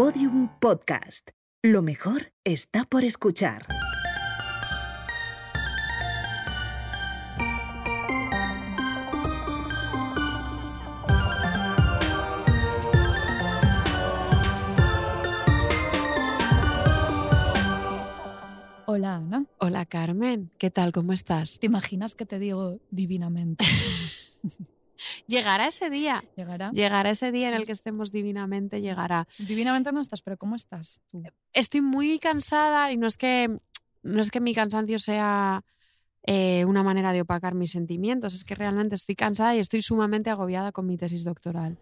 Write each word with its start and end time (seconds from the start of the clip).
Podium 0.00 0.48
Podcast. 0.60 1.28
Lo 1.62 1.82
mejor 1.82 2.32
está 2.42 2.86
por 2.86 3.04
escuchar. 3.04 3.66
Hola 18.86 19.16
Ana, 19.16 19.44
Hola 19.58 19.84
Carmen, 19.84 20.50
¿qué 20.56 20.70
tal? 20.70 20.92
¿Cómo 20.92 21.12
estás? 21.12 21.58
¿te 21.58 21.66
imaginas 21.66 22.14
que 22.14 22.24
te 22.24 22.38
digo 22.38 22.78
divinamente? 22.90 23.66
Llegará 25.26 25.68
ese 25.68 25.90
día. 25.90 26.22
¿Llegará? 26.36 26.70
Llegará 26.72 27.10
ese 27.10 27.32
día 27.32 27.48
en 27.48 27.54
Sí. 27.54 27.60
el 27.60 27.66
que 27.66 27.72
estemos 27.72 28.10
divinamente, 28.12 28.80
llegará. 28.80 29.26
Divinamente 29.38 29.92
no 29.92 30.00
estás, 30.00 30.22
pero 30.22 30.36
¿cómo 30.36 30.56
estás 30.56 31.00
tú? 31.08 31.22
Estoy 31.52 31.80
muy 31.80 32.18
cansada 32.18 32.90
y 32.92 32.96
no 32.96 33.06
es 33.06 33.16
que, 33.16 33.58
no 34.02 34.20
es 34.22 34.30
que 34.30 34.40
mi 34.40 34.54
cansancio 34.54 34.98
sea 34.98 35.62
eh, 36.24 36.64
una 36.66 36.82
manera 36.82 37.12
de 37.14 37.22
opacar 37.22 37.54
mis 37.54 37.70
sentimientos, 37.70 38.34
es 38.34 38.44
que 38.44 38.54
realmente 38.54 38.94
estoy 38.94 39.14
cansada 39.14 39.56
y 39.56 39.58
estoy 39.58 39.80
sumamente 39.80 40.28
agobiada 40.28 40.70
con 40.70 40.86
mi 40.86 40.98
tesis 40.98 41.24
doctoral. 41.24 41.78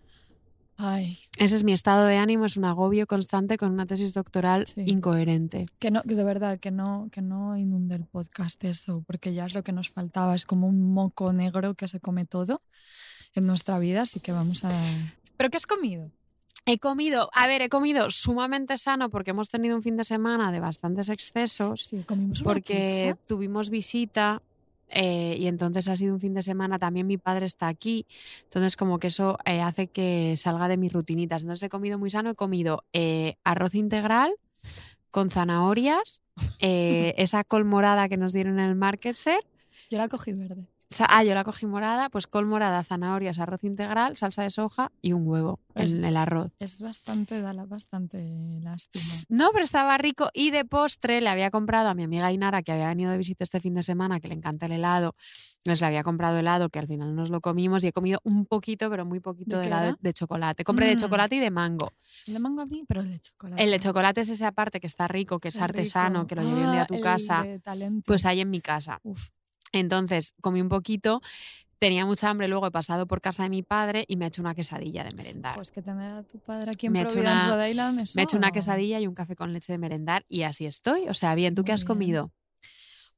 Ay, 0.80 1.18
Ese 1.38 1.56
es 1.56 1.64
mi 1.64 1.72
estado 1.72 2.06
de 2.06 2.18
ánimo, 2.18 2.44
es 2.44 2.56
un 2.56 2.64
agobio 2.64 3.08
constante 3.08 3.56
con 3.58 3.72
una 3.72 3.84
tesis 3.84 4.14
doctoral 4.14 4.64
Sí. 4.68 4.84
incoherente. 4.86 5.66
que 5.80 5.90
no, 5.90 6.02
que 6.02 6.14
de 6.14 6.22
verdad, 6.22 6.60
que 6.60 6.70
no, 6.70 7.08
que 7.10 7.20
no 7.20 7.56
inunde 7.56 7.96
el 7.96 8.04
podcast 8.04 8.62
eso, 8.62 9.02
porque 9.08 9.34
ya 9.34 9.44
es 9.44 9.54
lo 9.54 9.64
que 9.64 9.72
nos 9.72 9.90
faltaba, 9.90 10.36
es 10.36 10.44
como 10.46 10.68
un 10.68 10.92
moco 10.92 11.32
negro 11.32 11.74
que 11.74 11.88
se 11.88 11.98
come 11.98 12.24
todo 12.26 12.62
en 13.34 13.46
nuestra 13.46 13.78
vida, 13.78 14.02
así 14.02 14.20
que 14.20 14.32
vamos 14.32 14.64
a... 14.64 14.70
¿Pero 15.36 15.50
qué 15.50 15.56
has 15.56 15.66
comido? 15.66 16.10
He 16.66 16.78
comido, 16.78 17.30
a 17.32 17.46
ver, 17.46 17.62
he 17.62 17.70
comido 17.70 18.10
sumamente 18.10 18.76
sano 18.76 19.08
porque 19.08 19.30
hemos 19.30 19.48
tenido 19.48 19.74
un 19.74 19.82
fin 19.82 19.96
de 19.96 20.04
semana 20.04 20.52
de 20.52 20.60
bastantes 20.60 21.08
excesos. 21.08 21.82
Sí, 21.84 22.02
comimos 22.06 22.40
una 22.42 22.50
porque 22.50 23.14
pizza. 23.14 23.26
tuvimos 23.26 23.70
visita 23.70 24.42
eh, 24.90 25.36
y 25.38 25.46
entonces 25.46 25.88
ha 25.88 25.96
sido 25.96 26.12
un 26.12 26.20
fin 26.20 26.34
de 26.34 26.42
semana. 26.42 26.78
También 26.78 27.06
mi 27.06 27.16
padre 27.16 27.46
está 27.46 27.68
aquí, 27.68 28.06
entonces 28.44 28.76
como 28.76 28.98
que 28.98 29.06
eso 29.06 29.38
eh, 29.46 29.62
hace 29.62 29.86
que 29.86 30.34
salga 30.36 30.68
de 30.68 30.76
mis 30.76 30.92
rutinitas. 30.92 31.40
Entonces 31.40 31.62
he 31.62 31.70
comido 31.70 31.98
muy 31.98 32.10
sano, 32.10 32.30
he 32.30 32.34
comido 32.34 32.84
eh, 32.92 33.36
arroz 33.44 33.74
integral 33.74 34.34
con 35.10 35.30
zanahorias, 35.30 36.20
eh, 36.60 37.14
esa 37.18 37.44
col 37.44 37.64
morada 37.64 38.10
que 38.10 38.18
nos 38.18 38.34
dieron 38.34 38.58
en 38.58 38.66
el 38.66 38.74
Market 38.74 39.16
Ser. 39.16 39.40
Yo 39.90 39.96
la 39.96 40.08
cogí 40.08 40.34
verde. 40.34 40.66
Ah, 41.06 41.22
yo 41.22 41.34
la 41.34 41.44
cogí 41.44 41.66
morada, 41.66 42.08
pues 42.08 42.26
col 42.26 42.46
morada, 42.46 42.82
zanahorias, 42.82 43.38
arroz 43.38 43.62
integral, 43.62 44.16
salsa 44.16 44.42
de 44.42 44.50
soja 44.50 44.90
y 45.02 45.12
un 45.12 45.26
huevo 45.26 45.60
Es- 45.74 45.92
en 45.92 46.02
el 46.04 46.16
arroz. 46.16 46.50
Es 46.58 46.80
bastante, 46.80 47.42
da 47.42 47.52
bastante 47.66 48.18
lástima. 48.62 49.04
No, 49.28 49.50
pero 49.52 49.64
estaba 49.64 49.98
rico. 49.98 50.28
Y 50.32 50.50
de 50.50 50.64
postre 50.64 51.20
le 51.20 51.28
había 51.28 51.50
comprado 51.50 51.88
a 51.90 51.94
mi 51.94 52.04
amiga 52.04 52.32
Inara, 52.32 52.62
que 52.62 52.72
había 52.72 52.88
venido 52.88 53.10
de 53.12 53.18
visita 53.18 53.44
este 53.44 53.60
fin 53.60 53.74
de 53.74 53.82
semana, 53.82 54.18
que 54.18 54.28
le 54.28 54.34
encanta 54.34 54.64
el 54.66 54.72
helado. 54.72 55.14
Entonces 55.58 55.82
le 55.82 55.86
había 55.88 56.02
comprado 56.02 56.38
helado, 56.38 56.70
que 56.70 56.78
al 56.78 56.86
final 56.86 57.14
nos 57.14 57.28
lo 57.28 57.42
comimos 57.42 57.84
y 57.84 57.88
he 57.88 57.92
comido 57.92 58.20
un 58.24 58.46
poquito, 58.46 58.88
pero 58.88 59.04
muy 59.04 59.20
poquito 59.20 59.58
¿De 59.58 59.66
helado 59.66 59.96
de 60.00 60.12
chocolate. 60.14 60.64
Compré 60.64 60.86
de 60.86 60.94
Mm. 60.94 60.98
chocolate 61.00 61.36
y 61.36 61.40
de 61.40 61.50
mango. 61.50 61.92
El 62.26 62.32
de 62.34 62.40
mango 62.40 62.62
a 62.62 62.66
mí, 62.66 62.84
pero 62.88 63.02
el 63.02 63.10
de 63.10 63.18
chocolate. 63.20 63.62
El 63.62 63.70
de 63.70 63.78
chocolate 63.78 64.20
es 64.22 64.30
ese 64.30 64.46
aparte 64.46 64.80
que 64.80 64.86
está 64.86 65.06
rico, 65.06 65.38
que 65.38 65.48
es 65.48 65.60
artesano, 65.60 66.20
rico. 66.20 66.26
que 66.28 66.34
lo 66.36 66.42
llevé 66.42 66.64
un 66.64 66.72
día 66.72 66.80
a 66.80 66.84
Ah, 66.84 66.86
tu 66.86 66.94
el 66.94 67.00
casa. 67.02 67.44
Pues 68.06 68.24
hay 68.24 68.40
en 68.40 68.48
mi 68.50 68.60
casa. 68.62 69.00
Uf, 69.02 69.28
Entonces 69.72 70.34
comí 70.40 70.60
un 70.60 70.68
poquito, 70.68 71.20
tenía 71.78 72.04
mucha 72.06 72.28
hambre, 72.30 72.48
luego 72.48 72.66
he 72.66 72.70
pasado 72.70 73.06
por 73.06 73.20
casa 73.20 73.44
de 73.44 73.50
mi 73.50 73.62
padre 73.62 74.04
y 74.08 74.16
me 74.16 74.24
ha 74.24 74.28
hecho 74.28 74.42
una 74.42 74.54
quesadilla 74.54 75.04
de 75.04 75.14
merendar. 75.16 75.54
pues 75.54 75.70
que 75.70 75.82
tener 75.82 76.12
a 76.12 76.22
tu 76.24 76.38
padre 76.38 76.70
aquí 76.72 76.86
en 76.86 76.92
Me 76.92 77.04
Providence, 77.04 77.30
una- 77.44 77.48
Rhode 77.48 77.70
Island, 77.70 77.96
me 78.14 78.20
he 78.22 78.24
hecho 78.24 78.36
una 78.36 78.48
eso- 78.48 78.54
quesadilla 78.54 79.00
y 79.00 79.06
un 79.06 79.14
café 79.14 79.36
con 79.36 79.52
leche 79.52 79.72
de 79.72 79.78
merendar 79.78 80.24
y 80.28 80.42
así 80.42 80.66
estoy. 80.66 81.08
O 81.08 81.14
sea, 81.14 81.34
bien, 81.34 81.54
¿tú 81.54 81.62
qué 81.64 81.70
Muy 81.72 81.74
has 81.74 81.82
bien. 81.82 81.88
comido? 81.88 82.32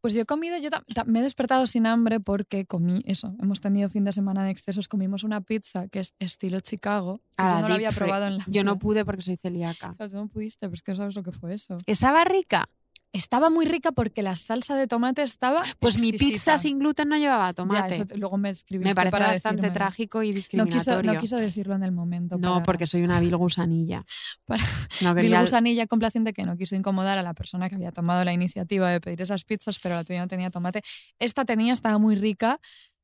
Pues 0.02 0.14
yo 0.14 0.22
he 0.22 0.24
comido, 0.24 0.56
yo 0.56 0.70
me 1.04 1.20
he 1.20 1.22
despertado 1.22 1.66
sin 1.66 1.86
hambre 1.86 2.20
porque 2.20 2.64
comí 2.64 3.02
eso. 3.04 3.34
Hemos 3.42 3.60
tenido 3.60 3.90
fin 3.90 4.02
de 4.04 4.12
semana 4.14 4.42
de 4.44 4.50
excesos, 4.50 4.88
comimos 4.88 5.24
una 5.24 5.42
pizza 5.42 5.88
que 5.88 6.00
es 6.00 6.14
estilo 6.18 6.60
Chicago. 6.60 7.18
Que 7.36 7.42
yo 7.42 7.48
la 7.50 7.60
no 7.60 7.68
la 7.68 7.74
había 7.74 7.92
probado 7.92 8.26
en 8.28 8.38
la 8.38 8.44
Yo 8.46 8.64
no 8.64 8.72
vida. 8.76 8.80
pude 8.80 9.04
porque 9.04 9.20
soy 9.20 9.36
celíaca. 9.36 9.92
Claro, 9.98 10.10
tú 10.10 10.16
no 10.16 10.28
pudiste, 10.28 10.70
pues 10.70 10.80
que 10.80 10.92
no 10.92 10.96
sabes 10.96 11.14
lo 11.16 11.22
que 11.22 11.32
fue 11.32 11.52
eso. 11.52 11.76
¿Estaba 11.84 12.24
rica? 12.24 12.66
Estaba 13.12 13.50
muy 13.50 13.66
rica 13.66 13.90
porque 13.90 14.22
la 14.22 14.36
salsa 14.36 14.76
de 14.76 14.86
tomate 14.86 15.22
estaba. 15.22 15.62
Pues 15.80 15.98
mi 16.00 16.12
pizza 16.12 16.58
sin 16.58 16.78
gluten 16.78 17.08
no 17.08 17.16
llevaba 17.16 17.48
Ya, 17.48 17.54
tomate. 17.54 17.94
eso 17.96 18.04
luego 18.16 18.38
me 18.38 18.50
escribiste 18.50 18.88
Me 18.90 18.94
parece 18.94 19.10
para 19.10 19.26
bastante 19.26 19.56
decírmelo. 19.62 19.74
trágico 19.74 20.22
y 20.22 20.28
No 20.28 20.34
quiso, 20.34 20.36
discriminatorio. 20.36 21.12
no 21.14 21.20
quiso 21.20 21.36
decirlo 21.36 21.74
en 21.74 21.82
el 21.82 21.90
momento. 21.92 22.38
No, 22.38 22.52
para- 22.54 22.62
porque 22.64 22.86
soy 22.86 23.02
una 23.02 23.18
vil 23.18 23.36
gusanilla. 23.36 24.04
Para- 24.46 24.64
No 25.02 25.14
Vil 25.14 25.36
gusanilla 25.40 25.86
complaciente 25.88 26.32
que 26.32 26.44
no 26.44 26.56
quiso 26.56 26.76
incomodar 26.76 27.18
a 27.18 27.22
la 27.22 27.34
persona 27.34 27.68
que 27.68 27.74
había 27.74 27.90
tomado 27.92 28.24
la 28.24 28.32
iniciativa 28.32 28.88
de 28.90 29.00
pedir 29.00 29.22
esas 29.22 29.44
pizzas, 29.44 29.80
pero 29.82 29.96
la 29.96 30.04
tuya 30.04 30.20
no 30.20 30.28
tenía 30.28 30.50
tomate. 30.50 30.82
Esta 31.18 31.44
tenía, 31.44 31.72
estaba 31.72 31.98
muy 31.98 32.14
rica, 32.14 32.58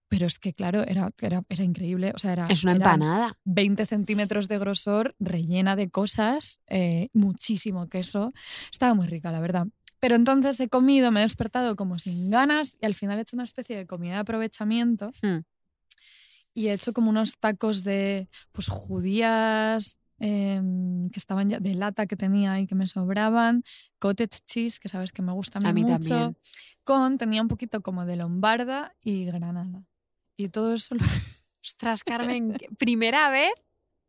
pero 0.09 0.27
es 0.27 0.39
que, 0.39 0.53
claro, 0.55 0.83
era, 0.85 1.11
era, 1.21 1.43
era 1.49 1.65
increíble. 1.65 2.13
O 2.15 2.19
sea, 2.21 2.33
era, 2.33 2.45
Es 2.45 2.63
una 2.63 2.73
empanada. 2.75 3.37
20 3.45 3.87
centímetros 3.87 4.47
de 4.47 4.59
grosor, 4.59 5.17
rellena 5.19 5.75
de 5.75 5.89
cosas, 5.89 6.61
eh, 6.69 7.09
muchísimo 7.13 7.89
queso. 7.89 8.33
Estaba 8.71 8.95
muy 8.95 9.09
rica, 9.09 9.33
la 9.33 9.41
verdad. 9.41 9.67
Pero 10.01 10.15
entonces 10.15 10.59
he 10.61 10.69
comido, 10.69 11.11
me 11.11 11.21
he 11.21 11.23
despertado 11.23 11.75
como 11.77 11.99
sin 11.99 12.31
ganas 12.31 12.77
y 12.81 12.87
al 12.87 12.95
final 12.95 13.19
he 13.19 13.23
hecho 13.23 13.37
una 13.37 13.45
especie 13.45 13.77
de 13.77 13.87
comida 13.87 14.15
de 14.15 14.21
aprovechamiento 14.21 15.11
Hmm. 15.23 15.41
y 16.55 16.69
he 16.69 16.73
hecho 16.73 16.93
como 16.93 17.11
unos 17.11 17.39
tacos 17.39 17.85
de 17.85 18.29
pues 18.53 18.69
judías 18.69 19.99
em, 20.19 21.11
que 21.11 21.19
estaban 21.19 21.49
ya 21.51 21.61
de 21.61 21.75
lata 21.75 22.07
que 22.07 22.17
tenía 22.17 22.59
y 22.61 22.67
que 22.67 22.75
me 22.75 22.87
sobraban, 22.87 23.63
cottage 23.99 24.39
cheese, 24.47 24.81
que 24.81 24.89
sabes 24.89 25.13
que 25.13 25.21
me 25.23 25.33
gusta 25.33 25.59
a 25.63 25.73
mí, 25.75 25.83
mucho, 25.83 25.99
también. 25.99 26.37
con 26.85 27.19
tenía 27.19 27.43
un 27.43 27.49
poquito 27.49 27.83
como 27.83 28.07
de 28.07 28.17
lombarda 28.17 28.95
y 29.03 29.27
granada. 29.27 29.85
Y 30.39 30.49
todo 30.49 30.73
eso 30.75 30.95
lo 30.95 31.05
Ostras, 31.63 32.03
Carmen, 32.05 32.57
primera 32.79 33.29
vez 33.31 33.51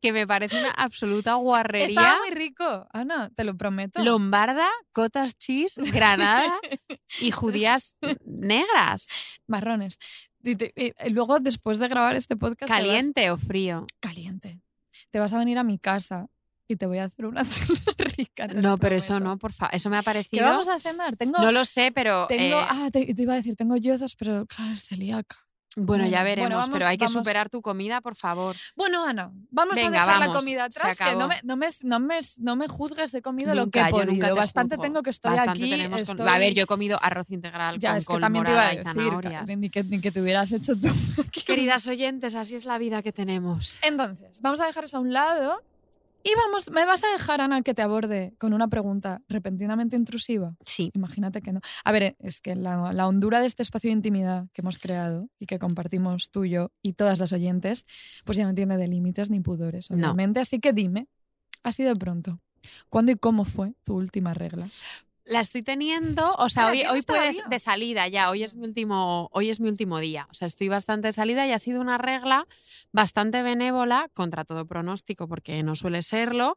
que 0.01 0.11
me 0.13 0.27
parece 0.27 0.59
una 0.59 0.71
absoluta 0.71 1.33
guarrería. 1.35 1.87
Estaba 1.87 2.17
muy 2.19 2.29
rico, 2.35 2.87
Ana, 2.93 3.29
te 3.35 3.43
lo 3.43 3.57
prometo. 3.57 4.03
Lombarda, 4.03 4.67
cotas 4.91 5.37
cheese, 5.37 5.77
granada 5.91 6.59
y 7.21 7.31
judías 7.31 7.95
negras. 8.25 9.07
Marrones. 9.47 9.97
Y 10.43 10.55
te- 10.55 10.73
y- 10.75 10.93
y 11.07 11.09
luego, 11.11 11.39
después 11.39 11.79
de 11.79 11.87
grabar 11.87 12.15
este 12.15 12.35
podcast, 12.37 12.69
vas- 12.69 12.79
¿Caliente 12.79 13.31
o 13.31 13.37
frío? 13.37 13.85
caliente. 13.99 14.61
Te 15.09 15.19
vas 15.19 15.33
a 15.33 15.37
venir 15.39 15.57
a 15.57 15.63
mi 15.63 15.79
casa 15.79 16.27
y 16.67 16.75
te 16.75 16.85
voy 16.85 16.97
a 16.99 17.05
hacer 17.05 17.25
una 17.25 17.43
cena 17.45 17.79
rica. 18.17 18.47
No, 18.47 18.77
pero 18.77 18.95
eso 18.97 19.19
no, 19.19 19.37
por 19.37 19.51
favor. 19.53 19.73
Eso 19.75 19.89
me 19.89 19.97
ha 19.97 20.01
¿Qué 20.01 20.05
parecido. 20.05 20.43
vamos 20.45 20.67
a 20.67 20.79
cenar? 20.79 21.15
Tengo, 21.15 21.39
No 21.39 21.51
lo 21.51 21.65
sé, 21.65 21.91
pero. 21.91 22.27
tengo, 22.27 22.59
eh, 22.59 22.65
ah, 22.69 22.89
te, 22.91 23.13
te 23.13 23.21
iba 23.21 23.33
a 23.33 23.37
decir, 23.37 23.55
tengo 23.55 23.75
yozas, 23.77 24.15
pero 24.15 24.45
claro, 24.45 24.75
celíaca. 24.77 25.46
Bueno, 25.79 26.03
ya 26.05 26.09
bueno, 26.21 26.23
veremos, 26.23 26.49
vamos- 26.51 26.69
pero 26.73 26.87
hay 26.87 26.97
que 26.97 27.05
vamos- 27.05 27.13
superar 27.13 27.49
tu 27.49 27.61
comida, 27.61 28.01
por 28.01 28.15
favor. 28.15 28.55
Bueno, 28.75 29.05
Ana, 29.05 29.31
vamos 29.51 29.75
Venga, 29.75 30.01
a 30.03 30.05
dejar 30.05 30.19
la 30.27 30.33
comida 30.33 30.63
atrás, 30.65 30.97
que 30.97 31.15
no 31.15 31.27
me, 31.27 31.35
no, 31.43 31.55
me, 31.55 31.67
no, 31.83 31.99
me, 31.99 32.19
no 32.39 32.55
me 32.55 32.67
juzgues, 32.67 33.13
he 33.13 33.21
comido 33.21 33.53
lo 33.55 33.69
que 33.69 33.79
he 33.79 33.89
podido. 33.89 34.27
te 34.27 34.33
Bastante 34.33 34.75
juzgo. 34.75 34.83
tengo 34.83 35.03
que 35.03 35.09
estoy 35.11 35.31
Bastante 35.35 35.61
aquí. 35.63 35.69
tenemos 35.71 36.03
con- 36.03 36.17
estoy- 36.17 36.27
A 36.33 36.37
ver, 36.39 36.53
yo 36.53 36.63
he 36.63 36.67
comido 36.67 36.97
arroz 37.01 37.29
integral 37.29 37.79
ya, 37.79 37.89
con 37.91 37.97
es 37.99 38.05
que 38.05 38.11
col 38.13 38.21
también 38.21 38.45
te 38.45 38.51
iba 38.51 38.67
a 38.67 38.75
decir, 38.75 39.57
ni 39.57 39.69
que, 39.69 39.83
ni 39.83 40.01
que 40.01 40.11
te 40.11 40.21
hubieras 40.21 40.51
hecho 40.51 40.73
tú. 40.79 40.87
Queridas 41.45 41.87
oyentes, 41.87 42.35
así 42.35 42.55
es 42.55 42.65
la 42.65 42.77
vida 42.77 43.01
que 43.03 43.13
tenemos. 43.13 43.77
Entonces, 43.83 44.41
vamos 44.41 44.59
a 44.59 44.65
dejar 44.65 44.85
eso 44.85 44.97
a 44.97 44.99
un 44.99 45.13
lado 45.13 45.61
y 46.23 46.31
vamos, 46.35 46.69
me 46.71 46.85
vas 46.85 47.03
a 47.03 47.11
dejar, 47.13 47.39
Ana, 47.41 47.61
que 47.61 47.73
te 47.73 47.81
aborde 47.81 48.33
con 48.37 48.53
una 48.53 48.67
pregunta 48.67 49.21
repentinamente 49.29 49.95
intrusiva. 49.95 50.55
Sí. 50.61 50.91
Imagínate 50.93 51.41
que 51.41 51.53
no. 51.53 51.61
A 51.85 51.91
ver, 51.91 52.15
es 52.19 52.41
que 52.41 52.55
la, 52.55 52.91
la 52.91 53.07
hondura 53.07 53.39
de 53.39 53.45
este 53.47 53.63
espacio 53.63 53.89
de 53.89 53.93
intimidad 53.93 54.47
que 54.53 54.61
hemos 54.61 54.77
creado 54.79 55.29
y 55.39 55.45
que 55.45 55.57
compartimos 55.59 56.29
tú, 56.29 56.45
yo 56.45 56.71
y 56.81 56.93
todas 56.93 57.19
las 57.19 57.31
oyentes, 57.31 57.85
pues 58.25 58.37
ya 58.37 58.45
no 58.45 58.53
tiene 58.53 58.77
de 58.77 58.87
límites 58.87 59.29
ni 59.29 59.39
pudores, 59.39 59.89
No. 59.89 59.95
obviamente. 59.97 60.39
Así 60.41 60.59
que 60.59 60.73
dime, 60.73 61.07
así 61.63 61.83
de 61.83 61.95
pronto, 61.95 62.41
¿cuándo 62.89 63.11
y 63.11 63.15
cómo 63.15 63.45
fue 63.45 63.73
tu 63.83 63.95
última 63.95 64.33
regla? 64.33 64.67
La 65.27 65.41
estoy 65.41 65.61
teniendo, 65.61 66.33
o 66.35 66.47
sea, 66.47 66.67
hoy, 66.67 66.77
¿tienes 66.77 66.91
hoy 66.93 67.01
puedes 67.01 67.35
todavía? 67.37 67.49
de 67.49 67.59
salida 67.59 68.07
ya, 68.07 68.29
hoy 68.29 68.43
es 68.43 68.55
mi 68.55 68.65
último, 68.65 69.29
hoy 69.33 69.49
es 69.49 69.59
mi 69.59 69.67
último 69.67 69.99
día. 69.99 70.25
O 70.31 70.33
sea, 70.33 70.45
estoy 70.45 70.69
bastante 70.69 71.09
de 71.09 71.11
salida 71.11 71.45
y 71.45 71.51
ha 71.51 71.59
sido 71.59 71.81
una 71.81 71.97
regla 71.97 72.47
bastante 72.93 73.43
benévola 73.43 74.09
contra 74.13 74.45
todo 74.45 74.65
pronóstico, 74.65 75.27
porque 75.27 75.61
no 75.63 75.75
suele 75.75 76.01
serlo. 76.01 76.55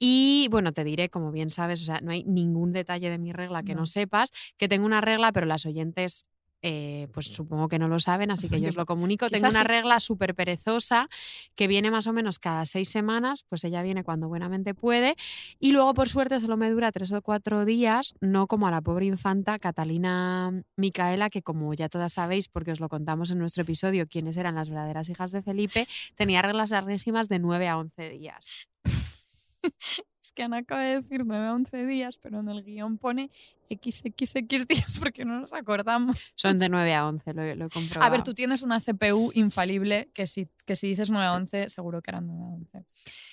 Y 0.00 0.48
bueno, 0.50 0.72
te 0.72 0.82
diré, 0.82 1.08
como 1.08 1.30
bien 1.30 1.50
sabes, 1.50 1.82
o 1.82 1.84
sea, 1.84 2.00
no 2.00 2.10
hay 2.10 2.24
ningún 2.24 2.72
detalle 2.72 3.10
de 3.10 3.18
mi 3.18 3.32
regla 3.32 3.62
que 3.62 3.74
no, 3.74 3.82
No. 3.82 3.86
sepas, 3.86 4.30
que 4.56 4.66
tengo 4.66 4.86
una 4.86 5.00
regla, 5.00 5.30
pero 5.30 5.46
las 5.46 5.64
oyentes 5.66 6.24
eh, 6.62 7.08
pues 7.12 7.26
supongo 7.26 7.68
que 7.68 7.78
no 7.78 7.88
lo 7.88 8.00
saben, 8.00 8.30
así 8.30 8.48
que 8.48 8.60
yo 8.60 8.68
os 8.68 8.76
lo 8.76 8.86
comunico. 8.86 9.28
Tengo 9.28 9.48
una 9.48 9.64
regla 9.64 9.98
súper 10.00 10.34
perezosa 10.34 11.08
que 11.54 11.66
viene 11.66 11.90
más 11.90 12.06
o 12.06 12.12
menos 12.12 12.38
cada 12.38 12.66
seis 12.66 12.88
semanas, 12.88 13.44
pues 13.48 13.64
ella 13.64 13.82
viene 13.82 14.04
cuando 14.04 14.28
buenamente 14.28 14.74
puede. 14.74 15.16
Y 15.58 15.72
luego, 15.72 15.94
por 15.94 16.08
suerte, 16.08 16.38
solo 16.40 16.56
me 16.56 16.70
dura 16.70 16.92
tres 16.92 17.12
o 17.12 17.22
cuatro 17.22 17.64
días, 17.64 18.14
no 18.20 18.46
como 18.46 18.66
a 18.66 18.70
la 18.70 18.80
pobre 18.82 19.06
infanta 19.06 19.58
Catalina 19.58 20.62
Micaela, 20.76 21.30
que 21.30 21.42
como 21.42 21.72
ya 21.74 21.88
todas 21.88 22.12
sabéis, 22.12 22.48
porque 22.48 22.72
os 22.72 22.80
lo 22.80 22.88
contamos 22.88 23.30
en 23.30 23.38
nuestro 23.38 23.62
episodio, 23.62 24.06
quiénes 24.06 24.36
eran 24.36 24.54
las 24.54 24.68
verdaderas 24.68 25.08
hijas 25.08 25.32
de 25.32 25.42
Felipe, 25.42 25.86
tenía 26.14 26.42
reglas 26.42 26.70
larguísimas 26.70 27.28
de 27.28 27.38
9 27.38 27.68
a 27.68 27.78
11 27.78 28.10
días. 28.10 28.68
Que 30.40 30.44
Ana 30.44 30.56
acaba 30.56 30.80
de 30.80 31.02
decir 31.02 31.26
9 31.26 31.48
a 31.48 31.52
11 31.52 31.86
días, 31.86 32.16
pero 32.16 32.40
en 32.40 32.48
el 32.48 32.64
guion 32.64 32.96
pone 32.96 33.30
XXX 33.68 34.66
días 34.66 34.98
porque 34.98 35.26
no 35.26 35.38
nos 35.38 35.52
acordamos. 35.52 36.18
Son 36.34 36.58
de 36.58 36.70
9 36.70 36.94
a 36.94 37.06
11, 37.06 37.34
lo, 37.34 37.42
lo 37.56 37.66
he 37.66 37.68
comprobado. 37.68 38.06
A 38.06 38.08
ver, 38.08 38.22
tú 38.22 38.32
tienes 38.32 38.62
una 38.62 38.80
CPU 38.80 39.32
infalible 39.34 40.08
que 40.14 40.26
si, 40.26 40.48
que 40.70 40.76
si 40.76 40.86
dices 40.86 41.10
9 41.10 41.26
a 41.26 41.34
11, 41.34 41.68
seguro 41.68 42.00
que 42.00 42.12
eran 42.12 42.28
9 42.28 42.42
a 42.44 42.46
11. 42.78 42.84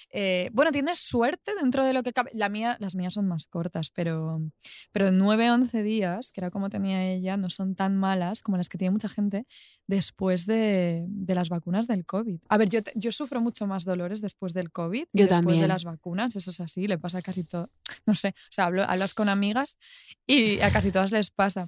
Eh, 0.09 0.49
bueno, 0.53 0.71
tienes 0.71 0.97
suerte 0.97 1.51
dentro 1.61 1.83
de 1.85 1.93
lo 1.93 2.01
que 2.01 2.11
cabe. 2.11 2.31
La 2.33 2.49
mía, 2.49 2.77
las 2.79 2.95
mías 2.95 3.13
son 3.13 3.27
más 3.27 3.45
cortas, 3.45 3.91
pero, 3.91 4.41
pero 4.91 5.11
9 5.11 5.45
a 5.47 5.53
11 5.53 5.83
días, 5.83 6.31
que 6.31 6.39
era 6.41 6.49
como 6.49 6.69
tenía 6.71 7.03
ella, 7.05 7.37
no 7.37 7.51
son 7.51 7.75
tan 7.75 7.95
malas 7.95 8.41
como 8.41 8.57
las 8.57 8.69
que 8.69 8.79
tiene 8.79 8.89
mucha 8.91 9.07
gente 9.09 9.45
después 9.85 10.47
de, 10.47 11.05
de 11.07 11.35
las 11.35 11.49
vacunas 11.49 11.85
del 11.85 12.05
COVID. 12.07 12.39
A 12.49 12.57
ver, 12.57 12.69
yo, 12.69 12.81
te- 12.81 12.93
yo 12.95 13.11
sufro 13.11 13.39
mucho 13.39 13.67
más 13.67 13.85
dolores 13.85 14.21
después 14.21 14.53
del 14.53 14.71
COVID 14.71 15.03
Yo 15.13 15.25
después 15.25 15.27
de 15.29 15.35
también. 15.43 15.67
las 15.67 15.83
vacunas, 15.83 16.35
eso 16.35 16.49
es 16.49 16.59
así, 16.59 16.87
le 16.87 16.97
pasa 16.97 17.19
a 17.19 17.21
casi 17.21 17.43
todo. 17.43 17.69
No 18.07 18.15
sé, 18.15 18.29
o 18.29 18.51
sea, 18.51 18.65
hablo- 18.65 18.85
hablas 18.87 19.13
con 19.13 19.29
amigas 19.29 19.77
y 20.25 20.59
a 20.61 20.71
casi 20.71 20.91
todas 20.91 21.11
les 21.11 21.29
pasa. 21.29 21.67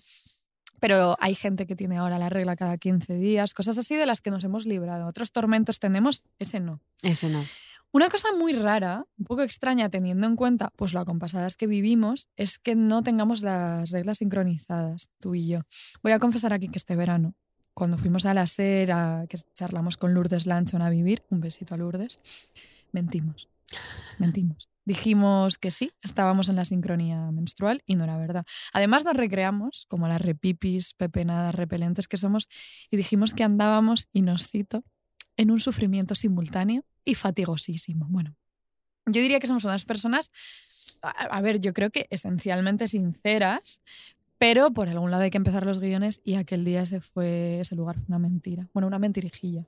Pero 0.79 1.15
hay 1.19 1.35
gente 1.35 1.67
que 1.67 1.75
tiene 1.75 1.97
ahora 1.97 2.17
la 2.19 2.29
regla 2.29 2.55
cada 2.55 2.77
15 2.77 3.15
días, 3.15 3.53
cosas 3.53 3.77
así 3.77 3.95
de 3.95 4.05
las 4.05 4.21
que 4.21 4.31
nos 4.31 4.43
hemos 4.43 4.65
librado. 4.65 5.07
Otros 5.07 5.31
tormentos 5.31 5.79
tenemos, 5.79 6.23
ese 6.39 6.59
no. 6.59 6.81
Ese 7.01 7.29
no. 7.29 7.43
Una 7.91 8.07
cosa 8.09 8.27
muy 8.37 8.53
rara, 8.53 9.05
un 9.17 9.25
poco 9.25 9.41
extraña 9.41 9.89
teniendo 9.89 10.27
en 10.27 10.35
cuenta 10.35 10.69
pues 10.75 10.93
lo 10.93 10.99
acompasadas 10.99 11.57
que 11.57 11.65
vivimos, 11.65 12.29
es 12.35 12.59
que 12.59 12.75
no 12.75 13.01
tengamos 13.01 13.41
las 13.41 13.89
reglas 13.91 14.19
sincronizadas, 14.19 15.09
tú 15.19 15.33
y 15.33 15.47
yo. 15.47 15.61
Voy 16.03 16.11
a 16.11 16.19
confesar 16.19 16.53
aquí 16.53 16.67
que 16.69 16.77
este 16.77 16.95
verano, 16.95 17.33
cuando 17.73 17.97
fuimos 17.97 18.25
a 18.27 18.33
la 18.35 18.45
SER, 18.45 18.91
a- 18.91 19.25
que 19.27 19.37
charlamos 19.55 19.97
con 19.97 20.13
Lourdes 20.13 20.45
Lanchon 20.45 20.81
a 20.83 20.89
vivir, 20.91 21.23
un 21.31 21.39
besito 21.39 21.73
a 21.73 21.77
Lourdes, 21.77 22.19
mentimos, 22.91 23.49
mentimos. 24.17 24.69
Dijimos 24.85 25.57
que 25.57 25.69
sí, 25.69 25.91
estábamos 26.01 26.49
en 26.49 26.55
la 26.55 26.65
sincronía 26.65 27.31
menstrual 27.31 27.83
y 27.85 27.95
no 27.95 28.05
era 28.05 28.17
verdad. 28.17 28.45
Además 28.73 29.05
nos 29.05 29.15
recreamos, 29.15 29.85
como 29.87 30.07
las 30.07 30.21
repipis, 30.21 30.93
pepenadas, 30.95 31.53
repelentes 31.53 32.07
que 32.07 32.17
somos, 32.17 32.47
y 32.89 32.97
dijimos 32.97 33.33
que 33.33 33.43
andábamos, 33.43 34.07
y 34.11 34.23
nos 34.23 34.47
cito, 34.47 34.83
en 35.37 35.51
un 35.51 35.59
sufrimiento 35.59 36.15
simultáneo 36.15 36.83
y 37.05 37.15
fatigosísimo. 37.15 38.07
Bueno, 38.09 38.35
yo 39.05 39.21
diría 39.21 39.39
que 39.39 39.47
somos 39.47 39.63
unas 39.63 39.85
personas, 39.85 40.31
a, 41.01 41.09
a 41.09 41.41
ver, 41.41 41.59
yo 41.59 41.73
creo 41.73 41.91
que 41.91 42.07
esencialmente 42.09 42.87
sinceras, 42.87 43.81
pero 44.39 44.71
por 44.71 44.87
algún 44.89 45.11
lado 45.11 45.23
hay 45.23 45.29
que 45.29 45.37
empezar 45.37 45.65
los 45.65 45.79
guiones 45.79 46.21
y 46.23 46.35
aquel 46.35 46.65
día 46.65 46.85
se 46.85 47.01
fue, 47.01 47.59
ese 47.59 47.75
lugar 47.75 47.97
fue 47.97 48.05
una 48.07 48.19
mentira. 48.19 48.67
Bueno, 48.73 48.87
una 48.87 48.97
mentirijilla. 48.97 49.65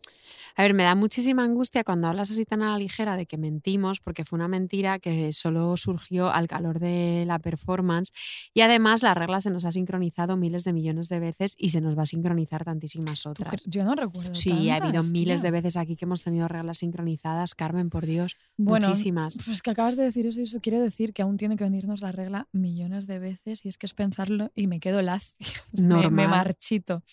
A 0.56 0.64
ver, 0.64 0.74
me 0.74 0.84
da 0.84 0.96
muchísima 0.96 1.44
angustia 1.44 1.84
cuando 1.84 2.08
hablas 2.08 2.32
así 2.32 2.46
tan 2.46 2.62
a 2.62 2.72
la 2.72 2.78
ligera 2.78 3.16
de 3.16 3.26
que 3.26 3.38
mentimos, 3.38 4.00
porque 4.00 4.26
fue 4.26 4.38
una 4.38 4.48
mentira 4.48 5.00
que 5.00 5.32
solo 5.34 5.76
surgió 5.78 6.32
al 6.32 6.48
calor 6.48 6.80
de 6.80 7.24
la 7.26 7.40
performance 7.40 8.12
y 8.54 8.62
además 8.62 9.04
la 9.04 9.14
regla 9.14 9.42
se 9.42 9.50
nos 9.50 9.66
ha 9.66 9.72
sincronizado 9.72 10.38
miles 10.38 10.64
de 10.64 10.74
millones 10.74 11.10
de 11.10 11.20
veces 11.20 11.56
y 11.58 11.70
se 11.70 11.82
nos 11.82 11.98
va 11.98 12.04
a 12.04 12.06
sincronizar 12.06 12.64
tantísimas 12.64 13.24
¿Tú 13.24 13.30
otras. 13.30 13.66
Yo 13.68 13.84
no 13.84 13.96
recuerdo. 13.96 14.36
Sí, 14.36 14.70
ha 14.70 14.76
habido 14.76 14.94
tantas, 14.94 15.12
miles 15.12 15.42
tía. 15.42 15.52
de 15.52 15.52
veces 15.52 15.78
aquí 15.78 15.96
que 15.96 16.06
hemos 16.06 16.24
tenido 16.24 16.48
reglas 16.48 16.80
sincronizadas, 16.80 17.56
Carmen, 17.56 17.90
por 17.90 18.06
Dios, 18.06 18.38
Bueno, 18.58 18.88
muchísimas. 18.88 19.38
Pues 19.46 19.62
que 19.62 19.72
acabas 19.72 19.98
de 19.98 20.04
decir 20.04 20.26
eso 20.26 20.40
y 20.40 20.44
eso 20.44 20.60
quiere 20.62 20.80
decir 20.80 21.14
que 21.14 21.22
aún 21.22 21.38
tiene 21.38 21.56
que 21.56 21.64
venirnos 21.64 22.02
la 22.02 22.12
regla 22.12 22.48
millones 22.52 23.08
de 23.08 23.20
veces 23.20 23.66
y 23.66 23.70
es 23.70 23.78
que 23.78 23.86
es 23.86 23.94
pensarlo 23.94 24.52
y 24.62 24.68
me 24.68 24.80
quedo 24.80 25.02
lacia. 25.02 25.62
O 25.74 25.78
sea, 25.78 25.86
me- 25.88 26.10
me, 26.10 26.28
marchito. 26.28 27.04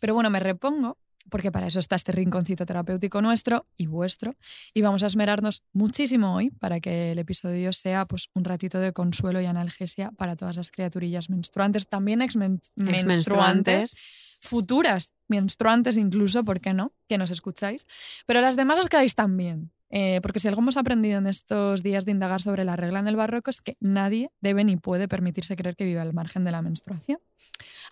Pero 0.00 0.14
bueno, 0.14 0.30
me 0.30 0.40
repongo 0.40 0.98
porque 1.30 1.50
para 1.50 1.66
eso 1.66 1.78
está 1.78 1.96
este 1.96 2.12
rinconcito 2.12 2.66
terapéutico 2.66 3.22
nuestro 3.22 3.66
y 3.78 3.86
vuestro 3.86 4.36
y 4.74 4.82
vamos 4.82 5.02
a 5.02 5.06
esmerarnos 5.06 5.62
muchísimo 5.72 6.34
hoy 6.34 6.50
para 6.50 6.80
que 6.80 7.12
el 7.12 7.18
episodio 7.18 7.72
sea 7.72 8.04
pues 8.06 8.28
un 8.34 8.44
ratito 8.44 8.78
de 8.78 8.92
consuelo 8.92 9.40
y 9.40 9.46
analgesia 9.46 10.10
para 10.12 10.36
todas 10.36 10.56
las 10.56 10.70
criaturillas 10.70 11.30
menstruantes, 11.30 11.88
también 11.88 12.20
exmen- 12.20 12.60
menstruantes, 12.76 12.98
Exmenstruantes. 13.02 13.96
futuras 14.40 15.12
menstruantes 15.28 15.96
incluso, 15.96 16.44
¿por 16.44 16.60
qué 16.60 16.74
no? 16.74 16.92
Que 17.08 17.16
nos 17.16 17.30
escucháis. 17.30 17.86
Pero 18.26 18.42
las 18.42 18.56
demás 18.56 18.78
os 18.78 18.88
quedáis 18.90 19.14
también. 19.14 19.72
Eh, 19.96 20.18
porque 20.22 20.40
si 20.40 20.48
algo 20.48 20.60
hemos 20.60 20.76
aprendido 20.76 21.18
en 21.18 21.28
estos 21.28 21.84
días 21.84 22.04
de 22.04 22.10
indagar 22.10 22.42
sobre 22.42 22.64
la 22.64 22.74
regla 22.74 22.98
en 22.98 23.06
el 23.06 23.14
barroco 23.14 23.48
es 23.48 23.60
que 23.60 23.76
nadie 23.78 24.32
debe 24.40 24.64
ni 24.64 24.76
puede 24.76 25.06
permitirse 25.06 25.54
creer 25.54 25.76
que 25.76 25.84
vive 25.84 26.00
al 26.00 26.12
margen 26.12 26.42
de 26.42 26.50
la 26.50 26.62
menstruación. 26.62 27.20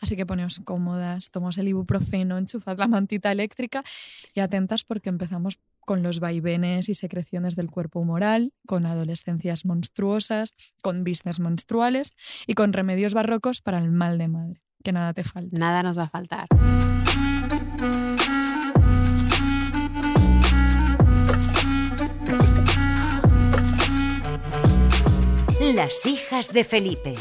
Así 0.00 0.16
que 0.16 0.26
poneos 0.26 0.60
cómodas, 0.64 1.30
tomaos 1.30 1.58
el 1.58 1.68
ibuprofeno, 1.68 2.38
enchufad 2.38 2.76
la 2.76 2.88
mantita 2.88 3.30
eléctrica 3.30 3.84
y 4.34 4.40
atentas 4.40 4.82
porque 4.82 5.10
empezamos 5.10 5.60
con 5.78 6.02
los 6.02 6.18
vaivenes 6.18 6.88
y 6.88 6.94
secreciones 6.94 7.54
del 7.54 7.70
cuerpo 7.70 8.00
humoral, 8.00 8.52
con 8.66 8.84
adolescencias 8.84 9.64
monstruosas, 9.64 10.56
con 10.82 11.04
business 11.04 11.38
menstruales 11.38 12.14
y 12.48 12.54
con 12.54 12.72
remedios 12.72 13.14
barrocos 13.14 13.60
para 13.60 13.78
el 13.78 13.92
mal 13.92 14.18
de 14.18 14.26
madre. 14.26 14.62
Que 14.82 14.90
nada 14.90 15.14
te 15.14 15.22
falte. 15.22 15.56
Nada 15.56 15.84
nos 15.84 15.96
va 15.96 16.04
a 16.04 16.10
faltar. 16.10 16.48
Las 25.74 26.04
hijas 26.04 26.52
de 26.52 26.64
Felipe. 26.64 27.14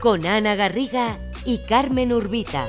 Con 0.00 0.24
Ana 0.24 0.54
Garriga 0.54 1.18
y 1.44 1.58
Carmen 1.58 2.12
Urbita. 2.12 2.68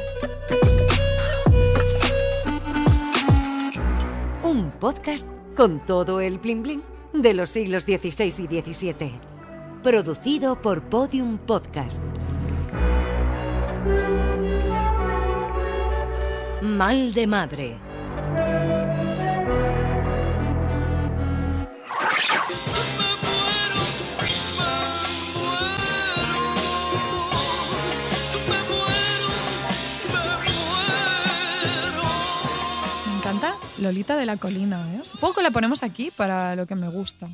Un 4.42 4.72
podcast 4.72 5.28
con 5.56 5.86
todo 5.86 6.20
el 6.20 6.40
bling 6.40 6.64
bling 6.64 6.84
de 7.14 7.36
los 7.36 7.52
siglos 7.52 7.84
XVI 7.84 8.48
y 8.50 8.74
XVII. 8.74 9.12
Producido 9.84 10.60
por 10.64 10.82
Podium 10.90 11.38
Podcast. 11.38 12.02
Mal 16.64 17.14
de 17.14 17.28
madre. 17.28 17.78
Lolita 33.80 34.16
de 34.16 34.26
la 34.26 34.38
Colina. 34.38 34.94
¿eh? 34.94 35.00
O 35.02 35.06
sea, 35.06 35.20
poco 35.20 35.42
la 35.42 35.52
ponemos 35.52 35.84
aquí 35.84 36.12
para 36.16 36.56
lo 36.56 36.66
que 36.66 36.76
me 36.76 36.90
gusta. 36.90 37.30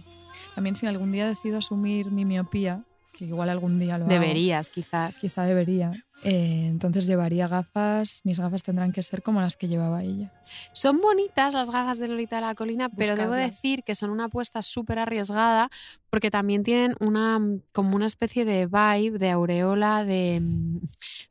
También 0.55 0.75
si 0.75 0.85
algún 0.87 1.11
día 1.11 1.27
decido 1.27 1.59
asumir 1.59 2.11
mi 2.11 2.25
miopía, 2.25 2.83
que 3.11 3.25
igual 3.25 3.49
algún 3.49 3.79
día 3.79 3.97
lo 3.97 4.05
hago, 4.05 4.13
Deberías, 4.13 4.69
quizás. 4.69 5.19
quizá 5.19 5.43
debería, 5.43 5.91
eh, 6.23 6.67
entonces 6.67 7.05
llevaría 7.05 7.47
gafas, 7.47 8.21
mis 8.23 8.39
gafas 8.39 8.63
tendrán 8.63 8.91
que 8.91 9.03
ser 9.03 9.21
como 9.21 9.41
las 9.41 9.55
que 9.55 9.67
llevaba 9.67 10.03
ella. 10.03 10.31
Son 10.71 10.99
bonitas 10.99 11.53
las 11.53 11.69
gafas 11.69 11.99
de 11.99 12.07
Lolita 12.07 12.37
de 12.37 12.41
la 12.43 12.55
Colina, 12.55 12.89
pero 12.89 13.15
debo 13.15 13.33
decir 13.33 13.83
que 13.83 13.93
son 13.93 14.09
una 14.09 14.25
apuesta 14.25 14.61
súper 14.61 14.99
arriesgada 14.99 15.69
porque 16.13 16.29
también 16.29 16.61
tienen 16.61 16.95
una 16.99 17.41
como 17.71 17.95
una 17.95 18.05
especie 18.05 18.45
de 18.45 18.67
vibe, 18.67 19.17
de 19.17 19.31
aureola, 19.31 20.05
de, 20.05 20.41
mm, 20.43 20.77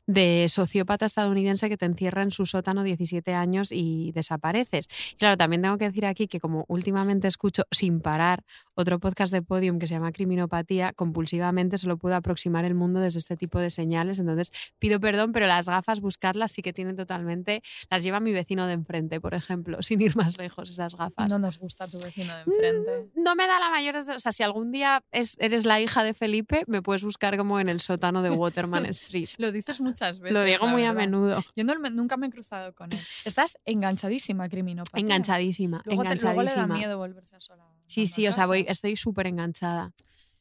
de 0.07 0.47
sociópata 0.49 1.05
estadounidense 1.05 1.69
que 1.69 1.77
te 1.77 1.85
encierra 1.85 2.21
en 2.21 2.31
su 2.31 2.45
sótano 2.45 2.83
17 2.83 3.33
años 3.33 3.71
y 3.71 4.11
desapareces. 4.11 4.89
Y 5.13 5.15
claro, 5.15 5.37
también 5.37 5.61
tengo 5.61 5.77
que 5.77 5.85
decir 5.85 6.05
aquí 6.05 6.27
que 6.27 6.41
como 6.41 6.65
últimamente 6.67 7.29
escucho 7.29 7.63
sin 7.71 8.01
parar 8.01 8.43
otro 8.75 8.99
podcast 8.99 9.31
de 9.31 9.41
Podium 9.41 9.79
que 9.79 9.87
se 9.87 9.93
llama 9.93 10.11
Criminopatía, 10.11 10.91
compulsivamente 10.91 11.77
solo 11.77 11.95
puedo 11.95 12.15
aproximar 12.17 12.65
el 12.65 12.75
mundo 12.75 12.99
desde 12.99 13.19
este 13.19 13.37
tipo 13.37 13.59
de 13.59 13.69
señales. 13.69 14.19
Entonces 14.19 14.51
pido 14.79 14.99
perdón, 14.99 15.31
pero 15.31 15.47
las 15.47 15.69
gafas, 15.69 16.01
buscarlas 16.01 16.51
sí 16.51 16.61
que 16.61 16.73
tienen 16.73 16.97
totalmente, 16.97 17.61
las 17.89 18.03
lleva 18.03 18.19
mi 18.19 18.33
vecino 18.33 18.67
de 18.67 18.73
enfrente, 18.73 19.21
por 19.21 19.33
ejemplo, 19.33 19.77
sin 19.81 20.01
ir 20.01 20.17
más 20.17 20.37
lejos 20.37 20.69
esas 20.69 20.97
gafas. 20.97 21.29
No 21.29 21.39
nos 21.39 21.57
gusta 21.57 21.87
tu 21.87 22.01
vecino 22.01 22.33
de 22.35 22.41
enfrente. 22.41 23.11
No 23.15 23.33
me 23.37 23.47
da 23.47 23.59
la 23.61 23.69
mayor. 23.69 23.95
O 23.95 24.19
sea, 24.19 24.33
si 24.33 24.43
algún 24.43 24.72
día 24.73 25.01
es- 25.13 25.37
eres 25.39 25.65
la 25.65 25.79
hija 25.79 26.03
de 26.03 26.13
Felipe, 26.13 26.63
me 26.67 26.81
puedes 26.81 27.03
buscar 27.05 27.37
como 27.37 27.59
en 27.61 27.69
el 27.69 27.79
sótano 27.79 28.21
de 28.21 28.31
Waterman 28.31 28.85
Street. 28.87 29.29
Lo 29.37 29.53
dices 29.53 29.79
muchas 29.79 30.19
veces. 30.19 30.33
Lo 30.33 30.43
digo 30.43 30.67
muy 30.67 30.83
a 30.83 30.91
verdad. 30.91 31.01
menudo. 31.09 31.43
Yo 31.55 31.63
no- 31.63 31.75
nunca 31.75 32.17
me 32.17 32.27
he 32.27 32.29
cruzado 32.29 32.73
con 32.75 32.91
él. 32.91 32.99
Estás 33.25 33.57
enganchadísima, 33.63 34.49
criminopatía. 34.49 34.99
Enganchadísima, 35.01 35.81
Luego, 35.85 36.03
te- 36.03 36.15
luego 36.15 36.41
le 36.41 36.47
da 36.47 36.51
enganchadísima. 36.51 36.75
miedo 36.77 36.97
volverse 36.97 37.35
sola. 37.39 37.63
a 37.63 37.67
Sí, 37.87 38.01
una 38.01 38.09
sí, 38.09 38.27
o 38.27 38.31
sea, 38.31 38.35
casa. 38.41 38.47
voy, 38.47 38.65
estoy 38.67 38.97
súper 38.97 39.27
enganchada. 39.27 39.91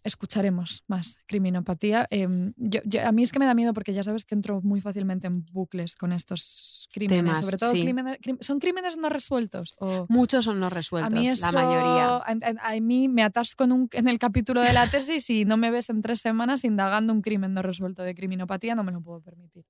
Escucharemos 0.05 0.85
más 0.89 1.17
criminopatía. 1.27 2.07
Em, 2.11 2.53
yo, 2.57 2.81
yo- 2.85 3.07
a 3.07 3.13
mí 3.13 3.23
es 3.23 3.33
que 3.33 3.39
me 3.39 3.47
da 3.47 3.55
miedo 3.55 3.73
porque 3.73 3.93
ya 3.93 4.03
sabes 4.03 4.25
que 4.25 4.35
entro 4.35 4.61
muy 4.63 4.81
fácilmente 4.81 5.27
en 5.27 5.45
bucles 5.47 5.95
con 5.97 6.13
estos 6.13 6.89
crímenes, 6.93 7.25
Temas, 7.25 7.41
sobre 7.41 7.57
todo 7.57 7.73
sí. 7.73 7.81
crímenes, 7.81 8.19
son 8.41 8.59
crímenes 8.59 8.97
no 8.99 9.09
resueltos. 9.09 9.75
O, 9.79 10.07
Muchos 10.09 10.45
son 10.45 10.61
no 10.61 10.69
resueltos, 10.69 11.13
a 11.13 11.17
mí 11.17 11.29
eso, 11.29 11.47
la 11.47 11.53
mayoría. 11.53 12.17
A, 12.17 12.19
a- 12.69 12.75
a 12.77 12.81
mí 12.81 13.09
me 13.09 13.23
atasco 13.23 13.65
en, 13.65 13.73
un- 13.73 13.89
en 13.93 14.09
el 14.09 14.19
capítulo 14.19 14.61
de 14.61 14.73
la 14.73 14.87
tesis 14.91 15.29
y 15.31 15.45
no 15.45 15.57
me 15.57 15.71
ves 15.71 15.89
en 15.91 16.03
tres 16.03 16.21
semanas 16.21 16.65
indagando 16.65 17.13
un 17.13 17.23
crimen 17.23 17.55
no 17.55 17.63
resuelto 17.63 18.03
de 18.03 18.15
criminopatía, 18.15 18.75
no 18.75 18.85
me 18.85 18.93
lo 18.93 19.01
puedo 19.01 19.21
permitir. 19.21 19.65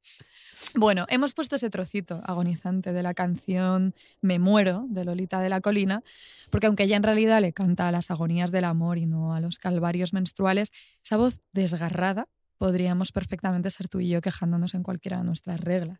Bueno, 0.74 1.06
hemos 1.08 1.34
puesto 1.34 1.56
ese 1.56 1.70
trocito 1.70 2.20
agonizante 2.24 2.92
de 2.92 3.02
la 3.02 3.14
canción 3.14 3.94
Me 4.20 4.38
muero 4.38 4.86
de 4.88 5.04
Lolita 5.04 5.40
de 5.40 5.48
la 5.48 5.60
Colina, 5.60 6.02
porque 6.50 6.66
aunque 6.66 6.84
ella 6.84 6.96
en 6.96 7.02
realidad 7.02 7.40
le 7.40 7.52
canta 7.52 7.88
a 7.88 7.92
las 7.92 8.10
agonías 8.10 8.52
del 8.52 8.64
amor 8.64 8.98
y 8.98 9.06
no 9.06 9.34
a 9.34 9.40
los 9.40 9.58
calvarios 9.58 10.12
menstruales, 10.12 10.70
esa 11.04 11.16
voz 11.16 11.40
desgarrada 11.52 12.28
podríamos 12.58 13.12
perfectamente 13.12 13.70
ser 13.70 13.88
tú 13.88 14.00
y 14.00 14.08
yo 14.08 14.20
quejándonos 14.20 14.74
en 14.74 14.82
cualquiera 14.82 15.18
de 15.18 15.24
nuestras 15.24 15.60
reglas. 15.60 15.98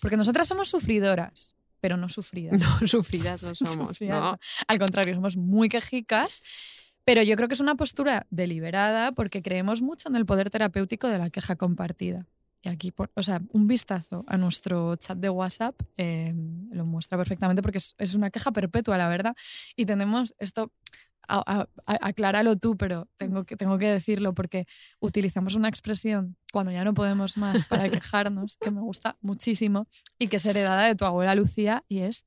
Porque 0.00 0.16
nosotras 0.16 0.48
somos 0.48 0.68
sufridoras, 0.68 1.56
pero 1.80 1.96
no 1.96 2.08
sufridas. 2.08 2.60
No, 2.60 2.86
sufridas 2.88 3.42
no 3.42 3.54
somos. 3.54 3.88
Sufridas 3.88 4.22
no. 4.22 4.32
no. 4.32 4.38
Al 4.66 4.78
contrario, 4.78 5.14
somos 5.14 5.36
muy 5.36 5.68
quejicas, 5.68 6.42
pero 7.04 7.22
yo 7.22 7.36
creo 7.36 7.48
que 7.48 7.54
es 7.54 7.60
una 7.60 7.74
postura 7.74 8.26
deliberada 8.30 9.12
porque 9.12 9.42
creemos 9.42 9.82
mucho 9.82 10.08
en 10.08 10.16
el 10.16 10.26
poder 10.26 10.50
terapéutico 10.50 11.08
de 11.08 11.18
la 11.18 11.30
queja 11.30 11.56
compartida. 11.56 12.26
Y 12.62 12.68
aquí, 12.68 12.90
por- 12.90 13.10
o 13.14 13.22
sea, 13.22 13.40
un 13.52 13.66
vistazo 13.66 14.24
a 14.26 14.36
nuestro 14.36 14.94
chat 14.96 15.16
de 15.18 15.30
WhatsApp 15.30 15.74
eh, 15.96 16.34
lo 16.72 16.84
muestra 16.84 17.16
perfectamente 17.16 17.62
porque 17.62 17.78
es, 17.78 17.94
es 17.98 18.14
una 18.14 18.30
queja 18.30 18.52
perpetua, 18.52 18.98
la 18.98 19.08
verdad. 19.08 19.34
Y 19.76 19.86
tenemos 19.86 20.34
esto, 20.38 20.70
a- 21.26 21.38
a- 21.46 21.68
a- 21.86 22.06
acláralo 22.08 22.56
tú, 22.56 22.76
pero 22.76 23.08
tengo 23.16 23.44
que, 23.44 23.56
tengo 23.56 23.78
que 23.78 23.86
decirlo 23.88 24.34
porque 24.34 24.66
utilizamos 24.98 25.54
una 25.54 25.68
expresión 25.68 26.36
cuando 26.52 26.70
ya 26.72 26.84
no 26.84 26.92
podemos 26.92 27.36
más 27.38 27.64
para 27.64 27.88
quejarnos, 28.04 28.58
que 28.58 28.70
me 28.70 28.80
gusta 28.82 29.16
muchísimo 29.22 29.86
y 30.18 30.28
que 30.28 30.36
es 30.36 30.44
heredada 30.44 30.86
de 30.86 30.94
tu 30.96 31.06
abuela 31.06 31.34
Lucía 31.34 31.82
y 31.88 32.00
es, 32.00 32.26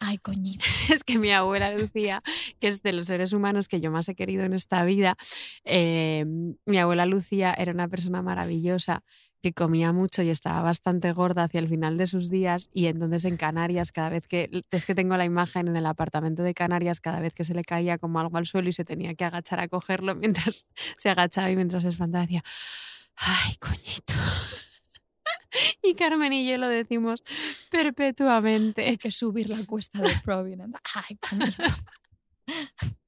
ay, 0.00 0.18
coñito. 0.18 0.64
Es 0.92 1.04
que 1.04 1.18
mi 1.18 1.30
abuela 1.30 1.72
Lucía, 1.72 2.22
que 2.60 2.68
es 2.68 2.82
de 2.82 2.92
los 2.92 3.06
seres 3.06 3.32
humanos 3.32 3.66
que 3.68 3.80
yo 3.80 3.90
más 3.90 4.08
he 4.08 4.14
querido 4.14 4.44
en 4.44 4.52
esta 4.52 4.84
vida, 4.84 5.16
eh, 5.64 6.24
mi 6.66 6.78
abuela 6.78 7.06
Lucía 7.06 7.54
era 7.54 7.72
una 7.72 7.88
persona 7.88 8.20
maravillosa 8.22 9.02
que 9.42 9.52
comía 9.52 9.92
mucho 9.92 10.22
y 10.22 10.30
estaba 10.30 10.62
bastante 10.62 11.12
gorda 11.12 11.44
hacia 11.44 11.60
el 11.60 11.68
final 11.68 11.96
de 11.96 12.06
sus 12.06 12.28
días 12.28 12.68
y 12.72 12.86
entonces 12.86 13.24
en 13.24 13.36
Canarias 13.36 13.92
cada 13.92 14.08
vez 14.08 14.26
que 14.26 14.50
es 14.70 14.84
que 14.84 14.94
tengo 14.94 15.16
la 15.16 15.24
imagen 15.24 15.68
en 15.68 15.76
el 15.76 15.86
apartamento 15.86 16.42
de 16.42 16.54
Canarias 16.54 17.00
cada 17.00 17.20
vez 17.20 17.34
que 17.34 17.44
se 17.44 17.54
le 17.54 17.62
caía 17.62 17.98
como 17.98 18.18
algo 18.20 18.36
al 18.36 18.46
suelo 18.46 18.68
y 18.68 18.72
se 18.72 18.84
tenía 18.84 19.14
que 19.14 19.24
agachar 19.24 19.60
a 19.60 19.68
cogerlo 19.68 20.14
mientras 20.16 20.66
se 20.96 21.10
agachaba 21.10 21.50
y 21.50 21.56
mientras 21.56 21.82
se 21.82 21.90
espantaba 21.90 22.22
decía 22.22 22.42
ay 23.16 23.56
coñito 23.58 24.14
y 25.82 25.94
Carmen 25.94 26.32
y 26.32 26.50
yo 26.50 26.58
lo 26.58 26.68
decimos 26.68 27.22
perpetuamente 27.70 28.86
Hay 28.86 28.98
que 28.98 29.10
subir 29.10 29.48
la 29.48 29.56
cuesta 29.66 30.00
de 30.00 30.10
Providence. 30.24 30.78
Ay, 30.94 31.16
coñito. 31.16 31.62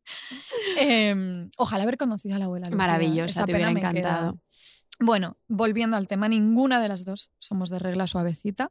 Em, 0.78 1.50
ojalá 1.56 1.84
haber 1.84 1.96
conocido 1.96 2.36
a 2.36 2.38
la 2.38 2.44
abuela. 2.46 2.66
Lucía. 2.66 2.76
Maravillosa, 2.76 3.40
Esa 3.40 3.44
te 3.44 3.52
hubiera 3.54 3.92
queda. 3.92 4.34
Bueno, 5.02 5.38
volviendo 5.48 5.96
al 5.96 6.06
tema, 6.06 6.28
ninguna 6.28 6.78
de 6.78 6.88
las 6.88 7.06
dos 7.06 7.30
somos 7.38 7.70
de 7.70 7.78
regla 7.78 8.06
suavecita. 8.06 8.70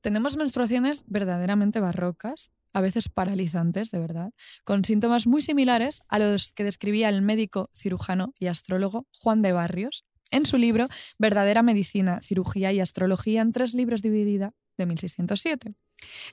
Tenemos 0.00 0.38
menstruaciones 0.38 1.04
verdaderamente 1.06 1.78
barrocas, 1.78 2.52
a 2.72 2.80
veces 2.80 3.10
paralizantes, 3.10 3.90
de 3.90 3.98
verdad, 3.98 4.32
con 4.64 4.82
síntomas 4.82 5.26
muy 5.26 5.42
similares 5.42 6.00
a 6.08 6.18
los 6.18 6.54
que 6.54 6.64
describía 6.64 7.10
el 7.10 7.20
médico, 7.20 7.68
cirujano 7.74 8.32
y 8.38 8.46
astrólogo 8.46 9.06
Juan 9.12 9.42
de 9.42 9.52
Barrios 9.52 10.06
en 10.30 10.46
su 10.46 10.56
libro 10.56 10.88
Verdadera 11.18 11.62
Medicina, 11.62 12.20
Cirugía 12.22 12.72
y 12.72 12.80
Astrología 12.80 13.42
en 13.42 13.52
tres 13.52 13.74
libros 13.74 14.00
dividida 14.00 14.54
de 14.78 14.86
1607. 14.86 15.74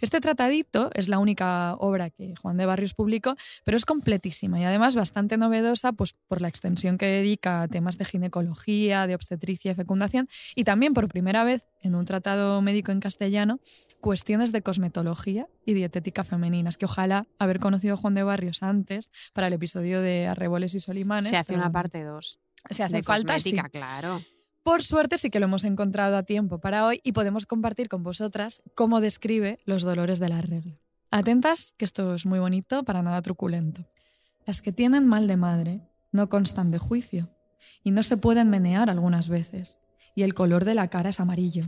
Este 0.02 0.20
tratadito 0.20 0.90
es 0.94 1.08
la 1.08 1.20
única 1.20 1.76
obra 1.76 2.10
que 2.10 2.36
Juan 2.36 2.58
de 2.58 2.66
Barrios 2.66 2.94
publicó, 2.94 3.36
pero 3.64 3.78
es 3.78 3.86
completísima 3.86 4.60
y 4.60 4.64
además 4.64 4.96
bastante 4.96 5.38
novedosa 5.38 5.94
pues, 5.94 6.14
por 6.28 6.42
la 6.42 6.48
extensión 6.48 6.98
que 6.98 7.06
dedica 7.06 7.64
a 7.64 7.68
temas 7.68 7.98
de 7.98 8.06
ginecología, 8.06 9.08
de 9.08 9.16
obstetricia 9.16 9.72
y 9.72 9.76
fecundación 9.76 10.28
y 10.56 10.64
también 10.64 10.94
por 10.94 11.08
primera 11.08 11.44
vez 11.44 11.68
en 11.82 11.96
un 11.96 12.06
tratado 12.06 12.62
médico 12.62 12.92
en 12.92 13.00
castellano 13.00 13.60
cuestiones 14.06 14.52
de 14.52 14.62
cosmetología 14.62 15.48
y 15.66 15.74
dietética 15.74 16.24
femeninas, 16.24 16.78
que 16.78 16.86
ojalá 16.86 17.26
haber 17.40 17.60
conocido 17.60 17.96
a 17.96 17.98
Juan 17.98 18.14
de 18.14 18.22
Barrios 18.22 18.62
antes 18.62 19.10
para 19.34 19.48
el 19.48 19.54
episodio 19.54 20.00
de 20.00 20.28
Arreboles 20.28 20.76
y 20.76 20.80
Solimanes. 20.80 21.30
Se 21.30 21.38
hace 21.38 21.54
una 21.54 21.64
bueno, 21.64 21.74
parte 21.74 22.04
2. 22.04 22.40
Se 22.70 22.84
hace 22.84 23.02
falta, 23.02 23.40
sí. 23.40 23.56
claro. 23.72 24.22
Por 24.66 24.82
suerte 24.82 25.20
sí 25.20 25.30
que 25.30 25.40
lo 25.40 25.46
hemos 25.46 25.64
encontrado 25.64 26.18
a 26.18 26.24
tiempo 26.24 26.58
para 26.58 26.88
hoy 26.88 27.00
y 27.04 27.12
podemos 27.12 27.46
compartir 27.46 27.88
con 27.88 28.02
vosotras 28.02 28.64
cómo 28.74 29.00
describe 29.00 29.60
los 29.66 29.84
dolores 29.84 30.18
de 30.18 30.28
la 30.28 30.42
regla. 30.42 30.74
Atentas, 31.12 31.76
que 31.78 31.86
esto 31.86 32.16
es 32.16 32.26
muy 32.26 32.40
bonito, 32.40 32.84
para 32.84 33.04
nada 33.04 33.22
truculento. 33.22 33.88
Las 34.44 34.64
que 34.64 34.72
tienen 34.72 35.06
mal 35.06 35.28
de 35.28 35.38
madre 35.38 35.82
no 36.12 36.30
constan 36.30 36.72
de 36.72 36.80
juicio 36.80 37.30
y 37.84 37.92
no 37.92 38.02
se 38.02 38.18
pueden 38.18 38.50
menear 38.50 38.90
algunas 38.90 39.30
veces, 39.30 39.78
y 40.16 40.24
el 40.24 40.34
color 40.34 40.66
de 40.66 40.74
la 40.74 40.90
cara 40.90 41.12
es 41.12 41.20
amarillo, 41.20 41.64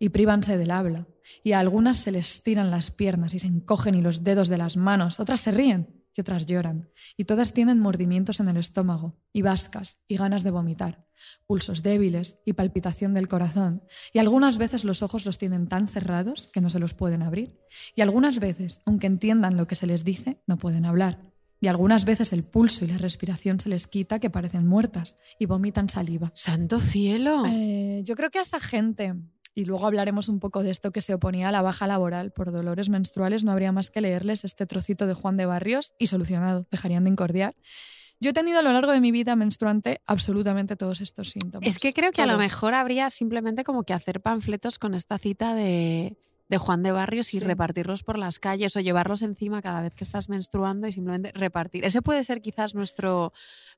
y 0.00 0.08
prívanse 0.08 0.58
del 0.58 0.72
habla, 0.72 1.06
y 1.44 1.52
a 1.52 1.60
algunas 1.60 1.98
se 1.98 2.10
les 2.10 2.42
tiran 2.42 2.72
las 2.72 2.90
piernas 2.90 3.32
y 3.32 3.38
se 3.38 3.46
encogen 3.46 3.94
y 3.94 4.02
los 4.02 4.24
dedos 4.24 4.48
de 4.48 4.58
las 4.58 4.76
manos, 4.76 5.20
otras 5.20 5.40
se 5.40 5.52
ríen 5.52 5.99
y 6.16 6.20
otras 6.20 6.46
lloran, 6.46 6.90
y 7.16 7.24
todas 7.24 7.52
tienen 7.52 7.78
mordimientos 7.78 8.40
en 8.40 8.48
el 8.48 8.56
estómago, 8.56 9.18
y 9.32 9.42
vascas, 9.42 9.98
y 10.08 10.16
ganas 10.16 10.42
de 10.42 10.50
vomitar, 10.50 11.06
pulsos 11.46 11.82
débiles 11.82 12.38
y 12.44 12.54
palpitación 12.54 13.14
del 13.14 13.28
corazón, 13.28 13.82
y 14.12 14.18
algunas 14.18 14.58
veces 14.58 14.84
los 14.84 15.02
ojos 15.02 15.26
los 15.26 15.38
tienen 15.38 15.68
tan 15.68 15.88
cerrados 15.88 16.50
que 16.52 16.60
no 16.60 16.70
se 16.70 16.78
los 16.78 16.94
pueden 16.94 17.22
abrir, 17.22 17.60
y 17.94 18.00
algunas 18.00 18.40
veces, 18.40 18.80
aunque 18.86 19.06
entiendan 19.06 19.56
lo 19.56 19.66
que 19.66 19.74
se 19.74 19.86
les 19.86 20.04
dice, 20.04 20.42
no 20.46 20.58
pueden 20.58 20.84
hablar, 20.84 21.30
y 21.60 21.68
algunas 21.68 22.06
veces 22.06 22.32
el 22.32 22.42
pulso 22.42 22.84
y 22.84 22.88
la 22.88 22.98
respiración 22.98 23.60
se 23.60 23.68
les 23.68 23.86
quita 23.86 24.18
que 24.18 24.30
parecen 24.30 24.66
muertas, 24.66 25.16
y 25.38 25.46
vomitan 25.46 25.88
saliva. 25.90 26.32
¡Santo 26.34 26.80
cielo! 26.80 27.44
Eh, 27.46 28.02
yo 28.04 28.16
creo 28.16 28.30
que 28.30 28.38
a 28.38 28.42
esa 28.42 28.60
gente, 28.60 29.14
y 29.60 29.66
luego 29.66 29.86
hablaremos 29.86 30.30
un 30.30 30.40
poco 30.40 30.62
de 30.62 30.70
esto 30.70 30.90
que 30.90 31.02
se 31.02 31.12
oponía 31.12 31.50
a 31.50 31.52
la 31.52 31.60
baja 31.60 31.86
laboral 31.86 32.32
por 32.32 32.50
dolores 32.50 32.88
menstruales, 32.88 33.44
no 33.44 33.52
habría 33.52 33.72
más 33.72 33.90
que 33.90 34.00
leerles 34.00 34.46
este 34.46 34.64
trocito 34.64 35.06
de 35.06 35.12
Juan 35.12 35.36
de 35.36 35.44
Barrios 35.44 35.92
y 35.98 36.06
solucionado, 36.06 36.66
dejarían 36.70 37.04
de 37.04 37.10
incordiar. 37.10 37.54
Yo 38.20 38.30
he 38.30 38.32
tenido 38.32 38.58
a 38.58 38.62
lo 38.62 38.72
largo 38.72 38.92
de 38.92 39.00
mi 39.02 39.12
vida 39.12 39.36
menstruante 39.36 40.00
absolutamente 40.06 40.76
todos 40.76 41.02
estos 41.02 41.30
síntomas. 41.30 41.68
Es 41.68 41.78
que 41.78 41.92
creo 41.92 42.10
que 42.10 42.22
a 42.22 42.26
lo 42.26 42.38
mejor 42.38 42.72
habría 42.72 43.10
simplemente 43.10 43.62
como 43.62 43.84
que 43.84 43.92
hacer 43.92 44.20
panfletos 44.20 44.78
con 44.78 44.94
esta 44.94 45.18
cita 45.18 45.54
de, 45.54 46.16
de 46.50 46.58
Juan 46.58 46.82
de 46.82 46.90
Barrios 46.90 47.32
y 47.32 47.38
Sí. 47.38 47.44
repartirlos 47.44 48.02
por 48.02 48.18
las 48.18 48.40
calles 48.40 48.76
o 48.76 48.80
llevarlos 48.80 49.22
encima 49.22 49.62
cada 49.62 49.80
vez 49.80 49.94
que 49.94 50.02
estás 50.02 50.28
menstruando 50.28 50.88
y 50.88 50.92
simplemente 50.92 51.30
repartir. 51.32 51.84
Ese 51.84 52.02
puede 52.02 52.24
ser 52.24 52.42
quizás 52.42 52.74
nuestro 52.74 53.32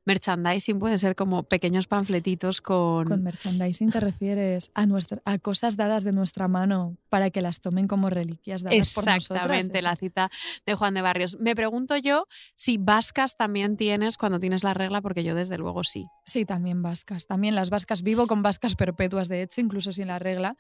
merchandising, 0.07 0.79
puede 0.79 0.97
ser 0.97 1.15
como 1.15 1.43
pequeños 1.45 1.87
panfletitos 1.87 2.63
con... 2.63 3.05
Con 3.07 3.23
merchandising 3.23 3.91
te 3.91 4.01
refieres 4.01 4.71
a, 4.75 4.87
nuestra, 4.87 5.21
a 5.27 5.39
cosas 5.39 5.77
dadas 5.77 6.03
de 6.03 6.13
nuestra 6.13 6.49
mano 6.49 6.97
para 7.11 7.31
que 7.31 7.43
las 7.43 7.61
tomen 7.61 7.87
como 7.87 8.09
reliquias 8.09 8.63
dadas 8.63 8.95
por 8.95 9.05
nosotras. 9.07 9.45
Exactamente, 9.45 9.83
la 9.83 9.95
cita 9.97 10.31
de 10.65 10.75
Juan 10.75 10.95
de 10.95 11.03
Barrios. 11.03 11.39
Me 11.41 11.55
pregunto 11.55 11.97
yo 11.99 12.27
si 12.55 12.79
vascas 12.79 13.37
también 13.37 13.77
tienes 13.77 14.17
cuando 14.17 14.41
tienes 14.41 14.65
la 14.65 14.73
regla, 14.73 15.03
porque 15.03 15.23
yo 15.23 15.35
desde 15.35 15.59
luego 15.59 15.85
sí. 15.85 16.07
Sí, 16.25 16.47
también 16.47 16.81
vascas. 16.81 17.27
También 17.27 17.55
las 17.55 17.69
vascas. 17.69 18.03
Vivo 18.03 18.27
con 18.27 18.43
vascas 18.43 18.77
perpetuas, 18.77 19.29
de 19.29 19.43
hecho, 19.43 19.61
incluso 19.61 19.93
sin 19.93 20.07
la 20.07 20.19
regla. 20.19 20.57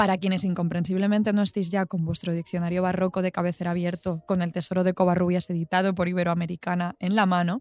Para 0.00 0.16
quienes 0.16 0.44
incomprensiblemente 0.44 1.34
no 1.34 1.42
estéis 1.42 1.70
ya 1.70 1.84
con 1.84 2.06
vuestro 2.06 2.32
diccionario 2.32 2.80
barroco 2.80 3.20
de 3.20 3.32
cabecera 3.32 3.72
abierto, 3.72 4.24
con 4.26 4.40
el 4.40 4.50
tesoro 4.50 4.82
de 4.82 4.94
Covarrubias 4.94 5.50
editado 5.50 5.94
por 5.94 6.08
Iberoamericana 6.08 6.96
en 7.00 7.16
la 7.16 7.26
mano, 7.26 7.60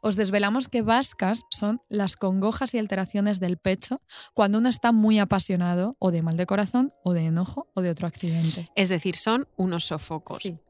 os 0.00 0.14
desvelamos 0.14 0.68
que 0.68 0.82
vascas 0.82 1.42
son 1.50 1.82
las 1.88 2.14
congojas 2.14 2.74
y 2.74 2.78
alteraciones 2.78 3.40
del 3.40 3.56
pecho 3.56 4.02
cuando 4.34 4.58
uno 4.58 4.68
está 4.68 4.92
muy 4.92 5.18
apasionado 5.18 5.96
o 5.98 6.12
de 6.12 6.22
mal 6.22 6.36
de 6.36 6.46
corazón 6.46 6.92
o 7.02 7.12
de 7.12 7.26
enojo 7.26 7.66
o 7.74 7.80
de 7.80 7.90
otro 7.90 8.06
accidente. 8.06 8.70
Es 8.76 8.88
decir, 8.88 9.16
son 9.16 9.48
unos 9.56 9.86
sofocos. 9.86 10.38
Sí. 10.38 10.60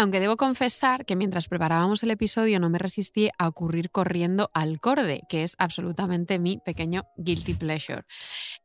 Aunque 0.00 0.18
debo 0.18 0.38
confesar 0.38 1.04
que 1.04 1.14
mientras 1.14 1.46
preparábamos 1.46 2.02
el 2.02 2.10
episodio 2.10 2.58
no 2.58 2.70
me 2.70 2.78
resistí 2.78 3.28
a 3.36 3.46
ocurrir 3.46 3.90
corriendo 3.90 4.50
al 4.54 4.80
corde, 4.80 5.20
que 5.28 5.42
es 5.42 5.56
absolutamente 5.58 6.38
mi 6.38 6.56
pequeño 6.56 7.04
guilty 7.18 7.52
pleasure. 7.52 8.04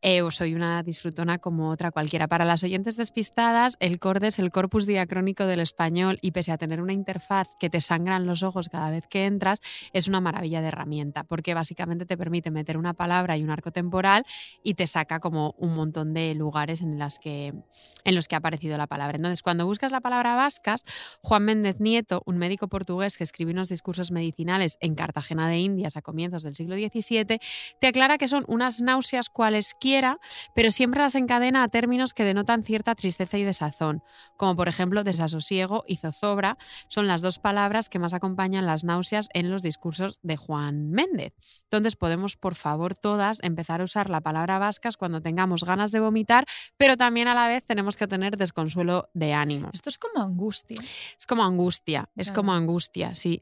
Eh, 0.01 0.21
soy 0.31 0.55
una 0.55 0.81
disfrutona 0.81 1.39
como 1.39 1.71
otra 1.71 1.91
cualquiera. 1.91 2.29
Para 2.29 2.45
las 2.45 2.63
oyentes 2.63 2.95
despistadas, 2.95 3.75
el 3.81 3.99
corde 3.99 4.27
es 4.27 4.39
el 4.39 4.49
corpus 4.49 4.87
diacrónico 4.87 5.45
del 5.45 5.59
español 5.59 6.19
y 6.21 6.31
pese 6.31 6.53
a 6.53 6.57
tener 6.57 6.79
una 6.79 6.93
interfaz 6.93 7.49
que 7.59 7.69
te 7.69 7.81
sangran 7.81 8.25
los 8.25 8.41
ojos 8.41 8.69
cada 8.69 8.89
vez 8.89 9.05
que 9.05 9.25
entras, 9.25 9.59
es 9.91 10.07
una 10.07 10.21
maravilla 10.21 10.61
de 10.61 10.69
herramienta, 10.69 11.25
porque 11.25 11.53
básicamente 11.53 12.05
te 12.05 12.15
permite 12.15 12.49
meter 12.49 12.77
una 12.77 12.93
palabra 12.93 13.35
y 13.35 13.43
un 13.43 13.49
arco 13.49 13.71
temporal 13.71 14.23
y 14.63 14.75
te 14.75 14.87
saca 14.87 15.19
como 15.19 15.53
un 15.57 15.75
montón 15.75 16.13
de 16.13 16.33
lugares 16.33 16.81
en, 16.81 16.93
en 16.93 18.15
los 18.15 18.27
que 18.29 18.35
ha 18.35 18.37
aparecido 18.37 18.77
la 18.77 18.87
palabra. 18.87 19.17
Entonces, 19.17 19.41
cuando 19.41 19.65
buscas 19.65 19.91
la 19.91 19.99
palabra 19.99 20.35
vascas, 20.35 20.85
Juan 21.25 21.43
Méndez 21.43 21.79
Nieto, 21.79 22.21
un 22.27 22.37
médico 22.37 22.67
portugués 22.67 23.17
que 23.17 23.23
escribió 23.23 23.53
unos 23.53 23.67
discursos 23.67 24.11
medicinales 24.11 24.77
en 24.79 24.93
Cartagena 24.93 25.49
de 25.49 25.57
Indias 25.57 25.97
a 25.97 26.03
comienzos 26.03 26.43
del 26.43 26.53
siglo 26.53 26.75
XVII, 26.75 27.39
te 27.79 27.87
aclara 27.87 28.19
que 28.19 28.27
son 28.27 28.45
unas 28.47 28.83
náuseas 28.83 29.29
cualesquiera, 29.29 30.19
pero 30.53 30.69
siempre 30.69 31.01
las 31.01 31.15
encadena 31.15 31.63
a 31.63 31.67
términos 31.67 32.13
que 32.13 32.25
denotan 32.25 32.63
cierta 32.63 32.93
tristeza 32.93 33.39
y 33.39 33.43
desazón, 33.43 34.03
como 34.37 34.55
por 34.55 34.67
ejemplo 34.67 35.03
desasosiego 35.03 35.83
y 35.87 35.95
zozobra, 35.95 36.59
son 36.89 37.07
las 37.07 37.23
dos 37.23 37.39
palabras 37.39 37.89
que 37.89 37.97
más 37.97 38.13
acompañan 38.13 38.67
las 38.67 38.83
náuseas 38.83 39.27
en 39.33 39.49
los 39.49 39.63
discursos 39.63 40.19
de 40.21 40.37
Juan 40.37 40.91
Méndez. 40.91 41.33
Entonces 41.63 41.95
podemos, 41.95 42.37
por 42.37 42.53
favor, 42.53 42.93
todas 42.93 43.41
empezar 43.41 43.81
a 43.81 43.85
usar 43.85 44.11
la 44.11 44.21
palabra 44.21 44.59
vascas 44.59 44.95
cuando 44.95 45.23
tengamos 45.23 45.63
ganas 45.63 45.91
de 45.91 46.01
vomitar, 46.01 46.45
pero 46.77 46.97
también 46.97 47.27
a 47.27 47.33
la 47.33 47.47
vez 47.47 47.65
tenemos 47.65 47.97
que 47.97 48.05
tener 48.05 48.37
desconsuelo 48.37 49.09
de 49.15 49.33
ánimo. 49.33 49.71
Esto 49.73 49.89
es 49.89 49.97
como 49.97 50.23
angustia. 50.23 50.77
Es 51.17 51.25
como 51.25 51.43
angustia, 51.43 52.09
es 52.15 52.27
Claro. 52.27 52.41
como 52.41 52.53
angustia, 52.53 53.15
sí. 53.15 53.41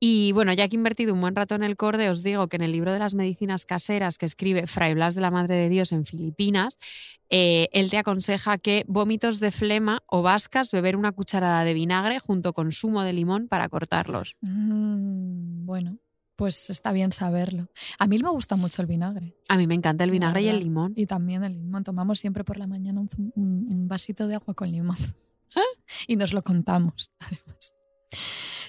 Y 0.00 0.30
bueno, 0.32 0.52
ya 0.52 0.68
que 0.68 0.76
he 0.76 0.78
invertido 0.78 1.12
un 1.12 1.20
buen 1.20 1.34
rato 1.34 1.54
en 1.56 1.62
el 1.64 1.76
corde, 1.76 2.08
os 2.10 2.22
digo 2.22 2.46
que 2.48 2.56
en 2.56 2.62
el 2.62 2.70
libro 2.72 2.92
de 2.92 2.98
las 3.00 3.14
medicinas 3.14 3.64
caseras 3.64 4.16
que 4.18 4.26
escribe 4.26 4.66
Fray 4.68 4.94
Blas 4.94 5.14
de 5.16 5.20
la 5.20 5.30
Madre 5.32 5.56
de 5.56 5.68
Dios 5.68 5.90
en 5.92 6.06
Filipinas, 6.06 6.78
eh, 7.30 7.68
él 7.72 7.90
te 7.90 7.98
aconseja 7.98 8.58
que 8.58 8.84
vómitos 8.86 9.40
de 9.40 9.50
flema 9.50 10.02
o 10.06 10.22
vascas, 10.22 10.70
beber 10.70 10.94
una 10.96 11.12
cucharada 11.12 11.64
de 11.64 11.74
vinagre 11.74 12.20
junto 12.20 12.52
con 12.52 12.70
zumo 12.72 13.02
de 13.02 13.12
limón 13.12 13.48
para 13.48 13.68
cortarlos. 13.68 14.36
Mm, 14.42 15.66
bueno, 15.66 15.98
pues 16.36 16.70
está 16.70 16.92
bien 16.92 17.10
saberlo. 17.10 17.66
A 17.98 18.06
mí 18.06 18.18
me 18.18 18.30
gusta 18.30 18.54
mucho 18.54 18.80
el 18.82 18.86
vinagre. 18.86 19.34
A 19.48 19.56
mí 19.56 19.66
me 19.66 19.74
encanta 19.74 20.04
el 20.04 20.12
vinagre 20.12 20.42
y 20.42 20.48
el 20.48 20.60
limón. 20.60 20.92
Y 20.94 21.06
también 21.06 21.42
el 21.42 21.54
limón. 21.54 21.82
Tomamos 21.82 22.20
siempre 22.20 22.44
por 22.44 22.56
la 22.58 22.68
mañana 22.68 23.00
un, 23.00 23.08
zum- 23.08 23.32
un- 23.34 23.66
un 23.68 23.88
vasito 23.88 24.28
de 24.28 24.36
agua 24.36 24.54
con 24.54 24.70
limón. 24.70 24.96
y 26.08 26.16
nos 26.16 26.32
lo 26.32 26.42
contamos, 26.42 27.12
además. 27.20 27.74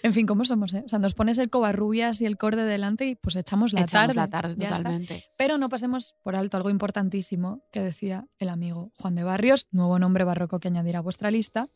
En 0.03 0.13
fin, 0.13 0.25
¿cómo 0.25 0.46
somos? 0.46 0.74
eh? 0.74 0.84
O 0.86 0.89
sea, 0.89 1.00
nos 1.00 1.13
pones 1.13 1.38
el 1.39 1.50
covarrubias 1.50 2.22
y 2.22 2.25
el 2.25 2.38
corde 2.38 2.63
delante 2.63 3.05
y 3.05 3.15
pues 3.15 3.36
echamos 3.36 3.74
la 3.74 3.81
Echamos 3.81 4.15
tarde. 4.15 4.15
la 4.15 4.29
tarde 4.29 4.55
Ya 4.58 4.67
está. 4.67 4.77
totalmente. 4.77 5.24
Pero 5.38 5.58
no 5.58 5.67
pasemos 5.67 6.15
por 6.24 6.36
alto 6.38 6.55
algo 6.55 6.69
importantísimo 6.69 7.63
que 7.74 7.81
decía 7.81 8.25
el 8.38 8.48
amigo 8.50 8.91
Juan 8.96 9.15
de 9.15 9.24
Barrios, 9.24 9.67
nuevo 9.72 10.00
nombre 10.00 10.24
barroco 10.24 10.60
que 10.62 10.69
añadir 10.69 10.96
a 10.96 11.01
vuestra 11.01 11.31
lista, 11.31 11.67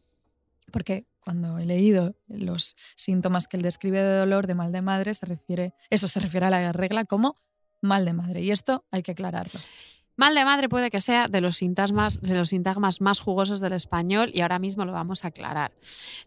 porque 0.72 1.06
cuando 1.20 1.60
he 1.60 1.66
leído 1.66 2.16
los 2.28 2.76
síntomas 2.96 3.48
que 3.48 3.58
él 3.58 3.64
describe 3.64 4.02
de 4.02 4.16
dolor, 4.20 4.48
de 4.48 4.56
mal 4.56 4.72
de 4.72 4.82
madre, 4.82 5.14
se 5.14 5.26
refiere, 5.26 5.74
eso 5.90 6.08
se 6.08 6.22
refiere 6.22 6.46
a 6.46 6.50
la 6.50 6.72
regla 6.72 7.04
como 7.04 7.36
mal 7.82 8.06
de 8.06 8.14
madre. 8.14 8.42
Y 8.42 8.52
esto 8.52 8.86
hay 8.92 9.04
que 9.04 9.12
aclararlo. 9.12 9.60
Mal 10.16 10.36
de 10.36 10.46
madre 10.46 10.70
puede 10.70 10.92
que 10.92 11.02
sea 11.02 11.28
de 11.28 11.42
los, 11.42 11.58
sintagmas, 11.58 12.22
de 12.22 12.36
los 12.36 12.50
sintagmas 12.50 13.02
más 13.02 13.20
jugosos 13.20 13.60
del 13.62 13.74
español 13.74 14.30
y 14.34 14.42
ahora 14.42 14.60
mismo 14.60 14.86
lo 14.86 14.94
vamos 14.94 15.26
a 15.26 15.30
aclarar. 15.30 15.72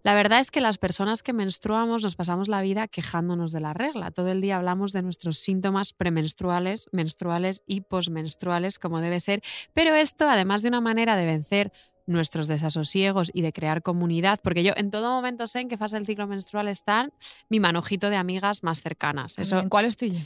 La 0.03 0.15
verdad 0.15 0.41
es 0.41 0.51
que 0.51 0.61
las 0.61 0.79
personas 0.79 1.23
que 1.23 1.33
menstruamos 1.33 2.03
nos 2.03 2.17
pasamos 2.17 2.49
la 2.49 2.63
vida 2.63 2.89
quejándonos 2.89 3.53
de 3.53 3.61
la 3.61 3.75
regla. 3.75 4.11
Todo 4.11 4.29
el 4.29 4.41
día 4.41 4.57
hablamos 4.57 4.93
de 4.93 5.03
nuestros 5.03 5.39
síntomas 5.39 5.93
premenstruales, 5.93 6.89
menstruales 6.91 7.63
y 7.67 7.83
posmenstruales 7.83 8.81
como 8.81 9.01
debe 9.01 9.21
ser, 9.21 9.41
pero 9.73 9.95
esto 9.95 10.29
además 10.29 10.63
de 10.63 10.69
una 10.69 10.81
manera 10.81 11.15
de 11.15 11.27
vencer 11.27 11.73
nuestros 12.07 12.49
desasosiegos 12.49 13.31
y 13.35 13.43
de 13.43 13.53
crear 13.53 13.83
comunidad, 13.83 14.39
porque 14.43 14.63
yo 14.63 14.73
en 14.77 14.91
todo 14.91 15.11
momento 15.11 15.47
sé 15.47 15.61
en 15.61 15.69
qué 15.69 15.77
fase 15.77 15.97
del 15.97 16.07
ciclo 16.07 16.27
menstrual 16.27 16.69
están 16.69 17.13
mi 17.49 17.61
manojito 17.61 18.11
de 18.11 18.17
amigas 18.17 18.63
más 18.63 18.81
cercanas. 18.81 19.37
¿En 19.39 19.69
cuál 19.69 19.85
estoy? 19.87 20.25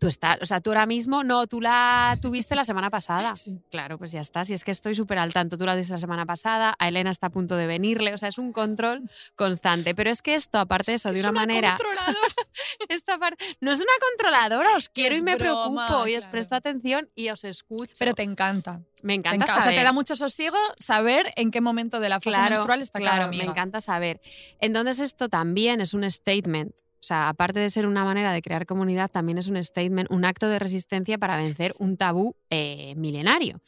Tú 0.00 0.08
estás, 0.08 0.38
o 0.40 0.46
sea, 0.46 0.60
tú 0.60 0.70
ahora 0.70 0.86
mismo, 0.86 1.22
no, 1.24 1.46
tú 1.46 1.60
la 1.60 2.16
tuviste 2.22 2.56
la 2.56 2.64
semana 2.64 2.88
pasada. 2.88 3.36
Sí. 3.36 3.60
Claro, 3.70 3.98
pues 3.98 4.12
ya 4.12 4.22
está. 4.22 4.46
Si 4.46 4.54
es 4.54 4.64
que 4.64 4.70
estoy 4.70 4.94
súper 4.94 5.18
al 5.18 5.32
tanto. 5.32 5.58
Tú 5.58 5.66
la 5.66 5.76
dices 5.76 5.92
la 5.92 5.98
semana 5.98 6.24
pasada, 6.24 6.74
a 6.78 6.88
Elena 6.88 7.10
está 7.10 7.26
a 7.26 7.30
punto 7.30 7.54
de 7.56 7.66
venirle. 7.66 8.14
O 8.14 8.18
sea, 8.18 8.30
es 8.30 8.38
un 8.38 8.52
control 8.52 9.02
constante. 9.36 9.94
Pero 9.94 10.10
es 10.10 10.22
que 10.22 10.34
esto, 10.34 10.58
aparte 10.58 10.92
de 10.92 10.96
eso, 10.96 11.12
de 11.12 11.20
una, 11.20 11.32
manera. 11.32 11.76
No 13.60 13.72
es 13.72 13.80
una 13.80 13.92
controladora, 14.08 14.76
os 14.76 14.88
quiero 14.94 15.14
Es 15.16 15.22
me 15.22 15.36
broma, 15.36 15.86
preocupo 15.86 16.06
y 16.08 16.16
os 16.16 16.26
presto 16.26 16.54
atención 16.54 17.10
y 17.14 17.28
os 17.28 17.44
escucho. 17.44 17.92
Pero 17.98 18.14
te 18.14 18.22
encanta. 18.22 18.80
me 19.02 19.12
Te 19.12 19.28
encanta 19.28 19.44
enca- 19.44 19.58
o 19.58 19.62
sea, 19.62 19.74
te 19.74 19.82
da 19.82 19.92
mucho 19.92 20.16
sosiego 20.16 20.56
saber 20.78 21.30
en 21.36 21.50
qué 21.50 21.60
momento 21.60 22.00
de 22.00 22.08
la 22.08 22.20
fase 22.20 22.30
Claro, 22.30 22.54
menstrual 22.54 22.80
está 22.80 22.98
claro, 22.98 23.16
cada 23.16 23.28
me 23.28 23.44
encanta 23.44 23.80
saber. 23.82 24.20
Entonces 24.60 25.00
esto 25.00 25.28
también 25.28 25.82
es 25.82 25.92
un 25.92 26.10
statement. 26.10 26.74
O 27.00 27.02
sea, 27.02 27.30
aparte 27.30 27.60
de 27.60 27.70
ser 27.70 27.86
una 27.86 28.04
manera 28.04 28.30
de 28.32 28.42
crear 28.42 28.66
comunidad, 28.66 29.10
también 29.10 29.38
es 29.38 29.48
un 29.48 29.62
statement, 29.62 30.10
un 30.10 30.26
acto 30.26 30.48
de 30.48 30.58
resistencia 30.58 31.16
para 31.16 31.38
vencer 31.38 31.72
un 31.78 31.96
tabú 31.96 32.36
eh, 32.50 32.94
milenario. 32.96 33.60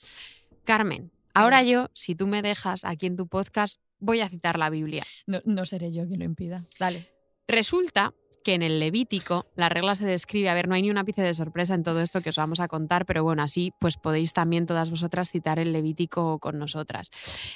Carmen, 0.65 1.11
ahora 1.33 1.62
yo, 1.62 1.89
si 1.95 2.15
tú 2.15 2.27
me 2.27 2.43
dejas 2.43 2.85
aquí 2.85 3.07
en 3.07 3.17
tu 3.17 3.27
podcast, 3.27 3.81
voy 3.99 4.21
a 4.21 4.29
citar 4.29 4.59
la 4.59 4.69
Biblia. 4.69 5.03
No, 5.27 5.41
no 5.47 5.65
seré 5.65 5.91
yo 5.93 6.07
quien 6.07 6.19
lo 6.19 6.27
impida. 6.27 6.67
Dale. 6.79 7.11
Resulta 7.49 8.12
que 8.43 8.55
en 8.55 8.63
el 8.63 8.81
Levítico 8.81 9.47
la 9.57 9.69
regla 9.69 9.95
se 9.95 10.07
describe, 10.07 10.51
a 10.51 10.55
ver, 10.55 10.69
no 10.69 10.75
hay 10.75 10.83
ni 10.83 10.91
un 10.91 10.99
ápice 10.99 11.23
de 11.23 11.35
sorpresa 11.35 11.75
en 11.75 11.83
todo 11.83 12.01
esto 12.01 12.21
que 12.21 12.31
os 12.31 12.37
vamos 12.37 12.61
a 12.61 12.69
contar, 12.69 13.07
pero 13.07 13.23
bueno, 13.25 13.43
así 13.43 13.73
pues 13.78 13.97
podéis 13.97 14.33
también 14.33 14.67
todas 14.67 14.91
vosotras 14.91 15.31
citar 15.31 15.59
el 15.59 15.73
Levítico 15.73 16.39
con 16.39 16.59
nosotras. 16.59 17.11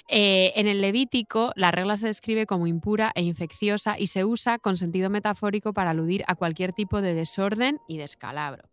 Eh, 0.09 0.53
en 0.57 0.67
el 0.67 0.81
Levítico 0.81 1.53
la 1.57 1.71
regla 1.71 1.97
se 1.97 2.07
describe 2.07 2.47
como 2.47 2.67
impura 2.67 3.13
e 3.15 3.23
infecciosa 3.23 3.99
y 3.99 4.09
se 4.09 4.25
usa 4.25 4.59
con 4.59 4.77
sentido 4.77 5.11
metafórico 5.11 5.73
para 5.73 5.91
aludir 5.91 6.25
a 6.27 6.35
cualquier 6.35 6.73
tipo 6.73 7.01
de 7.01 7.15
desorden 7.15 7.79
y 7.89 7.99
descalabro. 7.99 8.69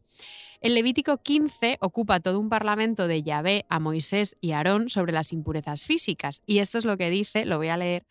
El 0.64 0.76
Levítico 0.76 1.18
15 1.18 1.78
ocupa 1.82 2.22
todo 2.22 2.40
un 2.40 2.48
parlamento 2.48 3.08
de 3.08 3.22
Yahvé 3.22 3.66
a 3.68 3.80
Moisés 3.80 4.38
y 4.40 4.52
Aarón 4.52 4.88
sobre 4.88 5.12
las 5.12 5.34
impurezas 5.34 5.84
físicas. 5.84 6.42
Y 6.46 6.60
esto 6.60 6.78
es 6.78 6.86
lo 6.86 6.96
que 6.96 7.10
dice, 7.10 7.44
lo 7.44 7.58
voy 7.58 7.68
a 7.68 7.76
leer, 7.76 8.06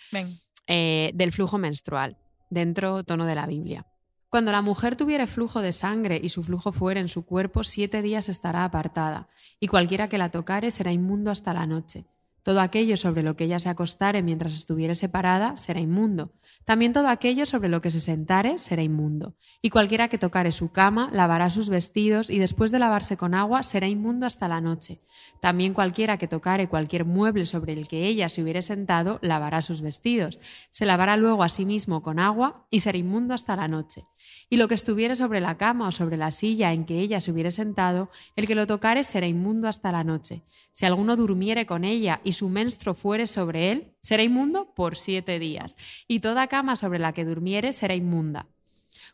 eh, 0.67 1.13
del 1.15 1.33
flujo 1.33 1.57
menstrual, 1.57 2.19
dentro 2.51 3.05
tono 3.05 3.25
de 3.25 3.35
la 3.35 3.47
Biblia. 3.47 3.87
Cuando 4.33 4.51
la 4.51 4.63
mujer 4.63 4.97
tuviere 4.97 5.27
flujo 5.27 5.61
de 5.61 5.73
sangre 5.73 6.19
y 6.25 6.31
su 6.31 6.43
flujo 6.43 6.73
fuere 6.73 7.01
en 7.01 7.09
su 7.09 7.27
cuerpo, 7.27 7.65
siete 7.65 8.01
días 8.01 8.31
estará 8.31 8.65
apartada, 8.65 9.29
y 9.61 9.67
cualquiera 9.67 10.09
que 10.09 10.17
la 10.17 10.31
tocare 10.31 10.71
será 10.71 10.91
inmundo 10.91 11.31
hasta 11.31 11.53
la 11.53 11.67
noche. 11.67 12.07
Todo 12.43 12.61
aquello 12.61 12.97
sobre 12.97 13.23
lo 13.23 13.37
que 13.37 13.45
ella 13.45 13.61
se 13.61 13.69
acostare 13.69 14.23
mientras 14.23 14.55
estuviere 14.55 14.95
separada 14.95 15.59
será 15.59 15.81
inmundo. 15.81 16.33
También 16.65 16.93
todo 16.93 17.09
aquello 17.09 17.45
sobre 17.47 17.69
lo 17.69 17.81
que 17.83 17.93
se 17.93 18.01
sentare 18.01 18.59
será 18.59 18.83
inmundo. 18.83 19.37
Y 19.61 19.71
cualquiera 19.71 20.09
que 20.09 20.19
tocare 20.19 20.51
su 20.51 20.73
cama 20.73 21.11
lavará 21.13 21.51
sus 21.51 21.69
vestidos 21.69 22.31
y 22.31 22.39
después 22.39 22.73
de 22.73 22.81
lavarse 22.81 23.17
con 23.17 23.35
agua 23.35 23.63
será 23.63 23.87
inmundo 23.87 24.27
hasta 24.27 24.49
la 24.49 24.61
noche. 24.61 25.03
También 25.41 25.75
cualquiera 25.75 26.17
que 26.17 26.27
tocare 26.27 26.69
cualquier 26.69 27.05
mueble 27.05 27.47
sobre 27.47 27.75
el 27.75 27.87
que 27.87 28.07
ella 28.07 28.29
se 28.29 28.43
hubiere 28.43 28.63
sentado 28.63 29.21
lavará 29.23 29.63
sus 29.63 29.83
vestidos. 29.83 30.41
Se 30.71 30.87
lavará 30.87 31.17
luego 31.17 31.45
a 31.45 31.49
sí 31.49 31.65
mismo 31.65 32.03
con 32.03 32.19
agua 32.19 32.67
y 32.71 32.81
será 32.81 32.99
inmundo 32.99 33.35
hasta 33.35 33.55
la 33.55 33.69
noche. 33.69 34.07
Y 34.53 34.59
lo 34.59 34.69
que 34.69 34.75
estuviere 34.75 35.17
sobre 35.17 35.41
la 35.41 35.57
cama 35.57 35.89
o 35.89 35.93
sobre 35.93 36.19
la 36.19 36.31
silla 36.31 36.75
en 36.75 36.85
que 36.85 36.99
ella 36.99 37.23
se 37.23 37.33
hubiere 37.33 37.51
sentado, 37.51 38.11
el 38.37 38.47
que 38.47 38.55
lo 38.55 38.67
tocare 38.67 39.03
será 39.03 39.27
inmundo 39.27 39.67
hasta 39.67 39.91
la 39.93 40.05
noche. 40.05 40.43
Si 40.73 40.85
alguno 40.85 41.17
durmiere 41.17 41.65
con 41.65 41.85
ella 41.85 42.21
y 42.23 42.33
su 42.33 42.51
menstruo 42.51 42.93
fuere 42.93 43.27
sobre 43.27 43.73
él, 43.73 43.95
será 44.03 44.23
inmundo 44.23 44.75
por 44.75 44.99
siete 44.99 45.39
días. 45.39 45.75
Y 46.07 46.21
toda 46.21 46.49
cama 46.49 46.77
sobre 46.77 46.99
la 46.99 47.15
que 47.15 47.25
durmiere 47.25 47.73
será 47.73 47.95
inmunda. 47.95 48.47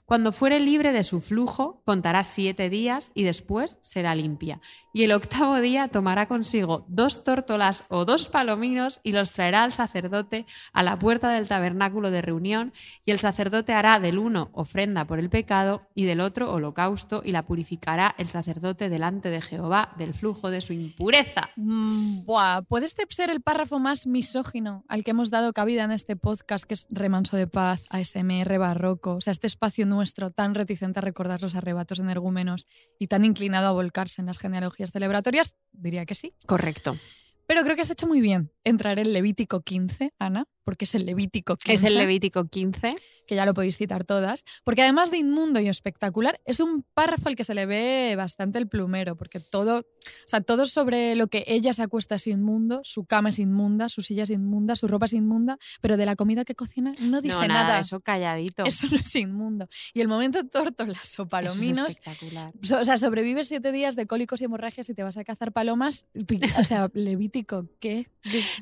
Cuando 0.09 0.33
fuere 0.33 0.59
libre 0.59 0.93
de 0.93 1.03
su 1.03 1.21
flujo, 1.21 1.83
contará 1.85 2.25
siete 2.25 2.71
días 2.71 3.13
y 3.13 3.25
después 3.25 3.79
será 3.83 4.15
limpia. 4.15 4.59
Y 4.95 5.05
el 5.05 5.13
octavo 5.13 5.61
día 5.61 5.89
tomará 5.89 6.27
consigo 6.27 6.87
dos 6.89 7.25
tórtolas 7.25 7.85
o 7.91 8.07
dos 8.07 8.27
palominos 8.31 9.01
y 9.03 9.13
los 9.13 9.33
traerá 9.33 9.65
al 9.65 9.75
sacerdote 9.75 10.47
a 10.73 10.83
la 10.83 10.99
puerta 10.99 11.31
del 11.33 11.47
tabernáculo 11.47 12.11
de 12.11 12.23
reunión, 12.23 12.73
y 13.05 13.11
el 13.11 13.19
sacerdote 13.19 13.75
hará 13.75 14.01
del 14.01 14.19
uno 14.19 14.49
ofrenda 14.55 15.05
por 15.05 15.19
el 15.19 15.29
pecado 15.29 15.87
y 15.95 16.07
del 16.07 16.21
otro 16.21 16.55
holocausto, 16.55 17.21
y 17.23 17.33
la 17.33 17.45
purificará 17.45 18.15
el 18.17 18.29
sacerdote 18.29 18.89
delante 18.89 19.29
de 19.29 19.43
Jehová 19.43 19.95
del 19.99 20.15
flujo 20.15 20.49
de 20.51 20.63
su 20.63 20.73
impureza. 20.73 21.51
Mm, 21.57 22.25
buah, 22.25 22.63
¿puede 22.63 22.87
este 22.87 23.05
ser 23.11 23.29
el 23.29 23.43
párrafo 23.43 23.79
más 23.79 24.07
misógino 24.07 24.87
al 24.89 25.05
que 25.05 25.11
hemos 25.11 25.29
dado 25.29 25.53
cabida 25.53 25.85
en 25.85 25.91
este 25.91 26.17
podcast, 26.17 26.65
que 26.65 26.73
es 26.73 26.87
Remanso 26.89 27.37
de 27.37 27.47
Paz, 27.47 27.85
ASMR 27.91 28.57
barroco? 28.59 29.17
O 29.17 29.21
sea, 29.21 29.33
este 29.33 29.47
espacio 29.47 29.85
nuestro 29.99 30.31
tan 30.31 30.55
reticente 30.55 31.01
a 31.01 31.03
recordar 31.03 31.43
los 31.43 31.57
arrebatos 31.57 31.99
energúmenos 31.99 32.69
y 33.01 33.09
tan 33.09 33.25
inclinado 33.25 33.67
a 33.67 33.73
volcarse 33.73 34.23
en 34.23 34.27
las 34.27 34.39
genealogías 34.39 34.93
celebratorias, 34.93 35.57
diría 35.73 36.07
que 36.07 36.15
sí. 36.15 36.35
Correcto. 36.47 36.97
Pero 37.49 37.65
creo 37.65 37.75
que 37.75 37.83
has 37.83 37.91
hecho 37.91 38.07
muy 38.07 38.21
bien 38.21 38.53
en 38.63 38.77
traer 38.77 39.01
el 39.01 39.13
Levítico 39.13 39.63
15, 39.63 40.13
Ana, 40.19 40.45
porque 40.69 40.85
es 40.85 40.95
el 40.95 41.07
Levítico 41.07 41.57
15. 41.57 41.73
Es 41.75 41.83
el 41.85 41.95
Levítico 41.97 42.47
15. 42.47 42.91
que 43.27 43.35
ya 43.35 43.47
lo 43.47 43.55
podéis 43.55 43.79
citar 43.79 44.05
todas, 44.05 44.45
porque 44.65 44.83
además 44.83 45.11
de 45.11 45.17
inmundo 45.17 45.61
y 45.61 45.69
espectacular, 45.69 46.37
es 46.45 46.61
un 46.61 46.83
párrafo 46.93 47.29
al 47.31 47.37
que 47.37 47.45
se 47.45 47.55
le 47.55 47.65
ve 47.65 48.13
bastante 48.19 48.59
el 48.59 48.69
plumero, 48.69 49.17
porque 49.17 49.41
todo, 49.41 49.79
o 49.79 49.85
sea, 50.27 50.43
todo 50.43 50.67
sobre 50.67 51.15
lo 51.17 51.29
que 51.29 51.43
ella 51.47 51.73
se 51.73 51.83
acuesta 51.83 52.17
es 52.17 52.27
inmundo, 52.27 52.83
su 52.85 53.07
cama 53.07 53.31
es 53.31 53.39
inmunda, 53.39 53.89
su 53.89 54.03
silla 54.03 54.25
es 54.25 54.31
inmunda, 54.31 54.77
su 54.77 54.89
ropa 54.89 55.07
es 55.07 55.15
inmunda, 55.15 55.57
pero 55.81 55.97
de 55.97 56.05
la 56.05 56.17
comida 56.17 56.45
que 56.45 56.55
cocina 56.55 56.93
no 57.01 57.23
dice 57.23 57.35
no, 57.35 57.47
nada, 57.49 57.63
nada. 57.65 57.81
eso 57.81 58.01
calladito. 58.01 58.65
Eso 58.65 58.89
no 58.91 58.99
es 58.99 59.17
inmundo. 59.17 59.69
Y 59.95 60.03
el 60.03 60.09
momento 60.09 60.45
tórtolas 60.45 60.99
o 60.99 61.05
Eso 61.05 61.23
es 61.23 61.29
palominos, 61.31 61.89
espectacular. 61.89 62.53
so- 62.63 62.81
o 62.81 62.85
sea, 62.85 62.99
sobrevives 62.99 63.49
siete 63.49 63.73
días 63.73 63.97
de 63.97 64.07
cólicos 64.07 64.41
y 64.43 64.45
hemorragias 64.45 64.89
y 64.91 64.95
te 64.95 65.03
vas 65.03 65.17
a 65.17 65.25
cazar 65.25 65.53
palomas. 65.53 66.07
O 66.59 66.65
sea, 66.65 66.91
Levítico, 66.95 67.67
¿qué? 67.81 68.07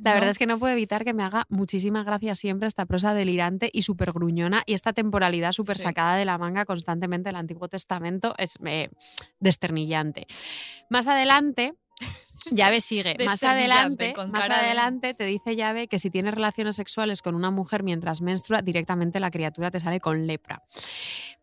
La 0.03 0.14
verdad 0.14 0.31
es 0.31 0.38
que 0.38 0.47
no 0.47 0.59
puedo 0.59 0.73
evitar 0.73 1.05
que 1.05 1.14
me 1.14 1.23
haga 1.25 1.47
muchísima 1.49 1.96
muchísima 1.97 2.05
gracia 2.11 2.35
siempre 2.35 2.69
esta 2.69 2.85
prosa 2.87 3.15
delirante 3.15 3.71
y 3.73 3.83
súper 3.83 4.13
gruñona 4.13 4.63
y 4.67 4.75
esta 4.75 4.93
temporalidad 4.93 5.53
súper 5.53 5.77
Sí. 5.77 5.83
sacada 5.85 6.17
de 6.17 6.25
la 6.25 6.37
manga 6.39 6.65
constantemente 6.65 7.29
del 7.29 7.37
Antiguo 7.37 7.69
Testamento 7.69 8.35
es 8.39 8.59
eh, 8.65 8.91
desternillante. 9.41 10.27
Más 10.91 11.07
adelante, 11.07 11.75
Llave 12.53 12.81
sigue. 12.81 13.17
Más 13.25 13.43
adelante, 13.43 14.13
más 14.31 14.49
de- 14.49 14.55
adelante 14.55 15.15
te 15.15 15.25
dice 15.25 15.57
Llave 15.57 15.89
que 15.89 15.99
si 15.99 16.11
tienes 16.11 16.35
relaciones 16.35 16.77
sexuales 16.77 17.23
con 17.23 17.35
una 17.35 17.51
mujer 17.51 17.83
mientras 17.83 18.21
menstrua, 18.21 18.61
directamente 18.63 19.19
la 19.21 19.31
criatura 19.31 19.71
te 19.71 19.81
sale 19.81 19.99
con 20.01 20.27
lepra. 20.27 20.63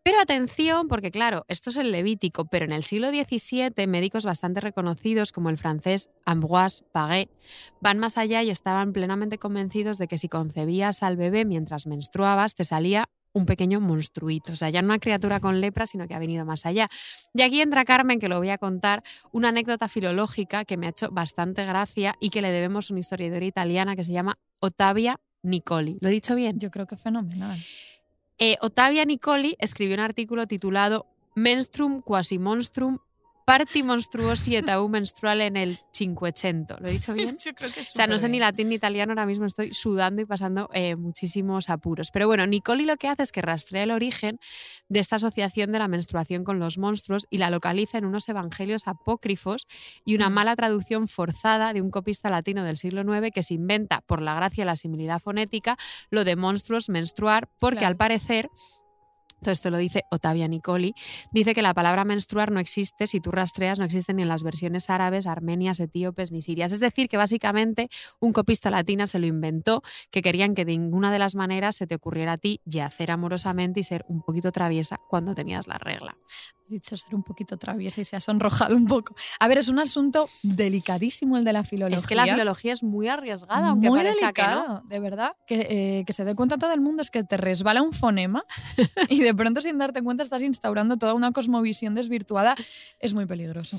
Pero 0.03 0.19
atención, 0.19 0.89
porque 0.89 1.11
claro, 1.11 1.45
esto 1.47 1.69
es 1.69 1.77
el 1.77 1.91
Levítico, 1.91 2.43
pero 2.43 2.65
en 2.65 2.73
el 2.73 2.83
siglo 2.83 3.09
XVII 3.09 3.87
médicos 3.87 4.25
bastante 4.25 4.59
reconocidos 4.59 5.31
como 5.31 5.49
el 5.49 5.57
francés 5.57 6.09
Ambroise 6.25 6.83
Paré 6.91 7.29
van 7.79 7.99
más 7.99 8.17
allá 8.17 8.43
y 8.43 8.49
estaban 8.49 8.91
plenamente 8.91 9.37
convencidos 9.37 9.97
de 9.97 10.09
que 10.09 10.17
si 10.17 10.27
concebías 10.27 11.03
al 11.03 11.15
bebé 11.15 11.45
mientras 11.45 11.87
menstruabas 11.87 12.53
te 12.53 12.65
salía 12.65 13.05
un 13.31 13.45
pequeño 13.45 13.79
monstruito, 13.79 14.51
o 14.51 14.55
sea, 14.55 14.69
ya 14.69 14.81
no 14.81 14.87
una 14.87 14.99
criatura 14.99 15.39
con 15.39 15.59
lepra, 15.59 15.85
sino 15.85 16.05
que 16.05 16.13
ha 16.13 16.19
venido 16.19 16.45
más 16.45 16.65
allá. 16.65 16.89
Y 17.33 17.41
aquí 17.41 17.61
entra 17.61 17.83
Carmen, 17.85 18.19
que 18.19 18.27
lo 18.27 18.37
voy 18.37 18.49
a 18.49 18.57
contar, 18.57 19.03
una 19.31 19.49
anécdota 19.49 19.87
filológica 19.87 20.65
que 20.65 20.77
me 20.77 20.85
ha 20.85 20.89
hecho 20.89 21.09
bastante 21.11 21.65
gracia 21.65 22.15
y 22.19 22.29
que 22.29 22.41
le 22.41 22.51
debemos 22.51 22.91
a 22.91 22.93
una 22.93 22.99
historiadora 22.99 23.45
italiana 23.45 23.95
que 23.95 24.03
se 24.03 24.11
llama 24.11 24.37
Ottavia 24.59 25.19
Nicoli. 25.41 25.97
¿Lo 26.01 26.09
he 26.09 26.11
dicho 26.11 26.35
bien? 26.35 26.59
Yo 26.59 26.69
creo 26.69 26.85
que 26.85 26.95
fenomenal. 26.95 27.59
Eh, 28.45 28.57
Ottavia 28.59 29.05
Nicoli 29.05 29.55
escribió 29.57 29.95
un 29.95 30.01
artículo 30.01 30.47
titulado 30.47 31.05
Menstrum 31.33 32.01
quasi 32.01 32.39
monstrum 32.39 32.97
parti 33.45 33.83
monstruosi 33.83 34.55
et 34.55 34.69
au 34.69 34.87
menstruale 34.89 35.45
en 35.47 35.57
el 35.57 35.77
Cinquecento. 35.93 36.77
¿Lo 36.79 36.87
he 36.87 36.91
dicho 36.91 37.13
bien? 37.13 37.37
Yo 37.45 37.53
creo 37.53 37.71
que 37.71 37.81
O 37.81 37.85
sea, 37.85 38.07
no 38.07 38.17
sé 38.17 38.29
ni 38.29 38.39
latín 38.39 38.69
ni 38.69 38.75
italiano, 38.75 39.11
ahora 39.11 39.25
mismo 39.25 39.45
estoy 39.45 39.73
sudando 39.73 40.21
y 40.21 40.25
pasando 40.25 40.69
eh, 40.73 40.95
muchísimos 40.95 41.69
apuros. 41.69 42.09
Pero 42.11 42.27
bueno, 42.27 42.45
Nicoli 42.47 42.85
lo 42.85 42.97
que 42.97 43.07
hace 43.07 43.23
es 43.23 43.31
que 43.31 43.41
rastrea 43.41 43.83
el 43.83 43.91
origen 43.91 44.39
de 44.89 44.99
esta 44.99 45.17
asociación 45.17 45.71
de 45.71 45.79
la 45.79 45.87
menstruación 45.87 46.43
con 46.43 46.59
los 46.59 46.77
monstruos 46.77 47.27
y 47.29 47.37
la 47.37 47.49
localiza 47.49 47.97
en 47.97 48.05
unos 48.05 48.27
evangelios 48.29 48.87
apócrifos 48.87 49.67
y 50.05 50.15
una 50.15 50.29
Mm. 50.29 50.33
mala 50.33 50.55
traducción 50.55 51.07
forzada 51.07 51.73
de 51.73 51.81
un 51.81 51.91
copista 51.91 52.29
latino 52.29 52.63
del 52.63 52.77
siglo 52.77 53.01
IX 53.03 53.31
que 53.31 53.43
se 53.43 53.53
inventa, 53.53 54.01
por 54.01 54.21
la 54.21 54.35
gracia 54.35 54.63
de 54.63 54.67
la 54.67 54.75
similidad 54.75 55.19
fonética, 55.19 55.77
lo 56.09 56.23
de 56.23 56.35
monstruos 56.35 56.89
menstruar, 56.89 57.49
porque 57.59 57.79
Claro. 57.79 57.91
al 57.91 57.97
parecer 57.97 58.49
esto 59.51 59.69
lo 59.69 59.77
dice 59.77 60.03
Ottavia 60.11 60.47
Nicoli, 60.47 60.93
dice 61.31 61.53
que 61.53 61.61
la 61.61 61.73
palabra 61.73 62.05
menstruar 62.05 62.51
no 62.51 62.59
existe, 62.59 63.07
si 63.07 63.19
tú 63.19 63.31
rastreas, 63.31 63.79
no 63.79 63.85
existe 63.85 64.13
ni 64.13 64.21
en 64.21 64.27
las 64.27 64.43
versiones 64.43 64.89
árabes, 64.89 65.27
armenias, 65.27 65.79
etíopes 65.79 66.31
ni 66.31 66.41
sirias. 66.41 66.71
Es 66.71 66.79
decir, 66.79 67.07
que 67.07 67.17
básicamente 67.17 67.89
un 68.19 68.33
copista 68.33 68.69
latina 68.69 69.07
se 69.07 69.19
lo 69.19 69.25
inventó, 69.25 69.81
que 70.11 70.21
querían 70.21 70.55
que 70.55 70.65
de 70.65 70.73
ninguna 70.77 71.11
de 71.11 71.19
las 71.19 71.35
maneras 71.35 71.75
se 71.75 71.87
te 71.87 71.95
ocurriera 71.95 72.33
a 72.33 72.37
ti 72.37 72.61
yacer 72.65 73.11
amorosamente 73.11 73.79
y 73.79 73.83
ser 73.83 74.05
un 74.07 74.21
poquito 74.21 74.51
traviesa 74.51 74.99
cuando 75.09 75.35
tenías 75.35 75.67
la 75.67 75.77
regla. 75.77 76.17
He 76.69 76.73
dicho 76.75 76.95
ser 76.97 77.13
un 77.13 77.23
poquito 77.23 77.57
traviesa 77.57 78.01
y 78.01 78.05
se 78.05 78.15
ha 78.15 78.19
sonrojado 78.19 78.75
un 78.75 78.85
poco. 78.85 79.15
A 79.39 79.47
ver, 79.47 79.57
es 79.57 79.67
un 79.67 79.79
asunto 79.79 80.27
delicadísimo 80.43 81.37
el 81.37 81.43
de 81.43 81.53
la 81.53 81.63
filología. 81.63 81.97
Es 81.97 82.07
que 82.07 82.15
la 82.15 82.25
filología 82.25 82.73
es 82.73 82.83
muy 82.83 83.07
arriesgada, 83.07 83.69
aunque 83.69 83.89
muy 83.89 83.99
parezca 83.99 84.31
que 84.33 84.41
no. 84.41 84.47
delicado, 84.49 84.83
de 84.87 84.99
verdad. 84.99 85.35
Que, 85.45 85.67
eh, 85.99 86.03
que 86.05 86.13
se 86.13 86.23
dé 86.25 86.35
cuenta 86.35 86.57
todo 86.57 86.73
el 86.73 86.81
mundo 86.81 87.01
es 87.01 87.11
que 87.11 87.23
te 87.23 87.37
resbala 87.37 87.81
un 87.81 87.93
fonema 87.93 88.43
y 89.09 89.19
de 89.19 89.33
pronto 89.33 89.61
sin 89.61 89.77
darte 89.77 90.01
cuenta 90.01 90.23
estás 90.23 90.41
instaurando 90.41 90.97
toda 90.97 91.13
una 91.13 91.31
cosmovisión 91.31 91.95
desvirtuada. 91.95 92.55
Es 92.99 93.13
muy 93.13 93.25
peligroso. 93.25 93.77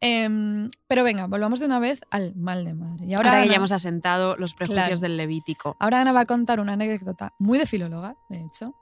Em, 0.00 0.68
pero 0.88 1.04
venga, 1.04 1.26
volvamos 1.26 1.58
de 1.58 1.66
una 1.66 1.78
vez 1.78 2.02
al 2.10 2.34
mal 2.36 2.64
de 2.64 2.74
madre. 2.74 3.06
Y 3.06 3.14
ahora, 3.14 3.30
Ahora 3.30 3.42
que 3.44 3.48
ya 3.48 3.56
hemos 3.56 3.72
asentado 3.72 4.36
los 4.36 4.52
prejuicios 4.52 4.86
Claro. 4.86 5.00
del 5.00 5.16
Levítico. 5.16 5.74
ahora 5.80 6.00
Ana 6.02 6.12
va 6.12 6.20
a 6.20 6.26
contar 6.26 6.60
una 6.60 6.74
anécdota 6.74 7.32
muy 7.38 7.58
de 7.58 7.64
filóloga, 7.66 8.14
de 8.28 8.44
hecho. 8.44 8.74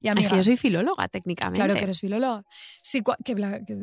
Y 0.00 0.08
Es 0.08 0.28
que 0.28 0.36
yo 0.36 0.44
soy 0.44 0.56
filóloga, 0.56 1.08
técnicamente. 1.08 1.58
Claro 1.58 1.74
que 1.74 1.82
eres 1.84 2.00
filóloga. 2.00 2.44
Sí, 2.82 3.02
que, 3.24 3.32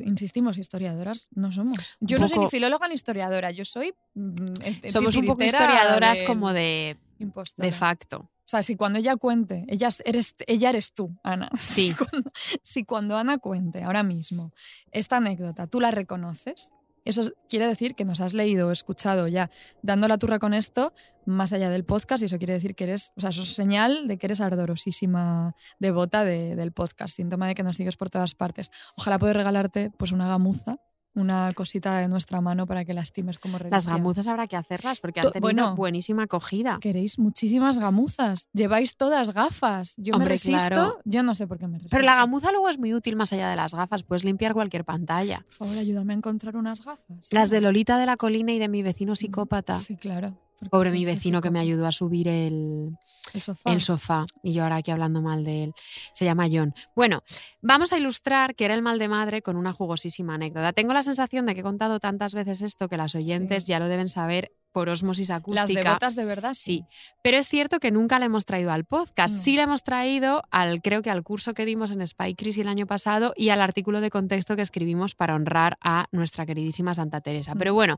insistimos, 0.05 0.57
historiadoras 0.57 1.27
no 1.31 1.51
somos. 1.51 1.77
Yo 1.99 2.17
no 2.19 2.27
soy 2.27 2.39
ni 2.39 2.47
filóloga 2.49 2.87
ni 2.87 2.95
historiadora, 2.95 3.51
yo 3.51 3.65
soy. 3.65 3.93
mm, 4.13 4.35
eh, 4.63 4.89
Somos 4.91 5.15
un 5.15 5.25
poco 5.25 5.43
historiadoras 5.43 6.19
de- 6.19 6.25
como 6.25 6.53
de, 6.53 6.97
impostora. 7.19 7.65
de 7.65 7.71
facto. 7.73 8.17
O 8.19 8.51
sea, 8.51 8.63
si 8.63 8.75
cuando 8.75 8.99
ella 8.99 9.15
cuente, 9.15 9.65
ella 9.69 9.87
es- 9.87 10.03
eres, 10.05 10.35
ella 10.47 10.69
eres 10.69 10.93
tú, 10.93 11.17
Ana. 11.23 11.49
Sí. 11.59 11.93
Si 11.93 11.95
cuando, 11.95 12.31
si 12.63 12.83
cuando 12.83 13.17
Ana 13.17 13.37
cuente 13.37 13.83
ahora 13.83 14.03
mismo 14.03 14.51
esta 14.91 15.17
anécdota, 15.17 15.67
tú 15.67 15.79
la 15.79 15.91
reconoces, 15.91 16.71
eso 17.05 17.21
es- 17.21 17.33
quiere 17.49 17.67
decir 17.67 17.95
que 17.95 18.05
nos 18.05 18.21
has 18.21 18.33
leído 18.33 18.71
escuchado 18.71 19.27
ya 19.27 19.49
dando 19.81 20.07
la 20.07 20.17
turra 20.17 20.39
con 20.39 20.53
esto 20.53 20.93
más 21.25 21.53
allá 21.53 21.69
del 21.69 21.85
podcast 21.85 22.21
y 22.21 22.25
eso 22.25 22.37
quiere 22.37 22.53
decir 22.53 22.75
que 22.75 22.83
eres, 22.85 23.11
o 23.17 23.21
sea, 23.21 23.29
eso 23.31 23.41
es 23.43 23.49
señal 23.55 24.07
de 24.07 24.17
que 24.17 24.27
eres 24.27 24.41
ardorosísima 24.41 25.55
devota 25.79 26.23
de- 26.23 26.55
del 26.55 26.71
podcast, 26.71 27.15
síntoma 27.15 27.47
de 27.47 27.55
que 27.55 27.63
nos 27.63 27.77
sigues 27.77 27.97
por 27.97 28.09
todas 28.09 28.35
partes. 28.35 28.71
Ojalá 28.97 29.19
poder 29.19 29.37
regalarte 29.37 29.91
pues 29.97 30.11
una 30.11 30.27
gamuza, 30.27 30.77
una 31.13 31.51
cosita 31.53 31.97
de 31.97 32.07
nuestra 32.07 32.41
mano 32.41 32.65
para 32.67 32.85
que 32.85 32.93
la 32.93 33.01
estimes 33.01 33.37
como 33.39 33.57
reliquia. 33.57 33.77
Las 33.77 33.87
gamuzas 33.87 34.27
habrá 34.27 34.47
que 34.47 34.55
hacerlas 34.55 34.99
porque 34.99 35.19
han 35.19 35.31
tenido 35.31 35.41
bueno. 35.41 35.75
buenísima 35.75 36.23
acogida. 36.23 36.77
Queréis 36.79 37.19
muchísimas 37.19 37.79
gamuzas. 37.79 38.47
Lleváis 38.53 38.95
todas 38.95 39.33
gafas. 39.33 39.95
Yo 39.97 40.17
me 40.17 40.25
resisto. 40.25 40.69
claro. 40.69 40.99
Yo 41.05 41.23
no 41.23 41.35
sé 41.35 41.47
por 41.47 41.57
qué 41.57 41.67
me 41.67 41.77
resisto. 41.77 41.95
Pero 41.95 42.05
la 42.05 42.15
gamuza 42.15 42.51
luego 42.51 42.69
es 42.69 42.77
muy 42.77 42.93
útil 42.93 43.15
más 43.15 43.33
allá 43.33 43.49
de 43.49 43.55
las 43.55 43.73
gafas. 43.73 44.03
Puedes 44.03 44.23
limpiar 44.23 44.53
cualquier 44.53 44.85
pantalla. 44.85 45.45
Por 45.45 45.67
favor, 45.67 45.77
ayúdame 45.77 46.13
a 46.13 46.17
encontrar 46.17 46.55
unas 46.55 46.83
gafas. 46.83 47.29
Las 47.31 47.49
de 47.49 47.61
Lolita 47.61 47.97
de 47.97 48.05
la 48.05 48.17
Colina 48.17 48.51
y 48.51 48.59
de 48.59 48.69
mi 48.69 48.83
vecino 48.83 49.15
psicópata. 49.15 49.77
Sí, 49.77 49.97
claro. 49.97 50.37
Pobre 50.69 50.91
mi 50.91 51.05
vecino 51.05 51.41
que 51.41 51.49
me 51.49 51.59
ayudó 51.59 51.87
a 51.87 51.91
subir 51.91 52.27
el, 52.27 52.89
El 53.33 53.41
sofá. 53.41 53.71
el 53.71 53.81
sofá. 53.81 54.25
Y 54.43 54.53
yo 54.53 54.63
ahora 54.63 54.77
aquí 54.77 54.91
hablando 54.91 55.21
mal 55.21 55.43
de 55.43 55.63
él. 55.65 55.73
Se 56.13 56.25
llama 56.25 56.47
John. 56.51 56.73
Bueno, 56.95 57.23
vamos 57.61 57.93
a 57.93 57.97
ilustrar 57.97 58.55
que 58.55 58.65
era 58.65 58.75
el 58.75 58.81
mal 58.81 58.99
de 58.99 59.07
madre 59.07 59.41
con 59.41 59.55
una 59.55 59.73
jugosísima 59.73 60.35
anécdota. 60.35 60.73
Tengo 60.73 60.93
la 60.93 61.01
sensación 61.03 61.45
de 61.45 61.55
que 61.55 61.61
he 61.61 61.63
contado 61.63 61.99
tantas 61.99 62.33
veces 62.35 62.61
esto 62.61 62.87
que 62.89 62.97
las 62.97 63.15
oyentes 63.15 63.65
ya 63.65 63.79
lo 63.79 63.87
deben 63.87 64.07
saber 64.07 64.51
por 64.71 64.89
osmosis 64.89 65.29
Las 65.29 65.39
acústica. 65.39 65.83
devotas 65.83 66.15
de 66.15 66.25
verdad, 66.25 66.53
Sí, 66.53 66.85
pero 67.21 67.37
es 67.37 67.47
cierto 67.47 67.79
que 67.79 67.91
nunca 67.91 68.19
la 68.19 68.25
hemos 68.25 68.45
traído 68.45 68.71
al 68.71 68.85
podcast. 68.85 69.35
No. 69.35 69.41
Sí 69.41 69.55
la 69.55 69.63
hemos 69.63 69.83
traído 69.83 70.43
al, 70.51 70.81
creo 70.81 71.01
que 71.01 71.09
al 71.09 71.23
curso 71.23 71.53
que 71.53 71.65
dimos 71.65 71.91
en 71.91 72.05
Spy 72.05 72.35
Crisis 72.35 72.61
el 72.61 72.67
año 72.67 72.87
pasado 72.87 73.33
y 73.35 73.49
al 73.49 73.61
artículo 73.61 74.01
de 74.01 74.09
contexto 74.09 74.55
que 74.55 74.61
escribimos 74.61 75.15
para 75.15 75.35
honrar 75.35 75.77
a 75.81 76.07
nuestra 76.11 76.45
queridísima 76.45 76.93
Santa 76.93 77.21
Teresa. 77.21 77.55
Mm. 77.55 77.57
Pero 77.57 77.73
bueno, 77.73 77.97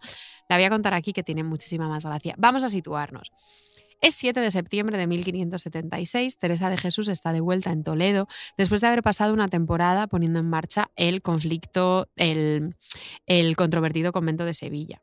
la 0.50 0.58
voy 0.58 0.66
a 0.66 0.70
contar 0.70 0.94
aquí 0.94 1.14
que 1.14 1.24
tiene 1.24 1.44
muchísima 1.44 1.88
más 1.88 2.06
gracia. 2.06 2.36
Vamos 2.38 2.64
a 2.64 2.70
situarnos. 2.70 3.32
Es 4.02 4.16
7 4.16 4.42
de 4.42 4.52
septiembre 4.52 4.98
de 4.98 5.08
1576. 5.08 6.38
Teresa 6.38 6.70
de 6.70 6.78
Jesús 6.78 7.08
está 7.08 7.32
de 7.32 7.40
vuelta 7.40 7.72
en 7.72 7.84
Toledo 7.86 8.28
después 8.58 8.82
de 8.82 8.88
haber 8.88 9.02
pasado 9.02 9.34
una 9.34 9.48
temporada 9.48 10.08
poniendo 10.08 10.40
en 10.40 10.50
marcha 10.50 10.92
el 10.98 11.22
conflicto, 11.22 12.10
el, 12.18 12.76
el 13.28 13.56
controvertido 13.56 14.12
convento 14.12 14.44
de 14.44 14.54
Sevilla. 14.54 15.02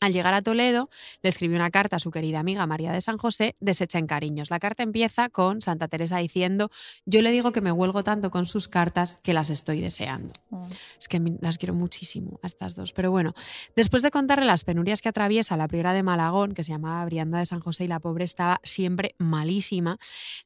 Al 0.00 0.12
llegar 0.12 0.34
a 0.34 0.42
Toledo, 0.42 0.88
le 1.22 1.28
escribió 1.30 1.56
una 1.56 1.70
carta 1.70 1.96
a 1.96 1.98
su 1.98 2.10
querida 2.10 2.38
amiga 2.38 2.66
María 2.66 2.92
de 2.92 3.00
San 3.00 3.16
José, 3.16 3.56
deshecha 3.60 3.98
en 3.98 4.06
cariños. 4.06 4.50
La 4.50 4.58
carta 4.58 4.82
empieza 4.82 5.28
con 5.30 5.62
Santa 5.62 5.88
Teresa 5.88 6.18
diciendo: 6.18 6.70
Yo 7.06 7.22
le 7.22 7.30
digo 7.30 7.52
que 7.52 7.60
me 7.60 7.72
huelgo 7.72 8.02
tanto 8.02 8.30
con 8.30 8.46
sus 8.46 8.68
cartas 8.68 9.18
que 9.22 9.32
las 9.32 9.50
estoy 9.50 9.80
deseando. 9.80 10.32
Oh. 10.50 10.66
Es 10.98 11.08
que 11.08 11.20
las 11.40 11.58
quiero 11.58 11.74
muchísimo 11.74 12.38
a 12.42 12.46
estas 12.46 12.74
dos. 12.74 12.92
Pero 12.92 13.10
bueno, 13.10 13.34
después 13.74 14.02
de 14.02 14.10
contarle 14.10 14.44
las 14.46 14.64
penurias 14.64 15.00
que 15.00 15.08
atraviesa 15.08 15.56
la 15.56 15.68
priora 15.68 15.92
de 15.92 16.02
Malagón, 16.02 16.52
que 16.52 16.62
se 16.62 16.72
llamaba 16.72 17.04
Brianda 17.06 17.38
de 17.38 17.46
San 17.46 17.60
José 17.60 17.84
y 17.84 17.88
la 17.88 18.00
pobre 18.00 18.24
estaba 18.24 18.60
siempre 18.62 19.14
malísima, 19.18 19.98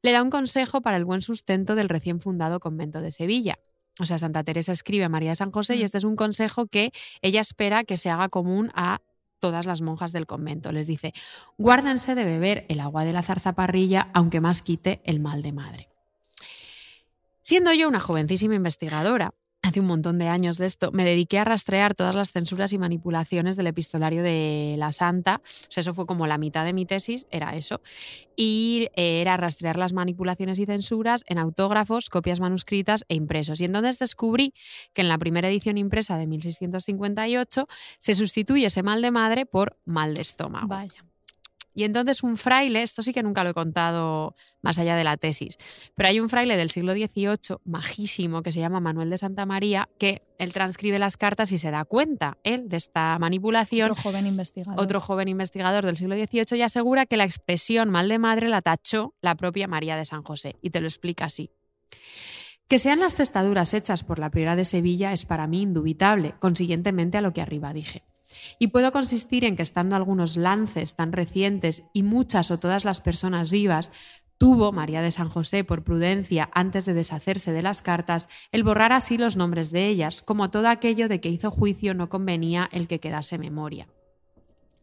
le 0.02 0.12
da 0.12 0.22
un 0.22 0.30
consejo 0.30 0.80
para 0.80 0.96
el 0.96 1.04
buen 1.04 1.22
sustento 1.22 1.74
del 1.74 1.88
recién 1.88 2.20
fundado 2.20 2.60
convento 2.60 3.00
de 3.00 3.10
Sevilla. 3.12 3.58
O 3.98 4.06
sea, 4.06 4.18
Santa 4.18 4.44
Teresa 4.44 4.72
escribe 4.72 5.04
a 5.04 5.08
María 5.08 5.30
de 5.30 5.36
San 5.36 5.50
José 5.50 5.76
y 5.76 5.80
Mm. 5.80 5.84
este 5.84 5.98
es 5.98 6.04
un 6.04 6.16
consejo 6.16 6.66
que 6.66 6.90
ella 7.20 7.40
espera 7.40 7.84
que 7.84 7.96
se 7.96 8.08
haga 8.08 8.28
común 8.28 8.70
a 8.74 9.00
todas 9.40 9.66
las 9.66 9.80
monjas 9.80 10.12
del 10.12 10.26
convento. 10.26 10.70
Les 10.70 10.86
dice, 10.86 11.12
guárdense 11.58 12.14
de 12.14 12.24
beber 12.24 12.66
el 12.68 12.80
agua 12.80 13.04
de 13.04 13.12
la 13.12 13.22
zarzaparrilla, 13.22 14.10
aunque 14.14 14.40
más 14.40 14.62
quite 14.62 15.00
el 15.04 15.18
mal 15.18 15.42
de 15.42 15.52
madre. 15.52 15.88
Siendo 17.42 17.72
yo 17.72 17.88
una 17.88 17.98
jovencísima 17.98 18.54
investigadora, 18.54 19.34
hace 19.62 19.80
un 19.80 19.86
montón 19.86 20.18
de 20.18 20.28
años 20.28 20.58
de 20.58 20.66
esto, 20.66 20.90
me 20.92 21.04
dediqué 21.04 21.38
a 21.38 21.44
rastrear 21.44 21.94
todas 21.94 22.14
las 22.14 22.32
censuras 22.32 22.72
y 22.72 22.78
manipulaciones 22.78 23.56
del 23.56 23.66
epistolario 23.66 24.22
de 24.22 24.76
la 24.78 24.92
Santa. 24.92 25.42
O 25.44 25.70
sea, 25.70 25.82
eso 25.82 25.94
fue 25.94 26.06
como 26.06 26.26
la 26.26 26.38
mitad 26.38 26.64
de 26.64 26.72
mi 26.72 26.86
tesis, 26.86 27.26
era 27.30 27.54
eso. 27.56 27.80
Y 28.36 28.88
eh, 28.94 29.20
era 29.20 29.36
rastrear 29.36 29.76
las 29.76 29.92
manipulaciones 29.92 30.58
y 30.58 30.66
censuras 30.66 31.24
en 31.26 31.38
autógrafos, 31.38 32.08
copias 32.08 32.40
manuscritas 32.40 33.04
e 33.08 33.14
impresos. 33.14 33.60
Y 33.60 33.66
entonces 33.66 33.98
descubrí 33.98 34.54
que 34.94 35.02
en 35.02 35.08
la 35.08 35.18
primera 35.18 35.48
edición 35.48 35.78
impresa 35.78 36.16
de 36.16 36.26
1658 36.26 37.66
se 37.98 38.14
sustituye 38.14 38.66
ese 38.66 38.82
mal 38.82 39.02
de 39.02 39.10
madre 39.10 39.46
por 39.46 39.76
mal 39.84 40.14
de 40.14 40.22
estómago. 40.22 40.68
Vaya. 40.68 41.09
Y 41.74 41.84
entonces 41.84 42.22
un 42.22 42.36
fraile, 42.36 42.82
esto 42.82 43.02
sí 43.02 43.12
que 43.12 43.22
nunca 43.22 43.44
lo 43.44 43.50
he 43.50 43.54
contado 43.54 44.34
más 44.62 44.78
allá 44.78 44.96
de 44.96 45.04
la 45.04 45.16
tesis, 45.16 45.56
pero 45.94 46.08
hay 46.08 46.20
un 46.20 46.28
fraile 46.28 46.56
del 46.56 46.70
siglo 46.70 46.92
XVIII, 46.92 47.58
majísimo, 47.64 48.42
que 48.42 48.52
se 48.52 48.60
llama 48.60 48.80
Manuel 48.80 49.10
de 49.10 49.18
Santa 49.18 49.46
María, 49.46 49.88
que 49.98 50.22
él 50.38 50.52
transcribe 50.52 50.98
las 50.98 51.16
cartas 51.16 51.52
y 51.52 51.58
se 51.58 51.70
da 51.70 51.84
cuenta, 51.84 52.38
él, 52.42 52.68
de 52.68 52.76
esta 52.76 53.18
manipulación. 53.18 53.90
Otro 53.90 54.02
joven 54.02 54.26
investigador. 54.26 54.80
Otro 54.82 55.00
joven 55.00 55.28
investigador 55.28 55.86
del 55.86 55.96
siglo 55.96 56.16
XVIII 56.16 56.58
y 56.58 56.62
asegura 56.62 57.06
que 57.06 57.16
la 57.16 57.24
expresión 57.24 57.90
mal 57.90 58.08
de 58.08 58.18
madre 58.18 58.48
la 58.48 58.62
tachó 58.62 59.14
la 59.20 59.34
propia 59.36 59.68
María 59.68 59.96
de 59.96 60.04
San 60.04 60.22
José. 60.22 60.56
Y 60.62 60.70
te 60.70 60.80
lo 60.80 60.86
explica 60.86 61.26
así. 61.26 61.50
Que 62.68 62.78
sean 62.78 63.00
las 63.00 63.16
cestaduras 63.16 63.74
hechas 63.74 64.04
por 64.04 64.20
la 64.20 64.30
priora 64.30 64.54
de 64.54 64.64
Sevilla 64.64 65.12
es 65.12 65.26
para 65.26 65.48
mí 65.48 65.62
indubitable, 65.62 66.36
consiguientemente 66.38 67.18
a 67.18 67.20
lo 67.20 67.32
que 67.32 67.42
arriba 67.42 67.72
dije. 67.72 68.04
Y 68.58 68.68
puedo 68.68 68.92
consistir 68.92 69.44
en 69.44 69.56
que 69.56 69.62
estando 69.62 69.96
algunos 69.96 70.36
lances 70.36 70.94
tan 70.94 71.12
recientes 71.12 71.84
y 71.92 72.02
muchas 72.02 72.50
o 72.50 72.58
todas 72.58 72.84
las 72.84 73.00
personas 73.00 73.50
vivas, 73.50 73.90
tuvo 74.38 74.72
María 74.72 75.02
de 75.02 75.10
San 75.10 75.28
José 75.28 75.64
por 75.64 75.84
prudencia 75.84 76.48
antes 76.54 76.86
de 76.86 76.94
deshacerse 76.94 77.52
de 77.52 77.62
las 77.62 77.82
cartas 77.82 78.28
el 78.52 78.64
borrar 78.64 78.92
así 78.92 79.18
los 79.18 79.36
nombres 79.36 79.70
de 79.70 79.88
ellas, 79.88 80.22
como 80.22 80.50
todo 80.50 80.68
aquello 80.68 81.08
de 81.08 81.20
que 81.20 81.28
hizo 81.28 81.50
juicio 81.50 81.92
no 81.92 82.08
convenía 82.08 82.68
el 82.72 82.88
que 82.88 83.00
quedase 83.00 83.36
memoria 83.36 83.86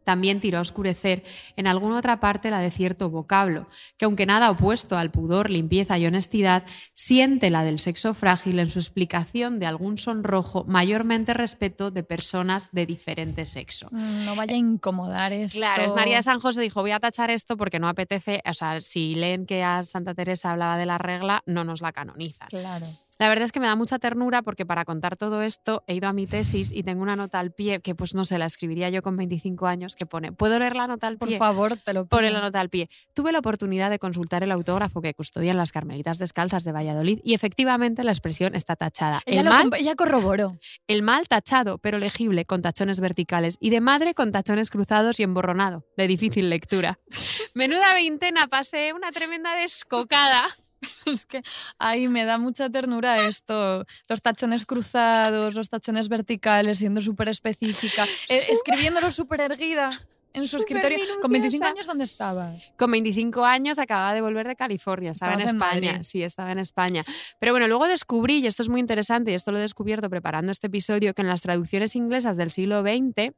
también 0.07 0.39
tiró 0.39 0.59
a 0.59 0.61
oscurecer 0.61 1.25
en 1.57 1.67
alguna 1.67 1.97
otra 1.97 2.21
parte 2.21 2.49
la 2.49 2.61
de 2.61 2.71
cierto 2.71 3.09
vocablo, 3.09 3.67
que 3.97 4.05
aunque 4.05 4.25
nada 4.25 4.49
opuesto 4.49 4.97
al 4.97 5.11
pudor, 5.11 5.49
limpieza 5.49 5.97
y 5.97 6.05
honestidad, 6.05 6.63
siente 6.93 7.49
la 7.49 7.65
del 7.65 7.77
sexo 7.77 8.13
frágil 8.13 8.59
en 8.59 8.69
su 8.69 8.79
explicación 8.79 9.59
de 9.59 9.65
algún 9.65 9.97
sonrojo, 9.97 10.63
mayormente 10.65 11.33
respeto 11.33 11.91
de 11.91 12.03
personas 12.03 12.69
de 12.71 12.85
diferente 12.85 13.45
sexo. 13.45 13.89
Mm, 13.91 14.23
No 14.23 14.35
vaya 14.37 14.53
a 14.53 14.57
incomodar 14.57 15.33
esto. 15.33 15.59
Claro, 15.59 15.83
es 15.83 15.93
María 15.93 16.15
de 16.15 16.23
San 16.23 16.39
José 16.39 16.61
dijo, 16.61 16.79
voy 16.79 16.91
a 16.91 17.01
tachar 17.01 17.29
esto 17.29 17.57
porque 17.57 17.77
no 17.77 17.89
apetece, 17.89 18.41
o 18.49 18.53
sea, 18.53 18.79
si 18.79 19.13
leen 19.15 19.45
que 19.45 19.61
a 19.61 19.83
Santa 19.83 20.13
Teresa 20.13 20.51
hablaba 20.51 20.77
de 20.77 20.85
la 20.85 20.97
regla, 20.97 21.43
no 21.45 21.65
nos 21.65 21.81
la 21.81 21.91
canonizan. 21.91 22.47
Claro. 22.47 22.85
La 23.19 23.29
verdad 23.29 23.45
es 23.45 23.51
que 23.51 23.59
me 23.59 23.65
da 23.67 23.75
mucha 23.75 23.97
ternura 23.97 24.43
porque 24.43 24.65
para 24.65 24.85
contar 24.85 25.17
todo 25.17 25.41
esto 25.41 25.83
he 25.87 25.95
ido 25.95 26.07
a 26.07 26.13
mi 26.13 26.27
tesis 26.27 26.71
y 26.71 26.83
tengo 26.83 27.01
una 27.01 27.15
nota 27.15 27.39
al 27.39 27.51
pie 27.51 27.79
que 27.81 27.95
pues 27.95 28.13
no 28.13 28.25
sé, 28.25 28.37
la 28.37 28.45
escribiría 28.45 28.89
yo 28.89 29.01
con 29.01 29.17
25 29.17 29.65
años 29.65 29.95
que 29.95 30.05
pone, 30.05 30.31
¿puedo 30.31 30.59
leer 30.59 30.75
la 30.75 30.85
nota 30.87 31.07
al 31.07 31.17
Por 31.17 31.29
pie? 31.29 31.37
favor, 31.37 31.75
te 31.77 31.93
lo 31.93 32.01
pido. 32.05 32.09
Pone 32.09 32.29
la 32.29 32.41
nota 32.41 32.59
al 32.59 32.69
pie. 32.69 32.89
Tuve 33.15 33.31
la 33.31 33.39
oportunidad 33.39 33.89
de 33.89 33.97
consultar 33.99 34.43
el 34.43 34.51
autógrafo 34.51 35.01
que 35.01 35.13
custodian 35.13 35.57
las 35.57 35.71
Carmelitas 35.71 36.19
Descalzas 36.19 36.63
de 36.63 36.71
Valladolid 36.71 37.19
y 37.23 37.33
efectivamente 37.33 38.03
la 38.03 38.11
expresión 38.11 38.55
está 38.55 38.75
tachada. 38.75 39.21
Ella, 39.25 39.39
El 39.39 39.45
lo 39.45 39.51
mal, 39.51 39.69
ella 39.79 39.95
corroboró. 39.95 40.57
el 40.87 41.01
mal 41.01 41.27
tachado, 41.27 41.79
pero 41.79 41.97
legible, 41.97 42.45
con 42.45 42.61
tachones 42.61 42.99
verticales 42.99 43.57
y 43.59 43.71
de 43.71 43.81
madre 43.81 44.13
con 44.13 44.31
tachones 44.31 44.69
cruzados 44.69 45.19
y 45.19 45.23
emborronado, 45.23 45.85
de 45.97 46.07
difícil 46.07 46.49
lectura. 46.49 46.99
Menuda 47.55 47.93
veintena, 47.95 48.47
pasé 48.47 48.93
una 48.93 49.11
tremenda 49.11 49.55
descocada. 49.55 50.45
Es 51.05 51.25
que 51.25 51.41
ahí 51.79 52.07
me 52.07 52.25
da 52.25 52.37
mucha 52.37 52.69
ternura 52.69 53.27
esto. 53.27 53.85
Los 54.07 54.21
tachones 54.21 54.65
cruzados, 54.65 55.55
los 55.55 55.69
tachones 55.69 56.09
verticales, 56.09 56.79
siendo 56.79 57.01
súper 57.01 57.29
específica. 57.29 58.03
eh, 58.29 58.47
escribiéndolo 58.49 59.11
súper 59.11 59.41
erguida 59.41 59.91
en 60.33 60.47
su 60.47 60.57
escritorio. 60.57 60.99
Con 61.21 61.31
25 61.31 61.49
minuciosa. 61.49 61.67
años, 61.69 61.87
¿dónde 61.87 62.03
estabas? 62.03 62.73
Con 62.77 62.91
25 62.91 63.43
años 63.45 63.79
acababa 63.79 64.13
de 64.13 64.21
volver 64.21 64.47
de 64.47 64.55
California, 64.55 65.11
estaba 65.11 65.33
en 65.33 65.39
Estabas 65.39 65.73
en 65.73 65.83
España. 65.83 66.03
Sí, 66.03 66.23
estaba 66.23 66.51
en 66.51 66.59
España. 66.59 67.03
Pero 67.39 67.53
bueno, 67.53 67.67
luego 67.67 67.87
descubrí, 67.87 68.39
y 68.39 68.47
esto 68.47 68.63
es 68.63 68.69
muy 68.69 68.79
interesante, 68.79 69.31
y 69.31 69.33
esto 69.33 69.51
lo 69.51 69.57
he 69.57 69.61
descubierto 69.61 70.09
preparando 70.09 70.51
este 70.51 70.67
episodio, 70.67 71.13
que 71.13 71.21
en 71.21 71.27
las 71.27 71.41
traducciones 71.41 71.95
inglesas 71.95 72.37
del 72.37 72.51
siglo 72.51 72.81
XX 72.81 73.33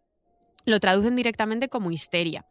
lo 0.65 0.79
traducen 0.79 1.15
directamente 1.15 1.69
como 1.69 1.91
histeria. 1.91 2.45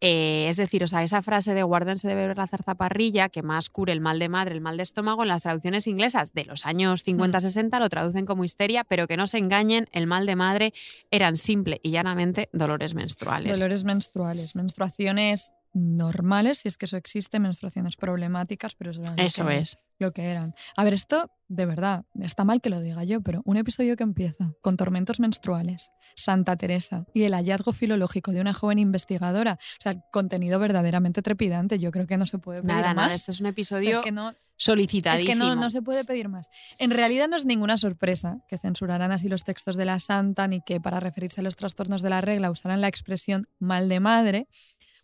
Eh, 0.00 0.48
es 0.48 0.56
decir, 0.56 0.84
o 0.84 0.86
sea, 0.86 1.02
esa 1.02 1.22
frase 1.22 1.54
de 1.54 1.62
guárdense 1.62 2.06
de 2.08 2.14
beber 2.14 2.36
la 2.36 2.46
zarzaparrilla, 2.46 3.28
que 3.28 3.42
más 3.42 3.70
cure 3.70 3.92
el 3.92 4.00
mal 4.00 4.18
de 4.18 4.28
madre, 4.28 4.54
el 4.54 4.60
mal 4.60 4.76
de 4.76 4.82
estómago, 4.82 5.22
en 5.22 5.28
las 5.28 5.42
traducciones 5.42 5.86
inglesas 5.86 6.32
de 6.34 6.44
los 6.44 6.66
años 6.66 7.06
50-60 7.06 7.78
lo 7.78 7.88
traducen 7.88 8.26
como 8.26 8.44
histeria, 8.44 8.84
pero 8.84 9.06
que 9.06 9.16
no 9.16 9.26
se 9.26 9.38
engañen, 9.38 9.88
el 9.92 10.06
mal 10.06 10.26
de 10.26 10.36
madre 10.36 10.72
eran 11.10 11.36
simple 11.36 11.80
y 11.82 11.90
llanamente 11.90 12.50
dolores 12.52 12.94
menstruales. 12.94 13.52
Dolores 13.52 13.84
menstruales, 13.84 14.54
menstruaciones 14.54 15.55
normales, 15.76 16.58
si 16.58 16.68
es 16.68 16.76
que 16.78 16.86
eso 16.86 16.96
existe, 16.96 17.38
menstruaciones 17.38 17.96
problemáticas, 17.96 18.74
pero 18.74 18.90
eso, 18.90 19.02
era 19.02 19.14
lo 19.14 19.22
Eso 19.22 19.46
que- 19.46 19.58
es. 19.58 19.76
lo 19.98 20.12
que 20.12 20.24
eran. 20.30 20.54
A 20.76 20.84
ver, 20.84 20.94
esto 20.94 21.30
de 21.48 21.64
verdad, 21.64 22.04
está 22.20 22.44
mal 22.44 22.60
que 22.60 22.70
lo 22.70 22.80
diga 22.80 23.04
yo, 23.04 23.20
pero 23.20 23.40
un 23.44 23.56
episodio 23.56 23.94
que 23.96 24.02
empieza 24.02 24.52
con 24.62 24.76
tormentos 24.76 25.20
menstruales, 25.20 25.90
Santa 26.16 26.56
Teresa 26.56 27.04
y 27.14 27.22
el 27.22 27.34
hallazgo 27.34 27.72
filológico 27.72 28.32
de 28.32 28.40
una 28.40 28.52
joven 28.52 28.80
investigadora, 28.80 29.52
o 29.60 29.80
sea, 29.80 29.94
contenido 30.12 30.58
verdaderamente 30.58 31.22
trepidante, 31.22 31.78
yo 31.78 31.92
creo 31.92 32.06
que 32.08 32.16
no 32.18 32.26
se 32.26 32.38
puede 32.38 32.62
pedir 32.62 32.74
Nada, 32.74 32.88
más. 32.94 32.96
nada, 32.96 33.14
este 33.14 33.30
es 33.30 33.40
un 33.40 33.46
episodio 33.46 33.90
es 33.90 33.98
que 34.00 34.10
no, 34.10 34.30
es 34.30 34.36
solicitadísimo. 34.56 35.30
que 35.32 35.38
no, 35.38 35.54
no 35.54 35.70
se 35.70 35.82
puede 35.82 36.04
pedir 36.04 36.28
más. 36.28 36.48
En 36.80 36.90
realidad 36.90 37.28
no 37.28 37.36
es 37.36 37.44
ninguna 37.44 37.78
sorpresa 37.78 38.38
que 38.48 38.58
censuraran 38.58 39.12
así 39.12 39.28
los 39.28 39.44
textos 39.44 39.76
de 39.76 39.84
la 39.84 40.00
santa 40.00 40.48
ni 40.48 40.60
que 40.62 40.80
para 40.80 40.98
referirse 40.98 41.42
a 41.42 41.44
los 41.44 41.54
trastornos 41.54 42.02
de 42.02 42.10
la 42.10 42.20
regla 42.22 42.50
usaran 42.50 42.80
la 42.80 42.88
expresión 42.88 43.46
mal 43.60 43.88
de 43.88 44.00
madre, 44.00 44.48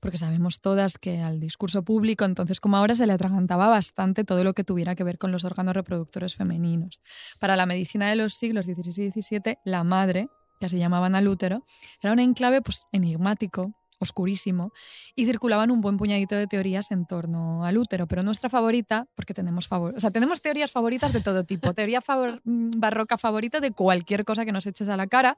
porque 0.03 0.19
sabemos 0.19 0.61
todas 0.61 0.99
que 0.99 1.21
al 1.21 1.39
discurso 1.39 1.85
público 1.85 2.25
entonces 2.25 2.59
como 2.59 2.77
ahora 2.77 2.97
se 2.97 3.07
le 3.07 3.13
atragantaba 3.13 3.69
bastante 3.69 4.25
todo 4.25 4.43
lo 4.43 4.53
que 4.53 4.65
tuviera 4.65 4.97
que 4.97 5.05
ver 5.05 5.17
con 5.17 5.31
los 5.31 5.45
órganos 5.45 5.75
reproductores 5.75 6.35
femeninos. 6.35 7.01
Para 7.39 7.55
la 7.55 7.67
medicina 7.67 8.11
de 8.11 8.17
los 8.17 8.35
siglos 8.35 8.67
XVI 8.67 9.05
y 9.07 9.11
XVII, 9.13 9.59
la 9.65 9.85
madre, 9.85 10.29
que 10.59 10.69
se 10.69 10.79
llamaban 10.79 11.15
al 11.15 11.29
útero, 11.29 11.65
era 12.03 12.13
un 12.13 12.19
enclave 12.19 12.63
pues, 12.63 12.83
enigmático, 12.91 13.73
oscurísimo, 14.01 14.73
y 15.15 15.27
circulaban 15.27 15.71
un 15.71 15.81
buen 15.81 15.97
puñadito 15.97 16.35
de 16.35 16.49
teorías 16.49 16.91
en 16.91 17.07
torno 17.07 17.65
al 17.65 17.79
útero, 17.79 18.09
pero 18.09 18.25
nuestra 18.25 18.51
favorita, 18.51 19.07
porque 19.15 19.35
tenemos 19.35 19.69
favor, 19.69 19.95
o 19.97 20.01
sea, 20.01 20.11
tenemos 20.11 20.43
teorías 20.43 20.73
favoritas 20.73 21.13
de 21.13 21.21
todo 21.21 21.45
tipo, 21.45 21.73
teoría 21.75 22.01
favor- 22.01 22.41
mm, 22.45 22.71
barroca 22.79 23.17
favorita 23.17 23.61
de 23.61 23.71
cualquier 23.71 24.25
cosa 24.25 24.45
que 24.45 24.51
nos 24.51 24.67
eches 24.67 24.89
a 24.89 24.97
la 24.97 25.07
cara, 25.07 25.37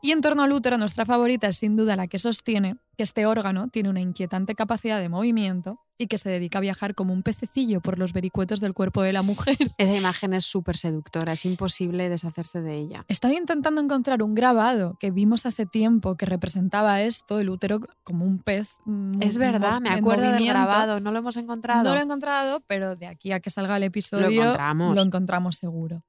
y 0.00 0.12
en 0.12 0.20
torno 0.20 0.44
al 0.44 0.52
útero 0.52 0.78
nuestra 0.78 1.04
favorita 1.04 1.48
es 1.48 1.56
sin 1.56 1.76
duda 1.76 1.96
la 1.96 2.06
que 2.06 2.20
sostiene 2.20 2.76
que 2.96 3.02
este 3.02 3.26
órgano 3.26 3.68
tiene 3.68 3.90
una 3.90 4.00
inquietante 4.00 4.54
capacidad 4.54 4.98
de 5.00 5.08
movimiento 5.08 5.78
y 5.98 6.06
que 6.08 6.18
se 6.18 6.28
dedica 6.28 6.58
a 6.58 6.60
viajar 6.60 6.94
como 6.94 7.12
un 7.12 7.22
pececillo 7.22 7.80
por 7.80 7.98
los 7.98 8.12
vericuetos 8.12 8.60
del 8.60 8.74
cuerpo 8.74 9.02
de 9.02 9.12
la 9.12 9.22
mujer. 9.22 9.56
Esa 9.78 9.96
imagen 9.96 10.34
es 10.34 10.44
súper 10.44 10.76
seductora, 10.76 11.32
es 11.32 11.44
imposible 11.44 12.08
deshacerse 12.08 12.60
de 12.62 12.74
ella. 12.74 13.04
Estaba 13.08 13.34
intentando 13.34 13.80
encontrar 13.80 14.22
un 14.22 14.34
grabado 14.34 14.96
que 15.00 15.10
vimos 15.10 15.46
hace 15.46 15.66
tiempo 15.66 16.16
que 16.16 16.26
representaba 16.26 17.00
esto, 17.02 17.38
el 17.40 17.48
útero 17.50 17.80
como 18.02 18.24
un 18.24 18.38
pez. 18.38 18.76
mm, 18.84 19.20
Es 19.20 19.38
verdad, 19.38 19.80
me 19.80 19.90
acuerdo 19.90 20.30
del 20.30 20.46
grabado, 20.46 21.00
no 21.00 21.12
lo 21.12 21.18
hemos 21.18 21.36
encontrado. 21.36 21.84
No 21.84 21.94
lo 21.94 22.00
he 22.00 22.04
encontrado, 22.04 22.60
pero 22.66 22.96
de 22.96 23.06
aquí 23.06 23.32
a 23.32 23.40
que 23.40 23.50
salga 23.50 23.76
el 23.76 23.82
episodio 23.82 24.28
encontramos. 24.42 24.94
lo 24.94 25.02
encontramos 25.02 25.56
seguro. 25.56 26.02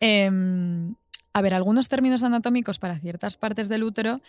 Em, 0.00 0.94
a 1.32 1.40
ver, 1.40 1.54
algunos 1.54 1.88
términos 1.88 2.22
anatómicos 2.24 2.78
para 2.78 2.98
ciertas 2.98 3.36
partes 3.36 3.68
del 3.68 3.84
útero 3.84 4.20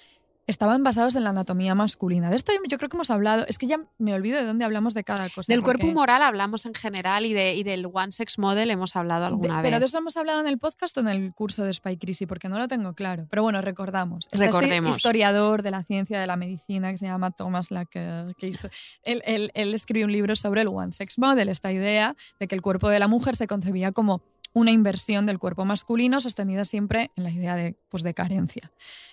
estaban 0.48 0.84
basados 0.84 1.16
en 1.16 1.24
la 1.24 1.30
anatomía 1.30 1.74
masculina. 1.76 2.30
De 2.30 2.36
esto 2.36 2.52
yo 2.70 2.78
creo 2.78 2.90
que 2.90 2.98
hemos 2.98 3.10
hablado, 3.10 3.46
es 3.48 3.58
que 3.58 3.68
ya 3.68 3.78
me 3.98 4.14
olvido 4.14 4.38
de 4.40 4.46
dónde 4.46 4.66
hablamos 4.66 4.94
de 4.94 5.04
cada 5.04 5.30
cosa. 5.30 5.52
Del 5.52 5.64
cuerpo 5.64 5.88
humoral 5.88 6.22
hablamos 6.22 6.66
en 6.66 6.74
general 6.74 7.26
y, 7.26 7.34
de, 7.34 7.56
y 7.56 7.64
del 7.64 7.86
One 7.92 8.12
Sex 8.12 8.38
Model 8.40 8.70
hemos 8.72 8.96
hablado 8.96 9.22
de- 9.22 9.28
alguna 9.28 9.62
pero 9.62 9.76
de 9.78 9.80
vez. 9.82 9.90
eso 9.90 9.98
hemos 10.00 10.18
hablado 10.18 10.42
en 10.42 10.48
el 10.48 10.58
podcast 10.58 10.98
o 10.98 11.02
en 11.02 11.08
el 11.08 11.34
curso 11.34 11.64
de 11.64 11.74
Spy 11.74 11.98
Crisi, 11.98 12.26
porque 12.26 12.50
no 12.50 12.58
lo 12.58 12.68
tengo 12.68 12.94
claro. 12.94 13.28
Pero 13.30 13.44
bueno, 13.44 13.62
recordamos. 13.62 14.28
Está 14.32 14.46
Recordemos. 14.46 14.90
Este 14.92 15.00
historiador 15.00 15.62
de 15.62 15.72
la 15.72 15.84
ciencia 15.84 16.20
de 16.20 16.28
la 16.28 16.36
medicina 16.36 16.92
que 16.92 16.98
se 16.98 17.06
llama 17.06 17.32
Thomas 17.32 17.72
Lacker, 17.72 18.36
que 18.38 18.48
hizo. 18.48 18.68
Él, 19.04 19.22
él- 19.26 19.52
él 19.54 19.74
escribió 19.74 20.06
un 20.06 20.12
libro 20.12 20.36
sobre 20.36 20.62
el 20.62 20.68
One 20.68 20.92
Sex 20.92 21.18
Model, 21.20 21.50
esta 21.50 21.72
idea 21.72 22.16
de 22.40 22.48
que 22.48 22.56
el 22.56 22.62
cuerpo 22.62 22.90
de 22.90 23.00
la 23.00 23.08
mujer 23.08 23.36
se 23.36 23.48
concebía 23.48 23.92
como 23.92 24.22
una 24.54 24.72
inversión 24.72 25.26
del 25.26 25.40
cuerpo 25.40 25.66
masculino 25.66 26.22
sostenida 26.22 26.64
siempre 26.64 27.12
en 27.16 27.24
la 27.24 27.32
idea 27.32 27.56
de, 27.56 27.76
pues, 27.90 28.04
de 28.04 28.14
carencia. 28.14 28.72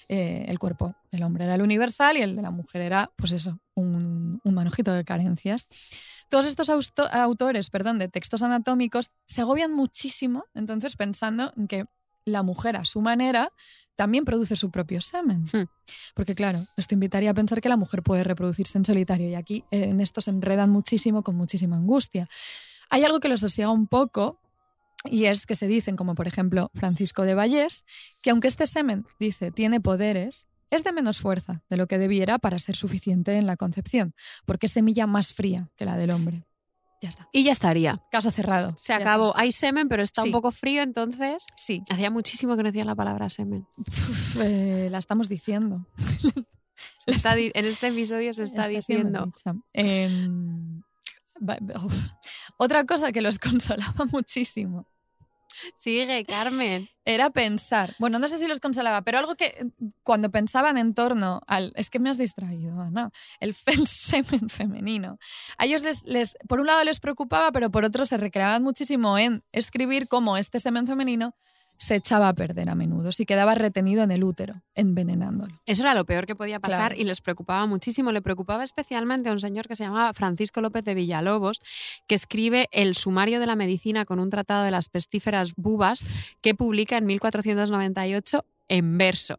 Eh, 0.09 0.45
el 0.49 0.59
cuerpo 0.59 0.95
del 1.11 1.23
hombre 1.23 1.45
era 1.45 1.55
el 1.55 1.63
universal 1.63 2.17
y 2.17 2.23
el 2.23 2.37
de 2.37 2.43
la 2.43 2.51
mujer 2.51 2.83
era, 2.83 3.11
pues 3.17 3.33
eso, 3.33 3.59
un, 3.75 4.41
un 4.45 4.55
manojito 4.55 4.93
de 4.93 5.05
carencias. 5.05 5.69
Todos 6.29 6.47
estos 6.47 6.71
autores 6.71 7.71
perdón, 7.71 7.99
de 7.99 8.09
textos 8.09 8.43
anatómicos 8.43 9.11
se 9.27 9.41
agobian 9.41 9.73
muchísimo, 9.73 10.45
entonces 10.55 10.97
pensando 10.97 11.53
en 11.57 11.67
que 11.67 11.87
la 12.25 12.43
mujer 12.43 12.77
a 12.77 12.85
su 12.85 13.01
manera 13.01 13.53
también 13.97 14.25
produce 14.25 14.57
su 14.57 14.71
propio 14.71 15.01
semen. 15.01 15.45
Hmm. 15.53 15.67
Porque 16.15 16.35
claro, 16.35 16.67
esto 16.77 16.95
invitaría 16.95 17.31
a 17.31 17.35
pensar 17.35 17.61
que 17.61 17.69
la 17.69 17.77
mujer 17.77 18.03
puede 18.03 18.25
reproducirse 18.25 18.79
en 18.79 18.85
solitario 18.85 19.29
y 19.29 19.35
aquí 19.35 19.65
eh, 19.71 19.89
en 19.89 20.01
esto 20.01 20.21
se 20.21 20.31
enredan 20.31 20.71
muchísimo 20.71 21.23
con 21.23 21.37
muchísima 21.37 21.77
angustia. 21.77 22.29
Hay 22.91 23.05
algo 23.05 23.21
que 23.21 23.29
los 23.29 23.41
sosiega 23.41 23.71
un 23.71 23.87
poco 23.87 24.41
y 25.05 25.25
es 25.27 25.47
que 25.47 25.55
se 25.55 25.67
dicen, 25.67 25.97
como 25.97 26.15
por 26.15 26.27
ejemplo 26.29 26.71
Francisco 26.75 27.23
de 27.23 27.35
Vallés, 27.35 27.85
que 28.23 28.31
aunque 28.31 28.49
este 28.49 28.67
semen, 28.67 29.07
dice, 29.19 29.51
tiene 29.51 29.81
poderes, 29.81 30.47
es 30.71 30.85
de 30.85 30.93
menos 30.93 31.19
fuerza 31.21 31.63
de 31.69 31.77
lo 31.77 31.87
que 31.87 31.99
debiera 31.99 32.39
para 32.39 32.59
ser 32.59 32.77
suficiente 32.77 33.37
en 33.37 33.47
la 33.47 33.57
concepción, 33.57 34.15
porque 34.47 34.67
es 34.67 34.73
semilla 34.73 35.07
más 35.07 35.33
fría 35.33 35.71
que 35.77 35.85
la 35.85 35.97
del 35.97 36.11
hombre. 36.11 36.45
Ya 37.03 37.09
está. 37.09 37.29
Y 37.33 37.45
ya 37.45 37.53
estaría. 37.53 38.03
Caso 38.11 38.31
cerrado. 38.31 38.75
Se 38.77 38.93
acabó. 38.93 39.35
Hay 39.35 39.53
semen, 39.53 39.89
pero 39.89 40.03
está 40.03 40.21
Sí. 40.21 40.29
un 40.29 40.33
poco 40.33 40.51
frío, 40.51 40.83
entonces. 40.83 41.47
Sí. 41.57 41.83
Hacía 41.89 42.11
muchísimo 42.11 42.57
que 42.59 42.63
no 42.63 42.69
decía 42.71 42.85
la 42.85 42.95
palabra 42.95 43.31
semen. 43.31 43.67
Uf, 43.79 44.37
eh, 44.43 44.89
la 44.91 44.99
estamos 44.99 45.31
diciendo. 45.31 45.87
Se 46.97 47.11
está 47.11 47.37
en 47.39 47.51
este 47.55 47.89
episodio 47.89 48.33
se 48.35 48.43
está, 48.43 48.67
diciendo. 48.69 49.31
uf. 51.85 51.95
Otra 52.63 52.85
cosa 52.85 53.11
que 53.11 53.23
los 53.23 53.39
consolaba 53.49 54.05
muchísimo 54.13 54.87
Sigue, 55.77 56.25
Carmen. 56.25 56.89
era 57.05 57.31
pensar, 57.31 57.95
bueno, 57.99 58.19
no 58.19 58.29
sé 58.29 58.39
si 58.39 58.47
los 58.47 58.61
consolaba, 58.61 59.03
pero 59.03 59.19
algo 59.19 59.35
que 59.35 59.47
eh, 59.47 59.65
cuando 60.03 60.31
pensaban 60.31 60.79
en 60.79 60.95
torno 60.95 61.41
al, 61.47 61.73
es 61.77 61.91
que 61.91 61.99
me 61.99 62.09
has 62.11 62.19
distraído, 62.19 62.81
Ana, 62.81 63.11
el, 63.41 63.55
semen 63.87 64.49
femenino, 64.49 65.19
a 65.59 65.65
ellos 65.65 65.83
les, 65.83 66.05
les, 66.05 66.37
por 66.49 66.61
un 66.61 66.67
lado 66.67 66.85
les 66.85 67.01
preocupaba, 67.01 67.51
pero 67.51 67.71
por 67.71 67.85
otro 67.85 68.05
se 68.07 68.17
recreaban 68.17 68.63
muchísimo 68.63 69.19
en 69.19 69.43
escribir 69.53 70.07
cómo 70.09 70.37
este 70.37 70.61
semen 70.61 70.87
femenino 70.87 71.35
se 71.83 71.95
echaba 71.95 72.29
a 72.29 72.35
perder 72.35 72.69
a 72.69 72.75
menudo, 72.75 73.11
si 73.11 73.25
quedaba 73.25 73.55
retenido 73.55 74.03
en 74.03 74.11
el 74.11 74.23
útero, 74.23 74.61
envenenándolo. 74.75 75.59
Eso 75.65 75.83
era 75.83 75.95
lo 75.95 76.05
peor 76.05 76.27
que 76.27 76.37
podía 76.37 76.61
pasar 76.61 76.91
Claro. 76.91 77.01
y 77.01 77.05
les 77.05 77.23
preocupaba 77.23 77.65
muchísimo. 77.65 78.13
Le 78.13 78.21
preocupaba 78.21 78.63
especialmente 78.65 79.31
a 79.31 79.33
un 79.33 79.41
señor 79.41 79.67
que 79.67 79.75
se 79.77 79.85
llamaba 79.85 80.13
Francisco 80.13 80.61
López 80.61 80.85
de 80.85 80.93
Villalobos, 80.95 81.63
que 82.07 82.15
escribe 82.15 82.69
el 82.71 82.95
Sumario 82.95 83.41
de 83.41 83.47
la 83.47 83.57
Medicina 83.57 84.05
con 84.05 84.19
un 84.21 84.29
tratado 84.29 84.63
de 84.63 84.71
las 84.71 84.91
pestíferas 84.91 85.55
bubas 85.57 86.05
que 86.43 86.55
publica 86.55 86.99
en 86.99 87.07
1498 87.07 88.45
en 88.69 88.99
verso. 88.99 89.39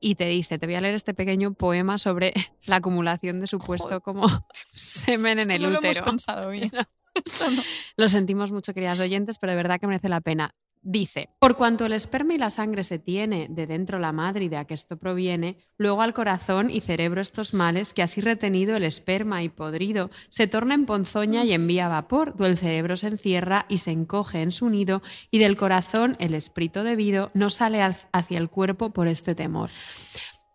Y 0.00 0.14
te 0.14 0.24
dice, 0.26 0.58
te 0.58 0.64
voy 0.64 0.76
a 0.76 0.80
leer 0.80 0.94
este 0.94 1.12
pequeño 1.12 1.52
poema 1.52 1.98
sobre 1.98 2.32
la 2.66 2.76
acumulación 2.76 3.38
de 3.38 3.48
supuesto 3.48 3.88
Joder. 3.88 4.02
como 4.02 4.26
semen 4.72 5.40
en 5.40 5.50
Esto 5.50 5.54
el 5.56 5.62
no 5.62 5.68
lo 5.70 5.78
hemos 5.80 5.90
útero. 5.90 6.04
pensado 6.06 6.48
bien. 6.50 6.70
Esto 7.14 7.50
no. 7.50 7.62
Lo 7.98 8.08
sentimos 8.08 8.50
mucho, 8.50 8.72
queridas 8.72 8.98
oyentes, 9.00 9.36
pero 9.38 9.52
de 9.52 9.56
verdad 9.56 9.78
que 9.78 9.86
merece 9.86 10.08
la 10.08 10.22
pena. 10.22 10.54
Dice, 10.88 11.30
por 11.40 11.56
cuanto 11.56 11.84
el 11.84 11.92
esperma 11.92 12.34
y 12.34 12.38
la 12.38 12.48
sangre 12.48 12.84
se 12.84 13.00
tiene 13.00 13.48
de 13.50 13.66
dentro 13.66 13.98
la 13.98 14.12
madre 14.12 14.44
y 14.44 14.48
de 14.48 14.56
a 14.56 14.66
que 14.66 14.74
esto 14.74 14.96
proviene, 14.96 15.58
luego 15.78 16.00
al 16.00 16.14
corazón 16.14 16.70
y 16.70 16.80
cerebro 16.80 17.20
estos 17.20 17.54
males, 17.54 17.92
que 17.92 18.04
así 18.04 18.20
retenido 18.20 18.76
el 18.76 18.84
esperma 18.84 19.42
y 19.42 19.48
podrido, 19.48 20.10
se 20.28 20.46
torna 20.46 20.74
en 20.74 20.86
ponzoña 20.86 21.44
y 21.44 21.52
envía 21.52 21.88
vapor, 21.88 22.36
do 22.36 22.46
el 22.46 22.56
cerebro 22.56 22.96
se 22.96 23.08
encierra 23.08 23.66
y 23.68 23.78
se 23.78 23.90
encoge 23.90 24.42
en 24.42 24.52
su 24.52 24.68
nido, 24.70 25.02
y 25.32 25.40
del 25.40 25.56
corazón 25.56 26.14
el 26.20 26.34
espíritu 26.34 26.84
debido 26.84 27.32
no 27.34 27.50
sale 27.50 27.82
al- 27.82 27.96
hacia 28.12 28.38
el 28.38 28.48
cuerpo 28.48 28.90
por 28.90 29.08
este 29.08 29.34
temor. 29.34 29.70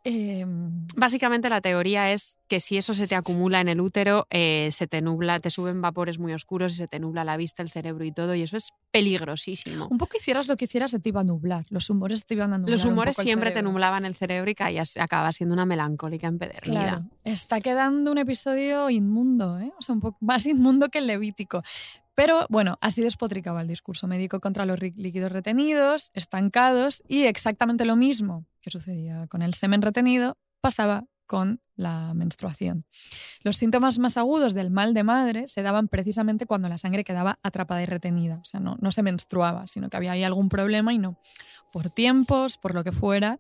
Em, 0.04 0.88
Básicamente 0.96 1.50
la 1.50 1.62
teoría 1.62 2.12
es 2.12 2.38
que 2.48 2.60
si 2.60 2.78
eso 2.78 2.94
se 2.94 3.08
te 3.08 3.16
acumula 3.16 3.62
en 3.62 3.70
el 3.70 3.80
útero, 3.80 4.28
eh, 4.30 4.70
se 4.72 4.88
te 4.88 5.02
nubla, 5.02 5.40
te 5.40 5.50
suben 5.50 5.82
vapores 5.82 6.20
muy 6.20 6.34
oscuros 6.34 6.74
y 6.74 6.76
se 6.76 6.88
te 6.88 7.00
nubla 7.00 7.24
la 7.24 7.38
vista, 7.38 7.62
el 7.64 7.70
cerebro 7.70 8.04
y 8.04 8.12
todo, 8.12 8.36
y 8.36 8.42
eso 8.42 8.58
es 8.58 8.74
peligrosísimo. 8.92 9.88
un 9.90 9.98
poco 9.98 10.18
hicieras 10.18 10.48
lo 10.48 10.58
que 10.58 10.66
hicieras, 10.66 10.92
se 10.92 11.00
te 11.00 11.10
iba 11.10 11.22
a 11.22 11.24
nublar. 11.24 11.66
Los 11.70 11.90
humores 11.90 12.26
te 12.26 12.34
iban 12.34 12.54
a 12.54 12.58
nublar. 12.58 12.72
Los 12.72 12.86
humores 12.86 13.16
siempre 13.16 13.52
te 13.52 13.62
nublaban 13.62 14.06
el 14.06 14.16
cerebro 14.16 14.50
y 14.50 14.56
caías, 14.56 14.98
acabas 14.98 15.36
siendo 15.38 15.54
una 15.54 15.66
melancólica 15.66 16.28
empedernida. 16.28 16.82
Claro, 16.82 17.06
está 17.24 17.62
quedando 17.62 18.12
un 18.12 18.18
episodio 18.18 18.90
inmundo, 18.90 19.60
¿eh? 19.60 19.72
o 19.78 19.82
sea, 19.82 19.94
un 19.94 20.02
poco 20.02 20.18
más 20.22 20.46
inmundo 20.46 20.90
que 20.90 20.98
el 20.98 21.08
Levítico. 21.08 21.64
Pero 22.22 22.46
bueno, 22.50 22.78
así 22.82 23.02
despotricaba 23.02 23.62
el 23.62 23.68
discurso 23.68 24.06
médico 24.06 24.40
contra 24.42 24.68
los 24.68 24.80
líquidos 24.80 25.32
retenidos, 25.32 26.12
estancados, 26.14 27.02
y 27.08 27.24
exactamente 27.24 27.84
lo 27.84 27.96
mismo 27.96 28.46
que 28.62 28.70
sucedía 28.70 29.26
con 29.26 29.42
el 29.42 29.56
semen 29.56 29.82
retenido 29.82 30.38
pasaba 30.62 31.06
con 31.26 31.64
la 31.76 32.14
menstruación. 32.14 32.86
Los 33.44 33.58
síntomas 33.58 33.98
más 33.98 34.18
agudos 34.18 34.54
del 34.54 34.70
mal 34.70 34.94
de 34.94 35.04
madre 35.04 35.48
se 35.48 35.64
daban 35.64 35.88
precisamente 35.88 36.46
cuando 36.46 36.70
la 36.70 36.78
sangre 36.78 37.04
quedaba 37.04 37.40
atrapada 37.42 37.82
y 37.82 37.88
retenida. 37.88 38.36
O 38.36 38.46
sea, 38.46 38.60
no, 38.60 38.78
no 38.80 38.92
se 38.92 39.02
menstruaba, 39.02 39.66
sino 39.66 39.90
que 39.90 39.98
había 39.98 40.12
ahí 40.12 40.24
algún 40.24 40.48
problema 40.48 40.94
y 40.94 41.00
no. 41.00 41.18
Por 41.72 41.90
tiempos, 41.90 42.60
por 42.60 42.76
lo 42.76 42.84
que 42.84 42.92
fuera, 42.92 43.40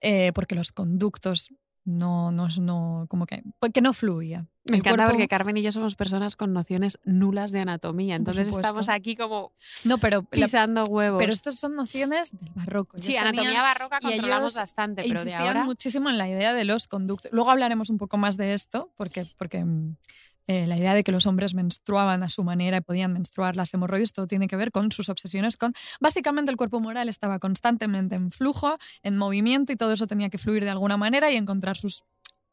eh, 0.00 0.32
porque 0.34 0.54
los 0.54 0.72
conductos 0.72 1.50
no, 1.84 2.30
no, 2.32 2.48
no, 2.60 3.06
como 3.08 3.26
que, 3.26 3.42
porque 3.58 3.80
no 3.80 3.92
fluía. 3.92 4.46
Me 4.64 4.76
encanta 4.76 4.98
cuerpo- 5.04 5.10
porque 5.14 5.26
Carmen 5.26 5.56
y 5.56 5.62
yo 5.62 5.72
somos 5.72 5.96
personas 5.96 6.36
con 6.36 6.52
nociones 6.52 7.00
nulas 7.04 7.50
de 7.50 7.58
anatomía, 7.60 8.14
entonces 8.14 8.46
estamos 8.46 8.88
aquí 8.88 9.16
como 9.16 9.52
No, 9.84 9.98
pero, 9.98 10.18
la- 10.18 10.28
pisando 10.30 10.84
huevos. 10.84 11.18
pero 11.18 11.32
estas 11.32 11.56
son 11.58 11.74
nociones 11.74 12.30
del 12.38 12.50
barroco. 12.54 12.96
sí, 13.00 13.16
anatomía 13.16 13.42
tenían- 13.42 13.62
barroca 13.64 13.98
y 14.00 14.04
controlamos 14.06 14.54
bastante, 14.54 15.02
pero 15.02 15.24
de 15.24 15.34
ahora 15.34 15.64
muchísimo 15.64 16.08
en 16.10 16.18
la 16.18 16.28
idea 16.28 16.52
de 16.54 16.62
los 16.64 16.86
conductos. 16.86 17.32
Luego 17.32 17.50
hablaremos 17.50 17.90
un 17.90 17.98
poco 17.98 18.16
más 18.18 18.36
de 18.36 18.54
esto, 18.54 18.92
porque, 18.96 19.26
porque 19.36 19.64
mm, 19.64 19.96
eh, 20.46 20.66
la 20.66 20.76
idea 20.76 20.94
de 20.94 21.04
que 21.04 21.12
los 21.12 21.26
hombres 21.26 21.54
menstruaban 21.54 22.22
a 22.22 22.28
su 22.28 22.44
manera 22.44 22.78
y 22.78 22.80
podían 22.80 23.12
menstruar 23.12 23.56
las 23.56 23.72
hemorroides, 23.74 24.12
todo 24.12 24.26
tiene 24.26 24.48
que 24.48 24.56
ver 24.56 24.72
con 24.72 24.90
sus 24.92 25.08
obsesiones 25.08 25.56
con... 25.56 25.72
Básicamente 26.00 26.50
el 26.50 26.56
cuerpo 26.56 26.80
moral 26.80 27.08
estaba 27.08 27.38
constantemente 27.38 28.14
en 28.14 28.30
flujo, 28.30 28.76
en 29.02 29.16
movimiento 29.16 29.72
y 29.72 29.76
todo 29.76 29.92
eso 29.92 30.06
tenía 30.06 30.30
que 30.30 30.38
fluir 30.38 30.64
de 30.64 30.70
alguna 30.70 30.96
manera 30.96 31.30
y 31.30 31.36
encontrar 31.36 31.76
sus 31.76 32.04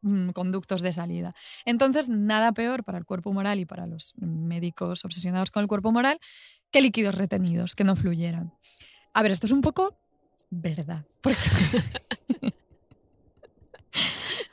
mm, 0.01 0.29
conductos 0.29 0.81
de 0.81 0.93
salida. 0.93 1.33
Entonces, 1.65 2.09
nada 2.09 2.51
peor 2.51 2.83
para 2.83 2.97
el 2.97 3.05
cuerpo 3.05 3.33
moral 3.33 3.59
y 3.59 3.65
para 3.65 3.87
los 3.87 4.13
médicos 4.17 5.05
obsesionados 5.05 5.51
con 5.51 5.61
el 5.61 5.67
cuerpo 5.67 5.91
moral 5.91 6.19
que 6.71 6.81
líquidos 6.81 7.15
retenidos, 7.15 7.75
que 7.75 7.83
no 7.83 7.95
fluyeran. 7.95 8.53
A 9.13 9.23
ver, 9.23 9.31
esto 9.31 9.47
es 9.47 9.51
un 9.51 9.61
poco 9.61 9.97
verdad. 10.49 11.05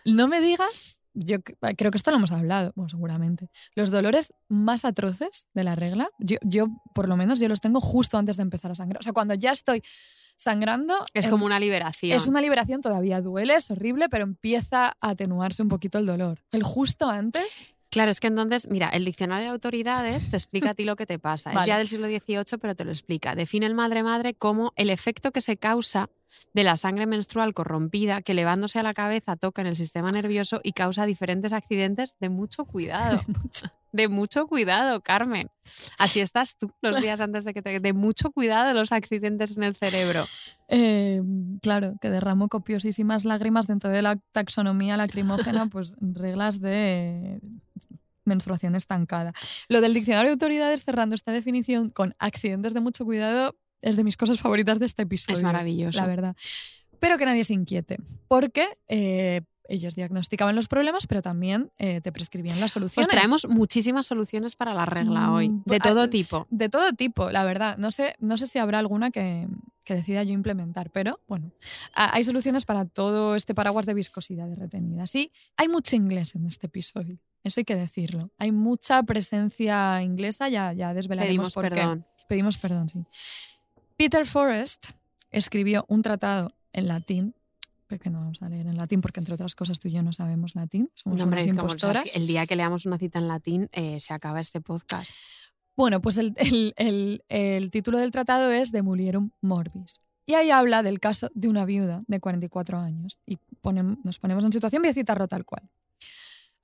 No 0.07 0.29
me 0.29 0.41
digas, 0.41 1.01
yo 1.19 1.39
c- 1.39 1.57
creo 1.77 1.91
que 1.91 1.97
esto 1.99 2.11
lo 2.11 2.19
hemos 2.19 2.31
hablado, 2.33 2.73
bueno, 2.77 2.89
seguramente. 2.91 3.51
Los 3.75 3.91
dolores 3.91 4.33
más 4.49 4.85
atroces 4.85 5.49
de 5.55 5.65
la 5.65 5.75
regla, 5.75 6.09
yo, 6.19 6.37
yo 6.43 6.69
por 6.95 7.09
lo 7.09 7.17
menos 7.17 7.41
yo 7.41 7.49
los 7.49 7.61
tengo 7.61 7.81
justo 7.81 8.19
antes 8.19 8.37
de 8.37 8.43
empezar 8.43 8.71
a 8.71 8.75
sangrar. 8.75 9.01
O 9.01 9.03
sea, 9.03 9.13
cuando 9.13 9.35
ya 9.35 9.51
estoy 9.53 9.83
sangrando, 10.37 10.95
es 11.15 11.25
em, 11.27 11.31
como 11.31 11.47
una 11.47 11.59
liberación. 11.59 12.17
es 12.17 12.27
una 12.29 12.41
liberación, 12.41 12.81
todavía 12.83 13.21
duele, 13.23 13.55
es 13.55 13.71
horrible, 13.71 14.09
pero 14.09 14.25
empieza 14.25 14.89
a 15.01 15.11
atenuarse 15.11 15.63
un 15.63 15.69
poquito 15.69 15.99
el 15.99 16.07
dolor. 16.07 16.43
El 16.53 16.63
justo 16.63 17.09
antes, 17.09 17.71
Claro, 17.89 18.11
es 18.11 18.21
que 18.21 18.27
entonces, 18.27 18.69
mira, 18.69 18.89
el 18.91 19.05
diccionario 19.07 19.47
de 19.47 19.53
autoridades 19.53 20.29
te 20.31 20.37
explica 20.37 20.71
a 20.71 20.75
ti 20.75 20.85
lo 20.85 20.97
que 20.97 21.07
te 21.07 21.19
pasa. 21.19 21.53
Es 21.53 21.67
ya 21.67 21.79
del 21.79 21.89
siglo 21.89 22.09
XVIII, 22.09 22.59
pero 22.61 22.75
te 22.75 22.85
lo 22.85 22.91
explica. 22.91 23.35
Define 23.35 23.65
el 23.65 23.75
madre-madre 23.75 24.35
como 24.35 24.73
el 24.77 24.91
efecto 24.91 25.31
que 25.33 25.41
se 25.41 25.57
causa 25.57 26.11
de 26.55 26.65
la 26.65 26.77
sangre 26.77 27.07
menstrual 27.07 27.55
corrompida 27.55 28.23
que 28.23 28.33
elevándose 28.33 28.79
a 28.79 28.83
la 28.83 28.95
cabeza 28.95 29.37
toca 29.37 29.63
en 29.63 29.69
el 29.69 29.77
sistema 29.77 30.11
nervioso 30.11 30.61
y 30.63 30.73
causa 30.73 31.07
diferentes 31.07 31.53
accidentes 31.53 32.15
de 32.21 32.29
mucho 32.29 32.65
cuidado. 32.65 33.21
De 33.93 34.09
mucho 34.09 34.47
cuidado, 34.47 35.01
Carmen. 35.01 35.49
Así 35.97 36.21
estás 36.21 36.59
tú 36.59 36.71
los 36.83 37.01
días 37.01 37.23
antes 37.23 37.47
de 37.47 37.55
que 37.55 37.63
te... 37.63 37.81
De 37.81 37.95
mucho 37.95 38.31
cuidado 38.31 38.75
los 38.75 38.93
accidentes 38.93 39.57
en 39.57 39.63
el 39.63 39.75
cerebro. 39.75 40.27
eh, 40.69 41.23
claro, 41.63 41.95
que 42.03 42.11
derramó 42.11 42.49
copiosísimas 42.49 43.25
lágrimas 43.25 43.67
dentro 43.67 43.89
de 43.89 44.03
la 44.03 44.17
taxonomía 44.33 44.99
lacrimógena, 44.99 45.67
pues 45.71 45.97
reglas 46.01 46.61
de 46.61 47.41
menstruación 48.27 48.75
estancada. 48.75 49.33
Lo 49.69 49.81
del 49.81 49.95
diccionario 49.95 50.29
de 50.29 50.35
autoridades 50.35 50.85
cerrando 50.85 51.15
esta 51.15 51.33
definición 51.33 51.89
con 51.89 52.15
accidentes 52.19 52.75
de 52.75 52.81
mucho 52.81 53.07
cuidado 53.07 53.57
es 53.83 53.97
de 53.97 54.05
mis 54.05 54.17
cosas 54.17 54.41
favoritas 54.41 54.79
de 54.79 54.87
este 54.87 55.03
episodio. 55.03 55.37
Es 55.39 55.43
maravilloso. 55.43 55.99
La 56.01 56.07
verdad. 56.07 56.37
Pero 56.99 57.19
que 57.19 57.27
nadie 57.27 57.45
se 57.45 57.53
inquiete, 57.53 57.99
porque 58.27 58.67
eh, 58.89 59.43
ellos 59.69 59.95
diagnosticaban 59.97 60.57
los 60.57 60.67
problemas, 60.69 61.07
pero 61.07 61.23
también 61.23 61.71
eh, 61.79 62.01
te 62.01 62.11
prescribían 62.13 62.59
las 62.61 62.71
Os 62.71 62.73
soluciones. 62.75 63.09
traemos 63.09 63.47
muchísimas 63.49 64.07
soluciones 64.07 64.57
para 64.57 64.73
la 64.75 64.87
regla 64.87 65.33
hoy, 65.33 65.51
Mm, 65.51 65.63
de 65.67 65.77
ah, 65.77 65.81
todo 65.81 66.09
tipo. 66.09 66.47
De 66.51 66.69
todo 66.69 66.93
tipo, 66.93 67.31
la 67.31 67.45
verdad. 67.45 67.77
No 67.77 67.93
sé, 67.93 68.15
no 68.21 68.39
sé 68.39 68.47
si 68.47 68.59
habrá 68.59 68.79
alguna 68.79 69.11
que, 69.11 69.47
que 69.85 69.95
decida 69.95 70.23
yo 70.23 70.33
implementar, 70.33 70.91
pero 70.91 71.21
bueno, 71.29 71.53
hay 71.93 72.25
soluciones 72.25 72.65
para 72.65 72.87
todo 72.87 73.37
este 73.37 73.55
paraguas 73.55 73.85
de 73.87 73.95
viscosidad 73.95 74.49
de 74.49 74.55
retenida. 74.57 75.07
Sí, 75.07 75.33
hay 75.57 75.69
mucho 75.69 75.97
inglés 75.97 76.35
en 76.35 76.47
este 76.47 76.67
episodio, 76.69 77.19
eso 77.45 77.61
hay 77.61 77.65
que 77.65 77.77
decirlo. 77.77 78.31
Hay 78.39 78.53
mucha 78.53 79.03
presencia 79.03 80.01
inglesa, 80.03 80.49
ya, 80.49 80.73
ya 80.73 80.95
desvelaremos 80.95 81.53
Pedimos 81.53 81.55
por 81.55 81.65
qué. 81.65 81.71
perdón. 81.71 82.07
Pedimos 82.29 82.57
perdón, 82.57 82.89
sí. 82.89 83.05
Peter 83.97 84.27
Forrest 84.27 84.91
escribió 85.31 85.85
un 85.89 86.03
tratado 86.03 86.51
en 86.73 86.89
latín, 86.89 87.35
que 87.89 88.11
no 88.11 88.21
vamos 88.21 88.43
a 88.43 88.49
leer 88.49 88.67
en 88.67 88.77
latín 88.77 89.01
porque 89.01 89.21
entre 89.21 89.35
otras 89.35 89.55
cosas 89.55 89.79
tú 89.79 89.89
y 89.89 89.93
yo 89.93 90.03
no 90.03 90.13
sabemos 90.13 90.55
latín, 90.55 90.91
somos 90.95 91.19
No, 91.19 91.25
hombre, 91.25 91.43
unas 91.45 91.57
como, 91.57 91.67
o 91.67 91.71
sea, 91.71 91.89
impostoras. 91.91 92.17
el 92.17 92.27
día 92.27 92.47
que 92.47 92.57
leamos 92.57 92.85
una 92.85 92.99
cita 92.99 93.19
en 93.19 93.29
latín 93.29 93.69
eh, 93.73 94.01
se 94.01 94.13
acaba 94.13 94.41
este 94.41 94.61
podcast. 94.61 95.11
Bueno, 95.77 96.01
pues 96.03 96.17
el, 96.19 96.33
el- 96.37 96.75
el- 96.77 97.25
el 97.29 97.71
título 97.71 97.99
del 97.99 98.11
tratado 98.11 98.51
es 98.51 98.73
De 98.73 98.83
Mulierum 98.83 99.31
Morbis. 99.41 100.01
Y 100.27 100.35
ahí 100.35 100.51
habla 100.51 100.83
del 100.83 100.99
caso 100.99 101.31
de 101.35 101.49
una 101.49 101.65
viuda 101.65 102.03
de 102.09 102.19
44 102.19 102.79
años. 102.81 103.21
Y 103.25 103.39
ponem- 103.63 103.99
nos 104.03 104.19
ponemos 104.19 104.45
en 104.45 104.53
situación, 104.53 104.83
voy 104.83 104.91
a 104.91 104.95
citarlo 104.95 105.29
tal 105.29 105.45
cual. 105.45 105.71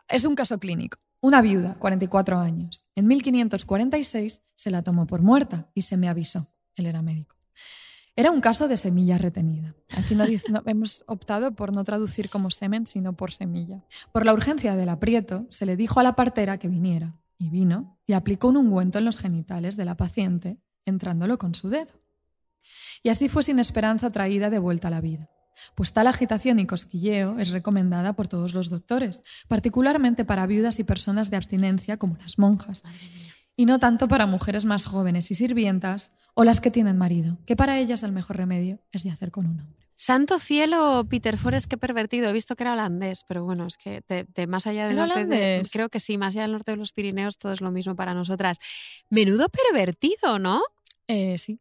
Es 0.09 0.25
un 0.25 0.35
caso 0.35 0.59
clínico. 0.59 0.99
Una 1.21 1.41
viuda, 1.41 1.77
44 1.79 2.41
años. 2.41 2.83
En 2.97 3.07
1546 3.07 4.41
se 4.57 4.71
la 4.73 4.83
tomó 4.83 5.07
por 5.07 5.23
muerta 5.23 5.71
y 5.75 5.83
se 5.83 5.97
me 5.97 6.09
avisó. 6.09 6.49
Él 6.77 6.87
era 6.87 7.03
médico. 7.03 7.37
Era 8.15 8.31
un 8.31 8.41
caso 8.43 8.69
de 8.69 8.77
semilla 8.77 9.17
retenida. 9.17 9.75
Aquí 9.97 10.15
no 10.15 10.25
no- 10.51 10.63
hemos 10.67 11.03
optado 11.07 11.55
por 11.55 11.73
no 11.73 11.83
traducir 11.83 12.29
como 12.29 12.51
semen, 12.51 12.87
sino 12.87 13.17
por 13.17 13.33
semilla. 13.33 13.83
Por 14.13 14.27
la 14.27 14.35
urgencia 14.35 14.77
del 14.77 14.91
aprieto, 14.91 15.47
se 15.51 15.65
le 15.65 15.77
dijo 15.77 15.99
a 15.99 16.03
la 16.03 16.15
partera 16.15 16.59
que 16.59 16.69
viniera, 16.69 17.19
y 17.39 17.49
vino, 17.51 17.99
y 18.07 18.13
aplicó 18.13 18.49
un 18.49 18.59
ungüento 18.59 18.99
en 18.99 19.07
los 19.07 19.19
genitales 19.19 19.77
de 19.77 19.87
la 19.87 19.97
paciente, 19.97 20.59
entrándolo 20.85 21.39
con 21.39 21.55
su 21.55 21.71
dedo. 21.71 21.93
Y 23.03 23.09
así 23.09 23.29
fue 23.29 23.43
sin 23.43 23.59
esperanza 23.59 24.11
traída 24.11 24.51
de 24.51 24.59
vuelta 24.59 24.89
a 24.89 24.91
la 24.91 25.01
vida. 25.01 25.29
pues 25.75 25.93
tal 25.93 26.07
agitación 26.07 26.59
y 26.61 26.67
cosquilleo 26.67 27.39
es 27.39 27.51
recomendada 27.51 28.15
por 28.15 28.27
todos 28.27 28.55
los 28.55 28.71
doctores, 28.71 29.23
particularmente 29.49 30.25
para 30.25 30.47
viudas 30.47 30.79
y 30.79 30.85
personas 30.85 31.31
de 31.31 31.37
abstinencia 31.37 31.99
como 31.99 32.17
las 32.17 32.39
monjas, 32.39 32.83
y 33.57 33.67
no 33.67 33.79
tanto 33.79 34.09
para 34.09 34.27
mujeres 34.27 34.65
más 34.65 34.87
jóvenes 34.87 35.31
y 35.31 35.35
sirvientas 35.35 36.13
o 36.35 36.45
las 36.45 36.61
que 36.61 36.71
tienen 36.71 36.97
marido, 36.99 37.39
que 37.47 37.57
para 37.57 37.79
ellas 37.79 38.03
el 38.03 38.13
mejor 38.13 38.37
remedio 38.37 38.81
es 38.91 39.03
de 39.05 39.11
hacer 39.11 39.31
con 39.31 39.47
un 39.47 39.61
hombre. 39.61 39.83
Santo 39.95 40.39
cielo, 40.41 41.07
Peter 41.09 41.37
Forrest, 41.39 41.69
qué 41.69 41.77
pervertido. 41.77 42.29
He 42.29 42.33
visto 42.33 42.57
que 42.57 42.65
era 42.65 42.73
holandés, 42.73 43.25
pero 43.29 43.45
bueno, 43.45 43.67
es 43.67 43.77
que 43.77 44.03
de, 44.09 44.25
de 44.35 44.47
más 44.49 44.67
allá 44.67 44.85
del 44.89 44.95
¿Era 44.99 45.07
norte, 45.07 45.27
de- 45.27 45.63
creo 45.71 45.91
que 45.91 46.01
sí, 46.01 46.19
más 46.19 46.35
allá 46.35 46.43
del 46.43 46.53
norte 46.53 46.73
de 46.73 46.77
los 46.79 46.93
Pirineos, 46.93 47.39
todo 47.39 47.53
es 47.53 47.61
lo 47.61 47.71
mismo 47.71 47.95
para 47.95 48.13
nosotras. 48.15 48.59
Menudo 49.11 49.49
pervertido, 49.49 50.41
¿no? 50.41 50.61
Eh, 51.07 51.37
sí. 51.39 51.61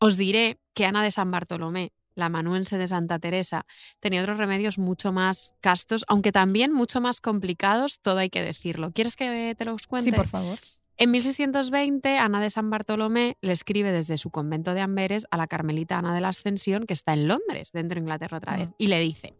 Os 0.00 0.16
diré 0.16 0.58
que 0.74 0.84
Ana 0.84 1.02
de 1.04 1.10
San 1.12 1.30
Bartolomé, 1.30 1.92
la 2.16 2.28
manuense 2.28 2.76
de 2.76 2.88
Santa 2.88 3.18
Teresa, 3.20 3.66
tenía 4.00 4.22
otros 4.22 4.38
remedios 4.38 4.78
mucho 4.78 5.12
más 5.12 5.54
castos, 5.60 6.04
aunque 6.08 6.32
también 6.32 6.72
mucho 6.72 7.00
más 7.00 7.20
complicados, 7.20 8.00
todo 8.00 8.18
hay 8.18 8.30
que 8.30 8.42
decirlo. 8.42 8.90
¿Quieres 8.90 9.14
que 9.16 9.54
te 9.56 9.64
los 9.64 9.86
cuente? 9.86 10.10
Sí, 10.10 10.16
por 10.16 10.26
favor. 10.26 10.58
En 10.98 11.10
1620, 11.10 12.16
Ana 12.18 12.40
de 12.40 12.48
San 12.48 12.70
Bartolomé 12.70 13.36
le 13.42 13.52
escribe 13.52 13.92
desde 13.92 14.16
su 14.16 14.30
convento 14.30 14.72
de 14.72 14.80
Amberes 14.80 15.26
a 15.30 15.36
la 15.36 15.46
carmelita 15.46 15.98
Ana 15.98 16.14
de 16.14 16.22
la 16.22 16.28
Ascensión, 16.28 16.86
que 16.86 16.94
está 16.94 17.12
en 17.12 17.28
Londres, 17.28 17.70
dentro 17.72 17.96
de 17.96 18.00
Inglaterra 18.00 18.38
otra 18.38 18.56
vez, 18.56 18.68
Mm. 18.68 18.74
y 18.78 18.86
le 18.86 19.00
dice, 19.00 19.34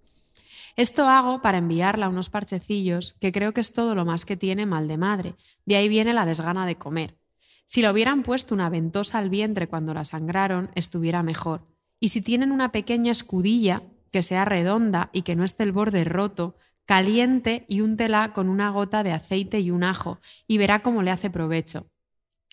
esto 0.76 1.08
hago 1.08 1.40
para 1.40 1.58
enviarla 1.58 2.10
unos 2.10 2.28
parchecillos 2.28 3.16
que 3.20 3.32
creo 3.32 3.54
que 3.54 3.62
es 3.62 3.72
todo 3.72 3.94
lo 3.94 4.04
más 4.04 4.26
que 4.26 4.36
tiene 4.36 4.66
mal 4.66 4.86
de 4.86 4.98
madre. 4.98 5.34
De 5.64 5.76
ahí 5.76 5.88
viene 5.88 6.12
la 6.12 6.26
desgana 6.26 6.66
de 6.66 6.76
comer. 6.76 7.16
Si 7.64 7.80
le 7.80 7.90
hubieran 7.90 8.22
puesto 8.22 8.54
una 8.54 8.68
ventosa 8.68 9.18
al 9.18 9.30
vientre 9.30 9.66
cuando 9.66 9.94
la 9.94 10.04
sangraron, 10.04 10.70
estuviera 10.74 11.22
mejor. 11.22 11.66
Y 11.98 12.08
si 12.08 12.20
tienen 12.20 12.52
una 12.52 12.70
pequeña 12.70 13.10
escudilla, 13.12 13.82
que 14.12 14.22
sea 14.22 14.44
redonda 14.44 15.08
y 15.12 15.22
que 15.22 15.34
no 15.34 15.44
esté 15.44 15.62
el 15.62 15.72
borde 15.72 16.04
roto, 16.04 16.56
caliente 16.86 17.66
y 17.68 17.82
úntela 17.82 18.32
con 18.32 18.48
una 18.48 18.70
gota 18.70 19.02
de 19.02 19.12
aceite 19.12 19.60
y 19.60 19.70
un 19.70 19.84
ajo, 19.84 20.20
y 20.46 20.56
verá 20.56 20.82
cómo 20.82 21.02
le 21.02 21.10
hace 21.10 21.28
provecho. 21.28 21.90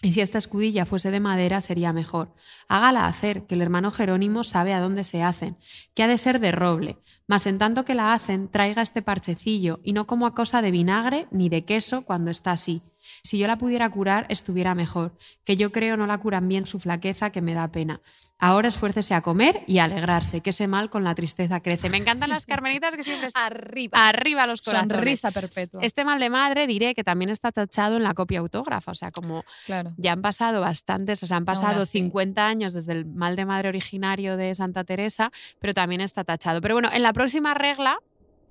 Y 0.02 0.12
si 0.12 0.20
esta 0.20 0.38
escudilla 0.38 0.86
fuese 0.86 1.12
de 1.12 1.22
madera, 1.22 1.62
sería 1.62 1.94
mejor. 1.94 2.34
Hágala 2.68 3.08
hacer, 3.08 3.46
que 3.46 3.56
el 3.56 3.62
hermano 3.62 3.90
Jerónimo 3.90 4.44
sabe 4.44 4.74
a 4.74 4.82
dónde 4.82 5.06
se 5.06 5.24
hacen, 5.24 5.56
que 5.94 6.04
ha 6.04 6.08
de 6.08 6.18
ser 6.18 6.40
de 6.40 6.52
roble, 6.52 6.98
mas 7.26 7.46
en 7.48 7.58
tanto 7.58 7.86
que 7.86 7.94
la 7.94 8.14
hacen, 8.14 8.50
traiga 8.50 8.82
este 8.82 9.02
parchecillo, 9.02 9.80
y 9.84 9.94
no 9.94 10.06
como 10.06 10.26
a 10.26 10.36
cosa 10.36 10.62
de 10.62 10.72
vinagre 10.72 11.28
ni 11.32 11.48
de 11.48 11.64
queso 11.64 12.04
cuando 12.04 12.32
está 12.32 12.52
así. 12.52 12.82
Si 13.24 13.38
yo 13.38 13.48
la 13.48 13.58
pudiera 13.58 13.90
curar, 13.90 14.26
estuviera 14.30 14.76
mejor, 14.76 15.16
que 15.44 15.58
yo 15.58 15.72
creo 15.72 15.98
no 15.98 16.08
la 16.08 16.18
curan 16.18 16.48
bien 16.48 16.66
su 16.66 16.80
flaqueza, 16.80 17.32
que 17.32 17.42
me 17.42 17.54
da 17.54 17.72
pena. 17.72 18.02
Ahora 18.40 18.68
esfuércese 18.68 19.14
a 19.14 19.22
comer 19.22 19.64
y 19.68 19.78
a 19.80 19.86
alegrarse, 19.86 20.42
que 20.42 20.50
ese 20.50 20.68
mal 20.68 20.90
con 20.90 21.04
la 21.04 21.16
tristeza 21.16 21.62
crece. 21.62 21.90
Me 21.90 21.98
encantan 21.98 22.30
las 22.30 22.46
carmelitas 22.46 22.96
que 22.96 23.04
siempre 23.04 23.28
están 23.28 23.44
Arriba. 23.54 24.08
arriba 24.10 24.48
los 24.48 24.62
corazones. 24.62 24.96
Sonrisa 24.96 25.32
perpetua. 25.32 25.82
Este 25.82 26.04
mal 26.04 26.20
de 26.20 26.30
madre 26.30 26.68
diré 26.68 26.94
que 26.94 27.04
también 27.04 27.30
está 27.30 27.52
tachado 27.52 27.96
en 27.98 28.04
la 28.04 28.14
copia 28.14 28.40
autógrafa, 28.40 28.92
o 28.92 28.96
sea, 28.96 29.12
como 29.12 29.44
Claro. 29.66 29.94
ya 29.98 30.12
han 30.12 30.22
pasado 30.22 30.60
bastantes, 30.62 31.24
o 31.24 31.28
sea, 31.28 31.38
han 31.38 31.46
pasado 31.46 31.82
así. 31.82 32.00
50 32.00 32.46
años 32.46 32.74
desde 32.74 32.92
el 32.94 33.06
mal 33.06 33.36
de 33.36 33.46
madre 33.46 33.70
originario 33.70 34.36
de 34.36 34.54
Santa 34.56 34.84
Teresa, 34.84 35.32
pero 35.60 35.74
también 35.74 36.02
está 36.02 36.24
tachado. 36.24 36.60
Pero 36.60 36.76
bueno, 36.76 36.90
en 36.92 37.02
la 37.04 37.14
próxima 37.14 37.54
regla, 37.54 37.98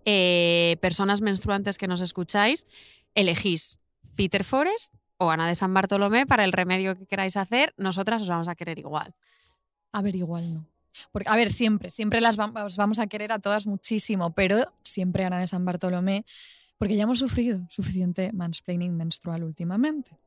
eh, 0.04 0.76
personas 0.80 1.20
menstruantes 1.20 1.76
que 1.78 1.86
nos 1.86 2.00
escucháis, 2.00 2.66
elegís 3.14 3.80
Peter 4.16 4.44
Forrest 4.44 4.94
o 5.18 5.30
Ana 5.30 5.46
de 5.48 5.54
San 5.54 5.72
Bartolomé 5.72 6.26
para 6.26 6.44
el 6.44 6.52
remedio 6.52 6.96
que 6.96 7.06
queráis 7.06 7.36
hacer, 7.36 7.74
nosotras 7.76 8.22
os 8.22 8.28
vamos 8.28 8.48
a 8.48 8.54
querer 8.54 8.78
igual. 8.78 9.14
A 9.92 10.02
ver, 10.02 10.16
igual 10.16 10.52
no. 10.54 10.66
Porque, 11.10 11.28
a 11.28 11.36
ver, 11.36 11.50
siempre, 11.50 11.90
siempre 11.90 12.20
las 12.20 12.38
vam- 12.38 12.64
os 12.64 12.76
vamos 12.76 12.98
a 12.98 13.06
querer 13.06 13.32
a 13.32 13.38
todas 13.38 13.66
muchísimo, 13.66 14.34
pero 14.34 14.64
siempre 14.84 15.24
Ana 15.24 15.38
de 15.38 15.46
San 15.46 15.64
Bartolomé, 15.64 16.24
porque 16.76 16.96
ya 16.96 17.04
hemos 17.04 17.18
sufrido 17.20 17.64
suficiente 17.70 18.32
mansplaining 18.32 18.96
menstrual 18.96 19.44
últimamente. 19.44 20.18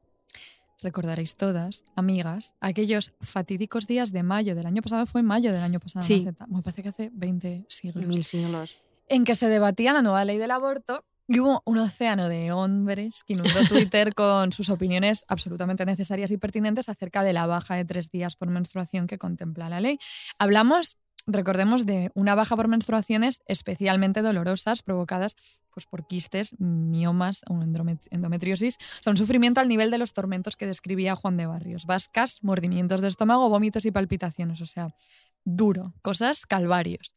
Recordaréis 0.82 1.36
todas, 1.36 1.86
amigas, 1.96 2.56
aquellos 2.60 3.14
fatídicos 3.22 3.88
días 3.88 4.12
de 4.12 4.24
mayo 4.24 4.56
del 4.56 4.66
año 4.66 4.82
pasado, 4.82 5.06
fue 5.06 5.22
en 5.22 5.28
mayo 5.28 5.52
del 5.54 5.62
año 5.64 5.80
pasado, 5.80 6.06
Sí. 6.06 6.28
me 6.48 6.62
parece 6.62 6.84
que 6.84 6.90
hace 6.90 7.12
20 7.14 7.66
siglos, 7.70 8.06
Mil 8.06 8.24
siglos. 8.24 8.78
en 9.08 9.24
que 9.24 9.36
se 9.36 9.48
debatía 9.48 9.94
la 9.94 10.02
nueva 10.02 10.26
ley 10.26 10.38
del 10.38 10.52
aborto 10.52 11.04
y 11.28 11.39
hubo 11.39 11.61
un 11.65 11.78
océano 11.78 12.28
de 12.28 12.51
hombres 12.51 13.23
que 13.23 13.34
inundó 13.34 13.59
Twitter 13.69 14.13
con 14.13 14.51
sus 14.51 14.69
opiniones 14.69 15.26
absolutamente 15.28 15.86
necesarias 15.86 16.32
y 16.32 16.38
pertinentes 16.38 16.89
acerca 16.89 17.23
de 17.23 17.34
la 17.34 17.47
baja 17.47 17.76
de 17.76 17.86
tres 17.86 18.11
días 18.11 18.36
por 18.36 18.49
menstruación 18.49 19.07
que 19.07 19.17
contempla 19.17 19.69
la 19.69 19.80
ley. 19.80 19.97
Hablamos, 20.38 20.97
recordemos, 21.26 21.86
de 21.86 22.11
una 22.13 22.36
baja 22.36 22.55
por 22.55 22.67
menstruaciones 22.67 23.41
especialmente 23.47 24.21
dolorosas 24.21 24.84
provocadas 24.84 25.36
pues, 25.73 25.86
por 25.86 26.07
quistes, 26.07 26.55
miomas 26.59 27.41
o 27.49 27.61
endometriosis. 27.61 28.78
O 28.78 29.03
sea, 29.03 29.11
un 29.11 29.17
sufrimiento 29.17 29.61
al 29.61 29.67
nivel 29.67 29.91
de 29.91 29.97
los 29.97 30.13
tormentos 30.13 30.55
que 30.55 30.67
describía 30.67 31.15
Juan 31.15 31.38
de 31.38 31.47
Barrios. 31.47 31.86
Vascas, 31.86 32.39
mordimientos 32.43 33.01
de 33.01 33.09
estómago, 33.09 33.49
vómitos 33.49 33.86
y 33.86 33.91
palpitaciones. 33.91 34.61
O 34.61 34.65
sea, 34.65 34.95
duro. 35.43 35.93
Cosas 36.01 36.45
calvarios. 36.45 37.15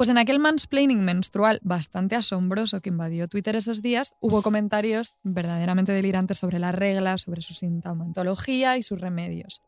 Pues 0.00 0.08
en 0.08 0.16
aquel 0.16 0.38
mansplaining 0.38 1.02
menstrual 1.04 1.60
bastante 1.62 2.16
asombroso 2.16 2.80
que 2.80 2.88
invadió 2.88 3.28
Twitter 3.28 3.54
esos 3.54 3.82
días, 3.82 4.14
hubo 4.18 4.40
comentarios 4.40 5.16
verdaderamente 5.24 5.92
delirantes 5.92 6.38
sobre 6.38 6.58
la 6.58 6.72
regla, 6.72 7.18
sobre 7.18 7.42
su 7.42 7.52
sintomatología 7.52 8.78
y 8.78 8.82
sus 8.82 8.98
remedios. 8.98 9.60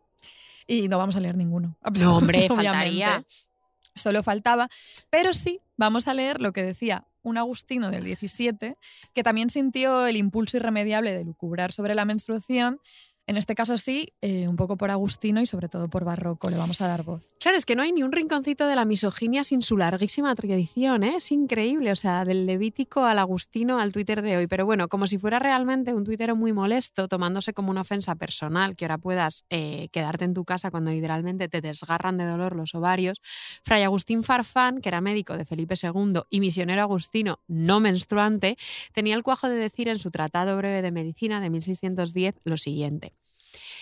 Y 0.66 0.88
no 0.88 0.96
vamos 0.96 1.16
a 1.16 1.20
leer 1.20 1.36
ninguno. 1.36 1.76
No, 2.00 2.16
hombre, 2.16 2.46
obviamente. 2.50 2.64
faltaría. 2.64 3.26
Solo 3.94 4.22
faltaba. 4.22 4.70
Pero 5.10 5.34
sí, 5.34 5.60
vamos 5.76 6.08
a 6.08 6.14
leer 6.14 6.40
lo 6.40 6.54
que 6.54 6.62
decía 6.62 7.06
un 7.22 7.36
agustino 7.36 7.90
del 7.90 8.02
17, 8.02 8.78
que 9.12 9.22
también 9.22 9.50
sintió 9.50 10.06
el 10.06 10.16
impulso 10.16 10.56
irremediable 10.56 11.12
de 11.12 11.24
lucubrar 11.24 11.72
sobre 11.72 11.94
la 11.94 12.06
menstruación. 12.06 12.80
En 13.28 13.36
este 13.36 13.54
caso 13.54 13.78
sí, 13.78 14.12
eh, 14.20 14.48
un 14.48 14.56
poco 14.56 14.76
por 14.76 14.90
Agustino 14.90 15.40
y 15.40 15.46
sobre 15.46 15.68
todo 15.68 15.88
por 15.88 16.04
Barroco. 16.04 16.50
Le 16.50 16.56
vamos 16.56 16.80
a 16.80 16.88
dar 16.88 17.04
voz. 17.04 17.34
Claro, 17.38 17.56
es 17.56 17.64
que 17.64 17.76
no 17.76 17.82
hay 17.82 17.92
ni 17.92 18.02
un 18.02 18.10
rinconcito 18.10 18.66
de 18.66 18.74
la 18.74 18.84
misoginia 18.84 19.44
sin 19.44 19.62
su 19.62 19.76
larguísima 19.76 20.34
tradición, 20.34 21.04
¿eh? 21.04 21.14
es 21.16 21.30
increíble, 21.30 21.92
o 21.92 21.96
sea, 21.96 22.24
del 22.24 22.46
Levítico 22.46 23.04
al 23.04 23.20
Agustino 23.20 23.78
al 23.78 23.92
Twitter 23.92 24.22
de 24.22 24.36
hoy, 24.36 24.48
pero 24.48 24.66
bueno, 24.66 24.88
como 24.88 25.06
si 25.06 25.18
fuera 25.18 25.38
realmente 25.38 25.94
un 25.94 26.04
tuitero 26.04 26.34
muy 26.34 26.52
molesto, 26.52 27.06
tomándose 27.06 27.54
como 27.54 27.70
una 27.70 27.82
ofensa 27.82 28.16
personal, 28.16 28.74
que 28.74 28.86
ahora 28.86 28.98
puedas 28.98 29.44
eh, 29.50 29.88
quedarte 29.92 30.24
en 30.24 30.34
tu 30.34 30.44
casa 30.44 30.72
cuando 30.72 30.90
literalmente 30.90 31.48
te 31.48 31.60
desgarran 31.60 32.18
de 32.18 32.24
dolor 32.24 32.56
los 32.56 32.74
ovarios, 32.74 33.20
Fray 33.62 33.84
Agustín 33.84 34.24
Farfán, 34.24 34.80
que 34.80 34.88
era 34.88 35.00
médico 35.00 35.36
de 35.36 35.44
Felipe 35.44 35.74
II 35.80 36.22
y 36.28 36.40
misionero 36.40 36.82
agustino 36.82 37.38
no 37.46 37.78
menstruante, 37.78 38.56
tenía 38.92 39.14
el 39.14 39.22
cuajo 39.22 39.48
de 39.48 39.56
decir 39.56 39.88
en 39.88 39.98
su 39.98 40.10
Tratado 40.10 40.56
Breve 40.56 40.82
de 40.82 40.90
Medicina 40.90 41.40
de 41.40 41.50
1610 41.50 42.34
lo 42.44 42.56
siguiente. 42.56 43.12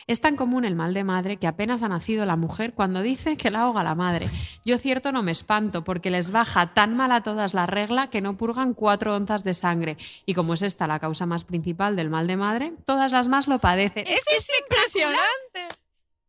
Es 0.07 0.21
tan 0.21 0.37
común 0.37 0.65
el 0.65 0.75
mal 0.75 0.95
de 0.95 1.05
madre 1.05 1.37
que 1.37 1.47
apenas 1.47 1.83
ha 1.83 1.89
nacido 1.89 2.27
la 2.27 2.37
mujer 2.37 2.75
cuando 2.75 3.03
dice 3.03 3.37
que 3.37 3.51
la 3.51 3.63
ahoga 3.63 3.83
la 3.83 3.95
madre. 3.95 4.29
Yo 4.65 4.79
cierto 4.79 5.13
no 5.13 5.23
me 5.23 5.33
espanto 5.33 5.85
porque 5.85 6.11
les 6.11 6.31
baja 6.31 6.75
tan 6.75 6.97
mal 6.97 7.13
a 7.13 7.23
todas 7.23 7.55
la 7.55 7.67
regla 7.67 8.11
que 8.11 8.21
no 8.21 8.37
purgan 8.37 8.75
cuatro 8.75 9.15
onzas 9.15 9.45
de 9.45 9.55
sangre. 9.55 9.97
Y 10.27 10.35
como 10.35 10.55
es 10.55 10.63
esta 10.63 10.87
la 10.87 10.99
causa 10.99 11.27
más 11.27 11.45
principal 11.45 11.97
del 11.97 12.11
mal 12.11 12.27
de 12.27 12.37
madre, 12.37 12.73
todas 12.85 13.13
las 13.13 13.29
más 13.29 13.49
lo 13.49 13.59
padecen. 13.59 14.07
Es 14.07 14.25
que 14.25 14.37
es 14.37 14.51
impresionante. 14.61 15.69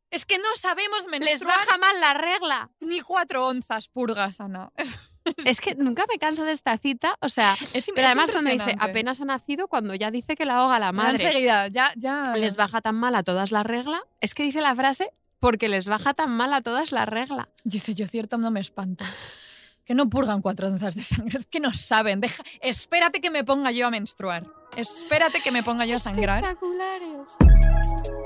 Es 0.10 0.26
que 0.26 0.38
no 0.38 0.56
sabemos 0.56 1.06
Les 1.10 1.22
menstruar 1.22 1.58
baja 1.58 1.78
mal 1.78 2.00
la 2.02 2.14
regla. 2.14 2.70
ni 2.82 3.00
cuatro 3.00 3.48
onzas 3.48 3.88
purgas, 3.88 4.42
Ana. 4.42 4.72
Es, 5.46 5.62
que 5.62 5.76
nunca 5.76 6.04
me 6.12 6.18
canso 6.18 6.46
de 6.46 6.52
esta 6.52 6.78
cita. 6.78 7.18
O 7.22 7.30
sea, 7.30 7.56
es 7.74 7.92
pero 7.94 8.08
además 8.08 8.32
cuando 8.32 8.50
dice 8.50 8.76
apenas 8.80 9.22
ha 9.22 9.26
nacido, 9.26 9.68
cuando 9.68 9.96
ya 9.96 10.12
dice 10.12 10.36
que 10.36 10.46
la 10.46 10.58
ahoga 10.58 10.80
la 10.80 10.92
madre. 10.92 11.24
Enseguida, 11.24 11.68
ya, 11.68 11.92
ya. 11.96 12.24
les 12.36 12.56
baja 12.56 12.82
tan 12.82 12.96
mal 12.96 13.16
a 13.16 13.24
todas 13.24 13.52
la 13.52 13.64
regla, 13.64 14.04
es 14.20 14.34
que 14.34 14.44
dice 14.44 14.62
la 14.62 14.76
frase 14.76 15.12
porque 15.40 15.68
les 15.68 15.88
baja 15.88 16.14
tan 16.14 16.30
mal 16.30 16.54
a 16.54 16.62
todas 16.62 16.92
la 16.92 17.06
regla. 17.06 17.50
Dice, 17.64 17.96
yo 17.96 18.08
cierto 18.08 18.38
no 18.38 18.52
me 18.52 18.60
espanto. 18.60 19.04
Que 19.84 19.96
no 19.96 20.10
purgan 20.10 20.42
cuatro 20.42 20.68
onzas 20.68 20.96
de 20.96 21.04
sangre, 21.04 21.40
es 21.40 21.48
que 21.48 21.60
no 21.60 21.74
saben. 21.74 22.22
Deja, 22.22 22.44
espérate 22.62 23.20
que 23.20 23.32
me 23.32 23.44
ponga 23.44 23.72
yo 23.72 23.88
a 23.88 23.90
menstruar. 23.90 24.46
Espérate 24.78 25.42
que 25.42 25.52
me 25.52 25.64
ponga 25.64 25.86
yo 25.86 25.96
a 25.96 26.00
sangrar. 26.00 26.44
Espectaculares. 26.44 28.21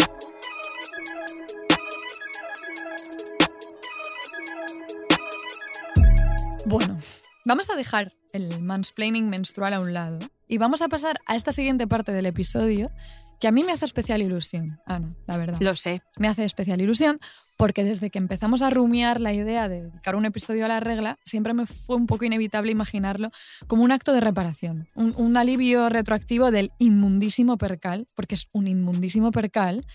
Bueno, 6.65 6.97
vamos 7.45 7.69
a 7.69 7.75
dejar 7.75 8.11
el 8.33 8.59
mansplaining 8.59 9.29
menstrual 9.29 9.73
a 9.73 9.79
un 9.79 9.93
lado 9.93 10.19
y 10.47 10.57
vamos 10.57 10.81
a 10.81 10.87
pasar 10.87 11.17
a 11.27 11.35
esta 11.35 11.51
siguiente 11.51 11.85
parte 11.85 12.11
del 12.11 12.25
episodio 12.25 12.91
que 13.39 13.47
a 13.47 13.51
mí 13.51 13.63
me 13.63 13.71
hace 13.71 13.85
especial 13.85 14.21
ilusión, 14.21 14.79
Ana, 14.87 15.15
la 15.27 15.37
verdad. 15.37 15.59
Lo 15.59 15.75
sé. 15.75 16.01
me 16.17 16.27
hace 16.27 16.43
especial 16.43 16.81
ilusión 16.81 17.19
porque 17.57 17.83
desde 17.83 18.09
que 18.09 18.17
empezamos 18.17 18.63
a 18.63 18.71
rumiar 18.71 19.21
la 19.21 19.31
idea 19.31 19.69
de 19.69 19.83
dedicar 19.83 20.15
un 20.15 20.25
episodio 20.25 20.65
a 20.65 20.67
la 20.67 20.79
regla, 20.79 21.19
siempre 21.23 21.53
me 21.53 21.67
fue 21.67 21.97
un 21.97 22.07
poco 22.07 22.25
inevitable 22.25 22.71
imaginarlo 22.71 23.29
como 23.67 23.83
un 23.83 23.91
acto 23.91 24.11
de 24.11 24.21
reparación, 24.21 24.87
un, 24.95 25.13
un 25.17 25.37
alivio 25.37 25.89
retroactivo 25.89 26.49
del 26.49 26.71
inmundísimo 26.79 27.57
percal, 27.57 28.07
porque 28.15 28.35
es 28.35 28.47
un 28.53 28.67
inmundísimo 28.67 29.31
percal 29.31 29.85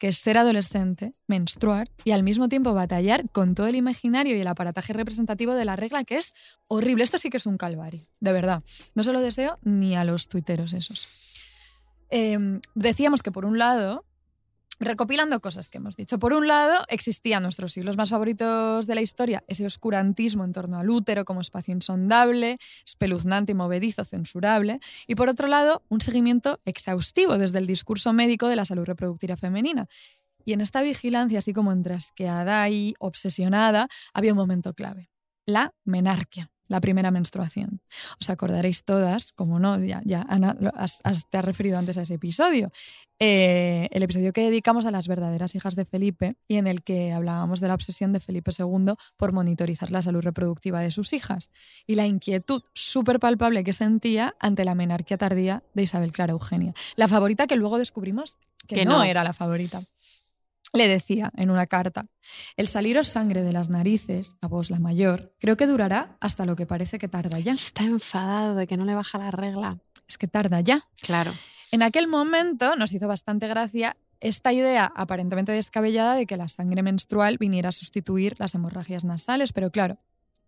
que 0.00 0.08
es 0.08 0.16
ser 0.16 0.38
adolescente, 0.38 1.12
menstruar 1.28 1.90
y 2.04 2.12
al 2.12 2.22
mismo 2.22 2.48
tiempo 2.48 2.72
batallar 2.72 3.30
con 3.30 3.54
todo 3.54 3.66
el 3.66 3.76
imaginario 3.76 4.34
y 4.34 4.40
el 4.40 4.46
aparataje 4.48 4.94
representativo 4.94 5.54
de 5.54 5.66
la 5.66 5.76
regla, 5.76 6.04
que 6.04 6.16
es 6.16 6.32
horrible. 6.68 7.04
Esto 7.04 7.18
sí 7.18 7.28
que 7.28 7.36
es 7.36 7.44
un 7.44 7.58
calvario, 7.58 8.08
de 8.18 8.32
verdad. 8.32 8.62
No 8.94 9.04
se 9.04 9.12
lo 9.12 9.20
deseo 9.20 9.58
ni 9.62 9.94
a 9.94 10.04
los 10.04 10.26
tuiteros 10.26 10.72
esos. 10.72 11.20
Em, 12.08 12.60
decíamos 12.74 13.22
que 13.22 13.30
por 13.30 13.44
un 13.44 13.58
lado 13.58 14.06
recopilando 14.80 15.40
cosas 15.40 15.68
que 15.68 15.78
hemos 15.78 15.94
dicho. 15.94 16.18
Por 16.18 16.32
un 16.32 16.48
lado, 16.48 16.82
existían 16.88 17.42
nuestros 17.42 17.72
siglos 17.72 17.96
más 17.96 18.10
favoritos 18.10 18.86
de 18.86 18.94
la 18.94 19.02
historia, 19.02 19.44
ese 19.46 19.66
oscurantismo 19.66 20.44
en 20.44 20.52
torno 20.52 20.78
al 20.78 20.88
útero 20.90 21.24
como 21.24 21.42
espacio 21.42 21.72
insondable, 21.72 22.58
espeluznante 22.84 23.52
y 23.52 23.54
movedizo, 23.54 24.04
censurable. 24.04 24.80
Y 25.06 25.14
por 25.14 25.28
otro 25.28 25.46
lado, 25.46 25.82
un 25.88 26.00
seguimiento 26.00 26.58
exhaustivo 26.64 27.38
desde 27.38 27.58
el 27.58 27.66
discurso 27.66 28.12
médico 28.12 28.48
de 28.48 28.56
la 28.56 28.64
salud 28.64 28.84
reproductiva 28.84 29.36
femenina. 29.36 29.86
Y 30.44 30.54
en 30.54 30.62
esta 30.62 30.82
vigilancia, 30.82 31.38
así 31.38 31.52
como 31.52 31.70
entrasqueada 31.70 32.68
y 32.70 32.94
obsesionada, 32.98 33.88
había 34.14 34.32
un 34.32 34.38
momento 34.38 34.72
clave, 34.72 35.10
la 35.44 35.74
menarquia 35.84 36.50
la 36.70 36.80
primera 36.80 37.10
menstruación. 37.10 37.82
Os 38.20 38.30
acordaréis 38.30 38.84
todas, 38.84 39.32
como 39.32 39.58
no, 39.58 39.78
ya, 39.80 40.00
ya 40.04 40.24
Ana, 40.28 40.56
te 40.56 41.38
has 41.38 41.44
referido 41.44 41.76
antes 41.76 41.98
a 41.98 42.02
ese 42.02 42.14
episodio, 42.14 42.70
eh, 43.18 43.88
el 43.90 44.04
episodio 44.04 44.32
que 44.32 44.42
dedicamos 44.42 44.86
a 44.86 44.92
las 44.92 45.08
verdaderas 45.08 45.54
hijas 45.56 45.74
de 45.74 45.84
Felipe 45.84 46.30
y 46.46 46.56
en 46.56 46.68
el 46.68 46.82
que 46.82 47.12
hablábamos 47.12 47.58
de 47.60 47.66
la 47.68 47.74
obsesión 47.74 48.12
de 48.12 48.20
Felipe 48.20 48.52
II 48.56 48.94
por 49.16 49.32
monitorizar 49.32 49.90
la 49.90 50.00
salud 50.00 50.22
reproductiva 50.22 50.80
de 50.80 50.92
sus 50.92 51.12
hijas 51.12 51.50
y 51.88 51.96
la 51.96 52.06
inquietud 52.06 52.62
súper 52.72 53.18
palpable 53.18 53.64
que 53.64 53.72
sentía 53.72 54.36
ante 54.38 54.64
la 54.64 54.76
menarquía 54.76 55.18
tardía 55.18 55.64
de 55.74 55.82
Isabel 55.82 56.12
Clara 56.12 56.32
Eugenia, 56.32 56.72
la 56.94 57.08
favorita 57.08 57.48
que 57.48 57.56
luego 57.56 57.78
descubrimos 57.78 58.38
que, 58.68 58.84
no 58.84 59.02
era 59.02 59.24
la 59.24 59.32
favorita 59.32 59.82
le 60.72 60.88
decía 60.88 61.32
en 61.36 61.50
una 61.50 61.66
carta, 61.66 62.06
el 62.56 62.68
saliros 62.68 63.08
sangre 63.08 63.42
de 63.42 63.52
las 63.52 63.70
narices, 63.70 64.36
a 64.40 64.46
vos 64.46 64.70
la 64.70 64.78
mayor, 64.78 65.34
creo 65.38 65.56
que 65.56 65.66
durará 65.66 66.16
hasta 66.20 66.46
lo 66.46 66.56
que 66.56 66.66
parece 66.66 66.98
que 66.98 67.08
tarda 67.08 67.38
ya. 67.38 67.52
Está 67.52 67.84
enfadado 67.84 68.54
de 68.54 68.66
que 68.66 68.76
no 68.76 68.84
le 68.84 68.94
baja 68.94 69.18
la 69.18 69.30
regla. 69.30 69.78
Es 70.08 70.18
que 70.18 70.28
tarda 70.28 70.60
ya. 70.60 70.88
Claro. 71.02 71.32
En 71.72 71.82
aquel 71.82 72.08
momento 72.08 72.76
nos 72.76 72.92
hizo 72.92 73.08
bastante 73.08 73.46
gracia 73.48 73.96
esta 74.20 74.52
idea 74.52 74.92
aparentemente 74.94 75.52
descabellada 75.52 76.14
de 76.14 76.26
que 76.26 76.36
la 76.36 76.48
sangre 76.48 76.82
menstrual 76.82 77.38
viniera 77.38 77.70
a 77.70 77.72
sustituir 77.72 78.36
las 78.38 78.54
hemorragias 78.54 79.04
nasales, 79.04 79.52
pero 79.52 79.70
claro, 79.70 79.98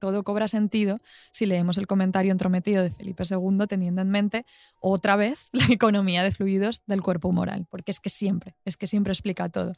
todo 0.03 0.25
cobra 0.25 0.49
sentido 0.49 0.99
si 1.31 1.47
leemos 1.47 1.79
el 1.79 1.87
comentario 1.87 2.33
entrometido 2.33 2.83
de 2.83 2.91
Felipe 2.91 3.23
II 3.23 3.69
teniendo 3.69 4.03
en 4.03 4.11
mente 4.11 4.45
otra 4.81 5.15
vez 5.15 5.49
la 5.53 5.65
economía 5.67 6.25
de 6.25 6.33
fluidos 6.33 6.83
del 6.87 7.03
cuerpo 7.03 7.31
moral, 7.31 7.69
porque 7.71 7.93
es 7.93 8.01
que 8.01 8.11
siempre, 8.11 8.57
es 8.65 8.77
que 8.77 8.89
siempre 8.89 9.13
explica 9.13 9.49
todo. 9.49 9.75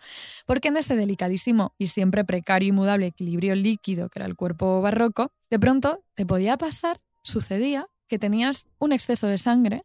Porque 0.47 0.68
en 0.68 0.79
ese 0.79 0.97
delicadísimo 0.97 1.75
y 1.77 1.89
siempre 1.89 2.25
precario 2.25 2.70
y 2.70 2.72
mudable 2.72 3.09
equilibrio 3.09 3.55
líquido 3.55 4.09
que 4.09 4.20
era 4.20 4.27
el 4.27 4.35
cuerpo 4.35 4.81
barroco, 4.81 5.31
de 5.51 5.59
pronto 5.59 6.03
te 6.14 6.25
podía 6.25 6.57
pasar, 6.57 7.03
sucedía, 7.22 7.87
que 8.09 8.18
tenías 8.18 8.66
un 8.79 8.93
exceso 8.93 9.27
de 9.27 9.37
sangre 9.37 9.85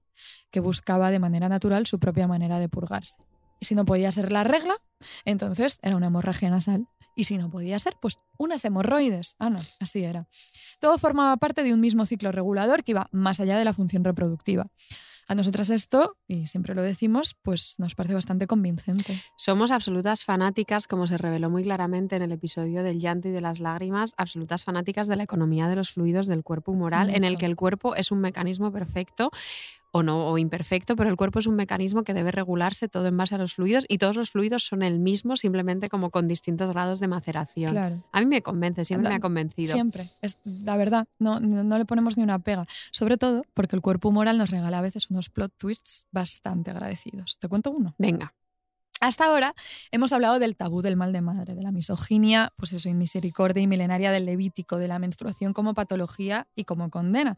que 0.51 0.61
buscaba 0.61 1.11
de 1.11 1.19
manera 1.19 1.49
natural 1.49 1.85
su 1.85 1.99
propia 1.99 2.27
manera 2.27 2.59
de 2.59 2.69
purgarse. 2.69 3.17
Y 3.59 3.65
si 3.65 3.75
no 3.75 3.85
podía 3.85 4.11
ser 4.11 4.31
la 4.31 4.43
regla, 4.43 4.75
entonces 5.25 5.79
era 5.81 5.95
una 5.95 6.07
hemorragia 6.07 6.49
nasal. 6.49 6.87
Y 7.15 7.25
si 7.25 7.37
no 7.37 7.49
podía 7.49 7.77
ser, 7.79 7.95
pues 8.01 8.19
unas 8.37 8.63
hemorroides. 8.63 9.35
Ah, 9.39 9.49
no, 9.49 9.59
así 9.79 10.03
era. 10.03 10.27
Todo 10.79 10.97
formaba 10.97 11.35
parte 11.37 11.63
de 11.63 11.73
un 11.73 11.81
mismo 11.81 12.05
ciclo 12.05 12.31
regulador 12.31 12.83
que 12.83 12.91
iba 12.91 13.09
más 13.11 13.39
allá 13.39 13.57
de 13.57 13.65
la 13.65 13.73
función 13.73 14.03
reproductiva. 14.03 14.67
A 15.29 15.35
nosotras 15.35 15.69
esto, 15.69 16.17
y 16.27 16.47
siempre 16.47 16.73
lo 16.73 16.81
decimos, 16.81 17.35
pues 17.43 17.75
nos 17.77 17.93
parece 17.93 18.15
bastante 18.15 18.47
convincente. 18.47 19.21
Somos 19.37 19.69
absolutas 19.69 20.25
fanáticas, 20.25 20.87
como 20.87 21.05
se 21.05 21.19
reveló 21.19 21.51
muy 21.51 21.61
claramente 21.61 22.15
en 22.15 22.23
el 22.23 22.31
episodio 22.31 22.81
del 22.81 22.99
llanto 22.99 23.27
y 23.27 23.31
de 23.31 23.39
las 23.39 23.59
lágrimas, 23.59 24.15
absolutas 24.17 24.63
fanáticas 24.63 25.07
de 25.07 25.17
la 25.17 25.23
economía 25.23 25.67
de 25.67 25.75
los 25.75 25.91
fluidos 25.91 26.25
del 26.25 26.41
cuerpo 26.41 26.71
humoral, 26.71 27.11
en 27.11 27.25
el 27.25 27.37
que 27.37 27.45
el 27.45 27.55
cuerpo 27.55 27.95
es 27.95 28.11
un 28.11 28.21
mecanismo 28.21 28.71
perfecto 28.71 29.29
o 29.91 30.03
no 30.03 30.27
o 30.27 30.37
imperfecto, 30.37 30.95
pero 30.95 31.09
el 31.09 31.15
cuerpo 31.15 31.39
es 31.39 31.47
un 31.47 31.55
mecanismo 31.55 32.03
que 32.03 32.13
debe 32.13 32.31
regularse 32.31 32.87
todo 32.87 33.07
en 33.07 33.17
base 33.17 33.35
a 33.35 33.37
los 33.37 33.55
fluidos 33.55 33.85
y 33.87 33.97
todos 33.97 34.15
los 34.15 34.29
fluidos 34.31 34.63
son 34.63 34.83
el 34.83 34.99
mismo, 34.99 35.35
simplemente 35.37 35.89
como 35.89 36.09
con 36.09 36.27
distintos 36.27 36.69
grados 36.69 36.99
de 36.99 37.07
maceración. 37.07 37.71
Claro. 37.71 38.03
A 38.11 38.19
mí 38.19 38.27
me 38.27 38.41
convence, 38.41 38.85
siempre 38.85 39.09
me 39.09 39.15
ha 39.15 39.19
convencido. 39.19 39.73
Siempre, 39.73 40.05
es 40.21 40.37
la 40.43 40.77
verdad, 40.77 41.07
no, 41.17 41.39
no, 41.39 41.77
le 41.77 41.85
ponemos 41.85 42.17
ni 42.17 42.23
una 42.23 42.39
pega. 42.39 42.65
Sobre 42.91 43.17
todo 43.17 43.43
porque 43.53 43.75
el 43.75 43.81
cuerpo 43.81 44.11
moral 44.11 44.37
nos 44.37 44.51
regala 44.51 44.79
a 44.79 44.81
veces 44.81 45.09
unos 45.09 45.29
plot 45.29 45.53
twists 45.57 46.07
bastante 46.11 46.71
agradecidos. 46.71 47.37
¿Te 47.39 47.47
cuento 47.47 47.71
uno? 47.71 47.95
Venga. 47.97 48.33
Hasta 49.01 49.25
ahora 49.25 49.53
hemos 49.91 50.11
hablado 50.11 50.39
del 50.39 50.57
tabú 50.57 50.81
del 50.81 50.97
mal 50.97 51.13
de 51.13 51.21
madre, 51.21 51.55
de 51.55 51.63
la 51.63 51.71
misoginia, 51.71 52.51
pues 52.57 52.73
eso, 52.73 52.89
inmisericordia 52.89 53.63
y 53.63 53.67
milenaria 53.67 54.11
del 54.11 54.25
levítico, 54.25 54.77
de 54.77 54.89
la 54.89 54.99
menstruación 54.99 55.53
como 55.53 55.73
patología 55.73 56.47
y 56.53 56.65
como 56.65 56.89
condena. 56.89 57.37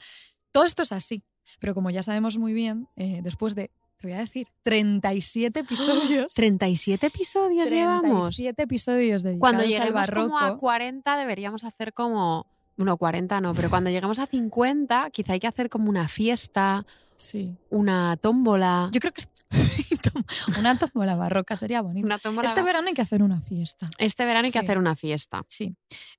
Todo 0.52 0.66
esto 0.66 0.82
es 0.82 0.92
así, 0.92 1.24
pero 1.60 1.74
como 1.74 1.90
ya 1.90 2.04
sabemos 2.04 2.38
muy 2.38 2.54
bien, 2.54 2.88
eh, 2.96 3.22
después 3.24 3.56
de, 3.56 3.72
te 3.98 4.08
voy 4.08 4.16
a 4.18 4.20
decir, 4.20 4.48
37 4.64 5.60
episodios. 5.62 6.34
37 6.34 7.08
episodios 7.08 7.70
37 7.70 7.76
llevamos. 7.76 8.36
37 8.36 8.64
episodios 8.64 9.24
dedicados 9.24 9.40
Cuando 9.40 9.64
lleguemos 9.64 9.88
al 9.88 9.94
barroco. 9.94 10.28
como 10.30 10.40
a 10.40 10.58
40 10.58 11.18
deberíamos 11.18 11.64
hacer 11.64 11.94
como... 11.94 12.46
Bueno, 12.78 12.98
40 12.98 13.42
no, 13.42 13.54
pero 13.54 13.70
cuando 13.70 13.90
lleguemos 13.90 14.18
a 14.20 14.26
50 14.26 15.10
quizá 15.12 15.34
hay 15.34 15.40
que 15.40 15.48
hacer 15.48 15.70
como 15.70 15.90
una 15.90 16.08
fiesta, 16.08 16.86
Sí. 17.16 17.56
una 17.70 18.18
tómbola. 18.20 18.90
Yo 18.92 19.00
creo 19.00 19.14
que 19.14 19.22
una 20.60 20.78
tómbola 20.78 21.16
barroca 21.16 21.56
sería 21.56 21.82
bonito. 21.82 22.06
Una 22.06 22.20
Este 22.44 22.64
verano 22.64 22.88
hay 22.88 22.94
que 22.94 23.02
hacer 23.02 23.22
una 23.24 23.42
fiesta. 23.42 23.90
Este 23.98 24.26
verano 24.26 24.46
hay 24.46 24.52
que 24.52 24.60
hacer 24.60 24.78
una 24.78 24.96
fiesta. 24.96 25.44
Sí. 25.50 25.76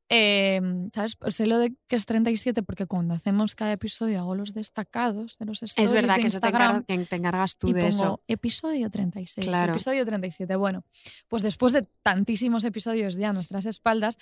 Eh, 0.09 0.61
¿Sabes? 0.95 1.17
Sé 1.31 1.47
lo 1.47 1.59
de 1.59 1.75
que 1.89 1.97
es 1.97 2.05
37 2.07 2.63
porque 2.63 2.87
cuando 2.87 3.15
hacemos 3.15 3.55
cada 3.55 3.73
episodio 3.73 4.19
hago 4.21 4.35
los 4.35 4.53
destacados 4.55 5.39
de 5.39 5.47
los 5.47 5.63
stories 5.63 5.91
Es 5.91 5.95
verdad 5.95 6.17
de 6.17 6.21
que, 6.23 6.27
eso 6.29 6.41
te, 6.41 6.49
Instagram. 6.49 6.77
encar- 6.83 6.87
que 6.87 7.05
te 7.07 7.17
encargas 7.17 7.57
tú 7.57 7.69
y 7.69 7.73
de 7.73 7.81
pongo 7.81 7.89
eso. 7.91 8.23
episodio 8.29 8.91
36, 8.91 9.47
Claro. 9.47 9.73
episodio 9.73 10.05
37. 10.05 10.55
Bueno, 10.57 10.85
pues 11.29 11.43
después 11.43 11.73
de 11.73 11.87
tantísimos 12.03 12.65
episodios 12.65 13.17
ya 13.17 13.31
a 13.31 13.33
nuestras 13.33 13.65
espaldas, 13.67 14.19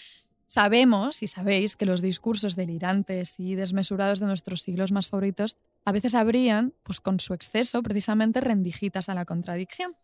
sabemos 0.47 1.23
y 1.23 1.29
sabéis 1.29 1.77
que 1.77 1.87
los 1.87 2.03
discursos 2.03 2.57
delirantes 2.57 3.39
y 3.39 3.55
desmesurados 3.55 4.19
de 4.21 4.27
nuestros 4.27 4.63
siglos 4.63 4.91
más 4.93 5.07
favoritos 5.07 5.57
a 5.85 5.93
veces 5.93 6.15
habrían, 6.15 6.75
pues 6.83 7.01
con 7.01 7.21
su 7.21 7.35
exceso, 7.35 7.83
precisamente 7.83 8.41
rendijitas 8.41 9.09
a 9.09 9.15
la 9.15 9.25
contradicción. 9.25 9.97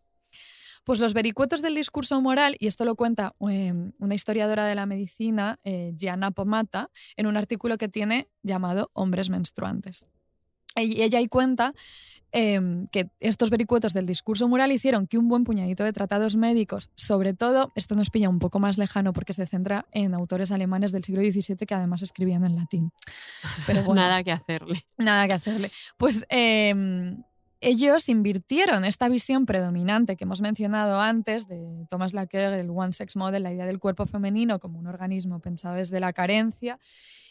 Pues 0.83 0.99
los 0.99 1.13
vericuetos 1.13 1.61
del 1.61 1.75
discurso 1.75 2.21
moral, 2.21 2.55
y 2.59 2.67
esto 2.67 2.85
lo 2.85 2.95
cuenta 2.95 3.35
eh, 3.49 3.73
una 3.99 4.15
historiadora 4.15 4.65
de 4.65 4.75
la 4.75 4.85
medicina, 4.85 5.59
eh, 5.65 5.93
Gianna 5.97 6.31
Pomata, 6.31 6.89
en 7.17 7.27
un 7.27 7.35
artículo 7.35 7.77
que 7.77 7.89
tiene 7.89 8.29
llamado 8.41 8.89
Hombres 8.93 9.29
menstruantes. 9.29 10.07
Y 10.81 11.01
ella 11.01 11.19
ahí 11.19 11.27
cuenta 11.27 11.73
em, 12.31 12.87
que 12.87 13.09
estos 13.19 13.49
vericuetos 13.49 13.93
del 13.93 14.05
discurso 14.05 14.47
moral 14.47 14.71
hicieron 14.71 15.07
que 15.07 15.17
un 15.17 15.27
buen 15.27 15.43
puñadito 15.43 15.83
de 15.83 15.93
tratados 15.93 16.35
médicos, 16.35 16.89
sobre 16.95 17.33
todo, 17.33 17.71
esto 17.75 17.95
nos 17.95 18.09
pilla 18.09 18.29
un 18.29 18.39
poco 18.39 18.59
más 18.59 18.77
lejano 18.77 19.13
porque 19.13 19.33
se 19.33 19.45
centra 19.45 19.85
en 19.91 20.13
autores 20.13 20.51
alemanes 20.51 20.91
del 20.91 21.03
siglo 21.03 21.21
XVII 21.21 21.65
que 21.65 21.75
además 21.75 22.01
escribían 22.01 22.43
en 22.43 22.55
latín. 22.55 22.91
Pero 23.65 23.83
bueno, 23.85 24.01
Nada 24.01 24.23
que 24.23 24.31
hacerle. 24.31 24.85
Nada 24.97 25.27
que 25.27 25.33
hacerle. 25.33 25.69
Pues 25.97 26.25
em, 26.29 27.23
ellos 27.61 28.09
invirtieron 28.09 28.85
esta 28.85 29.09
visión 29.09 29.45
predominante 29.45 30.15
que 30.15 30.23
hemos 30.23 30.41
mencionado 30.41 31.01
antes 31.01 31.47
de 31.47 31.85
Thomas 31.89 32.13
Laqueur, 32.13 32.53
el 32.53 32.69
One 32.69 32.93
Sex 32.93 33.15
Model, 33.15 33.43
la 33.43 33.53
idea 33.53 33.65
del 33.65 33.79
cuerpo 33.79 34.05
femenino 34.05 34.59
como 34.59 34.79
un 34.79 34.87
organismo 34.87 35.39
pensado 35.39 35.75
desde 35.75 35.99
la 35.99 36.13
carencia 36.13 36.79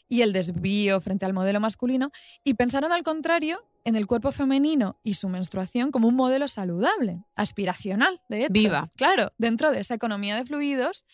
y 0.08 0.22
el 0.22 0.32
desvío 0.32 1.00
frente 1.00 1.26
al 1.26 1.32
modelo 1.32 1.60
masculino, 1.60 2.10
y 2.44 2.54
pensaron 2.54 2.92
al 2.92 3.02
contrario 3.02 3.64
en 3.84 3.96
el 3.96 4.06
cuerpo 4.06 4.32
femenino 4.32 4.98
y 5.02 5.14
su 5.14 5.28
menstruación 5.28 5.90
como 5.90 6.08
un 6.08 6.14
modelo 6.14 6.48
saludable, 6.48 7.24
aspiracional, 7.34 8.20
de 8.28 8.42
hecho. 8.42 8.52
Viva. 8.52 8.90
Claro, 8.96 9.32
dentro 9.38 9.70
de 9.70 9.80
esa 9.80 9.94
economía 9.94 10.36
de 10.36 10.44
fluidos, 10.44 11.06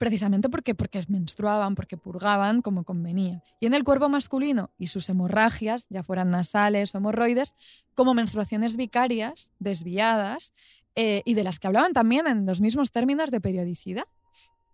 precisamente 0.00 0.48
porque, 0.48 0.74
porque 0.74 1.04
menstruaban, 1.08 1.74
porque 1.74 1.98
purgaban 1.98 2.62
como 2.62 2.84
convenía. 2.84 3.42
Y 3.60 3.66
en 3.66 3.74
el 3.74 3.84
cuerpo 3.84 4.08
masculino 4.08 4.70
y 4.78 4.86
sus 4.86 5.06
hemorragias, 5.10 5.88
ya 5.90 6.02
fueran 6.02 6.30
nasales 6.30 6.94
o 6.94 6.98
hemorroides, 6.98 7.54
como 7.94 8.14
menstruaciones 8.14 8.76
vicarias, 8.76 9.52
desviadas, 9.58 10.54
eh, 10.96 11.20
y 11.26 11.34
de 11.34 11.44
las 11.44 11.58
que 11.58 11.66
hablaban 11.66 11.92
también 11.92 12.26
en 12.26 12.46
los 12.46 12.62
mismos 12.62 12.92
términos 12.92 13.30
de 13.30 13.42
periodicidad. 13.42 14.04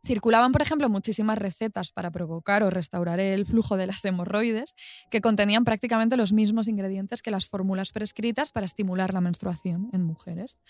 Circulaban, 0.04 0.52
por 0.52 0.62
ejemplo, 0.62 0.88
muchísimas 0.88 1.38
recetas 1.38 1.90
para 1.90 2.12
provocar 2.12 2.62
o 2.62 2.70
restaurar 2.70 3.18
el 3.18 3.46
flujo 3.46 3.76
de 3.76 3.88
las 3.88 4.04
hemorroides 4.04 4.76
que 5.10 5.20
contenían 5.20 5.64
prácticamente 5.64 6.16
los 6.16 6.32
mismos 6.32 6.68
ingredientes 6.68 7.20
que 7.20 7.32
las 7.32 7.46
fórmulas 7.48 7.90
prescritas 7.90 8.52
para 8.52 8.66
estimular 8.66 9.12
la 9.12 9.20
menstruación 9.20 9.90
en 9.92 10.04
mujeres. 10.04 10.60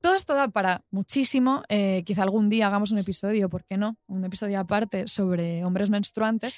Todo 0.00 0.14
esto 0.14 0.34
da 0.34 0.48
para 0.48 0.84
muchísimo. 0.90 1.62
eh, 1.68 2.02
quizá 2.04 2.22
algún 2.22 2.48
día 2.48 2.66
hagamos 2.68 2.90
un 2.92 2.98
episodio, 2.98 3.48
¿por 3.48 3.64
qué 3.64 3.76
no? 3.76 3.96
Un 4.06 4.24
episodio 4.24 4.60
aparte 4.60 5.08
sobre 5.08 5.64
hombres 5.64 5.90
menstruantes. 5.90 6.56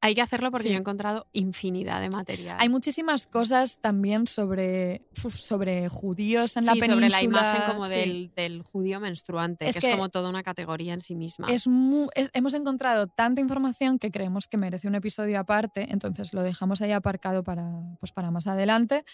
Hay 0.00 0.14
que 0.14 0.22
hacerlo 0.22 0.52
porque 0.52 0.64
Sí. 0.64 0.68
yo 0.68 0.76
he 0.76 0.78
encontrado 0.78 1.26
infinidad 1.32 2.00
de 2.00 2.08
material. 2.08 2.56
Hay 2.60 2.68
muchísimas 2.68 3.26
cosas 3.26 3.78
también 3.80 4.28
sobre, 4.28 5.02
sobre 5.12 5.88
judíos 5.88 6.56
en 6.56 6.66
la 6.66 6.74
Sí, 6.74 6.78
península. 6.78 7.10
sobre 7.10 7.32
la 7.32 7.40
imagen 7.40 7.62
como 7.72 7.84
sí. 7.86 7.94
del, 7.94 8.32
del 8.36 8.62
judío 8.62 9.00
menstruante, 9.00 9.66
Es 9.66 9.74
que, 9.74 9.80
que 9.80 9.86
es 9.90 9.96
como 9.96 10.08
toda 10.08 10.28
una 10.30 10.44
categoría 10.44 10.94
en 10.94 11.00
sí 11.00 11.16
misma. 11.16 11.48
Es 11.50 11.66
mu- 11.66 12.10
es- 12.14 12.30
hemos 12.32 12.54
encontrado 12.54 13.08
tanta 13.08 13.40
información 13.40 13.98
que 13.98 14.12
creemos 14.12 14.46
que 14.46 14.56
merece 14.56 14.86
un 14.86 14.94
episodio 14.94 15.40
aparte, 15.40 15.88
entonces 15.90 16.32
lo 16.32 16.42
dejamos 16.44 16.80
ahí 16.80 16.92
aparcado 16.92 17.42
para, 17.42 17.68
pues 17.98 18.12
para 18.12 18.30
más 18.30 18.46
adelante. 18.46 19.04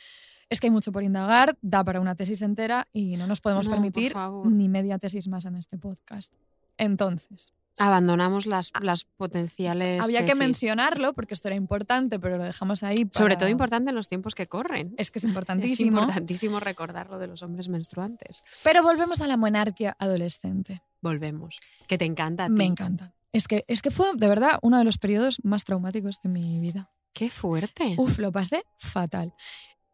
Es 0.50 0.60
que 0.60 0.66
hay 0.66 0.70
mucho 0.70 0.92
por 0.92 1.02
indagar, 1.02 1.56
da 1.62 1.82
para 1.84 2.00
una 2.00 2.14
tesis 2.14 2.42
entera 2.42 2.88
y 2.92 3.16
no 3.16 3.26
nos 3.26 3.40
podemos 3.40 3.66
No, 3.66 3.72
permitir 3.72 4.14
ni 4.44 4.68
media 4.68 4.98
tesis 4.98 5.28
más 5.28 5.44
en 5.44 5.56
este 5.56 5.78
podcast. 5.78 6.32
Entonces, 6.78 7.52
Abandonamos 7.76 8.46
las, 8.46 8.70
las 8.82 9.04
potenciales. 9.04 10.00
había 10.00 10.20
que 10.20 10.26
tesis. 10.26 10.38
mencionarlo 10.38 11.12
porque 11.12 11.34
esto 11.34 11.48
era 11.48 11.56
importante, 11.56 12.20
pero 12.20 12.36
lo 12.38 12.44
dejamos 12.44 12.84
ahí. 12.84 13.08
Sobre 13.10 13.34
para- 13.34 13.38
todo 13.38 13.48
importante 13.48 13.90
en 13.90 13.96
los 13.96 14.06
tiempos 14.08 14.36
que 14.36 14.46
corren. 14.46 14.94
Es 14.96 15.10
que 15.10 15.18
es 15.18 15.24
Es 15.24 15.28
importantísimo. 15.28 15.98
importantísimo 15.98 16.60
recordar 16.60 17.10
lo 17.10 17.18
de 17.18 17.26
los 17.26 17.42
hombres 17.42 17.68
menstruantes. 17.68 18.44
Pero 18.62 18.84
volvemos 18.84 19.20
a 19.22 19.26
la 19.26 19.36
monarquía 19.36 19.96
adolescente. 19.98 20.82
Volvemos. 21.02 21.58
Que 21.88 21.98
te 21.98 22.04
encanta. 22.04 22.44
a 22.44 22.48
Me 22.48 22.58
ti. 22.58 22.64
encanta. 22.66 23.12
Es 23.32 23.48
que, 23.48 23.64
es 23.66 23.82
que 23.82 23.90
fue, 23.90 24.06
de 24.14 24.28
verdad, 24.28 24.60
uno 24.62 24.78
de 24.78 24.84
los 24.84 24.98
periodos 24.98 25.38
más 25.42 25.64
traumáticos 25.64 26.20
de 26.22 26.28
mi 26.28 26.60
vida. 26.60 26.92
Qué 27.12 27.28
fuerte. 27.28 27.96
Uf, 27.98 28.18
lo 28.20 28.30
pasé 28.30 28.62
fatal. 28.78 29.34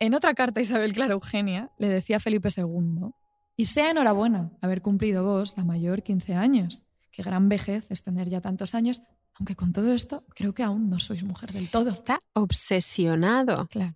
En 0.03 0.15
otra 0.15 0.33
carta, 0.33 0.63
Isabel 0.63 0.95
Clara 0.95 1.13
Eugenia 1.13 1.71
le 1.77 1.89
decía 1.89 2.17
a 2.17 2.21
Felipe 2.21 2.49
II, 2.57 3.11
y 3.55 3.67
sea 3.67 3.91
enhorabuena 3.91 4.51
haber 4.63 4.81
cumplido 4.81 5.23
vos 5.25 5.53
la 5.59 5.65
mayor 5.65 6.03
15 6.03 6.35
años. 6.37 6.83
Qué 7.13 7.23
gran 7.23 7.51
vejez 7.51 7.91
es 7.91 8.03
tener 8.03 8.27
ya 8.31 8.41
tantos 8.41 8.75
años, 8.75 9.03
aunque 9.35 9.57
con 9.57 9.75
todo 9.75 9.93
esto 9.93 10.25
creo 10.35 10.55
que 10.55 10.63
aún 10.63 10.89
no 10.89 10.99
sois 10.99 11.23
mujer 11.23 11.53
del 11.53 11.69
todo. 11.69 11.91
Está 11.91 12.19
obsesionado. 12.33 13.67
Claro. 13.67 13.95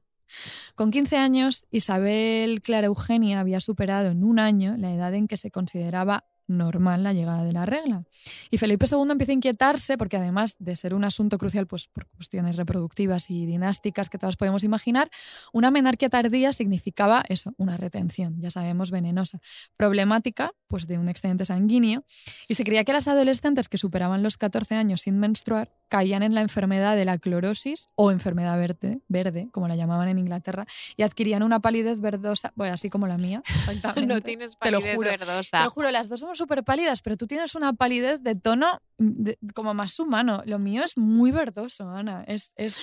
Con 0.75 0.91
15 0.91 1.17
años, 1.17 1.65
Isabel 1.71 2.61
Clara 2.61 2.89
Eugenia 2.89 3.41
había 3.41 3.61
superado 3.61 4.11
en 4.11 4.25
un 4.25 4.39
año 4.39 4.77
la 4.77 4.93
edad 4.93 5.15
en 5.15 5.27
que 5.27 5.39
se 5.39 5.51
consideraba 5.51 6.27
normal 6.47 7.03
la 7.03 7.13
llegada 7.13 7.45
de 7.45 7.53
la 7.53 7.67
regla. 7.67 8.05
Y 8.51 8.59
Felipe 8.59 8.87
II 8.91 9.11
empieza 9.11 9.33
a 9.33 9.35
inquietarse 9.35 9.97
porque 9.97 10.17
además 10.17 10.57
de 10.59 10.77
ser 10.77 10.95
un 10.95 11.05
asunto 11.05 11.39
crucial 11.39 11.67
pues, 11.67 11.89
por 11.89 12.07
cuestiones 12.09 12.57
reproductivas 12.57 13.31
y 13.31 13.47
dinásticas 13.47 14.09
que 14.09 14.19
todas 14.19 14.37
podemos 14.37 14.65
imaginar, 14.65 15.11
una 15.53 15.71
menarquía 15.71 16.09
tardía 16.09 16.53
significaba 16.53 17.25
eso, 17.29 17.55
una 17.57 17.77
retención, 17.77 18.41
ya 18.41 18.51
sabemos, 18.51 18.91
venenosa, 18.91 19.41
problemática 19.77 20.53
pues, 20.69 20.87
de 20.87 20.99
un 20.99 21.09
excedente 21.09 21.45
sanguíneo. 21.45 22.05
Y 22.49 22.55
se 22.55 22.65
creía 22.65 22.85
que 22.85 22.93
las 22.93 23.09
adolescentes 23.09 23.69
que 23.69 23.79
superaban 23.79 24.23
los 24.23 24.37
14 24.37 24.75
años 24.75 25.03
sin 25.03 25.19
menstruar 25.19 25.73
caían 25.97 26.23
en 26.25 26.35
la 26.35 26.41
enfermedad 26.41 26.97
de 26.97 27.05
la 27.05 27.19
clorosis 27.19 27.87
o 27.95 28.11
enfermedad 28.11 28.59
verde, 28.59 29.01
verde 29.09 29.49
como 29.53 29.69
la 29.69 29.77
llamaban 29.77 30.09
en 30.09 30.19
Inglaterra, 30.19 30.67
y 30.97 31.03
adquirían 31.03 31.43
una 31.45 31.61
palidez 31.61 32.01
verdosa, 32.01 32.53
bueno, 32.57 32.75
así 32.75 32.91
como 32.91 33.07
la 33.07 33.17
mía, 33.17 33.43
exactamente. 33.55 34.13
No 34.15 34.21
tienes 34.21 34.59
Te 34.59 34.71
lo 34.71 34.79
palidez 34.81 34.97
juro. 34.97 35.11
verdosa. 35.11 35.59
Te 35.59 35.65
lo 35.65 35.71
juro, 35.71 35.91
las 35.93 36.09
dos 36.09 36.21
somos 36.21 36.37
súper 36.39 36.65
pálidas, 36.65 37.01
pero 37.03 37.17
tú 37.17 37.27
tienes 37.27 37.55
una 37.55 37.73
palidez 37.75 38.23
de 38.23 38.35
tono 38.35 38.81
de- 38.99 39.39
como 39.55 39.73
más 39.75 39.99
humano. 40.01 40.43
Lo 40.47 40.59
mío 40.59 40.83
es 40.85 40.97
muy 40.97 41.31
verdoso, 41.31 41.89
Ana. 41.91 42.25
Es, 42.27 42.53
es 42.57 42.81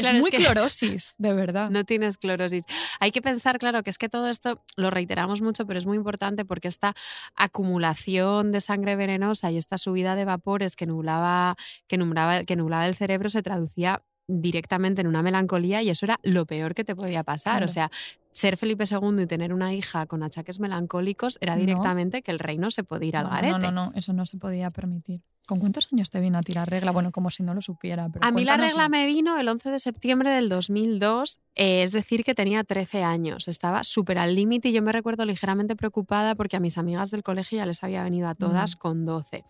Claro, 0.00 0.16
es 0.18 0.22
muy 0.22 0.30
que- 0.30 0.38
clorosis, 0.38 1.14
de 1.18 1.34
verdad. 1.34 1.70
No 1.70 1.84
tienes 1.84 2.18
clorosis. 2.18 2.64
Hay 2.98 3.10
que 3.10 3.22
pensar, 3.22 3.58
claro, 3.58 3.82
que 3.82 3.90
es 3.90 3.98
que 3.98 4.08
todo 4.08 4.28
esto 4.28 4.62
lo 4.76 4.90
reiteramos 4.90 5.40
mucho, 5.42 5.66
pero 5.66 5.78
es 5.78 5.86
muy 5.86 5.96
importante 5.96 6.44
porque 6.44 6.68
esta 6.68 6.94
acumulación 7.36 8.52
de 8.52 8.60
sangre 8.60 8.96
venenosa 8.96 9.50
y 9.50 9.58
esta 9.58 9.78
subida 9.78 10.16
de 10.16 10.24
vapores 10.24 10.76
que 10.76 10.86
nublaba, 10.86 11.56
que 11.86 11.98
nublaba, 11.98 12.44
que 12.44 12.56
nublaba 12.56 12.86
el 12.86 12.94
cerebro 12.94 13.28
se 13.28 13.42
traducía 13.42 14.02
directamente 14.32 15.00
en 15.00 15.08
una 15.08 15.22
melancolía 15.22 15.82
y 15.82 15.90
eso 15.90 16.06
era 16.06 16.18
lo 16.22 16.46
peor 16.46 16.74
que 16.74 16.84
te 16.84 16.94
podía 16.94 17.24
pasar. 17.24 17.54
Claro. 17.54 17.66
O 17.66 17.68
sea, 17.68 17.90
ser 18.32 18.56
Felipe 18.56 18.84
II 18.90 19.22
y 19.22 19.26
tener 19.26 19.52
una 19.52 19.74
hija 19.74 20.06
con 20.06 20.22
achaques 20.22 20.60
melancólicos 20.60 21.38
era 21.40 21.54
No. 21.54 21.60
directamente 21.60 22.22
que 22.22 22.30
el 22.30 22.38
reino 22.38 22.70
se 22.70 22.84
podía 22.84 23.08
ir 23.08 23.16
al 23.16 23.24
No, 23.24 23.30
garete. 23.30 23.52
no, 23.52 23.58
no, 23.58 23.86
no, 23.86 23.92
eso 23.94 24.12
no 24.12 24.26
se 24.26 24.38
podía 24.38 24.70
permitir. 24.70 25.22
¿Con 25.46 25.58
cuántos 25.58 25.92
años 25.92 26.10
te 26.10 26.20
vino 26.20 26.38
a 26.38 26.42
tirar 26.42 26.70
regla? 26.70 26.92
Bueno, 26.92 27.10
como 27.10 27.28
si 27.30 27.42
no 27.42 27.54
lo 27.54 27.60
supiera. 27.60 28.08
Pero 28.08 28.24
A 28.24 28.30
mí 28.30 28.44
la 28.44 28.56
regla 28.56 28.88
me 28.88 29.04
vino 29.06 29.36
el 29.36 29.48
11 29.48 29.70
de 29.70 29.80
septiembre 29.80 30.30
del 30.30 30.48
2002, 30.48 31.40
eh, 31.56 31.82
es 31.82 31.90
decir, 31.90 32.22
que 32.22 32.36
tenía 32.36 32.62
13 32.62 33.02
años. 33.02 33.48
Estaba 33.48 33.82
súper 33.82 34.18
al 34.18 34.36
límite 34.36 34.68
y 34.68 34.72
yo 34.72 34.80
me 34.82 34.92
recuerdo 34.92 35.24
ligeramente 35.24 35.74
preocupada 35.74 36.36
porque 36.36 36.56
a 36.56 36.60
mis 36.60 36.78
amigas 36.78 37.10
del 37.10 37.24
colegio 37.24 37.56
ya 37.58 37.66
les 37.66 37.82
había 37.82 38.04
venido 38.04 38.28
a 38.28 38.36
todas 38.36 38.76
Mm. 38.76 38.78
con 38.78 39.04
12. 39.06 39.44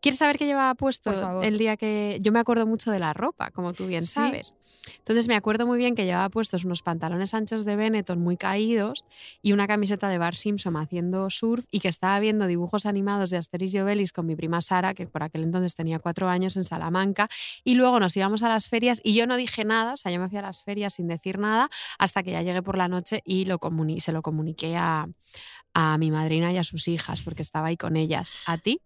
¿Quieres 0.00 0.18
saber 0.18 0.36
qué 0.38 0.46
llevaba 0.46 0.74
puesto 0.74 1.10
el 1.42 1.58
día 1.58 1.76
que.? 1.76 2.18
Yo 2.20 2.30
me 2.32 2.38
acuerdo 2.38 2.66
mucho 2.66 2.90
de 2.90 2.98
la 2.98 3.12
ropa, 3.12 3.50
como 3.50 3.72
tú 3.72 3.86
bien 3.86 4.04
¿Sí? 4.04 4.12
sabes. 4.14 4.54
Entonces 4.98 5.26
me 5.26 5.34
acuerdo 5.34 5.66
muy 5.66 5.78
bien 5.78 5.96
que 5.96 6.04
llevaba 6.04 6.28
puestos 6.28 6.64
unos 6.64 6.82
pantalones 6.82 7.34
anchos 7.34 7.64
de 7.64 7.74
Benetton 7.74 8.20
muy 8.20 8.36
caídos 8.36 9.04
y 9.42 9.52
una 9.52 9.66
camiseta 9.66 10.08
de 10.08 10.18
Bar 10.18 10.36
Simpson 10.36 10.76
haciendo 10.76 11.28
surf 11.28 11.64
y 11.72 11.80
que 11.80 11.88
estaba 11.88 12.20
viendo 12.20 12.46
dibujos 12.46 12.86
animados 12.86 13.30
de 13.30 13.38
Asterix 13.38 13.74
y 13.74 13.80
Obelix 13.80 14.12
con 14.12 14.26
mi 14.26 14.36
prima 14.36 14.62
Sara, 14.62 14.94
que 14.94 15.08
por 15.08 15.24
aquel 15.24 15.42
entonces 15.42 15.74
tenía 15.74 15.98
cuatro 15.98 16.28
años 16.28 16.56
en 16.56 16.62
Salamanca. 16.62 17.28
Y 17.64 17.74
luego 17.74 17.98
nos 17.98 18.16
íbamos 18.16 18.44
a 18.44 18.48
las 18.48 18.68
ferias 18.68 19.00
y 19.02 19.14
yo 19.14 19.26
no 19.26 19.36
dije 19.36 19.64
nada, 19.64 19.94
o 19.94 19.96
sea, 19.96 20.12
yo 20.12 20.20
me 20.20 20.28
fui 20.28 20.38
a 20.38 20.42
las 20.42 20.62
ferias 20.62 20.94
sin 20.94 21.08
decir 21.08 21.38
nada 21.40 21.68
hasta 21.98 22.22
que 22.22 22.30
ya 22.30 22.42
llegué 22.42 22.62
por 22.62 22.76
la 22.78 22.86
noche 22.86 23.22
y 23.24 23.46
lo 23.46 23.58
comuni- 23.58 23.98
se 23.98 24.12
lo 24.12 24.22
comuniqué 24.22 24.76
a, 24.76 25.08
a 25.78 25.98
mi 25.98 26.10
madrina 26.10 26.50
y 26.54 26.56
a 26.56 26.64
sus 26.64 26.88
hijas, 26.88 27.20
porque 27.20 27.42
estaba 27.42 27.66
ahí 27.66 27.76
con 27.76 27.96
ellas. 27.96 28.38
¿A 28.46 28.56
ti? 28.56 28.80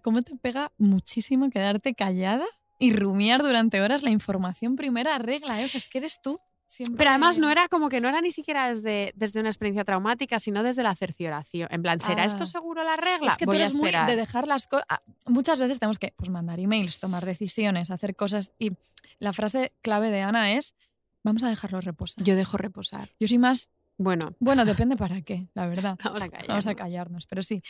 ¿Cómo 0.00 0.22
te 0.22 0.36
pega 0.36 0.70
muchísimo 0.78 1.50
quedarte 1.50 1.92
callada 1.92 2.44
y 2.78 2.92
rumiar 2.92 3.42
durante 3.42 3.80
horas 3.80 4.04
la 4.04 4.10
información 4.10 4.76
primera 4.76 5.18
regla? 5.18 5.60
¿eh? 5.60 5.64
O 5.64 5.68
sea, 5.68 5.78
es 5.78 5.88
que 5.88 5.98
eres 5.98 6.22
tú. 6.22 6.38
Siempre... 6.68 6.98
Pero 6.98 7.10
además 7.10 7.40
no 7.40 7.50
era 7.50 7.66
como 7.66 7.88
que 7.88 8.00
no 8.00 8.08
era 8.08 8.20
ni 8.20 8.30
siquiera 8.30 8.68
desde, 8.68 9.12
desde 9.16 9.40
una 9.40 9.48
experiencia 9.48 9.82
traumática, 9.82 10.38
sino 10.38 10.62
desde 10.62 10.84
la 10.84 10.94
cercioración. 10.94 11.66
En 11.72 11.82
plan, 11.82 11.98
¿será 11.98 12.22
Ah. 12.22 12.26
esto 12.26 12.46
seguro 12.46 12.84
la 12.84 12.94
regla? 12.94 13.26
Es 13.26 13.36
que 13.36 13.44
Voy 13.44 13.56
tú 13.56 13.62
eres 13.62 13.74
muy 13.74 13.90
de 13.90 14.14
dejar 14.14 14.46
las 14.46 14.68
cosas. 14.68 14.86
Muchas 15.26 15.58
veces 15.58 15.80
tenemos 15.80 15.98
que 15.98 16.14
pues, 16.14 16.30
mandar 16.30 16.60
emails, 16.60 17.00
tomar 17.00 17.24
decisiones, 17.24 17.90
hacer 17.90 18.14
cosas. 18.14 18.52
Y 18.60 18.70
la 19.18 19.32
frase 19.32 19.72
clave 19.82 20.10
de 20.10 20.22
Ana 20.22 20.52
es: 20.52 20.76
vamos 21.24 21.42
a 21.42 21.48
dejarlo 21.48 21.80
reposar. 21.80 22.22
Yo 22.22 22.36
dejo 22.36 22.56
reposar. 22.56 23.10
Yo 23.18 23.26
soy 23.26 23.38
más. 23.38 23.70
Bueno, 24.02 24.34
Bueno, 24.38 24.64
depende 24.64 24.96
para 24.96 25.20
qué, 25.20 25.48
la 25.52 25.66
verdad. 25.66 25.98
vamos 26.04 26.22
a 26.22 26.28
callarnos. 26.30 26.48
Vamos 26.48 26.66
a 26.66 26.74
callarnos, 26.74 27.26
pero 27.26 27.42
sí. 27.42 27.62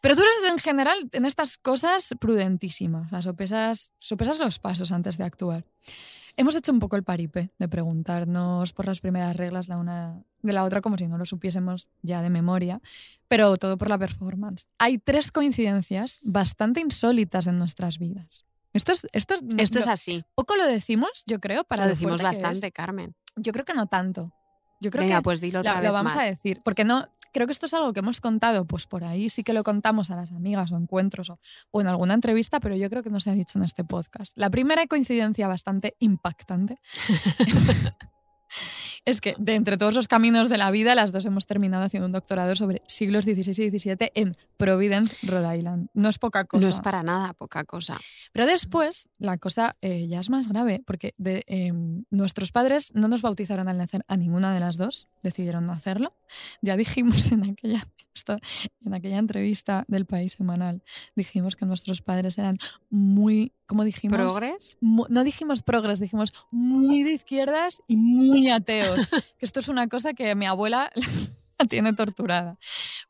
Pero 0.00 0.14
tú 0.14 0.22
eres 0.22 0.52
en 0.52 0.58
general 0.58 0.96
en 1.10 1.24
estas 1.24 1.58
cosas 1.58 2.14
prudentísima. 2.20 3.08
Las 3.10 3.24
sopesas, 3.24 3.90
sopesas 3.98 4.38
los 4.38 4.60
pasos 4.60 4.92
antes 4.92 5.18
de 5.18 5.24
actuar. 5.24 5.64
Hemos 6.36 6.54
hecho 6.54 6.70
un 6.70 6.78
poco 6.78 6.94
el 6.94 7.02
paripe 7.02 7.50
de 7.58 7.68
preguntarnos 7.68 8.72
por 8.72 8.86
las 8.86 9.00
primeras 9.00 9.36
reglas 9.36 9.68
la 9.68 9.76
una 9.76 10.22
de 10.42 10.52
la 10.52 10.62
otra 10.62 10.80
como 10.82 10.96
si 10.96 11.08
no 11.08 11.18
lo 11.18 11.26
supiésemos 11.26 11.88
ya 12.02 12.22
de 12.22 12.30
memoria, 12.30 12.80
pero 13.26 13.56
todo 13.56 13.76
por 13.76 13.90
la 13.90 13.98
performance. 13.98 14.68
Hay 14.78 14.98
tres 14.98 15.32
coincidencias 15.32 16.20
bastante 16.22 16.80
insólitas 16.80 17.48
en 17.48 17.58
nuestras 17.58 17.98
vidas. 17.98 18.46
Esto 18.72 18.92
es, 18.92 19.08
esto 19.12 19.34
es, 19.58 19.86
así. 19.88 20.24
poco 20.36 20.54
lo 20.54 20.64
decimos, 20.64 21.24
yo 21.26 21.40
creo, 21.40 21.64
para 21.64 21.84
Lo 21.84 21.90
decimos 21.90 22.22
bastante, 22.22 22.70
Carmen. 22.70 23.16
Yo 23.34 23.52
creo 23.52 23.64
que 23.64 23.74
no 23.74 23.86
tanto. 23.86 24.32
Yo 24.82 24.90
creo 24.90 25.04
Venga, 25.04 25.16
que 25.18 25.22
pues 25.22 25.40
dilo 25.40 25.60
otra 25.60 25.74
lo, 25.74 25.80
vez 25.80 25.86
lo 25.86 25.92
vamos 25.92 26.14
más. 26.14 26.22
a 26.24 26.26
decir, 26.26 26.60
porque 26.64 26.84
no 26.84 27.06
creo 27.32 27.46
que 27.46 27.52
esto 27.52 27.66
es 27.66 27.74
algo 27.74 27.92
que 27.92 28.00
hemos 28.00 28.20
contado, 28.20 28.66
pues 28.66 28.86
por 28.86 29.04
ahí 29.04 29.30
sí 29.30 29.42
que 29.42 29.52
lo 29.52 29.62
contamos 29.64 30.10
a 30.10 30.16
las 30.16 30.32
amigas 30.32 30.70
o 30.72 30.76
encuentros 30.76 31.30
o, 31.30 31.38
o 31.70 31.80
en 31.80 31.86
alguna 31.86 32.14
entrevista, 32.14 32.60
pero 32.60 32.76
yo 32.76 32.90
creo 32.90 33.02
que 33.02 33.10
no 33.10 33.20
se 33.20 33.30
ha 33.30 33.34
dicho 33.34 33.58
en 33.58 33.64
este 33.64 33.84
podcast. 33.84 34.36
La 34.36 34.50
primera 34.50 34.86
coincidencia 34.86 35.48
bastante 35.48 35.96
impactante 36.00 36.78
es 39.04 39.20
que 39.20 39.34
de 39.38 39.54
entre 39.54 39.76
todos 39.76 39.94
los 39.94 40.08
caminos 40.08 40.48
de 40.48 40.58
la 40.58 40.70
vida, 40.70 40.94
las 40.94 41.12
dos 41.12 41.26
hemos 41.26 41.46
terminado 41.46 41.84
haciendo 41.84 42.06
un 42.06 42.12
doctorado 42.12 42.54
sobre 42.54 42.82
siglos 42.86 43.24
XVI 43.24 43.64
y 43.64 43.78
XVII 43.78 44.12
en 44.14 44.34
Providence, 44.56 45.16
Rhode 45.26 45.58
Island. 45.58 45.88
No 45.94 46.08
es 46.08 46.18
poca 46.18 46.44
cosa. 46.44 46.62
No 46.62 46.68
es 46.68 46.80
para 46.80 47.02
nada 47.02 47.32
poca 47.34 47.64
cosa. 47.64 47.96
Pero 48.32 48.46
después 48.46 49.08
la 49.18 49.38
cosa 49.38 49.76
eh, 49.80 50.06
ya 50.08 50.20
es 50.20 50.30
más 50.30 50.48
grave, 50.48 50.82
porque 50.86 51.14
de, 51.18 51.44
eh, 51.48 51.72
nuestros 52.10 52.52
padres 52.52 52.92
no 52.94 53.08
nos 53.08 53.22
bautizaron 53.22 53.68
al 53.68 53.78
nacer 53.78 54.04
a 54.06 54.16
ninguna 54.16 54.54
de 54.54 54.60
las 54.60 54.76
dos, 54.76 55.08
decidieron 55.22 55.66
no 55.66 55.72
hacerlo. 55.72 56.14
Ya 56.60 56.76
dijimos 56.76 57.32
en 57.32 57.50
aquella, 57.50 57.84
esto, 58.14 58.38
en 58.84 58.94
aquella 58.94 59.18
entrevista 59.18 59.84
del 59.88 60.06
País 60.06 60.34
Semanal, 60.34 60.82
dijimos 61.16 61.56
que 61.56 61.66
nuestros 61.66 62.02
padres 62.02 62.38
eran 62.38 62.58
muy, 62.88 63.52
¿Progres? 64.32 64.76
No 64.80 65.24
dijimos 65.24 65.62
progres, 65.62 66.00
dijimos 66.00 66.32
muy 66.50 67.02
de 67.02 67.12
izquierdas 67.12 67.82
y 67.88 67.96
muy 67.96 68.48
ateos. 68.50 69.10
que 69.38 69.46
esto 69.46 69.60
es 69.60 69.68
una 69.68 69.88
cosa 69.88 70.12
que 70.14 70.34
mi 70.34 70.46
abuela 70.46 70.90
la 71.58 71.66
tiene 71.66 71.92
torturada. 71.92 72.58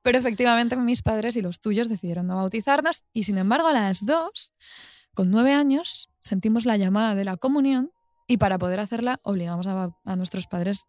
Pero 0.02 0.18
efectivamente 0.18 0.76
mis 0.76 1.02
padres 1.02 1.36
y 1.36 1.42
los 1.42 1.60
tuyos 1.60 1.88
decidieron 1.88 2.26
no 2.26 2.36
bautizarnos 2.36 3.04
y 3.12 3.24
sin 3.24 3.38
embargo 3.38 3.68
a 3.68 3.72
las 3.72 4.04
dos, 4.04 4.52
con 5.14 5.30
nueve 5.30 5.52
años, 5.52 6.10
sentimos 6.20 6.66
la 6.66 6.76
llamada 6.76 7.14
de 7.14 7.24
la 7.24 7.36
comunión 7.36 7.90
y 8.26 8.38
para 8.38 8.58
poder 8.58 8.80
hacerla 8.80 9.20
obligamos 9.24 9.66
a 9.66 10.16
nuestros 10.16 10.46
padres 10.46 10.84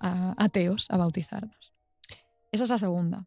a- 0.00 0.34
ateos 0.36 0.86
a 0.90 0.96
bautizarnos. 0.96 1.72
Esa 2.52 2.64
es 2.64 2.70
la 2.70 2.78
segunda. 2.78 3.26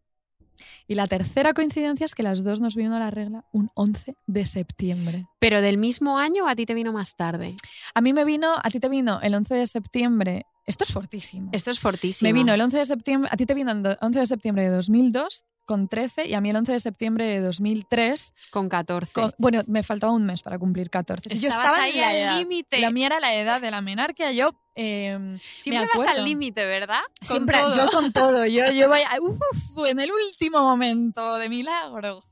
Y 0.88 0.96
la 0.96 1.08
tercera 1.08 1.54
coincidencia 1.54 2.06
es 2.06 2.16
que 2.16 2.24
las 2.24 2.44
dos 2.44 2.62
nos 2.62 2.76
vino 2.76 2.98
la 3.00 3.12
regla 3.12 3.46
un 3.52 3.70
11 3.76 4.16
de 4.28 4.46
septiembre. 4.46 5.26
¿Pero 5.40 5.62
del 5.62 5.78
mismo 5.78 6.18
año 6.18 6.46
o 6.46 6.48
a 6.48 6.56
ti 6.56 6.66
te 6.66 6.74
vino 6.74 6.94
más 6.94 7.16
tarde? 7.16 7.56
A 7.94 8.02
mí 8.02 8.14
me 8.14 8.26
vino, 8.26 8.54
a 8.62 8.70
ti 8.70 8.80
te 8.80 8.90
vino 8.90 9.20
el 9.22 9.34
11 9.36 9.56
de 9.56 9.68
septiembre. 9.68 10.46
Esto 10.66 10.84
es 10.84 10.92
fortísimo. 10.92 11.50
Esto 11.54 11.72
es 11.72 11.80
fortísimo. 11.80 12.28
Me 12.28 12.34
vino 12.34 12.54
el 12.54 12.62
11 12.62 12.78
de 12.78 12.86
septiembre, 12.86 13.30
a 13.32 13.38
ti 13.38 13.46
te 13.46 13.54
vino 13.54 13.72
el 13.72 13.84
do- 13.84 13.98
11 14.02 14.20
de 14.20 14.28
septiembre 14.28 14.64
de 14.64 14.70
2002 14.70 15.44
con 15.66 15.88
13 15.88 16.28
y 16.28 16.34
a 16.34 16.42
mí 16.42 16.50
el 16.50 16.56
11 16.56 16.72
de 16.74 16.80
septiembre 16.80 17.26
de 17.26 17.40
2003 17.42 18.34
con 18.52 18.70
14. 18.70 19.14
con- 19.14 19.34
bueno, 19.38 19.62
me 19.68 19.84
faltaba 19.84 20.14
un 20.14 20.26
mes 20.26 20.42
para 20.44 20.58
cumplir 20.60 20.90
14. 20.90 21.30
Si 21.30 21.40
yo 21.40 21.50
estaba 21.50 21.78
ahí 21.82 22.00
en 22.00 22.02
la 22.24 22.32
al 22.34 22.40
límite. 22.40 22.80
La 22.80 22.92
mía 22.92 23.08
era 23.08 23.20
la 23.20 23.34
edad 23.36 23.60
de 23.62 23.72
la 23.72 23.82
menarquia. 23.82 24.32
Yo 24.32 24.52
eh, 24.76 25.38
Siempre 25.42 25.88
me 25.94 26.04
vas 26.04 26.08
al 26.16 26.24
límite, 26.26 26.66
¿verdad? 26.66 27.02
Con 27.20 27.28
Siempre, 27.28 27.58
todo. 27.58 27.76
yo 27.76 27.90
con 27.92 28.12
todo. 28.14 28.46
Yo, 28.46 28.72
yo 28.72 28.90
vaya, 28.90 29.10
uf, 29.22 29.40
en 29.88 30.00
el 30.00 30.12
último 30.12 30.62
momento 30.62 31.36
de 31.38 31.50
milagro. 31.50 32.24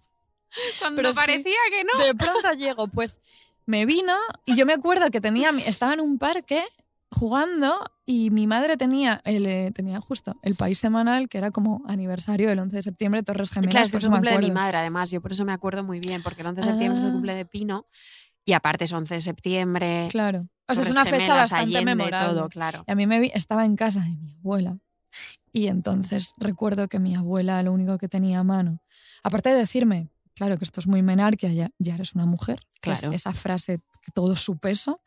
Cuando 0.80 0.98
pero 0.98 1.14
sí. 1.14 1.20
parecía 1.20 1.58
que 1.72 1.84
no. 1.84 2.04
De 2.04 2.14
pronto 2.14 2.52
llego, 2.54 2.88
pues 2.88 3.20
me 3.66 3.86
vino 3.86 4.16
y 4.46 4.56
yo 4.56 4.66
me 4.66 4.74
acuerdo 4.74 5.10
que 5.10 5.22
tenía, 5.22 5.52
estaba 5.66 5.94
en 5.94 6.02
un 6.02 6.18
parque 6.20 6.64
jugando 7.14 7.74
y 8.06 8.30
mi 8.32 8.48
madre 8.48 8.76
tenía, 8.78 9.22
el, 9.26 9.46
eh, 9.46 9.72
tenía 9.74 10.02
justo 10.02 10.36
el 10.42 10.56
país 10.56 10.80
semanal, 10.80 11.30
que 11.30 11.38
era 11.38 11.52
como 11.52 11.82
aniversario 11.88 12.50
del 12.50 12.60
11 12.60 12.76
de 12.78 12.84
septiembre, 12.84 13.24
Torres 13.24 13.52
Gemelas. 13.52 13.72
Claro, 13.74 13.86
es 13.86 13.92
que 13.92 13.98
es 13.98 14.04
el 14.04 14.10
cumple 14.12 14.32
de 14.32 14.40
mi 14.40 14.52
madre, 14.52 14.78
además. 14.78 15.10
Yo 15.12 15.22
por 15.22 15.32
eso 15.32 15.46
me 15.46 15.54
acuerdo 15.54 15.84
muy 15.84 16.00
bien, 16.00 16.22
porque 16.22 16.42
el 16.42 16.48
11 16.48 16.62
de 16.62 16.68
septiembre 16.68 16.98
es 16.98 17.04
el 17.04 17.10
Ah. 17.10 17.14
cumple 17.14 17.36
de 17.36 17.46
Pino 17.46 17.86
y 18.46 18.54
aparte 18.54 18.84
es 18.86 18.92
11 18.92 19.16
de 19.16 19.22
septiembre. 19.22 20.08
Claro. 20.12 20.48
O 20.68 20.76
sea, 20.76 20.84
es 20.84 20.92
una 20.92 21.04
fecha 21.06 21.18
Gemelas, 21.26 21.52
bastante 21.52 21.76
Allende, 21.78 21.96
memorable. 21.96 22.28
todo, 22.34 22.50
claro. 22.50 22.84
Y 22.88 22.92
a 22.92 22.96
mí 22.96 23.06
me 23.08 23.20
vi, 23.20 23.32
estaba 23.34 23.66
en 23.66 23.76
casa 23.76 24.02
de 24.02 24.16
mi 24.16 24.34
abuela. 24.34 24.78
Y 25.52 25.68
entonces 25.68 26.34
recuerdo 26.38 26.88
que 26.88 27.00
mi 27.00 27.16
abuela 27.16 27.62
lo 27.64 27.72
único 27.74 27.98
que 27.98 28.10
tenía 28.10 28.40
a 28.40 28.44
mano, 28.44 28.82
aparte 29.24 29.50
de 29.50 29.56
decirme, 29.56 30.10
claro 30.36 30.58
que 30.58 30.64
esto 30.66 30.80
es 30.80 30.88
muy 30.88 31.04
menarquia, 31.04 31.50
ya, 31.54 31.70
ya 31.78 31.94
eres 31.96 32.16
una 32.16 32.26
mujer, 32.26 32.60
que 32.82 32.92
es 32.92 33.02
Claro. 33.02 33.14
esa 33.16 33.34
frase, 33.34 33.80
todo 34.14 34.36
su 34.36 34.58
peso, 34.58 35.02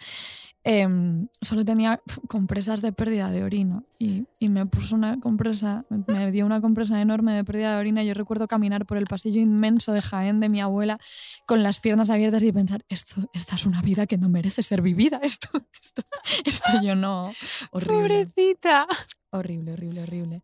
em, 0.64 1.28
solo 1.40 1.64
tenía 1.64 2.00
compresas 2.28 2.82
de 2.82 2.92
pérdida 2.92 3.30
de 3.30 3.44
orina. 3.44 3.84
Y, 3.98 4.26
y 4.38 4.48
me 4.48 4.66
puso 4.66 4.94
una 4.96 5.20
compresa, 5.20 5.84
me 5.88 6.30
dio 6.32 6.44
una 6.44 6.60
compresa 6.60 7.00
enorme 7.00 7.32
de 7.34 7.44
pérdida 7.44 7.74
de 7.74 7.80
orina. 7.80 8.02
Yo 8.02 8.14
recuerdo 8.14 8.48
caminar 8.48 8.86
por 8.86 8.98
el 8.98 9.06
pasillo 9.06 9.40
inmenso 9.40 9.92
de 9.92 10.02
Jaén 10.02 10.40
de 10.40 10.48
mi 10.48 10.60
abuela 10.60 10.98
con 11.46 11.62
las 11.62 11.80
piernas 11.80 12.10
abiertas 12.10 12.42
y 12.42 12.52
pensar, 12.52 12.84
esto, 12.88 13.30
esta 13.32 13.54
es 13.54 13.66
una 13.66 13.82
vida 13.82 14.06
que 14.06 14.18
no 14.18 14.28
merece 14.28 14.62
ser 14.62 14.82
vivida. 14.82 15.20
Esto, 15.26 15.48
esto, 15.82 16.02
esto 16.44 16.70
yo 16.82 16.94
no. 16.94 17.32
Horrible. 17.72 18.26
Pobrecita. 18.26 18.86
Horrible, 19.30 19.72
horrible, 19.72 20.02
horrible. 20.02 20.42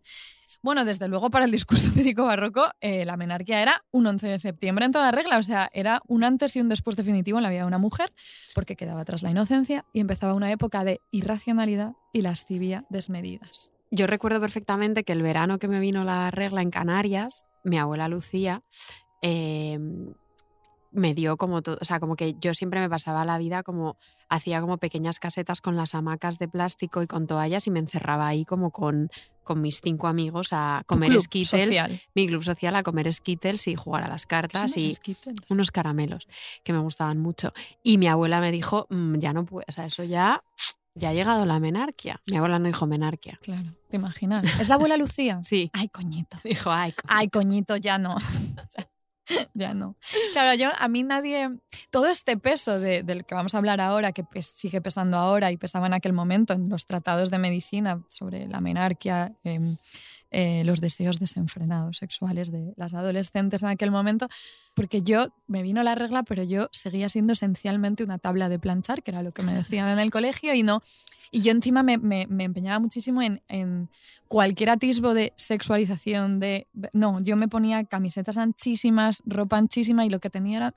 Bueno, 0.62 0.84
desde 0.84 1.08
luego 1.08 1.28
para 1.28 1.44
el 1.44 1.50
discurso 1.50 1.90
médico 1.96 2.24
barroco, 2.24 2.64
eh, 2.80 3.04
la 3.04 3.16
menarquia 3.16 3.60
era 3.60 3.84
un 3.90 4.06
11 4.06 4.28
de 4.28 4.38
septiembre 4.38 4.84
en 4.84 4.92
toda 4.92 5.10
regla, 5.10 5.38
o 5.38 5.42
sea, 5.42 5.68
era 5.72 6.00
un 6.06 6.22
antes 6.22 6.54
y 6.54 6.60
un 6.60 6.68
después 6.68 6.96
definitivo 6.96 7.38
en 7.38 7.42
la 7.42 7.50
vida 7.50 7.62
de 7.62 7.66
una 7.66 7.78
mujer, 7.78 8.12
porque 8.54 8.76
quedaba 8.76 9.00
atrás 9.00 9.22
la 9.22 9.30
inocencia 9.30 9.84
y 9.92 10.00
empezaba 10.00 10.34
una 10.34 10.52
época 10.52 10.84
de 10.84 11.00
irracionalidad 11.10 11.94
y 12.12 12.22
lascivia 12.22 12.86
desmedidas. 12.90 13.72
Yo 13.90 14.06
recuerdo 14.06 14.40
perfectamente 14.40 15.02
que 15.02 15.12
el 15.12 15.22
verano 15.22 15.58
que 15.58 15.68
me 15.68 15.80
vino 15.80 16.04
la 16.04 16.30
regla 16.30 16.62
en 16.62 16.70
Canarias, 16.70 17.44
mi 17.64 17.76
abuela 17.78 18.08
Lucía 18.08 18.62
eh, 19.20 19.78
me 20.92 21.14
dio 21.14 21.36
como 21.36 21.62
todo, 21.62 21.78
o 21.80 21.84
sea, 21.84 22.00
como 22.00 22.16
que 22.16 22.34
yo 22.34 22.54
siempre 22.54 22.80
me 22.80 22.88
pasaba 22.88 23.24
la 23.24 23.38
vida 23.38 23.62
como 23.62 23.96
hacía 24.28 24.60
como 24.60 24.78
pequeñas 24.78 25.18
casetas 25.18 25.60
con 25.60 25.76
las 25.76 25.94
hamacas 25.94 26.38
de 26.38 26.48
plástico 26.48 27.02
y 27.02 27.06
con 27.06 27.26
toallas 27.26 27.66
y 27.66 27.70
me 27.70 27.80
encerraba 27.80 28.28
ahí 28.28 28.44
como 28.44 28.70
con, 28.70 29.10
con 29.44 29.60
mis 29.60 29.80
cinco 29.82 30.06
amigos 30.08 30.48
a 30.52 30.82
comer 30.86 31.20
skittles, 31.20 31.66
social. 31.66 32.00
mi 32.14 32.26
club 32.28 32.42
social 32.44 32.74
a 32.76 32.82
comer 32.82 33.12
skittles 33.12 33.66
y 33.68 33.74
jugar 33.74 34.04
a 34.04 34.08
las 34.08 34.26
cartas 34.26 34.76
y 34.76 34.94
Skittles. 34.94 35.38
unos 35.50 35.70
caramelos 35.70 36.28
que 36.64 36.72
me 36.72 36.78
gustaban 36.78 37.18
mucho. 37.18 37.52
Y 37.82 37.98
mi 37.98 38.06
abuela 38.08 38.40
me 38.40 38.50
dijo, 38.52 38.86
"Mm, 38.90 39.18
ya 39.18 39.32
no 39.32 39.44
puedo, 39.44 39.64
o 39.68 39.72
sea, 39.72 39.86
eso 39.86 40.04
ya, 40.04 40.42
ya 40.94 41.08
ha 41.10 41.12
llegado 41.14 41.46
la 41.46 41.58
menarquia. 41.60 42.20
Mi 42.26 42.36
abuela 42.36 42.58
no 42.58 42.66
dijo 42.66 42.86
menarquia. 42.86 43.38
Claro, 43.42 43.74
te 43.88 43.96
imaginas. 43.96 44.44
¿Es 44.60 44.68
la 44.68 44.74
abuela 44.76 44.96
Lucía? 44.96 45.38
Sí. 45.42 45.70
Ay, 45.72 45.88
coñito. 45.88 46.38
Dijo, 46.44 46.70
ay, 46.70 46.94
Ay, 47.08 47.28
coñito, 47.28 47.76
ya 47.76 47.98
no. 47.98 48.16
ya 49.54 49.74
no. 49.74 49.96
Claro, 50.32 50.54
yo, 50.54 50.70
a 50.78 50.88
mí 50.88 51.02
nadie. 51.02 51.50
Todo 51.90 52.06
este 52.08 52.36
peso 52.36 52.78
de- 52.80 53.02
del 53.02 53.24
que 53.24 53.34
vamos 53.34 53.54
a 53.54 53.58
hablar 53.58 53.80
ahora, 53.80 54.12
que 54.12 54.24
sigue 54.42 54.80
pesando 54.80 55.16
ahora 55.18 55.50
y 55.52 55.56
pesaba 55.56 55.86
en 55.86 55.94
aquel 55.94 56.12
momento 56.12 56.52
en 56.54 56.68
los 56.68 56.86
tratados 56.86 57.30
de 57.30 57.38
medicina 57.38 58.02
sobre 58.08 58.46
la 58.48 58.60
menarquia, 58.60 59.34
em, 59.44 59.76
eh, 60.32 60.64
los 60.64 60.80
deseos 60.80 61.18
desenfrenados 61.20 61.98
sexuales 61.98 62.50
de 62.50 62.72
las 62.76 62.94
adolescentes 62.94 63.62
en 63.62 63.68
aquel 63.68 63.90
momento, 63.90 64.28
porque 64.74 65.02
yo 65.02 65.28
me 65.46 65.62
vino 65.62 65.82
la 65.82 65.94
regla, 65.94 66.22
pero 66.24 66.42
yo 66.42 66.68
seguía 66.72 67.08
siendo 67.08 67.34
esencialmente 67.34 68.02
una 68.02 68.18
tabla 68.18 68.48
de 68.48 68.58
planchar, 68.58 69.02
que 69.02 69.10
era 69.12 69.22
lo 69.22 69.30
que 69.30 69.42
me 69.42 69.54
decían 69.54 69.88
en 69.88 69.98
el 69.98 70.10
colegio, 70.10 70.54
y 70.54 70.62
no. 70.62 70.82
Y 71.30 71.40
yo 71.42 71.52
encima 71.52 71.82
me, 71.82 71.96
me- 71.96 72.26
me 72.28 72.44
empeñaba 72.44 72.78
muchísimo 72.78 73.22
en, 73.22 73.40
en 73.48 73.88
cualquier 74.28 74.68
atisbo 74.70 75.14
de 75.14 75.32
sexualización, 75.36 76.40
de... 76.40 76.66
No, 76.92 77.18
yo 77.22 77.36
me 77.36 77.48
ponía 77.48 77.84
camisetas 77.84 78.36
anchísimas, 78.36 79.22
ropa 79.24 79.56
anchísima 79.56 80.04
y 80.04 80.10
lo 80.10 80.18
que 80.20 80.28
tenía 80.30 80.56
era 80.58 80.74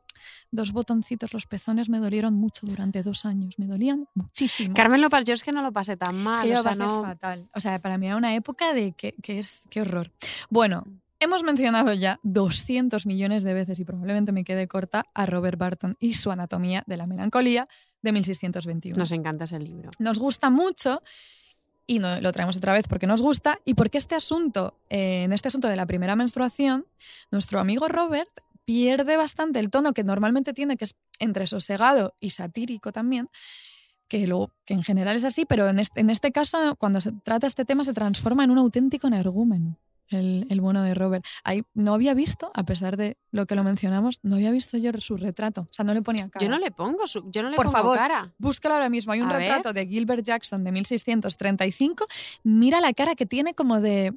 dos 0.51 0.71
botoncitos. 0.71 1.33
Los 1.33 1.45
pezones 1.45 1.89
me 1.89 1.99
dolieron 1.99 2.33
mucho 2.33 2.65
durante 2.67 3.03
dos 3.03 3.25
años, 3.25 3.59
me 3.59 3.67
dolían 3.67 4.07
muchísimo. 4.13 4.73
Carmen 4.75 5.01
lo 5.01 5.09
pasó, 5.09 5.25
yo 5.25 5.33
es 5.33 5.43
que 5.43 5.51
no 5.51 5.61
lo 5.61 5.71
pasé 5.71 5.97
tan 5.97 6.15
Es 6.15 6.21
mal. 6.21 6.41
que 6.43 6.49
yo 6.49 6.53
o 6.53 6.57
lo 6.57 6.61
sea, 6.63 6.71
pasé 6.71 6.83
no- 6.83 7.01
fatal. 7.03 7.49
O 7.55 7.61
sea, 7.61 7.79
para 7.79 7.97
mí 7.97 8.07
era 8.07 8.17
una 8.17 8.35
época 8.35 8.73
de 8.73 8.91
que, 8.93 9.13
que 9.21 9.39
es... 9.39 9.63
¡Qué 9.69 9.81
horror! 9.81 10.11
Bueno, 10.49 10.83
hemos 11.19 11.43
mencionado 11.43 11.93
ya 11.93 12.19
200 12.23 13.05
millones 13.05 13.43
de 13.43 13.53
veces 13.53 13.79
y 13.79 13.85
probablemente 13.85 14.31
me 14.31 14.43
quede 14.43 14.67
corta 14.67 15.05
a 15.13 15.25
Robert 15.25 15.57
Barton 15.57 15.95
y 15.99 16.13
su 16.15 16.31
Anatomía 16.31 16.83
de 16.87 16.97
la 16.97 17.07
Melancolía 17.07 17.67
de 18.01 18.11
1621 18.11 18.97
Nos 18.99 19.11
encanta 19.11 19.45
ese 19.45 19.57
libro. 19.59 19.89
nos 19.99 20.19
gusta 20.19 20.49
mucho 20.49 21.01
y 21.87 21.99
no, 21.99 22.19
lo 22.19 22.31
traemos 22.31 22.57
otra 22.57 22.73
vez 22.73 22.87
porque 22.87 23.05
nos 23.07 23.21
gusta 23.21 23.59
y 23.63 23.75
porque 23.75 23.97
este 23.99 24.15
asunto, 24.15 24.77
eh, 24.89 25.23
en 25.23 25.33
este 25.33 25.47
asunto 25.49 25.67
de 25.67 25.75
la 25.75 25.85
primera 25.85 26.15
menstruación, 26.15 26.85
nuestro 27.31 27.59
amigo 27.59 27.87
Robert 27.87 28.29
pierde 28.65 29.15
bastante 29.17 29.59
el 29.59 29.69
tono 29.69 29.93
que 29.93 30.03
normalmente 30.03 30.53
tiene, 30.53 30.75
que 30.77 30.85
es 30.85 30.95
entre 31.19 31.47
sosegado 31.47 32.15
y 32.19 32.31
satírico 32.31 32.91
también, 32.91 33.29
que, 34.07 34.27
luego, 34.27 34.51
que 34.65 34.73
en 34.73 34.83
general 34.83 35.15
es 35.15 35.23
así, 35.23 35.45
pero 35.45 35.67
en 35.69 35.79
este, 35.79 36.01
en 36.01 36.09
este 36.09 36.31
caso, 36.31 36.75
cuando 36.77 37.01
se 37.01 37.11
trata 37.23 37.47
este 37.47 37.65
tema, 37.65 37.83
se 37.83 37.93
transforma 37.93 38.43
en 38.43 38.51
un 38.51 38.57
auténtico 38.59 39.07
energúmeno. 39.07 39.79
El, 40.09 40.45
el 40.51 40.61
bueno 40.61 40.83
de 40.83 40.93
Robert. 40.93 41.25
Ahí 41.43 41.63
no 41.73 41.95
había 41.95 42.13
visto, 42.13 42.51
a 42.53 42.63
pesar 42.63 42.95
de 42.95 43.17
lo 43.31 43.47
que 43.47 43.55
lo 43.55 43.63
mencionamos, 43.63 44.19
no 44.21 44.35
había 44.35 44.51
visto 44.51 44.77
yo 44.77 44.91
su 44.99 45.17
retrato. 45.17 45.61
O 45.61 45.67
sea, 45.71 45.83
no 45.83 45.95
le 45.95 46.03
ponía 46.03 46.29
cara. 46.29 46.45
Yo 46.45 46.51
no 46.51 46.59
le 46.59 46.69
pongo, 46.69 47.07
su- 47.07 47.27
yo 47.31 47.41
no 47.41 47.49
le 47.49 47.55
Por 47.55 47.65
pongo 47.65 47.77
favor. 47.79 47.97
cara. 47.97 48.31
Búscalo 48.37 48.75
ahora 48.75 48.89
mismo. 48.89 49.13
Hay 49.13 49.21
un 49.21 49.31
A 49.31 49.39
retrato 49.39 49.73
de 49.73 49.87
Gilbert 49.87 50.23
Jackson 50.23 50.63
de 50.63 50.71
1635. 50.73 52.05
Mira 52.43 52.81
la 52.81 52.93
cara 52.93 53.15
que 53.15 53.25
tiene 53.25 53.55
como 53.55 53.81
de 53.81 54.13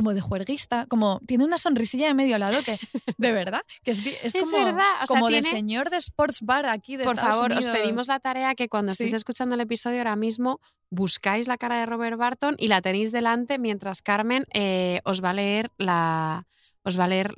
como 0.00 0.14
de 0.14 0.20
juerguista, 0.20 0.86
como 0.86 1.20
tiene 1.26 1.44
una 1.44 1.58
sonrisilla 1.58 2.06
de 2.06 2.14
medio 2.14 2.38
lado 2.38 2.58
que 2.64 2.78
de 3.18 3.32
verdad 3.32 3.60
que 3.82 3.90
es, 3.90 4.02
di- 4.02 4.14
es 4.22 4.34
Es 4.34 4.50
como, 4.50 4.64
verdad, 4.64 4.94
o 5.02 5.06
sea, 5.06 5.06
como 5.06 5.28
de 5.28 5.42
señor 5.42 5.90
de 5.90 5.98
sports 5.98 6.40
bar 6.42 6.66
aquí 6.66 6.96
de 6.96 7.04
Por 7.04 7.16
Estados 7.16 7.36
favor, 7.36 7.52
os 7.52 7.66
pedimos 7.66 8.08
la 8.08 8.18
tarea 8.20 8.54
que 8.54 8.68
cuando 8.68 8.92
estéis 8.92 9.10
Sí. 9.10 9.16
escuchando 9.16 9.54
el 9.54 9.60
episodio 9.60 9.98
ahora 9.98 10.16
mismo 10.16 10.60
buscáis 10.90 11.46
la 11.48 11.56
cara 11.56 11.78
de 11.78 11.86
Robert 11.86 12.16
Barton 12.16 12.54
y 12.58 12.68
la 12.68 12.80
tenéis 12.82 13.12
delante 13.12 13.58
mientras 13.58 14.02
Carmen 14.02 14.44
eh, 14.54 15.00
os 15.04 15.22
va 15.22 15.30
a 15.30 15.34
leer 15.34 15.70
la 15.78 16.46
os 16.82 16.98
va 16.98 17.04
a 17.04 17.08
leer 17.08 17.34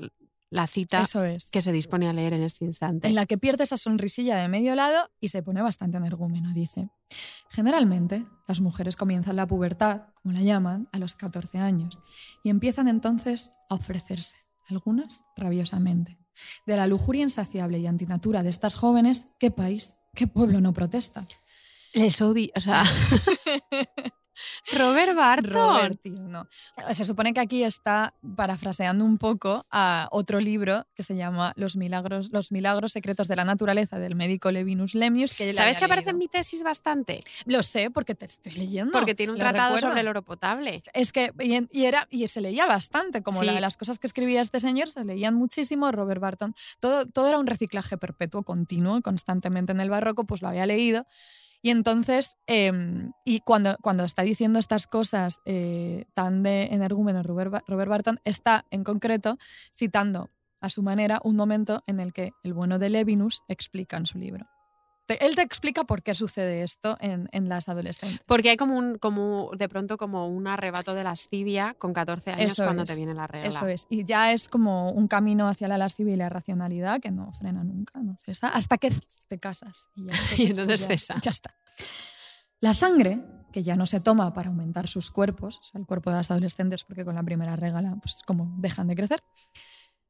la 0.52 0.66
cita 0.66 1.00
Eso 1.00 1.24
es. 1.24 1.50
que 1.50 1.62
se 1.62 1.72
dispone 1.72 2.08
a 2.08 2.12
leer 2.12 2.34
en 2.34 2.42
este 2.42 2.66
instante. 2.66 3.08
en 3.08 3.14
la 3.14 3.24
que 3.24 3.38
pierde 3.38 3.64
esa 3.64 3.78
sonrisilla 3.78 4.36
de 4.36 4.48
medio 4.48 4.74
lado 4.74 5.08
y 5.18 5.28
se 5.28 5.42
pone 5.42 5.62
bastante 5.62 5.96
energúmeno, 5.96 6.52
dice. 6.52 6.90
Generalmente, 7.48 8.26
las 8.46 8.60
mujeres 8.60 8.96
comienzan 8.96 9.36
la 9.36 9.46
pubertad, 9.46 10.08
como 10.22 10.34
la 10.34 10.42
llaman, 10.42 10.88
a 10.92 10.98
los 10.98 11.14
14 11.14 11.58
años 11.58 12.00
y 12.44 12.50
empiezan 12.50 12.86
entonces 12.86 13.52
a 13.70 13.76
ofrecerse, 13.76 14.36
algunas 14.68 15.24
rabiosamente. 15.36 16.18
De 16.66 16.76
la 16.76 16.86
lujuria 16.86 17.22
insaciable 17.22 17.78
y 17.78 17.86
antinatura 17.86 18.42
de 18.42 18.50
estas 18.50 18.76
jóvenes, 18.76 19.28
¿qué 19.38 19.50
país, 19.50 19.96
qué 20.14 20.26
pueblo 20.26 20.60
no 20.60 20.74
protesta? 20.74 21.26
Les 21.94 22.20
odio, 22.20 22.50
o 22.54 22.60
sea, 22.60 22.84
Robert 24.76 25.14
Barton. 25.16 25.52
Robert, 25.52 26.00
tío, 26.00 26.12
no. 26.28 26.46
Se 26.92 27.04
supone 27.04 27.34
que 27.34 27.40
aquí 27.40 27.64
está 27.64 28.14
parafraseando 28.36 29.04
un 29.04 29.18
poco 29.18 29.66
a 29.70 30.08
otro 30.12 30.38
libro 30.40 30.86
que 30.94 31.02
se 31.02 31.16
llama 31.16 31.52
Los 31.56 31.76
milagros, 31.76 32.30
los 32.32 32.52
milagros 32.52 32.92
secretos 32.92 33.28
de 33.28 33.36
la 33.36 33.44
naturaleza 33.44 33.98
del 33.98 34.14
médico 34.14 34.50
Levinus 34.52 34.94
Lemius. 34.94 35.34
Que 35.34 35.52
¿Sabes 35.52 35.78
que 35.78 35.84
aparece 35.86 36.10
en 36.10 36.18
mi 36.18 36.28
tesis 36.28 36.62
bastante? 36.62 37.20
Lo 37.46 37.62
sé 37.62 37.90
porque 37.90 38.14
te 38.14 38.26
estoy 38.26 38.52
leyendo. 38.52 38.92
Porque 38.92 39.14
tiene 39.14 39.32
un 39.32 39.38
tratado 39.38 39.74
recuerdo. 39.74 39.88
sobre 39.88 40.00
el 40.02 40.08
oro 40.08 40.22
potable. 40.22 40.82
Es 40.94 41.12
que, 41.12 41.32
y, 41.40 41.84
era, 41.84 42.06
y 42.10 42.28
se 42.28 42.40
leía 42.40 42.66
bastante, 42.66 43.22
como 43.22 43.40
Sí. 43.40 43.46
la- 43.46 43.60
las 43.60 43.76
cosas 43.76 43.98
que 43.98 44.06
escribía 44.06 44.40
este 44.40 44.60
señor 44.60 44.88
se 44.88 45.04
leían 45.04 45.34
muchísimo, 45.34 45.90
Robert 45.92 46.20
Barton. 46.20 46.54
Todo, 46.80 47.06
todo 47.06 47.28
era 47.28 47.38
un 47.38 47.46
reciclaje 47.46 47.96
perpetuo, 47.98 48.42
continuo, 48.42 49.00
constantemente 49.02 49.72
en 49.72 49.80
el 49.80 49.90
barroco, 49.90 50.24
pues 50.24 50.42
lo 50.42 50.48
había 50.48 50.66
leído. 50.66 51.06
Y 51.62 51.70
entonces, 51.70 52.36
em, 52.48 53.12
y 53.24 53.40
cuando, 53.40 53.76
cuando 53.80 54.02
está 54.02 54.22
diciendo 54.22 54.58
estas 54.58 54.88
cosas 54.88 55.38
eh, 55.46 56.06
tan 56.12 56.42
de 56.42 56.64
energúmeno 56.64 57.22
Robert, 57.22 57.64
Robert 57.68 57.88
Barton, 57.88 58.20
está 58.24 58.64
en 58.70 58.82
concreto 58.82 59.38
citando 59.72 60.30
a 60.60 60.70
su 60.70 60.82
manera 60.82 61.20
un 61.22 61.36
momento 61.36 61.82
en 61.86 62.00
el 62.00 62.12
que 62.12 62.32
el 62.42 62.52
bueno 62.52 62.80
de 62.80 62.90
Levinus 62.90 63.42
explica 63.48 63.96
en 63.96 64.06
su 64.06 64.18
libro. 64.18 64.46
Te- 65.18 65.26
él 65.26 65.34
te 65.36 65.42
explica 65.42 65.84
por 65.84 66.02
qué 66.02 66.14
sucede 66.14 66.62
esto 66.62 66.96
en, 67.00 67.28
en 67.32 67.48
las 67.48 67.68
adolescentes. 67.68 68.20
Porque 68.26 68.50
hay 68.50 68.56
como 68.56 68.76
un, 68.78 68.98
como 68.98 69.50
de 69.56 69.68
pronto 69.68 69.96
como 69.96 70.28
un 70.28 70.46
arrebato 70.46 70.94
de 70.94 71.04
lascivia 71.04 71.74
con 71.78 71.92
14 71.92 72.30
años 72.32 72.52
Eso 72.52 72.64
cuando 72.64 72.82
es. 72.82 72.88
te 72.90 72.96
viene 72.96 73.14
la 73.14 73.26
regla. 73.26 73.48
Eso 73.48 73.66
es. 73.66 73.86
Y 73.88 74.04
ya 74.04 74.32
es 74.32 74.48
como 74.48 74.90
un 74.90 75.08
camino 75.08 75.48
hacia 75.48 75.68
la 75.68 75.78
lascivia 75.78 76.14
y 76.14 76.16
la 76.16 76.28
racionalidad 76.28 77.00
que 77.00 77.10
no 77.10 77.32
frena 77.32 77.62
nunca, 77.64 78.00
no 78.00 78.16
cesa, 78.18 78.48
hasta 78.48 78.78
que 78.78 78.90
te 79.28 79.38
casas. 79.38 79.90
Y, 79.94 80.06
ya, 80.06 80.14
Y 80.38 80.50
entonces 80.50 80.80
ya- 80.80 80.86
cesa. 80.88 81.20
Ya 81.22 81.30
está. 81.30 81.54
La 82.60 82.74
sangre, 82.74 83.20
que 83.52 83.62
ya 83.62 83.76
no 83.76 83.86
se 83.86 84.00
toma 84.00 84.32
para 84.32 84.48
aumentar 84.48 84.86
sus 84.88 85.10
cuerpos, 85.10 85.58
o 85.58 85.64
sea, 85.64 85.80
el 85.80 85.86
cuerpo 85.86 86.10
de 86.10 86.16
las 86.16 86.30
adolescentes, 86.30 86.84
porque 86.84 87.04
con 87.04 87.14
la 87.16 87.22
primera 87.22 87.56
regla, 87.56 87.96
pues 88.00 88.20
como 88.24 88.54
dejan 88.58 88.86
de 88.88 88.94
crecer. 88.96 89.20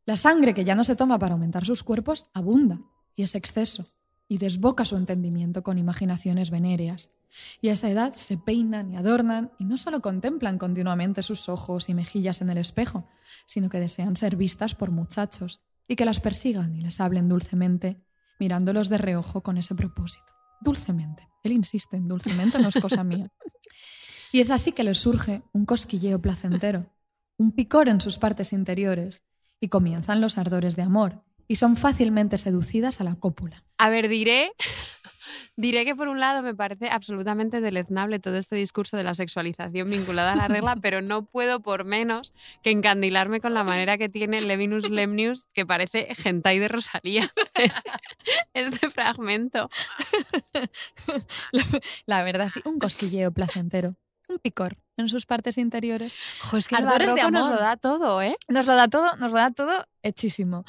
La 0.05 0.17
sangre 0.17 0.53
que 0.53 0.65
ya 0.65 0.75
no 0.75 0.85
se 0.85 0.97
toma 0.97 1.19
para 1.19 1.35
aumentar 1.35 1.65
sus 1.65 1.83
cuerpos 1.83 2.27
abunda 2.35 2.81
y 3.15 3.23
es 3.23 3.35
exceso 3.35 3.87
y 4.33 4.39
desboca 4.39 4.87
su 4.87 4.97
entendimiento 4.97 5.63
con 5.63 5.77
imaginaciones 5.77 6.51
venéreas. 6.51 7.11
Y 7.61 7.69
a 7.69 7.75
esa 7.75 7.91
edad 7.91 8.15
se 8.15 8.39
peinan 8.39 8.91
y 8.91 8.97
adornan 8.97 9.53
y 9.59 9.67
no 9.67 9.77
solo 9.77 10.01
contemplan 10.01 10.57
continuamente 10.57 11.23
sus 11.23 11.51
ojos 11.51 11.91
y 11.91 11.95
mejillas 11.95 12.41
en 12.41 12.49
el 12.49 12.57
espejo, 12.57 13.07
sino 13.45 13.69
que 13.69 13.79
desean 13.79 14.17
ser 14.17 14.37
vistas 14.37 14.75
por 14.75 14.91
muchachos 14.91 15.61
y 15.87 15.97
que 15.97 16.07
las 16.07 16.21
persigan 16.21 16.75
y 16.75 16.81
les 16.81 16.99
hablen 16.99 17.29
dulcemente, 17.29 18.03
mirándolos 18.41 18.89
de 18.89 18.97
reojo 18.97 19.43
con 19.43 19.59
ese 19.59 19.75
propósito. 19.75 20.33
Dulcemente. 20.63 21.29
Él 21.45 21.53
insiste 21.53 21.99
en 21.99 22.09
dulcemente, 22.09 22.59
no 22.59 22.69
es 22.69 22.79
cosa 22.81 23.05
mía. 23.05 23.31
Y 24.33 24.41
es 24.41 24.51
así 24.51 24.73
que 24.73 24.83
les 24.83 24.97
surge 24.97 25.43
un 25.53 25.67
cosquilleo 25.67 26.23
placentero, 26.23 26.91
un 27.37 27.53
picor 27.53 27.91
en 27.91 28.01
sus 28.01 28.17
partes 28.17 28.55
interiores, 28.55 29.25
y 29.61 29.69
comienzan 29.69 30.23
los 30.23 30.39
ardores 30.39 30.75
de 30.75 30.83
amor, 30.83 31.23
y 31.53 31.57
son 31.57 31.77
fácilmente 31.77 32.39
seducidas 32.39 33.03
a 33.03 33.05
la 33.05 33.15
cópula. 33.15 33.63
A 33.77 33.91
ver, 33.91 34.09
diré, 34.09 34.53
diré 35.57 35.85
que 35.85 35.95
por 35.95 36.09
un 36.09 36.19
lado 36.19 36.43
me 36.43 36.55
parece 36.55 36.89
absolutamente 36.89 37.61
deleznable 37.61 38.19
todo 38.21 38.37
este 38.39 38.57
discurso 38.57 38.97
de 38.97 39.05
la 39.05 39.15
sexualización 39.15 39.91
vinculada 39.91 40.33
a 40.33 40.37
la 40.37 40.49
regla, 40.49 40.77
pero 40.81 41.03
no 41.03 41.27
puedo 41.27 41.61
por 41.61 41.85
menos 41.85 42.33
que 42.63 42.71
encandilarme 42.71 43.43
con 43.43 43.53
la 43.53 43.65
manera 43.65 43.99
que 43.99 44.09
tiene 44.09 44.41
Levinus 44.41 44.89
Lemnius, 44.89 45.47
que 45.53 45.67
parece 45.67 46.09
hentai 46.25 46.59
de 46.59 46.69
Rosalía. 46.69 47.31
Ese- 47.55 47.83
este 48.55 48.89
fragmento. 48.89 49.69
La, 51.53 51.65
la 52.07 52.23
verdad, 52.23 52.49
sí, 52.49 52.61
un 52.65 52.79
cosquilleo 52.79 53.31
placentero, 53.33 53.97
un 54.29 54.39
picor 54.39 54.79
en 54.97 55.11
sus 55.11 55.27
partes 55.27 55.59
interiores. 55.59 56.15
Jo, 56.41 56.57
es 56.57 56.67
que 56.67 56.77
el 56.77 56.87
Ardores 56.87 57.09
de 57.15 57.21
barroco 57.23 57.31
nos 57.31 57.47
amor. 57.47 57.57
lo 57.57 57.61
da 57.63 57.77
todo, 57.77 58.23
¿eh? 58.23 58.37
Nos 58.49 58.67
lo 58.67 58.75
da 58.75 58.89
todo, 58.89 59.15
nos 59.19 59.31
lo 59.33 59.37
da 59.37 59.51
todo 59.51 59.85
hechísimo. 60.03 60.65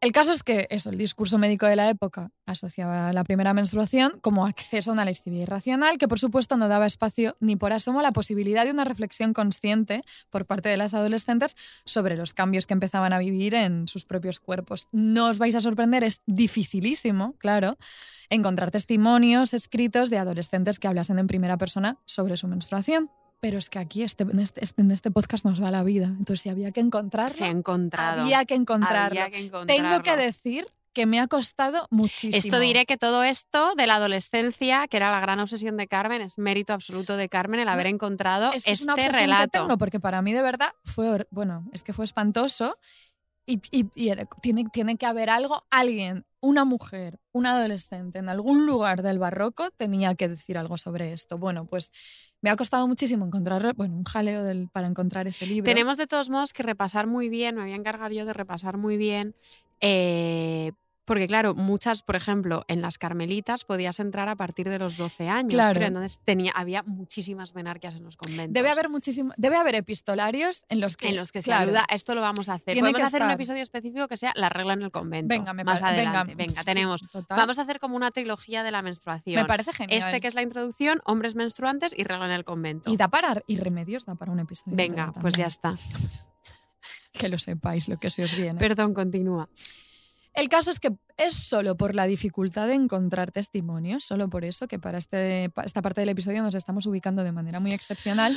El 0.00 0.12
caso 0.12 0.32
es 0.32 0.44
que 0.44 0.68
eso, 0.70 0.90
el 0.90 0.96
discurso 0.96 1.38
médico 1.38 1.66
de 1.66 1.74
la 1.74 1.88
época 1.88 2.30
asociaba 2.46 3.12
la 3.12 3.24
primera 3.24 3.52
menstruación 3.52 4.12
como 4.20 4.46
acceso 4.46 4.90
a 4.90 4.94
una 4.94 5.04
lascivia 5.04 5.42
irracional 5.42 5.98
que 5.98 6.06
por 6.06 6.20
supuesto 6.20 6.56
no 6.56 6.68
daba 6.68 6.86
espacio 6.86 7.36
ni 7.40 7.56
por 7.56 7.72
asomo 7.72 7.98
a 7.98 8.04
la 8.04 8.12
posibilidad 8.12 8.64
de 8.64 8.70
una 8.70 8.84
reflexión 8.84 9.32
consciente 9.32 10.02
por 10.30 10.46
parte 10.46 10.68
de 10.68 10.76
las 10.76 10.94
adolescentes 10.94 11.56
sobre 11.84 12.16
los 12.16 12.32
cambios 12.32 12.68
que 12.68 12.74
empezaban 12.74 13.12
a 13.12 13.18
vivir 13.18 13.56
en 13.56 13.88
sus 13.88 14.04
propios 14.04 14.38
cuerpos. 14.38 14.86
No 14.92 15.26
os 15.30 15.38
vais 15.38 15.56
a 15.56 15.60
sorprender, 15.60 16.04
es 16.04 16.22
dificilísimo, 16.26 17.34
claro, 17.38 17.76
encontrar 18.30 18.70
testimonios 18.70 19.52
escritos 19.52 20.10
de 20.10 20.18
adolescentes 20.18 20.78
que 20.78 20.86
hablasen 20.86 21.18
en 21.18 21.26
primera 21.26 21.56
persona 21.58 21.98
sobre 22.06 22.36
su 22.36 22.46
menstruación. 22.46 23.10
Pero 23.40 23.58
es 23.58 23.70
que 23.70 23.78
aquí 23.78 24.02
este, 24.02 24.24
en, 24.24 24.40
este, 24.40 24.62
en 24.76 24.90
este 24.90 25.10
podcast 25.10 25.44
nos 25.44 25.62
va 25.62 25.70
la 25.70 25.84
vida. 25.84 26.06
Entonces, 26.06 26.42
si 26.42 26.48
había 26.48 26.72
que 26.72 26.80
encontrarlo, 26.80 27.36
Se 27.36 27.44
ha 27.44 27.48
encontrado. 27.50 28.22
había 28.22 28.44
que 28.44 28.54
encontrarlo. 28.54 29.20
Había 29.20 29.30
que 29.30 29.50
Tengo 29.66 30.02
que 30.02 30.16
decir 30.16 30.66
que 30.92 31.06
me 31.06 31.20
ha 31.20 31.28
costado 31.28 31.86
muchísimo. 31.90 32.36
Esto 32.36 32.58
diré 32.58 32.84
que 32.84 32.96
todo 32.96 33.22
esto 33.22 33.74
de 33.76 33.86
la 33.86 33.96
adolescencia, 33.96 34.88
que 34.88 34.96
era 34.96 35.12
la 35.12 35.20
gran 35.20 35.38
obsesión 35.38 35.76
de 35.76 35.86
Carmen, 35.86 36.22
es 36.22 36.38
mérito 36.38 36.72
absoluto 36.72 37.16
de 37.16 37.28
Carmen 37.28 37.60
el 37.60 37.68
haber 37.68 37.86
encontrado 37.86 38.50
Es 38.52 38.64
que 38.64 38.72
es 38.72 38.80
este 38.80 38.84
una 38.84 38.94
obsesión 38.94 39.14
relato. 39.20 39.52
que 39.52 39.58
tengo, 39.60 39.78
porque 39.78 40.00
para 40.00 40.22
mí 40.22 40.32
de 40.32 40.42
verdad 40.42 40.72
fue, 40.84 41.26
bueno, 41.30 41.68
es 41.72 41.84
que 41.84 41.92
fue 41.92 42.04
espantoso 42.04 42.76
y, 43.48 43.84
tiene, 43.84 44.64
tiene 44.70 44.96
que 44.96 45.06
haber 45.06 45.30
algo, 45.30 45.64
alguien, 45.70 46.26
una 46.40 46.66
mujer, 46.66 47.18
un 47.32 47.46
adolescente 47.46 48.18
en 48.18 48.28
algún 48.28 48.66
lugar 48.66 49.02
del 49.02 49.18
barroco 49.18 49.70
tenía 49.70 50.14
que 50.14 50.28
decir 50.28 50.58
algo 50.58 50.76
sobre 50.76 51.14
esto. 51.14 51.38
Bueno, 51.38 51.64
pues 51.64 51.90
me 52.42 52.50
ha 52.50 52.56
costado 52.56 52.86
muchísimo 52.86 53.24
encontrar, 53.24 53.74
bueno, 53.74 53.96
un 53.96 54.04
jaleo 54.04 54.44
del, 54.44 54.68
para 54.68 54.86
encontrar 54.86 55.26
ese 55.26 55.46
libro. 55.46 55.64
Tenemos 55.64 55.96
de 55.96 56.06
todos 56.06 56.28
modos 56.28 56.52
que 56.52 56.62
repasar 56.62 57.06
muy 57.06 57.30
bien, 57.30 57.54
me 57.54 57.62
voy 57.62 57.72
a 57.72 57.76
encargar 57.76 58.12
yo 58.12 58.26
de 58.26 58.34
repasar 58.34 58.76
muy 58.76 58.98
bien, 58.98 59.34
eh, 59.80 60.72
porque 61.08 61.26
claro, 61.26 61.54
muchas, 61.54 62.02
por 62.02 62.16
ejemplo, 62.16 62.66
en 62.68 62.82
las 62.82 62.98
carmelitas 62.98 63.64
podías 63.64 63.98
entrar 63.98 64.28
a 64.28 64.36
partir 64.36 64.68
de 64.68 64.78
los 64.78 64.98
12 64.98 65.26
años, 65.30 65.54
Claro. 65.54 65.72
creo, 65.72 65.88
entonces 65.88 66.20
tenía, 66.22 66.52
había 66.52 66.82
muchísimas 66.82 67.54
menarquias 67.54 67.94
en 67.94 68.04
los 68.04 68.18
conventos. 68.18 68.52
Debe 68.52 68.68
haber 68.68 68.90
muchísimo, 68.90 69.32
debe 69.38 69.56
haber 69.56 69.74
epistolarios 69.74 70.66
en 70.68 70.82
los 70.82 70.98
que, 70.98 71.08
en 71.08 71.16
los 71.16 71.32
que 71.32 71.40
se 71.40 71.46
claro, 71.46 71.62
aluda, 71.62 71.86
esto 71.88 72.14
lo 72.14 72.20
vamos 72.20 72.50
a 72.50 72.54
hacer. 72.54 72.74
Tiene 72.74 72.90
Podemos 72.90 72.98
que 73.10 73.16
hacer 73.16 73.22
un 73.22 73.30
episodio 73.30 73.62
específico 73.62 74.06
que 74.06 74.18
sea 74.18 74.34
la 74.36 74.50
regla 74.50 74.74
en 74.74 74.82
el 74.82 74.90
convento. 74.90 75.28
Venga, 75.34 75.54
me 75.54 75.64
más 75.64 75.80
venga, 75.80 75.94
adelante. 75.94 76.34
Venga, 76.34 76.60
sí, 76.60 76.66
tenemos. 76.66 77.00
total. 77.10 77.38
Vamos 77.38 77.58
a 77.58 77.62
hacer 77.62 77.80
como 77.80 77.96
una 77.96 78.10
trilogía 78.10 78.62
de 78.62 78.70
la 78.70 78.82
menstruación. 78.82 79.40
me 79.40 79.46
parece 79.46 79.72
genial. 79.72 79.98
Este 79.98 80.20
que 80.20 80.28
es 80.28 80.34
la 80.34 80.42
introducción, 80.42 81.00
hombres 81.06 81.34
menstruantes 81.36 81.94
y 81.96 82.04
regla 82.04 82.26
en 82.26 82.32
el 82.32 82.44
convento. 82.44 82.92
Y 82.92 82.98
da 82.98 83.08
para 83.08 83.42
y 83.46 83.56
remedios 83.56 84.04
da 84.04 84.14
para 84.14 84.30
un 84.30 84.40
episodio. 84.40 84.76
Venga, 84.76 85.12
pues 85.12 85.34
ya 85.36 85.46
está. 85.46 85.74
Que 87.10 87.28
lo 87.28 87.38
sepáis, 87.38 87.88
lo 87.88 87.96
que 87.96 88.10
se 88.10 88.22
os 88.22 88.36
viene. 88.36 88.60
Perdón, 88.60 88.94
continúa. 88.94 89.48
El 90.34 90.48
caso 90.48 90.70
es 90.70 90.78
que 90.80 90.90
es 91.16 91.34
solo 91.34 91.76
por 91.76 91.94
la 91.94 92.06
dificultad 92.06 92.66
de 92.68 92.74
encontrar 92.74 93.32
testimonios, 93.32 94.04
solo 94.04 94.28
por 94.28 94.44
eso 94.44 94.68
que 94.68 94.78
para 94.78 94.98
este, 94.98 95.50
esta 95.64 95.82
parte 95.82 96.00
del 96.00 96.10
episodio 96.10 96.42
nos 96.42 96.54
estamos 96.54 96.86
ubicando 96.86 97.24
de 97.24 97.32
manera 97.32 97.60
muy 97.60 97.72
excepcional 97.72 98.36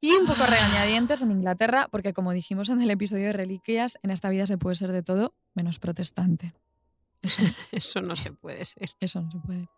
y 0.00 0.12
un 0.12 0.26
poco 0.26 0.46
regañadientes 0.46 1.20
en 1.22 1.30
Inglaterra, 1.30 1.88
porque 1.90 2.12
como 2.12 2.32
dijimos 2.32 2.70
en 2.70 2.80
el 2.80 2.90
episodio 2.90 3.26
de 3.26 3.32
Reliquias, 3.32 3.98
en 4.02 4.10
esta 4.10 4.30
vida 4.30 4.46
se 4.46 4.58
puede 4.58 4.76
ser 4.76 4.92
de 4.92 5.02
todo 5.02 5.34
menos 5.54 5.78
protestante. 5.78 6.54
Eso, 7.22 7.42
Eso 7.72 8.00
no 8.00 8.16
se 8.16 8.32
puede 8.32 8.64
ser. 8.64 8.90
eso 8.98 9.20
no 9.20 9.30
se 9.30 9.38
puede. 9.38 9.68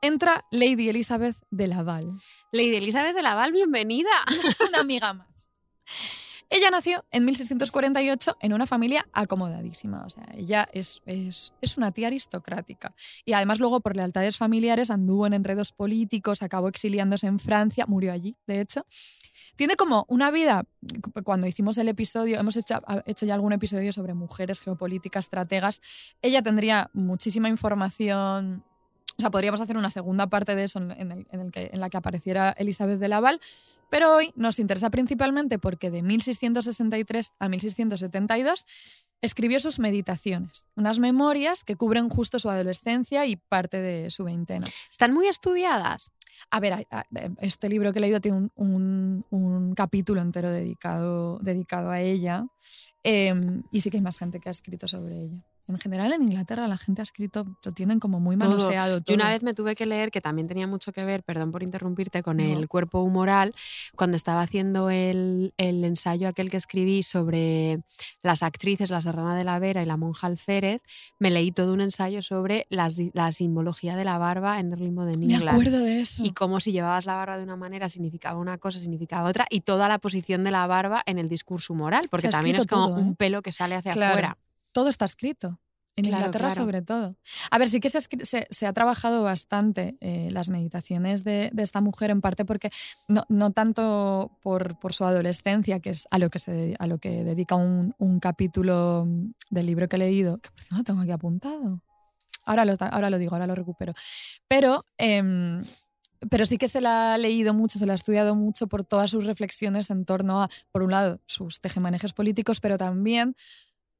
Entra 0.00 0.44
Lady 0.50 0.88
Elizabeth 0.88 1.36
de 1.50 1.66
Laval. 1.66 2.20
Lady 2.50 2.76
Elizabeth 2.76 3.14
de 3.14 3.22
Laval, 3.22 3.52
bienvenida. 3.52 4.10
una 4.68 4.80
amiga 4.80 5.12
más. 5.12 5.50
Ella 6.54 6.70
nació 6.70 7.04
en 7.10 7.24
1648 7.24 8.36
en 8.40 8.52
una 8.52 8.64
familia 8.64 9.08
acomodadísima. 9.12 10.04
O 10.06 10.08
sea, 10.08 10.24
ella 10.36 10.68
es, 10.72 11.02
es, 11.04 11.52
es 11.60 11.76
una 11.76 11.90
tía 11.90 12.06
aristocrática. 12.06 12.94
Y 13.24 13.32
además 13.32 13.58
luego 13.58 13.80
por 13.80 13.96
lealtades 13.96 14.36
familiares 14.36 14.92
anduvo 14.92 15.26
en 15.26 15.32
enredos 15.32 15.72
políticos, 15.72 16.44
acabó 16.44 16.68
exiliándose 16.68 17.26
en 17.26 17.40
Francia, 17.40 17.86
murió 17.88 18.12
allí, 18.12 18.36
de 18.46 18.60
hecho. 18.60 18.86
Tiene 19.56 19.74
como 19.74 20.04
una 20.08 20.30
vida, 20.30 20.62
cuando 21.24 21.48
hicimos 21.48 21.76
el 21.78 21.88
episodio, 21.88 22.38
hemos 22.38 22.56
hecho, 22.56 22.80
hecho 23.04 23.26
ya 23.26 23.34
algún 23.34 23.52
episodio 23.52 23.92
sobre 23.92 24.14
mujeres 24.14 24.60
geopolíticas, 24.60 25.24
estrategas, 25.24 25.82
ella 26.22 26.40
tendría 26.40 26.88
muchísima 26.92 27.48
información 27.48 28.62
o 29.16 29.20
sea, 29.20 29.30
podríamos 29.30 29.60
hacer 29.60 29.76
una 29.76 29.90
segunda 29.90 30.26
parte 30.28 30.54
de 30.56 30.64
eso 30.64 30.78
en, 30.80 30.90
el- 31.12 31.26
en 31.30 31.40
el 31.40 31.50
que, 31.52 31.70
en 31.72 31.80
la 31.80 31.88
que 31.90 31.96
apareciera 31.96 32.50
Elizabeth 32.58 32.98
de 32.98 33.08
Laval, 33.08 33.40
pero 33.90 34.14
hoy 34.14 34.32
nos 34.34 34.58
interesa 34.58 34.90
principalmente 34.90 35.58
porque 35.58 35.90
de 35.90 36.02
1663 36.02 37.32
a 37.38 37.48
1672 37.48 38.66
escribió 39.22 39.58
sus 39.60 39.78
meditaciones, 39.78 40.66
unas 40.76 40.98
memorias 40.98 41.64
que 41.64 41.76
cubren 41.76 42.08
justo 42.10 42.38
su 42.38 42.50
adolescencia 42.50 43.24
y 43.24 43.36
parte 43.36 43.80
de 43.80 44.10
su 44.10 44.24
veintena. 44.24 44.66
Están 44.90 45.14
muy 45.14 45.28
estudiadas. 45.28 46.12
A 46.50 46.60
ver, 46.60 46.86
este 47.40 47.68
libro 47.70 47.92
que 47.92 48.00
he 48.00 48.02
leído 48.02 48.20
tiene 48.20 48.36
un, 48.38 48.52
un- 48.56 49.24
un 49.30 49.74
capítulo 49.74 50.20
entero 50.20 50.50
dedicado, 50.50 51.38
dedicado 51.40 51.90
a 51.90 52.00
ella 52.00 52.46
eh, 53.04 53.32
y 53.70 53.80
sí 53.80 53.90
que 53.90 53.96
hay 53.98 54.02
más 54.02 54.18
gente 54.18 54.40
que 54.40 54.48
ha 54.50 54.52
escrito 54.52 54.88
sobre 54.88 55.16
ella. 55.22 55.38
En 55.66 55.78
general 55.78 56.12
en 56.12 56.22
Inglaterra 56.22 56.68
la 56.68 56.76
gente 56.76 57.00
ha 57.00 57.04
escrito, 57.04 57.46
lo 57.64 57.72
tienen 57.72 57.98
como 57.98 58.20
muy 58.20 58.36
Todo. 58.36 58.50
manoseado. 58.50 58.98
Yo 58.98 59.14
una 59.14 59.24
todo. 59.24 59.32
vez 59.32 59.42
me 59.42 59.54
tuve 59.54 59.74
que 59.74 59.86
leer, 59.86 60.10
que 60.10 60.20
también 60.20 60.46
tenía 60.46 60.66
mucho 60.66 60.92
que 60.92 61.04
ver, 61.04 61.22
perdón 61.22 61.52
por 61.52 61.62
interrumpirte, 61.62 62.22
con 62.22 62.36
No. 62.36 62.42
el 62.42 62.68
cuerpo 62.68 63.00
humoral, 63.00 63.54
cuando 63.96 64.16
estaba 64.16 64.42
haciendo 64.42 64.90
el, 64.90 65.54
el 65.56 65.82
ensayo 65.84 66.28
aquel 66.28 66.50
que 66.50 66.58
escribí 66.58 67.02
sobre 67.02 67.82
las 68.22 68.42
actrices, 68.42 68.90
la 68.90 69.00
Serrana 69.00 69.34
de 69.34 69.44
la 69.44 69.58
Vera 69.58 69.82
y 69.82 69.86
la 69.86 69.96
monja 69.96 70.26
Alférez, 70.26 70.82
me 71.18 71.30
leí 71.30 71.50
todo 71.50 71.72
un 71.72 71.80
ensayo 71.80 72.20
sobre 72.20 72.66
las 72.68 72.96
la 73.14 73.32
simbología 73.32 73.96
de 73.96 74.04
la 74.04 74.18
barba 74.18 74.60
en 74.60 74.70
Early 74.72 74.90
Modern 74.90 75.18
Me 75.20 75.34
England. 75.34 75.48
acuerdo 75.48 75.78
de 75.78 76.02
eso. 76.02 76.22
Y 76.24 76.32
cómo 76.32 76.60
si 76.60 76.72
llevabas 76.72 77.06
la 77.06 77.14
barba 77.14 77.38
de 77.38 77.42
una 77.42 77.56
manera 77.56 77.88
significaba 77.88 78.38
una 78.38 78.58
cosa, 78.58 78.78
significaba 78.78 79.28
otra, 79.30 79.46
y 79.48 79.60
toda 79.62 79.88
la 79.88 79.98
posición 79.98 80.44
de 80.44 80.50
la 80.50 80.66
barba 80.66 81.02
en 81.06 81.18
el 81.18 81.28
discurso 81.30 81.74
moral, 81.74 82.04
porque 82.10 82.28
también 82.28 82.56
es 82.56 82.66
como 82.66 82.88
todo, 82.88 82.98
¿eh? 82.98 83.00
un 83.00 83.16
pelo 83.16 83.40
que 83.40 83.50
sale 83.52 83.76
hacia 83.76 83.92
Claro. 83.92 84.10
afuera. 84.12 84.38
Todo 84.74 84.90
está 84.90 85.06
escrito. 85.06 85.58
En 85.96 86.06
Claro, 86.06 86.16
Inglaterra 86.24 86.48
claro. 86.48 86.60
sobre 86.60 86.82
todo. 86.82 87.16
A 87.52 87.58
ver, 87.58 87.68
sí 87.68 87.78
que 87.78 87.88
se, 87.88 88.00
se- 88.00 88.48
se 88.50 88.66
ha 88.66 88.72
trabajado 88.72 89.22
bastante 89.22 89.96
eh, 90.00 90.28
las 90.32 90.48
meditaciones 90.48 91.22
de, 91.22 91.50
de 91.52 91.62
esta 91.62 91.80
mujer, 91.80 92.10
en 92.10 92.20
parte 92.20 92.44
porque 92.44 92.68
no, 93.06 93.24
no 93.28 93.52
tanto 93.52 94.36
por, 94.42 94.76
por 94.80 94.92
su 94.92 95.04
adolescencia, 95.04 95.78
que 95.78 95.90
es 95.90 96.08
a 96.10 96.18
lo 96.18 96.30
que, 96.30 96.40
se, 96.40 96.74
a 96.80 96.88
lo 96.88 96.98
que 96.98 97.22
dedica 97.22 97.54
un, 97.54 97.94
un 97.98 98.18
capítulo 98.18 99.04
mm, 99.06 99.30
del 99.50 99.66
libro 99.66 99.88
que 99.88 99.94
he 99.94 100.00
leído, 100.00 100.38
que 100.38 100.50
por 100.50 100.60
cierto 100.62 100.76
lo 100.78 100.82
tengo 100.84 101.00
aquí 101.02 101.12
apuntado. 101.12 101.80
Ahora 102.44 102.64
lo, 102.64 102.74
ahora 102.80 103.08
lo 103.08 103.18
digo, 103.18 103.32
ahora 103.36 103.46
lo 103.46 103.54
recupero. 103.54 103.92
Pero, 104.48 104.84
em, 104.98 105.60
pero 106.28 106.44
sí 106.44 106.58
que 106.58 106.66
se 106.66 106.80
la 106.80 107.14
ha 107.14 107.18
leído 107.18 107.54
mucho, 107.54 107.78
se 107.78 107.86
la 107.86 107.92
ha 107.92 107.94
estudiado 107.94 108.34
mucho 108.34 108.66
por 108.66 108.82
todas 108.84 109.12
sus 109.12 109.26
reflexiones 109.26 109.90
en 109.90 110.04
torno 110.04 110.42
a, 110.42 110.48
por 110.72 110.82
un 110.82 110.90
lado, 110.90 111.20
sus 111.26 111.60
tejemanejes 111.60 112.12
políticos, 112.12 112.58
pero 112.58 112.78
también 112.78 113.36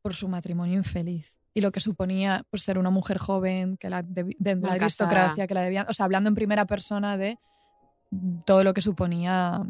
por 0.05 0.15
su 0.15 0.29
matrimonio 0.29 0.75
infeliz 0.75 1.41
y 1.55 1.63
lo 1.63 1.73
que 1.73 1.81
suponía 1.81 2.45
pues, 2.51 2.63
ser 2.63 2.77
una 2.77 2.91
mujer 2.91 3.17
joven, 3.17 3.79
que 3.79 3.89
la 3.89 4.05
debi- 4.05 4.37
de, 4.39 4.55
la 4.57 4.73
aristocracia, 4.75 5.47
que 5.47 5.55
la 5.55 5.63
debían, 5.63 5.87
o 5.89 5.95
sea, 5.95 6.05
hablando 6.05 6.29
en 6.29 6.35
primera 6.35 6.67
persona 6.67 7.17
de 7.17 7.39
todo 8.45 8.65
lo 8.65 8.75
que 8.75 8.83
suponía 8.83 9.63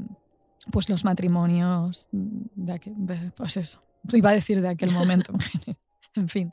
pues 0.73 0.89
los 0.89 1.05
matrimonios 1.05 2.09
de, 2.11 2.73
aquel, 2.73 2.95
de 2.97 3.31
pues 3.37 3.57
eso, 3.57 3.81
iba 4.13 4.31
a 4.31 4.35
decir 4.35 4.61
de 4.61 4.71
aquel 4.71 4.91
momento, 4.91 5.33
en 6.17 6.29
fin. 6.29 6.53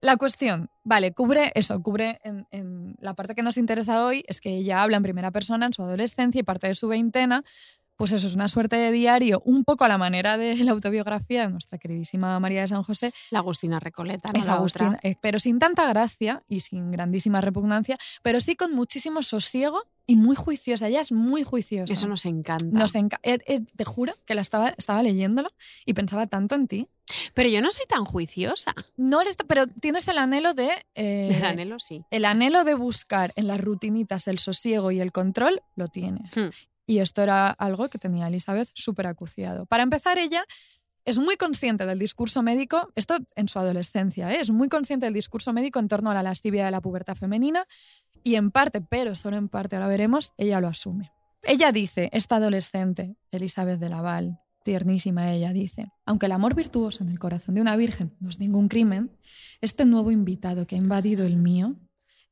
La 0.00 0.16
cuestión, 0.16 0.70
vale, 0.82 1.12
cubre 1.12 1.52
eso, 1.54 1.82
cubre 1.82 2.18
en, 2.24 2.46
en 2.50 2.96
la 2.98 3.12
parte 3.14 3.34
que 3.34 3.42
nos 3.42 3.58
interesa 3.58 4.06
hoy, 4.06 4.24
es 4.26 4.40
que 4.40 4.56
ella 4.56 4.82
habla 4.82 4.96
en 4.96 5.02
primera 5.02 5.30
persona 5.30 5.66
en 5.66 5.74
su 5.74 5.82
adolescencia 5.82 6.38
y 6.38 6.44
parte 6.44 6.66
de 6.68 6.74
su 6.74 6.88
veintena, 6.88 7.44
pues 8.00 8.12
eso 8.12 8.26
es 8.26 8.34
una 8.34 8.48
suerte 8.48 8.76
de 8.76 8.90
diario, 8.92 9.42
un 9.44 9.62
poco 9.62 9.84
a 9.84 9.88
la 9.88 9.98
manera 9.98 10.38
de 10.38 10.56
la 10.64 10.72
autobiografía 10.72 11.42
de 11.42 11.50
nuestra 11.50 11.76
queridísima 11.76 12.40
María 12.40 12.62
de 12.62 12.68
San 12.68 12.82
José, 12.82 13.12
La 13.30 13.40
Agustina 13.40 13.78
Recoleta, 13.78 14.30
¿no? 14.32 14.40
es 14.40 14.46
La 14.46 14.54
Agustina, 14.54 14.96
otra. 14.96 15.00
eh, 15.10 15.16
pero 15.20 15.38
sin 15.38 15.58
tanta 15.58 15.86
gracia 15.86 16.42
y 16.48 16.60
sin 16.60 16.90
grandísima 16.90 17.42
repugnancia, 17.42 17.98
pero 18.22 18.40
sí 18.40 18.56
con 18.56 18.74
muchísimo 18.74 19.20
sosiego 19.22 19.82
y 20.06 20.16
muy 20.16 20.34
juiciosa. 20.34 20.88
Ella 20.88 21.02
es 21.02 21.12
muy 21.12 21.44
juiciosa. 21.44 21.92
Eso 21.92 22.08
nos 22.08 22.24
encanta. 22.24 22.66
Nos 22.66 22.94
enca- 22.96 23.20
eh, 23.22 23.38
eh, 23.46 23.60
te 23.76 23.84
juro 23.84 24.14
que 24.24 24.34
la 24.34 24.40
estaba, 24.40 24.70
estaba 24.70 25.02
leyéndolo 25.02 25.50
y 25.84 25.92
pensaba 25.92 26.26
tanto 26.26 26.54
en 26.54 26.66
ti. 26.66 26.88
Pero 27.34 27.48
yo 27.48 27.60
no 27.60 27.70
soy 27.70 27.84
tan 27.88 28.04
juiciosa. 28.04 28.72
No 28.96 29.20
eres, 29.20 29.36
pero 29.46 29.66
tienes 29.66 30.08
el 30.08 30.18
anhelo 30.18 30.54
de. 30.54 30.70
eh, 30.94 31.28
El 31.36 31.44
anhelo 31.44 31.78
sí. 31.78 32.02
el 32.10 32.24
anhelo 32.24 32.64
de 32.64 32.74
buscar 32.74 33.32
en 33.36 33.46
las 33.46 33.60
rutinitas 33.60 34.26
el 34.26 34.38
sosiego 34.38 34.90
y 34.90 35.00
el 35.00 35.12
control, 35.12 35.60
lo 35.76 35.86
tienes. 35.88 36.36
Hmm. 36.36 36.50
Y 36.90 36.98
esto 36.98 37.22
era 37.22 37.50
algo 37.50 37.88
que 37.88 37.98
tenía 37.98 38.26
Elizabeth 38.26 38.68
súper 38.74 39.06
acuciado. 39.06 39.64
Para 39.64 39.84
empezar, 39.84 40.18
ella 40.18 40.44
es 41.04 41.20
muy 41.20 41.36
consciente 41.36 41.86
del 41.86 42.00
discurso 42.00 42.42
médico, 42.42 42.90
esto 42.96 43.16
en 43.36 43.46
su 43.46 43.60
adolescencia, 43.60 44.34
¿eh? 44.34 44.40
es 44.40 44.50
muy 44.50 44.68
consciente 44.68 45.06
del 45.06 45.14
discurso 45.14 45.52
médico 45.52 45.78
en 45.78 45.86
torno 45.86 46.10
a 46.10 46.14
la 46.14 46.24
lascivia 46.24 46.64
de 46.64 46.72
la 46.72 46.80
pubertad 46.80 47.14
femenina 47.14 47.64
y 48.24 48.34
en 48.34 48.50
parte, 48.50 48.80
pero 48.80 49.14
solo 49.14 49.36
en 49.36 49.48
parte, 49.48 49.76
ahora 49.76 49.86
veremos, 49.86 50.32
ella 50.36 50.60
lo 50.60 50.66
asume. 50.66 51.12
Ella 51.44 51.70
dice, 51.70 52.10
esta 52.12 52.36
adolescente, 52.36 53.14
Elizabeth 53.30 53.78
de 53.78 53.88
Laval, 53.88 54.40
tiernísima 54.64 55.30
ella, 55.30 55.52
dice, 55.52 55.92
aunque 56.06 56.26
el 56.26 56.32
amor 56.32 56.56
virtuoso 56.56 57.04
en 57.04 57.10
el 57.10 57.20
corazón 57.20 57.54
de 57.54 57.60
una 57.60 57.76
virgen 57.76 58.16
no 58.18 58.30
es 58.30 58.40
ningún 58.40 58.66
crimen, 58.66 59.16
este 59.60 59.84
nuevo 59.84 60.10
invitado 60.10 60.66
que 60.66 60.74
ha 60.74 60.78
invadido 60.78 61.24
el 61.24 61.36
mío, 61.36 61.76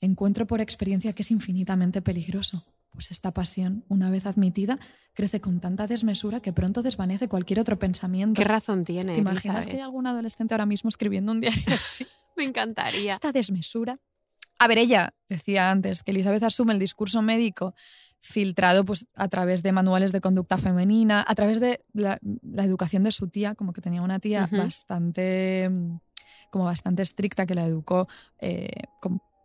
encuentro 0.01 0.49
por 0.49 0.61
experiencia 0.61 1.13
que 1.13 1.23
es 1.23 1.31
infinitamente 1.31 2.03
peligroso, 2.03 2.67
pues 2.91 3.11
esta 3.11 3.33
pasión, 3.33 3.85
una 3.89 4.11
vez 4.11 4.27
admitida, 4.27 4.79
crece 5.15 5.41
con 5.41 5.61
tanta 5.61 5.87
desmesura 5.87 6.41
que 6.41 6.53
pronto 6.53 6.83
desvanece 6.83 7.29
cualquier 7.29 7.61
otro 7.61 7.79
pensamiento. 7.79 8.41
¿Qué 8.41 8.45
razón 8.45 8.85
tiene? 8.85 9.13
¿Te 9.13 9.21
imaginas 9.21 9.67
que 9.67 9.77
hay 9.77 9.83
algún 9.83 10.07
adolescente 10.07 10.55
ahora 10.55 10.67
mismo 10.67 10.89
escribiendo 10.89 11.33
un 11.33 11.41
diario 11.41 11.63
así? 11.75 12.07
Me 12.37 12.45
encantaría. 12.45 13.11
Esta 13.11 13.33
desmesura. 13.33 13.99
A 14.61 14.67
ver, 14.67 14.79
ella 14.79 15.15
decía 15.29 15.71
antes 15.71 16.03
que 16.03 16.11
Elizabeth 16.11 16.43
asume 16.43 16.73
el 16.73 16.79
discurso 16.79 17.23
médico 17.23 17.75
filtrado 18.21 18.85
pues, 18.85 19.07
a 19.15 19.29
través 19.29 19.63
de 19.63 19.73
manuales 19.73 20.13
de 20.13 20.21
conducta 20.21 20.59
femenina, 20.59 21.25
a 21.27 21.35
través 21.35 21.61
de 21.61 21.85
la, 21.93 22.19
la 22.43 22.65
educación 22.65 23.05
de 23.05 23.13
su 23.13 23.29
tía, 23.29 23.55
como 23.55 23.73
que 23.73 23.81
tenía 23.81 24.03
una 24.03 24.19
tía 24.19 24.49
bastante, 24.51 25.71
como 26.51 26.65
bastante 26.65 27.03
estricta 27.03 27.47
que 27.47 27.55
la 27.55 27.65
educó 27.65 28.09
eh, 28.41 28.69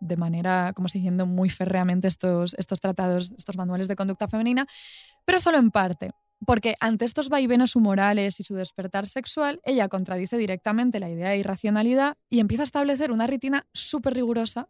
de 0.03 0.17
manera, 0.17 0.73
como 0.75 0.89
siguiendo 0.89 1.25
muy 1.25 1.49
férreamente 1.49 2.07
estos, 2.07 2.55
estos 2.57 2.79
tratados, 2.79 3.33
estos 3.37 3.57
manuales 3.57 3.87
de 3.87 3.95
conducta 3.95 4.27
femenina, 4.27 4.65
pero 5.25 5.39
solo 5.39 5.57
en 5.57 5.71
parte. 5.71 6.11
Porque 6.45 6.75
ante 6.81 7.05
estos 7.05 7.29
vaivenes 7.29 7.75
humorales 7.75 8.39
y 8.39 8.43
su 8.43 8.55
despertar 8.55 9.07
sexual, 9.07 9.61
ella 9.63 9.87
contradice 9.87 10.37
directamente 10.37 10.99
la 10.99 11.09
idea 11.09 11.29
de 11.29 11.37
irracionalidad 11.37 12.17
y 12.29 12.41
empieza 12.41 12.63
a 12.63 12.65
establecer 12.65 13.11
una 13.11 13.27
rutina 13.27 13.65
súper 13.73 14.13
rigurosa 14.13 14.67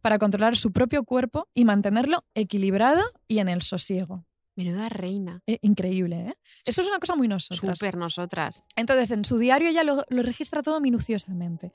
para 0.00 0.18
controlar 0.18 0.56
su 0.56 0.72
propio 0.72 1.04
cuerpo 1.04 1.48
y 1.52 1.66
mantenerlo 1.66 2.24
equilibrado 2.34 3.02
y 3.28 3.38
en 3.38 3.50
el 3.50 3.60
sosiego. 3.60 4.24
Menuda 4.56 4.88
reina. 4.88 5.42
Eh, 5.46 5.58
increíble, 5.62 6.20
¿eh? 6.20 6.34
Eso 6.64 6.80
es 6.80 6.88
una 6.88 6.98
cosa 6.98 7.16
muy 7.16 7.28
nosotras. 7.28 7.78
Súper 7.78 7.96
nosotras. 7.96 8.66
Entonces, 8.76 9.10
en 9.10 9.24
su 9.24 9.38
diario 9.38 9.68
ella 9.68 9.84
lo, 9.84 10.02
lo 10.08 10.22
registra 10.22 10.62
todo 10.62 10.80
minuciosamente. 10.80 11.72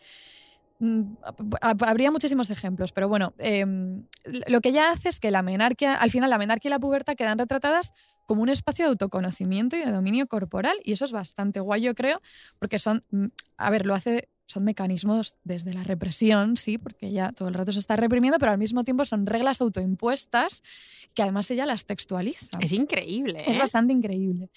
Mm, 0.79 1.15
hab- 1.61 1.87
Habría 1.87 2.11
muchísimos 2.11 2.49
ejemplos, 2.49 2.91
pero 2.91 3.07
bueno, 3.07 3.33
em, 3.37 4.03
lo 4.47 4.59
que 4.61 4.69
ella 4.69 4.91
hace 4.91 5.07
es 5.09 5.19
que 5.21 5.31
la 5.31 5.41
menarquia, 5.41 5.95
al 5.95 6.11
final 6.11 6.29
la 6.29 6.37
menarquia 6.37 6.67
y 6.69 6.71
la 6.71 6.79
pubertad 6.79 7.15
quedan 7.15 7.37
retratadas 7.39 7.93
como 8.25 8.41
un 8.41 8.49
espacio 8.49 8.85
de 8.85 8.89
autoconocimiento 8.89 9.75
y 9.77 9.79
de 9.79 9.91
dominio 9.91 10.27
corporal, 10.27 10.75
y 10.83 10.91
eso 10.91 11.05
es 11.05 11.11
bastante 11.13 11.59
guay, 11.61 11.81
yo 11.81 11.95
creo, 11.95 12.21
porque 12.59 12.77
son, 12.79 13.03
mm, 13.11 13.25
a 13.57 13.69
ver, 13.69 13.85
lo 13.85 13.93
hace, 13.93 14.27
son 14.47 14.63
mecanismos 14.65 15.37
desde 15.43 15.73
la 15.73 15.83
represión, 15.83 16.57
sí, 16.57 16.77
porque 16.77 17.07
ella 17.07 17.31
todo 17.31 17.47
el 17.47 17.53
rato 17.53 17.71
se 17.71 17.79
está 17.79 17.95
reprimiendo, 17.95 18.37
pero 18.37 18.51
al 18.51 18.57
mismo 18.57 18.83
tiempo 18.83 19.05
son 19.05 19.25
reglas 19.25 19.61
autoimpuestas 19.61 20.61
que 21.13 21.21
además 21.23 21.49
ella 21.51 21.65
las 21.65 21.85
textualiza. 21.85 22.57
Es 22.59 22.73
increíble. 22.73 23.37
Es 23.47 23.55
¿eh? 23.55 23.59
bastante 23.59 23.93
increíble. 23.93 24.49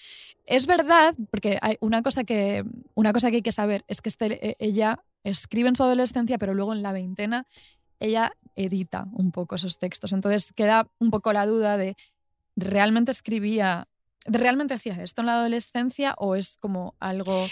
Es 0.45 0.67
verdad, 0.67 1.15
porque 1.31 1.57
hay 1.61 1.77
una 1.79 2.01
cosa 2.01 2.23
que, 2.23 2.65
una 2.93 3.13
cosa 3.13 3.29
que 3.29 3.37
hay 3.37 3.41
que 3.41 3.51
saber 3.53 3.83
es 3.87 4.01
que 4.01 4.09
este- 4.09 4.49
eh, 4.49 4.55
ella 4.59 4.99
escribe 5.23 5.69
en 5.69 5.75
su 5.75 5.83
adolescencia, 5.83 6.37
pero 6.37 6.53
luego 6.53 6.73
en 6.73 6.81
la 6.81 6.93
veintena 6.93 7.45
ella 7.99 8.31
edita 8.55 9.07
un 9.11 9.31
poco 9.31 9.55
esos 9.55 9.77
textos. 9.77 10.13
Entonces 10.13 10.51
queda 10.53 10.89
un 10.99 11.11
poco 11.11 11.33
la 11.33 11.45
duda 11.45 11.77
de 11.77 11.95
realmente 12.55 13.11
escribía, 13.11 13.87
realmente 14.25 14.73
hacía 14.73 15.01
esto 15.01 15.21
en 15.21 15.27
la 15.27 15.39
adolescencia 15.39 16.15
o 16.17 16.35
es 16.35 16.57
como 16.57 16.95
algo 16.99 17.47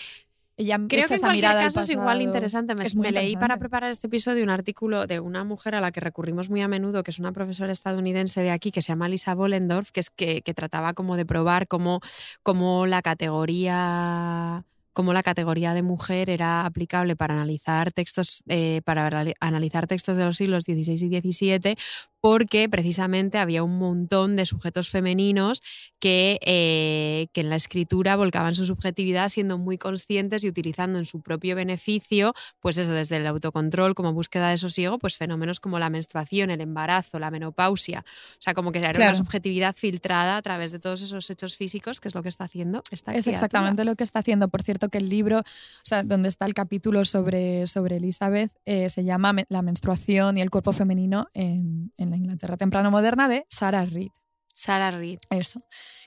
ella 0.57 0.79
Creo 0.87 1.05
echa 1.05 1.07
que 1.07 1.13
en 1.13 1.17
esa 1.17 1.27
cualquier 1.27 1.51
caso 1.51 1.81
es 1.81 1.89
igual 1.91 2.21
interesante. 2.21 2.73
Me, 2.73 3.11
leí 3.11 3.37
para 3.37 3.57
preparar 3.57 3.91
este 3.91 4.07
episodio 4.07 4.43
un 4.43 4.49
artículo 4.49 5.05
de 5.05 5.19
una 5.19 5.43
mujer 5.43 5.75
a 5.75 5.81
la 5.81 5.91
que 5.91 5.99
recurrimos 5.99 6.49
muy 6.49 6.63
a 6.63 6.67
menudo, 6.67 7.03
que 7.03 7.11
es 7.11 7.19
una 7.19 7.31
profesora 7.31 7.71
estadounidense 7.71 8.41
de 8.41 8.49
aquí, 8.49 8.71
que 8.71 8.81
se 8.81 8.87
llama 8.87 9.07
Lisa 9.07 9.35
Bollendorf, 9.35 9.91
que 9.91 9.99
es 9.99 10.09
que, 10.09 10.41
que 10.41 10.53
trataba 10.55 10.93
como 10.93 11.15
de 11.15 11.27
probar 11.27 11.67
cómo, 11.67 12.01
cómo 12.41 12.87
la 12.87 13.03
categoría 13.03 14.65
cómo 14.97 15.13
la 15.13 15.21
categoría 15.21 15.75
de 15.75 15.83
mujer 15.83 16.27
era 16.27 16.65
aplicable 16.65 17.15
para 17.15 17.35
analizar 17.35 17.91
textos 17.91 18.43
eh, 18.47 18.81
para 18.83 19.25
analizar 19.39 19.85
textos 19.85 20.17
de 20.17 20.25
los 20.25 20.37
siglos 20.37 20.63
XVI 20.63 20.93
y 20.93 21.31
XVII 21.31 21.75
porque 22.21 22.67
precisamente 22.69 23.37
había 23.37 23.63
un 23.63 23.77
montón 23.77 24.35
de 24.35 24.45
sujetos 24.45 24.89
femeninos 24.89 25.61
que, 25.99 26.39
eh, 26.45 27.27
que 27.33 27.41
en 27.41 27.49
la 27.49 27.55
escritura 27.55 28.15
volcaban 28.15 28.53
su 28.55 28.65
subjetividad 28.65 29.29
siendo 29.29 29.57
muy 29.57 29.77
conscientes 29.77 30.43
y 30.43 30.47
utilizando 30.49 30.99
en 30.99 31.05
su 31.05 31.21
propio 31.21 31.55
beneficio, 31.55 32.33
pues 32.59 32.77
eso, 32.77 32.91
desde 32.91 33.17
el 33.17 33.27
autocontrol 33.27 33.95
como 33.95 34.13
búsqueda 34.13 34.49
de 34.49 34.57
sosiego, 34.57 34.99
pues 34.99 35.17
fenómenos 35.17 35.59
como 35.59 35.79
la 35.79 35.89
menstruación, 35.89 36.49
el 36.51 36.61
embarazo, 36.61 37.19
la 37.19 37.31
menopausia. 37.31 38.03
O 38.07 38.41
sea, 38.41 38.53
como 38.53 38.71
que 38.71 38.79
era 38.79 38.91
Claro. 38.91 39.11
una 39.11 39.17
subjetividad 39.17 39.75
filtrada 39.75 40.37
a 40.37 40.41
través 40.41 40.71
de 40.71 40.79
todos 40.79 41.01
esos 41.01 41.29
hechos 41.29 41.55
físicos, 41.55 41.99
que 41.99 42.07
es 42.07 42.15
lo 42.15 42.23
que 42.23 42.29
está 42.29 42.43
haciendo 42.45 42.81
esta 42.91 43.11
Es 43.11 43.25
criatura. 43.25 43.33
exactamente 43.33 43.85
lo 43.85 43.95
que 43.95 44.03
está 44.03 44.19
haciendo. 44.19 44.47
Por 44.49 44.61
cierto, 44.63 44.89
que 44.89 44.97
el 44.97 45.09
libro, 45.09 45.39
o 45.39 45.43
sea, 45.83 46.03
donde 46.03 46.29
está 46.29 46.45
el 46.45 46.53
capítulo 46.53 47.05
sobre, 47.05 47.67
sobre 47.67 47.97
Elizabeth, 47.97 48.51
eh, 48.65 48.89
se 48.89 49.03
llama 49.03 49.33
La 49.49 49.61
menstruación 49.61 50.37
y 50.37 50.41
el 50.41 50.49
cuerpo 50.49 50.73
femenino 50.73 51.27
en, 51.33 51.91
en 51.97 52.06
la 52.09 52.17
Inglaterra 52.17 52.57
temprano 52.57 52.91
moderna 52.91 53.27
de 53.27 53.45
Sarah 53.49 53.85
Reed. 53.85 54.11
Sarah 54.47 54.91
Reed. 54.91 55.19
Eso, 55.29 55.61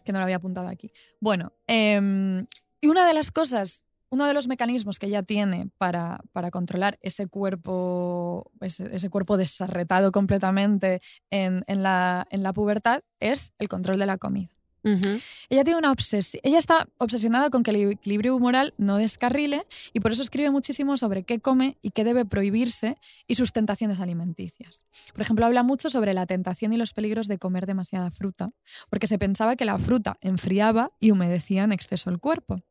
que 0.04 0.12
no 0.12 0.18
lo 0.18 0.24
había 0.24 0.36
apuntado 0.36 0.68
aquí. 0.68 0.90
Bueno, 1.20 1.52
em, 1.66 2.46
y 2.80 2.88
una 2.88 3.06
de 3.06 3.14
las 3.14 3.30
cosas, 3.30 3.84
uno 4.10 4.26
de 4.26 4.34
los 4.34 4.48
mecanismos 4.48 4.98
que 4.98 5.06
ella 5.06 5.22
tiene 5.22 5.70
para, 5.78 6.20
para 6.32 6.50
controlar 6.50 6.98
ese 7.00 7.28
cuerpo, 7.28 8.50
ese, 8.60 8.88
ese 8.94 9.08
cuerpo 9.08 9.36
desarretado 9.36 10.10
completamente 10.10 11.00
en, 11.30 11.62
en 11.68 11.82
la, 11.82 12.26
en 12.30 12.42
la 12.42 12.52
pubertad 12.52 13.02
es 13.20 13.52
el 13.58 13.68
control 13.68 13.98
de 13.98 14.06
la 14.06 14.18
comida. 14.18 14.59
Ella 14.82 15.64
tiene 15.64 15.78
una 15.78 15.92
obsesión. 15.92 16.40
Ella 16.44 16.58
está 16.58 16.88
obsesionada 16.98 17.50
con 17.50 17.62
que 17.62 17.70
el 17.70 17.90
equilibrio 17.92 18.34
humoral 18.34 18.74
no 18.78 18.96
descarrile 18.96 19.62
y 19.92 20.00
por 20.00 20.12
eso 20.12 20.22
escribe 20.22 20.50
muchísimo 20.50 20.96
sobre 20.96 21.22
qué 21.22 21.40
come 21.40 21.76
y 21.82 21.90
qué 21.90 22.04
debe 22.04 22.24
prohibirse 22.24 22.98
y 23.26 23.34
sus 23.34 23.52
tentaciones 23.52 24.00
alimenticias. 24.00 24.86
Por 25.12 25.22
ejemplo, 25.22 25.46
habla 25.46 25.62
mucho 25.62 25.90
sobre 25.90 26.14
la 26.14 26.26
tentación 26.26 26.72
y 26.72 26.76
los 26.76 26.92
peligros 26.92 27.28
de 27.28 27.38
comer 27.38 27.66
demasiada 27.66 28.10
fruta, 28.10 28.52
porque 28.88 29.06
se 29.06 29.18
pensaba 29.18 29.56
que 29.56 29.64
la 29.64 29.78
fruta 29.78 30.16
enfriaba 30.20 30.92
y 31.00 31.10
humedecía 31.10 31.64
en 31.64 31.72
exceso 31.72 32.10
el 32.10 32.18
cuerpo. 32.18 32.62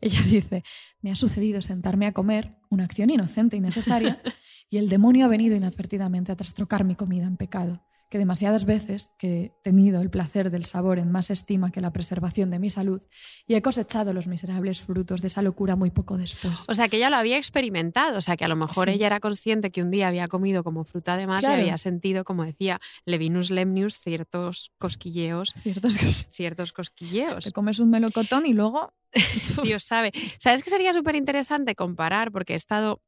Ella 0.00 0.20
dice, 0.26 0.62
me 1.00 1.10
ha 1.10 1.16
sucedido 1.16 1.62
sentarme 1.62 2.06
a 2.06 2.12
comer, 2.12 2.56
una 2.68 2.84
acción 2.84 3.10
inocente 3.10 3.56
y 3.56 3.60
necesaria, 3.60 4.22
y 4.70 4.78
el 4.78 4.88
demonio 4.88 5.26
ha 5.26 5.28
venido 5.28 5.56
inadvertidamente 5.56 6.32
a 6.32 6.36
trastrocar 6.36 6.84
mi 6.84 6.94
comida 6.94 7.26
en 7.26 7.36
pecado 7.36 7.85
que 8.08 8.18
demasiadas 8.18 8.64
veces 8.66 9.10
que 9.18 9.44
he 9.44 9.52
tenido 9.62 10.00
el 10.00 10.10
placer 10.10 10.50
del 10.50 10.64
sabor 10.64 10.98
en 10.98 11.10
más 11.10 11.30
estima 11.30 11.70
que 11.72 11.80
la 11.80 11.92
preservación 11.92 12.50
de 12.50 12.58
mi 12.58 12.70
salud 12.70 13.02
y 13.46 13.54
he 13.54 13.62
cosechado 13.62 14.12
los 14.12 14.26
miserables 14.28 14.80
frutos 14.80 15.20
de 15.22 15.26
esa 15.26 15.42
locura 15.42 15.74
muy 15.76 15.90
poco 15.90 16.16
después. 16.16 16.64
O 16.68 16.74
sea, 16.74 16.88
que 16.88 16.96
ella 16.98 17.10
lo 17.10 17.16
había 17.16 17.36
experimentado, 17.36 18.18
o 18.18 18.20
sea, 18.20 18.36
que 18.36 18.44
a 18.44 18.48
lo 18.48 18.56
mejor 18.56 18.88
Sí. 18.88 18.94
ella 18.94 19.06
era 19.06 19.20
consciente 19.20 19.70
que 19.70 19.82
un 19.82 19.90
día 19.90 20.08
había 20.08 20.28
comido 20.28 20.62
como 20.62 20.84
fruta 20.84 21.16
de 21.16 21.26
más 21.26 21.40
Claro. 21.40 21.58
y 21.58 21.62
había 21.62 21.78
sentido, 21.78 22.24
como 22.24 22.44
decía 22.44 22.80
Levinus 23.04 23.50
Lemnius, 23.50 23.98
ciertos 23.98 24.70
cosquilleos, 24.78 25.52
Cierto 25.56 25.88
es 25.88 25.98
que 25.98 26.06
ciertos 26.06 26.72
cosquilleos. 26.72 27.44
te 27.44 27.52
comes 27.52 27.78
un 27.80 27.90
melocotón 27.90 28.46
y 28.46 28.52
luego... 28.54 28.92
Dios 29.64 29.82
sabe. 29.84 30.12
¿Sabes 30.38 30.62
que 30.62 30.70
sería 30.70 30.92
súper 30.92 31.14
interesante 31.16 31.74
comparar? 31.74 32.30
Porque 32.32 32.52
he 32.52 32.56
estado 32.56 33.00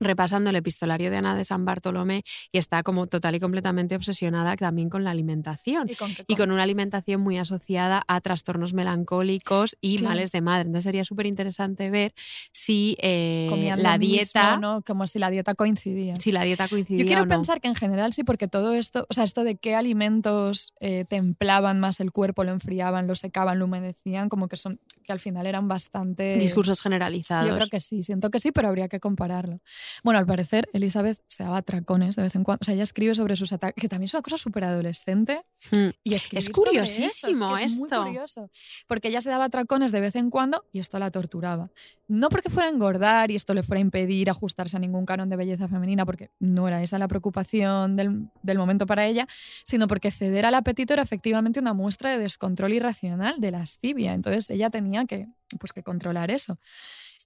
repasando 0.00 0.50
el 0.50 0.56
epistolario 0.56 1.10
de 1.10 1.16
Ana 1.16 1.34
de 1.36 1.44
San 1.44 1.64
Bartolomé 1.64 2.22
y 2.52 2.58
está 2.58 2.82
como 2.82 3.06
total 3.06 3.34
y 3.34 3.40
completamente 3.40 3.96
obsesionada 3.96 4.56
también 4.56 4.88
con 4.90 5.04
la 5.04 5.10
alimentación. 5.10 5.88
¿Y 5.88 5.94
con 5.94 6.10
Y 6.26 6.52
una 6.52 6.62
alimentación 6.62 7.20
muy 7.20 7.38
asociada 7.38 8.02
a 8.08 8.20
trastornos 8.20 8.72
melancólicos 8.74 9.76
y 9.80 9.98
Claro. 9.98 10.10
males 10.10 10.32
de 10.32 10.40
madre. 10.40 10.66
Entonces 10.66 10.84
sería 10.84 11.04
súper 11.04 11.26
interesante 11.26 11.90
ver 11.90 12.14
si 12.52 12.96
eh, 13.00 13.48
la 13.76 13.98
mismo, 13.98 14.12
dieta, 14.14 14.56
¿no? 14.56 14.82
Como 14.82 15.06
si 15.06 15.18
la 15.18 15.30
dieta 15.30 15.54
coincidía. 15.54 16.16
si 16.16 16.32
la 16.32 16.42
dieta 16.44 16.68
coincidía 16.68 17.00
Yo 17.00 17.06
quiero 17.06 17.22
o 17.22 17.26
no. 17.26 17.34
pensar 17.36 17.60
que 17.60 17.68
en 17.68 17.74
general 17.74 18.12
sí, 18.12 18.24
porque 18.24 18.48
todo 18.48 18.72
esto, 18.74 19.06
o 19.08 19.14
sea, 19.14 19.24
esto 19.24 19.44
de 19.44 19.56
qué 19.56 19.74
alimentos 19.74 20.72
eh, 20.80 21.04
templaban 21.08 21.80
más 21.80 22.00
el 22.00 22.12
cuerpo, 22.12 22.44
lo 22.44 22.52
enfriaban, 22.52 23.06
lo 23.06 23.14
secaban, 23.14 23.58
lo 23.58 23.64
humedecían, 23.66 24.28
como 24.28 24.48
que 24.48 24.56
son, 24.56 24.80
que 25.04 25.12
al 25.12 25.18
final 25.20 25.46
eran 25.46 25.68
bastante... 25.68 26.36
Discursos 26.38 26.80
generalizados. 26.80 27.48
Yo 27.48 27.56
creo 27.56 27.68
que 27.68 27.80
sí, 27.80 28.02
siento 28.02 28.30
que 28.30 28.40
sí, 28.40 28.52
pero 28.52 28.68
habría 28.68 28.88
que 28.88 29.00
compararlo. 29.00 29.60
Bueno, 30.02 30.18
al 30.18 30.26
parecer 30.26 30.68
Elizabeth 30.72 31.18
se 31.28 31.44
daba 31.44 31.58
atracones 31.58 32.16
de 32.16 32.22
vez 32.22 32.34
en 32.34 32.44
cuando. 32.44 32.60
O 32.62 32.64
sea, 32.64 32.74
ella 32.74 32.82
escribe 32.82 33.14
sobre 33.14 33.36
sus 33.36 33.52
ataques, 33.52 33.80
que 33.80 33.88
también 33.88 34.06
es 34.06 34.14
una 34.14 34.22
cosa 34.22 34.38
súper 34.38 34.64
adolescente. 34.64 35.44
Mm. 35.72 35.88
Y 36.04 36.14
Es 36.14 36.22
sobre 36.24 36.38
eso, 36.38 36.52
curiosísimo 36.52 37.54
es 37.56 37.60
que 37.60 37.66
es 37.66 37.78
muy 37.78 37.88
curioso. 37.88 38.50
Porque 38.86 39.08
ella 39.08 39.20
se 39.20 39.30
daba 39.30 39.44
atracones 39.44 39.92
de 39.92 40.00
vez 40.00 40.16
en 40.16 40.30
cuando 40.30 40.64
y 40.72 40.80
esto 40.80 40.98
la 40.98 41.10
torturaba. 41.10 41.70
No 42.06 42.28
porque 42.28 42.50
fuera 42.50 42.68
a 42.68 42.72
engordar 42.72 43.30
y 43.30 43.36
esto 43.36 43.54
le 43.54 43.62
fuera 43.62 43.78
a 43.78 43.82
impedir 43.82 44.30
ajustarse 44.30 44.76
a 44.76 44.80
ningún 44.80 45.04
canon 45.04 45.28
de 45.28 45.36
belleza 45.36 45.68
femenina, 45.68 46.06
porque 46.06 46.30
no 46.38 46.66
era 46.68 46.82
esa 46.82 46.98
la 46.98 47.08
preocupación 47.08 47.96
del, 47.96 48.28
del 48.42 48.58
momento 48.58 48.86
para 48.86 49.06
ella, 49.06 49.26
sino 49.64 49.86
porque 49.86 50.10
ceder 50.10 50.46
al 50.46 50.54
apetito 50.54 50.94
era 50.94 51.02
efectivamente 51.02 51.60
una 51.60 51.74
muestra 51.74 52.10
de 52.10 52.18
descontrol 52.18 52.72
irracional, 52.72 53.40
de 53.40 53.50
lascivia. 53.50 54.14
Entonces 54.14 54.50
ella 54.50 54.70
tenía 54.70 55.04
que, 55.04 55.28
pues, 55.58 55.72
que 55.72 55.82
controlar 55.82 56.30
eso. 56.30 56.58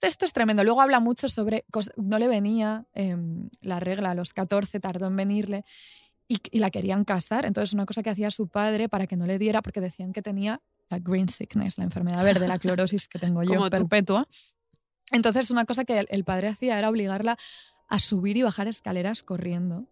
Esto, 0.03 0.24
es 0.24 0.32
tremendo. 0.32 0.64
Luego 0.64 0.80
habla 0.80 1.00
mucho 1.00 1.28
sobre, 1.28 1.64
no 1.96 2.18
le 2.18 2.28
venía 2.28 2.86
em, 2.94 3.48
la 3.61 3.80
regla 3.80 4.11
a 4.11 4.14
los 4.14 4.32
14, 4.32 4.80
tardó 4.80 5.07
en 5.07 5.16
venirle 5.16 5.64
y, 6.28 6.38
y 6.50 6.59
la 6.59 6.70
querían 6.70 7.05
casar. 7.05 7.46
Entonces, 7.46 7.72
una 7.72 7.86
cosa 7.86 8.03
que 8.03 8.11
hacía 8.11 8.30
su 8.30 8.48
padre 8.48 8.88
para 8.88 9.07
que 9.07 9.16
no 9.16 9.26
le 9.26 9.38
diera, 9.38 9.62
porque 9.62 9.80
decían 9.80 10.12
que 10.12 10.22
tenía 10.22 10.61
la 10.88 10.98
green 10.98 11.28
sickness, 11.28 11.78
la 11.78 11.84
enfermedad 11.84 12.22
verde, 12.24 12.48
la 12.48 12.59
clorosis 12.59 13.09
que 13.09 13.18
tengo 13.18 13.42
yo 13.44 13.70
perpetua. 13.70 14.28
Entonces, 15.12 15.50
una 15.50 15.64
cosa 15.64 15.84
que 15.84 15.98
el, 15.98 16.07
el 16.11 16.24
padre 16.24 16.48
hacía 16.48 16.78
era 16.78 16.88
obligarla 16.88 17.36
a 17.88 17.98
subir 17.98 18.36
y 18.36 18.42
bajar 18.42 18.68
escaleras 18.68 19.22
corriendo. 19.22 19.86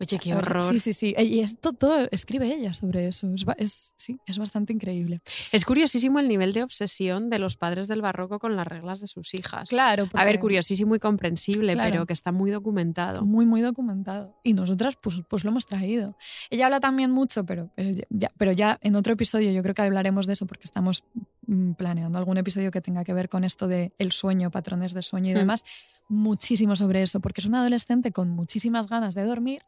Oye, 0.00 0.18
qué 0.18 0.34
horror. 0.34 0.62
Sí, 0.62 0.78
sí, 0.78 0.92
sí. 0.94 1.14
Y 1.18 1.40
esto 1.40 1.72
todo 1.72 2.08
escribe 2.10 2.46
ella 2.52 2.72
sobre 2.72 3.06
eso. 3.06 3.28
Es, 3.58 3.92
sí, 3.96 4.18
es 4.26 4.38
bastante 4.38 4.72
increíble. 4.72 5.20
Es 5.52 5.66
curiosísimo 5.66 6.18
el 6.20 6.26
nivel 6.28 6.54
de 6.54 6.62
obsesión 6.62 7.28
de 7.28 7.38
los 7.38 7.56
padres 7.58 7.86
del 7.86 8.00
barroco 8.00 8.38
con 8.38 8.56
las 8.56 8.66
reglas 8.66 9.00
de 9.00 9.06
sus 9.08 9.34
hijas. 9.34 9.68
Claro. 9.68 10.04
A 10.14 10.24
ver, 10.24 10.34
porque- 10.34 10.38
curiosísimo 10.40 10.94
y 10.94 10.98
comprensible, 11.00 11.74
Claro. 11.74 11.90
pero 11.90 12.06
que 12.06 12.14
está 12.14 12.32
muy 12.32 12.50
documentado. 12.50 13.26
Muy, 13.26 13.44
muy 13.44 13.60
documentado. 13.60 14.34
Y 14.42 14.54
nosotras, 14.54 14.96
pues, 15.00 15.16
pues 15.28 15.44
lo 15.44 15.50
hemos 15.50 15.66
traído. 15.66 16.16
Ella 16.48 16.64
habla 16.66 16.80
también 16.80 17.10
mucho, 17.10 17.44
pero, 17.44 17.70
pero, 17.74 17.90
ya, 18.08 18.30
pero 18.38 18.52
ya 18.52 18.78
en 18.80 18.96
otro 18.96 19.12
episodio 19.12 19.52
yo 19.52 19.62
creo 19.62 19.74
que 19.74 19.82
hablaremos 19.82 20.26
de 20.26 20.32
eso 20.32 20.46
porque 20.46 20.64
estamos 20.64 21.04
mm, 21.46 21.72
planeando 21.72 22.16
algún 22.18 22.38
episodio 22.38 22.70
que 22.70 22.80
tenga 22.80 23.04
que 23.04 23.12
ver 23.12 23.28
con 23.28 23.44
esto 23.44 23.68
de 23.68 23.92
el 23.98 24.12
sueño, 24.12 24.50
patrones 24.50 24.94
de 24.94 25.02
sueño 25.02 25.30
y 25.30 25.34
Hmm. 25.34 25.38
demás. 25.38 25.64
Muchísimo 26.08 26.74
sobre 26.74 27.02
eso, 27.02 27.20
porque 27.20 27.40
es 27.40 27.46
una 27.46 27.60
adolescente 27.60 28.12
con 28.12 28.30
muchísimas 28.30 28.88
ganas 28.88 29.14
de 29.14 29.24
dormir, 29.24 29.62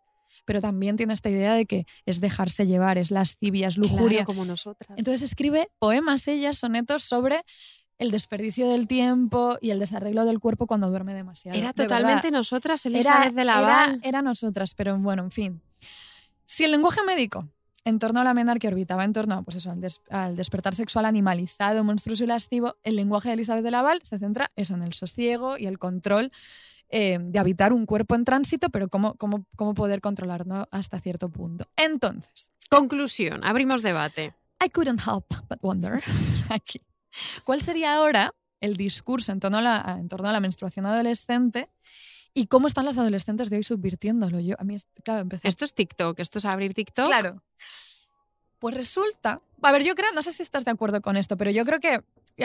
pero 0.45 0.61
también 0.61 0.97
tiene 0.97 1.15
esta 1.15 1.31
idea 1.31 1.55
de 1.55 1.67
que 1.67 1.87
es 2.07 2.21
dejarse 2.21 2.67
llevar, 2.67 2.99
es 2.99 3.11
lascivia, 3.11 3.69
es 3.69 3.77
lujuria. 3.77 4.19
Claro, 4.19 4.27
como 4.27 4.45
nosotras. 4.45 4.99
Entonces 4.99 5.23
escribe 5.23 5.69
poemas 5.79 6.27
ella, 6.29 6.53
sonetos 6.53 7.03
sobre 7.05 7.43
el 7.99 8.11
desperdicio 8.11 8.69
del 8.69 8.89
tiempo 8.89 9.57
y 9.61 9.71
el 9.71 9.79
desarreglo 9.79 10.25
del 10.25 10.41
cuerpo 10.41 10.67
cuando 10.67 10.89
duerme 10.91 11.15
demasiado. 11.15 11.57
Era 11.57 11.69
De 11.73 11.83
verdad. 11.85 11.99
totalmente 11.99 12.31
nosotras, 12.33 12.85
Era- 12.87 12.95
Elizabeth 12.97 13.35
de 13.35 13.45
Laval. 13.45 13.91
Era, 13.95 14.09
era 14.09 14.23
nosotras, 14.23 14.75
pero 14.75 14.99
bueno, 14.99 15.23
en 15.23 15.31
fin. 15.31 15.63
Si 16.45 16.65
el 16.65 16.73
lenguaje 16.73 17.03
médico 17.05 17.49
en 17.85 17.99
torno 17.99 18.21
a 18.21 18.25
la 18.25 18.35
menarquia 18.35 18.71
orbitaba 18.71 19.05
en 19.05 19.13
torno 19.13 19.43
pues 19.43 19.57
eso, 19.57 19.71
al, 19.71 19.81
des- 19.81 20.01
al 20.11 20.37
despertar 20.37 20.75
sexual 20.75 21.05
animalizado, 21.05 21.83
monstruoso 21.85 22.25
y 22.25 22.27
lascivo, 22.29 22.77
el 22.83 22.97
lenguaje 22.97 23.29
de 23.31 23.35
Elizabeth 23.35 23.65
de 23.65 23.71
Laval 23.71 24.01
se 24.05 24.19
centra 24.19 24.51
eso, 24.57 24.75
en 24.75 24.83
el 24.83 24.93
sosiego 24.93 25.59
y 25.59 25.67
el 25.67 25.79
control 25.79 26.31
eh, 26.91 27.19
de 27.21 27.39
habitar 27.39 27.73
un 27.73 27.87
cuerpo 27.87 28.15
en 28.15 28.25
tránsito, 28.25 28.69
pero 28.71 28.89
cómo, 28.89 29.15
cómo, 29.15 29.47
cómo 29.57 29.75
poder 29.75 30.01
controlarlo 30.01 30.69
hasta 30.71 31.01
cierto 31.01 31.29
punto. 31.31 31.65
Entonces, 31.77 32.51
Conclusión, 32.69 33.45
abrimos 33.45 33.83
debate. 33.83 34.35
I 34.65 34.69
couldn't 34.69 35.01
help 35.07 35.27
but 35.49 35.59
wonder 35.63 36.03
aquí. 36.51 36.81
¿Cuál 37.45 37.61
sería 37.63 37.97
ahora 37.97 38.35
el 38.61 38.77
discurso 38.77 39.33
en 39.33 39.41
torno 39.41 39.59
a 39.59 39.63
la, 39.63 39.97
en 39.99 40.09
torno 40.09 40.29
a 40.29 40.33
la 40.33 40.41
menstruación 40.41 40.87
adolescente 40.87 41.69
y 42.35 42.47
cómo 42.47 42.67
están 42.67 42.85
las 42.85 42.99
adolescentes 42.99 43.51
de 43.51 43.57
hoy 43.59 43.63
subvirtiéndolo? 43.65 44.41
Yo, 44.41 44.57
a 44.59 44.65
mí, 44.65 44.77
claro, 45.05 45.21
empecé. 45.23 45.49
Esto 45.49 45.65
es 45.65 45.75
TikTok, 45.75 46.19
esto 46.21 46.39
es 46.39 46.45
abrir 46.45 46.75
TikTok. 46.75 47.07
Claro. 47.07 47.43
Pues 48.59 48.75
resulta. 48.75 49.41
A 49.63 49.73
ver, 49.73 49.83
yo 49.83 49.95
creo, 49.95 50.13
no 50.15 50.23
sé 50.23 50.33
si 50.33 50.43
estás 50.43 50.65
de 50.65 50.71
acuerdo 50.71 51.01
con 51.03 51.17
esto, 51.17 51.37
pero 51.37 51.51
yo 51.51 51.65
creo 51.65 51.81
que. 51.81 52.01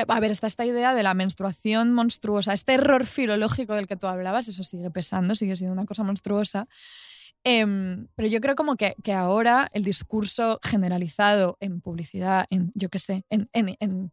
A 0.08 0.20
ver, 0.20 0.32
está 0.32 0.48
esta 0.48 0.66
idea 0.66 0.94
de 0.94 1.02
la 1.02 1.14
menstruación 1.14 1.94
monstruosa, 1.94 2.52
este 2.52 2.74
error 2.74 3.06
filológico 3.06 3.74
del 3.74 3.88
que 3.88 3.96
tú 3.96 4.08
hablabas, 4.08 4.50
eso 4.50 4.64
sigue 4.64 4.92
pesando, 4.92 5.34
sigue 5.34 5.56
siendo 5.56 5.72
una 5.74 5.86
cosa 5.86 6.04
monstruosa. 6.04 6.68
Em, 7.46 8.08
pero 8.16 8.28
yo 8.28 8.42
creo 8.42 8.56
como 8.56 8.76
que, 8.76 8.96
que 9.02 9.14
ahora 9.14 9.70
el 9.72 9.84
discurso 9.86 10.60
generalizado 10.62 11.56
en 11.62 11.80
publicidad, 11.80 12.46
en, 12.50 12.72
yo 12.76 12.90
qué 12.90 13.00
sé, 13.00 13.24
en, 13.30 13.50
en, 13.54 13.78
en- 13.80 14.12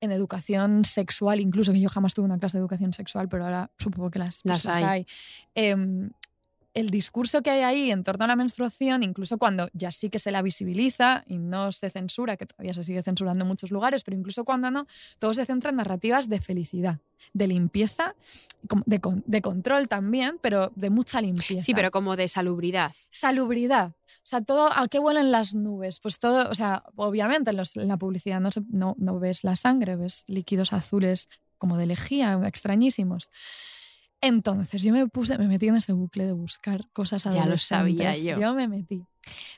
en 0.00 0.12
educación 0.12 0.84
sexual, 0.84 1.40
incluso 1.40 1.72
que 1.72 1.80
yo 1.80 1.88
jamás 1.88 2.14
tuve 2.14 2.26
una 2.26 2.38
clase 2.38 2.58
de 2.58 2.60
educación 2.60 2.92
sexual, 2.92 3.28
pero 3.28 3.44
ahora 3.44 3.70
supongo 3.78 4.10
que 4.10 4.18
las, 4.18 4.42
Las 4.44 4.66
hay. 4.66 5.06
Em, 5.54 6.10
el 6.74 6.90
discurso 6.90 7.42
que 7.42 7.50
hay 7.50 7.62
ahí 7.62 7.90
en 7.90 8.04
torno 8.04 8.24
a 8.24 8.28
la 8.28 8.36
menstruación, 8.36 9.02
incluso 9.02 9.38
cuando 9.38 9.68
ya 9.72 9.90
sí 9.90 10.10
que 10.10 10.18
se 10.18 10.30
la 10.30 10.42
visibiliza 10.42 11.24
y 11.26 11.38
no 11.38 11.72
se 11.72 11.90
censura, 11.90 12.36
que 12.36 12.46
todavía 12.46 12.74
se 12.74 12.84
sigue 12.84 13.02
censurando 13.02 13.44
en 13.44 13.48
muchos 13.48 13.70
lugares, 13.70 14.04
pero 14.04 14.16
incluso 14.16 14.44
cuando 14.44 14.70
no, 14.70 14.86
todo 15.18 15.34
se 15.34 15.44
centra 15.46 15.70
en 15.70 15.76
narrativas 15.76 16.28
de 16.28 16.40
felicidad, 16.40 16.98
de 17.32 17.48
limpieza, 17.48 18.14
de, 18.86 19.00
con- 19.00 19.24
de 19.26 19.40
control 19.42 19.88
también, 19.88 20.38
pero 20.40 20.70
de 20.76 20.90
mucha 20.90 21.20
limpieza. 21.20 21.62
Sí, 21.64 21.74
pero 21.74 21.90
como 21.90 22.14
de 22.16 22.28
salubridad. 22.28 22.92
Salubridad. 23.10 23.88
O 24.06 24.26
sea, 24.28 24.40
todo, 24.42 24.70
¿a 24.72 24.86
qué 24.88 24.98
huelen 24.98 25.32
las 25.32 25.54
nubes? 25.54 25.98
Pues 26.00 26.18
todo, 26.18 26.48
o 26.50 26.54
sea, 26.54 26.84
obviamente 26.96 27.50
en, 27.50 27.56
los- 27.56 27.76
en 27.76 27.88
la 27.88 27.96
publicidad 27.96 28.40
no, 28.40 28.50
se- 28.52 28.62
no, 28.70 28.94
no 28.98 29.18
ves 29.18 29.42
la 29.42 29.56
sangre, 29.56 29.96
ves 29.96 30.24
líquidos 30.28 30.72
azules 30.72 31.28
como 31.56 31.76
de 31.76 31.86
lejía, 31.86 32.38
extrañísimos. 32.46 33.30
Entonces 34.20 34.82
yo 34.82 34.92
me 34.92 35.06
puse, 35.06 35.38
me 35.38 35.46
metí 35.46 35.68
en 35.68 35.76
ese 35.76 35.92
bucle 35.92 36.26
de 36.26 36.32
buscar 36.32 36.88
cosas 36.92 37.22
Ya 37.24 37.46
lo 37.46 37.56
sabía 37.56 38.10
adolescentes. 38.10 38.38
yo. 38.40 38.54
me 38.54 38.66
metí. 38.68 39.04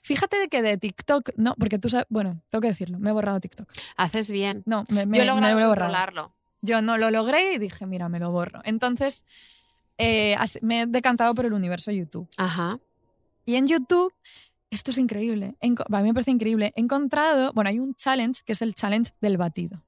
Fíjate 0.03 0.37
que 0.51 0.63
de 0.63 0.77
TikTok, 0.77 1.31
no, 1.37 1.55
porque 1.55 1.79
tú 1.79 1.89
sabes, 1.89 2.07
bueno, 2.11 2.43
tengo 2.51 2.61
que 2.61 2.69
decirlo, 2.69 2.99
me 2.99 3.11
he 3.11 3.13
borrado 3.13 3.41
TikTok. 3.41 3.71
Haces 3.97 4.31
bien. 4.31 4.63
No, 4.67 4.85
me, 4.91 5.07
me, 5.07 5.17
Yo 5.19 5.23
he 5.23 5.27
me 5.27 5.33
logrado 5.33 5.55
lo 5.55 5.61
he 5.61 5.67
borrado. 5.67 5.93
controlarlo. 5.93 6.35
Yo 6.63 6.83
no 6.83 6.99
lo 6.99 7.11
logré 7.11 7.55
y 7.55 7.59
dije, 7.59 7.87
mira, 7.87 8.09
me 8.11 8.19
lo 8.19 8.31
borro. 8.33 8.61
Entonces 8.65 9.25
eh, 9.97 10.37
me 10.61 10.83
he 10.83 10.87
decantado 10.87 11.35
por 11.35 11.47
el 11.47 11.53
universo 11.55 11.91
YouTube. 11.91 12.29
Ajá. 12.37 12.79
Y 13.47 13.55
en 13.55 13.67
YouTube, 13.67 14.13
esto 14.71 14.91
es 14.91 14.99
increíble, 14.99 15.57
a 15.63 15.67
mí 16.03 16.09
me 16.09 16.15
parece 16.15 16.31
increíble, 16.33 16.73
he 16.77 16.81
encontrado, 16.81 17.53
bueno, 17.55 17.71
hay 17.71 17.79
un 17.79 17.95
challenge 17.95 18.43
que 18.45 18.53
es 18.53 18.63
el 18.63 18.75
challenge 18.75 19.13
del 19.21 19.39
batido. 19.39 19.83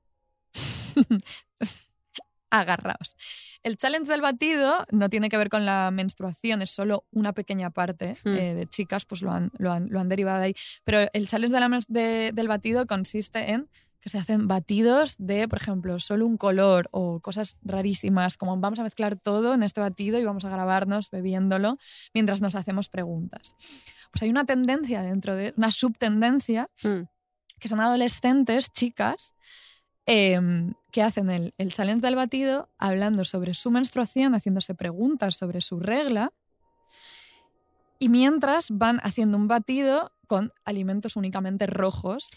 Agarraos. 2.51 3.17
El 3.63 3.77
challenge 3.77 4.11
del 4.11 4.21
batido 4.21 4.85
no 4.91 5.09
tiene 5.09 5.29
que 5.29 5.37
ver 5.37 5.49
con 5.49 5.65
la 5.65 5.91
menstruación, 5.93 6.63
es 6.63 6.71
solo 6.71 7.05
una 7.13 7.33
pequeña 7.33 7.71
parte 7.71 8.17
Hmm. 8.25 8.35
eh, 8.35 8.55
de 8.55 8.67
chicas, 8.67 9.05
pues 9.05 9.23
lo 9.23 9.31
han, 9.31 9.51
lo, 9.59 9.73
han, 9.73 9.89
lo 9.91 10.01
han 10.01 10.09
derivado 10.09 10.39
de 10.41 10.47
ahí. 10.47 10.55
Pero 10.85 10.99
el 11.13 11.29
challenge 11.29 11.55
de 11.55 11.61
la 11.61 11.79
de- 11.89 12.33
del 12.35 12.49
batido 12.49 12.87
consiste 12.87 13.53
en 13.53 13.69
que 14.01 14.11
se 14.11 14.19
hacen 14.19 14.49
batidos 14.49 15.15
de, 15.19 15.47
por 15.47 15.61
ejemplo, 15.61 16.01
solo 16.01 16.27
un 16.27 16.37
color 16.37 16.89
o 16.91 17.21
cosas 17.21 17.59
rarísimas, 17.63 18.37
como 18.37 18.57
vamos 18.57 18.81
a 18.81 18.83
mezclar 18.83 19.15
todo 19.15 19.55
en 19.55 19.63
este 19.63 19.81
batido 19.81 20.19
y 20.19 20.25
vamos 20.25 20.45
a 20.45 20.49
grabarnos 20.49 21.09
bebiéndolo 21.11 21.79
mientras 22.13 22.43
nos 22.43 22.57
hacemos 22.57 22.89
preguntas. 22.89 23.55
Pues 24.11 24.23
hay 24.25 24.31
una 24.31 24.45
tendencia 24.45 25.03
dentro 25.03 25.37
de, 25.37 25.55
una 25.57 25.71
subtendencia 25.71 26.69
Mm. 26.83 27.03
que 27.61 27.69
son 27.69 27.79
adolescentes, 27.81 28.73
chicas, 28.73 29.37
em, 30.07 30.75
que 30.91 31.03
hacen 31.03 31.31
el, 31.31 31.55
el 31.59 31.73
challenge 31.73 32.05
del 32.05 32.17
batido 32.17 32.69
hablando 32.79 33.25
sobre 33.25 33.55
su 33.55 33.71
menstruación, 33.71 34.35
haciéndose 34.35 34.75
preguntas 34.75 35.37
sobre 35.37 35.61
su 35.61 35.81
regla, 35.81 36.33
y 37.99 38.09
mientras 38.09 38.71
van 38.71 38.99
haciendo 39.05 39.39
un 39.39 39.47
batido 39.47 40.13
con 40.27 40.53
alimentos 40.65 41.15
únicamente 41.15 41.67
rojos 41.67 42.33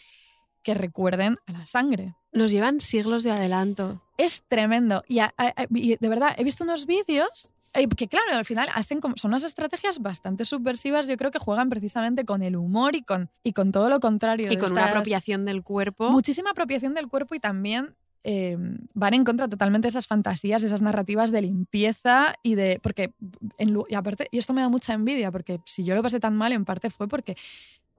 que 0.61 0.73
recuerden 0.73 1.37
a 1.47 1.53
la 1.53 1.65
sangre. 1.65 2.15
Nos 2.36 2.52
llevan 2.52 2.80
siglos 2.82 3.24
de 3.24 3.32
adelanto. 3.32 4.02
Es 4.18 4.44
tremendo. 4.48 5.03
Y, 5.07 5.20
a- 5.20 5.34
a- 5.38 5.53
y 5.74 5.95
de 5.98 6.10
verdad, 6.10 6.36
he 6.38 6.44
visto 6.44 6.64
unos 6.64 6.86
vídeos 6.86 7.52
eh, 7.74 7.88
que, 7.90 8.07
claro, 8.07 8.26
al 8.34 8.45
final 8.45 8.70
hacen 8.76 9.02
como, 9.02 9.16
son 9.18 9.32
unas 9.32 9.44
estrategias 9.44 9.99
bastante 9.99 10.45
subversivas. 10.45 11.07
Yo 11.07 11.18
creo 11.18 11.32
que 11.32 11.40
juegan 11.40 11.70
precisamente 11.70 12.24
con 12.24 12.41
el 12.41 12.56
humor 12.56 12.95
y 12.95 13.02
con, 13.03 13.30
y 13.44 13.52
con 13.53 13.72
todo 13.72 13.90
lo 13.90 13.99
contrario. 13.99 14.45
Y 14.48 14.49
de 14.56 14.57
con 14.62 14.72
una 14.72 14.82
estas- 14.82 14.91
apropiación 14.91 15.44
del 15.45 15.64
cuerpo. 15.64 16.12
Muchísima 16.12 16.52
apropiación 16.52 16.94
del 16.94 17.07
cuerpo 17.10 17.36
y 17.36 17.40
también 17.40 17.95
eh, 18.24 18.57
van 18.94 19.14
en 19.14 19.24
contra 19.24 19.48
totalmente 19.48 19.86
de 19.86 19.90
esas 19.90 20.07
fantasías, 20.07 20.64
esas 20.64 20.82
narrativas 20.82 21.32
de 21.32 21.41
limpieza 21.41 22.34
y 22.44 22.56
de. 22.56 22.80
Porque, 22.82 23.14
en 23.57 23.78
y 23.88 23.95
aparte, 23.95 24.28
y 24.32 24.38
esto 24.40 24.53
me 24.53 24.62
da 24.62 24.70
mucha 24.70 24.94
envidia, 24.94 25.32
porque 25.32 25.60
si 25.66 25.84
yo 25.84 25.94
lo 25.95 26.02
pasé 26.02 26.20
tan 26.20 26.36
mal, 26.36 26.52
en 26.53 26.66
parte 26.66 26.90
fue 26.90 27.07
porque 27.07 27.36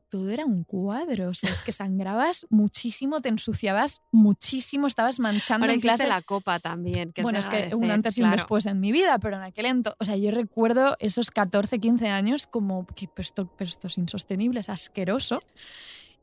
todo 0.09 0.31
era 0.31 0.45
un 0.47 0.65
cuadro. 0.65 1.29
O 1.31 1.35
sea, 1.35 1.51
es 1.51 1.63
que 1.63 1.73
sangrabas 1.73 2.47
muchísimo, 2.51 3.21
te 3.21 3.29
ensuciabas 3.29 4.01
muchísimo, 4.13 4.87
estabas 4.87 5.19
manchando 5.21 5.65
Ahora 5.65 5.75
en 5.75 5.81
clase. 5.81 6.07
la 6.07 6.23
copa 6.23 6.59
también. 6.61 7.13
Que 7.13 7.23
bueno, 7.23 7.39
es, 7.39 7.49
que 7.49 7.75
un 7.75 7.91
antes 7.91 8.17
y 8.19 8.23
un 8.23 8.29
claro. 8.29 8.43
después 8.43 8.67
en 8.67 8.81
mi 8.81 8.93
vida, 8.93 9.19
pero 9.19 9.37
en 9.37 9.43
aquel 9.43 9.67
entonces, 9.67 9.97
o 10.01 10.05
sea, 10.05 10.17
yo 10.17 10.31
recuerdo 10.31 10.97
esos 11.01 11.31
14, 11.31 11.79
15 11.79 12.09
años 12.09 12.47
como 12.47 12.87
que 12.87 13.09
pero 13.09 13.23
esto, 13.23 13.51
pero 13.57 13.69
esto 13.69 13.87
es 13.89 13.99
insostenible, 13.99 14.61
es 14.61 14.69
asqueroso. 14.69 15.41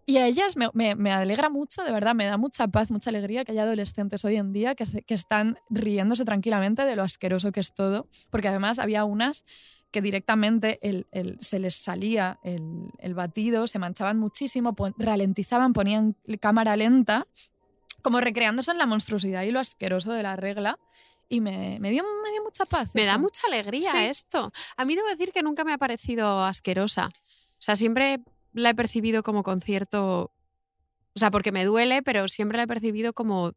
Y 0.05 0.18
a 0.18 0.27
ellas 0.27 0.57
me, 0.57 0.68
me- 0.73 0.95
me 0.95 1.14
alegra 1.14 1.49
mucho, 1.49 1.81
de 1.84 1.91
verdad, 1.93 2.14
me 2.14 2.26
da 2.26 2.35
mucha 2.38 2.68
paz, 2.68 2.91
mucha 2.91 3.10
alegría 3.10 3.45
que 3.45 3.53
haya 3.53 3.64
adolescentes 3.64 4.26
hoy 4.26 4.35
en 4.35 4.51
día 4.51 4.76
que, 4.76 4.85
se- 4.85 5.01
que 5.01 5.14
están 5.14 5.57
riéndose 5.69 6.26
tranquilamente 6.26 6.84
de 6.84 6.95
lo 6.97 7.03
asqueroso 7.03 7.53
que 7.53 7.61
es 7.61 7.73
todo, 7.73 8.07
porque 8.30 8.49
además 8.49 8.80
había 8.80 9.05
unas 9.05 9.45
que 9.93 10.01
directamente 10.01 10.79
el- 10.81 11.07
el- 11.11 11.37
se 11.39 11.59
les 11.59 11.75
salía 11.75 12.39
el, 12.43 12.89
el 12.97 13.13
batido, 13.13 13.67
se 13.67 13.79
manchaban 13.79 14.17
muchísimo, 14.19 14.73
pon- 14.73 14.95
ralentizaban, 14.97 15.71
ponían 15.71 16.17
cámara 16.41 16.75
lenta, 16.75 17.25
como 18.01 18.19
recreándose 18.19 18.71
en 18.71 18.79
la 18.79 18.87
monstruosidad 18.87 19.43
y 19.43 19.51
lo 19.51 19.59
asqueroso 19.61 20.11
de 20.11 20.23
la 20.23 20.35
regla. 20.35 20.77
Y 21.29 21.39
me, 21.41 21.77
me, 21.79 21.91
dio, 21.91 22.03
me 22.23 22.31
dio 22.31 22.43
mucha 22.43 22.65
paz. 22.65 22.93
Me 22.95 23.05
da 23.05 23.17
mucha 23.17 23.47
alegría 23.47 23.91
Sí. 23.91 23.97
esto. 24.05 24.51
A 24.75 24.83
mí 24.83 24.95
debo 24.95 25.07
decir 25.07 25.31
que 25.31 25.41
nunca 25.43 25.63
me 25.63 25.71
ha 25.73 25.77
parecido 25.77 26.43
asquerosa. 26.43 27.07
O 27.07 27.61
sea, 27.61 27.75
siempre 27.75 28.19
la 28.51 28.71
he 28.71 28.75
percibido 28.75 29.23
como 29.23 29.41
con 29.43 29.61
cierto... 29.61 30.31
O 31.15 31.19
sea, 31.19 31.29
porque 31.31 31.51
me 31.51 31.63
duele, 31.65 32.01
pero 32.01 32.27
siempre 32.27 32.57
la 32.57 32.63
he 32.63 32.67
percibido 32.67 33.13
como 33.13 33.53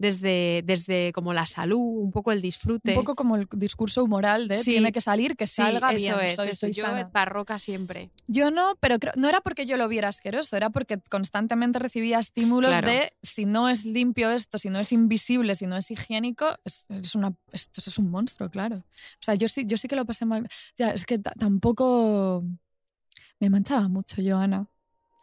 desde, 0.00 0.62
desde 0.64 1.12
como 1.12 1.34
la 1.34 1.44
salud, 1.44 1.78
un 1.78 2.10
poco 2.10 2.32
el 2.32 2.40
disfrute. 2.40 2.92
Un 2.92 2.94
poco 2.96 3.14
como 3.14 3.36
el 3.36 3.46
discurso 3.52 4.02
humoral 4.02 4.48
de 4.48 4.56
Sí. 4.56 4.70
tiene 4.70 4.92
que 4.92 5.02
salir, 5.02 5.36
que 5.36 5.46
Sí, 5.46 5.56
salga 5.56 5.92
eso 5.92 6.16
bien, 6.16 6.26
es. 6.26 6.36
soy, 6.36 6.48
eso. 6.48 6.60
soy 6.60 6.72
Yo 6.72 6.84
sana. 6.84 7.10
barroca 7.12 7.58
siempre. 7.58 8.10
Yo 8.26 8.50
no, 8.50 8.76
pero 8.80 8.98
creo- 8.98 9.12
no 9.16 9.28
era 9.28 9.42
porque 9.42 9.66
yo 9.66 9.76
lo 9.76 9.86
viera 9.88 10.08
asqueroso, 10.08 10.56
era 10.56 10.70
porque 10.70 10.98
constantemente 11.10 11.78
recibía 11.78 12.18
estímulos 12.18 12.70
Claro. 12.70 12.88
de 12.88 13.12
si 13.22 13.44
no 13.44 13.68
es 13.68 13.84
limpio 13.84 14.30
esto, 14.30 14.58
si 14.58 14.70
no 14.70 14.78
es 14.78 14.90
invisible, 14.90 15.54
si 15.54 15.66
no 15.66 15.76
es 15.76 15.90
higiénico, 15.90 16.46
es, 16.64 16.86
es 16.88 17.14
una, 17.14 17.34
esto 17.52 17.82
es 17.86 17.98
un 17.98 18.10
monstruo, 18.10 18.48
claro. 18.48 18.76
O 18.76 18.82
sea, 19.20 19.34
yo 19.34 19.50
sí, 19.50 19.64
yo 19.66 19.76
sí 19.76 19.86
que 19.86 19.96
lo 19.96 20.06
pasé 20.06 20.24
mal. 20.24 20.48
Ya, 20.78 20.92
es 20.92 21.04
que 21.04 21.18
ta- 21.18 21.34
tampoco 21.38 22.42
me 23.38 23.50
manchaba 23.50 23.86
mucho 23.88 24.22
yo, 24.22 24.38
Ana. 24.38 24.66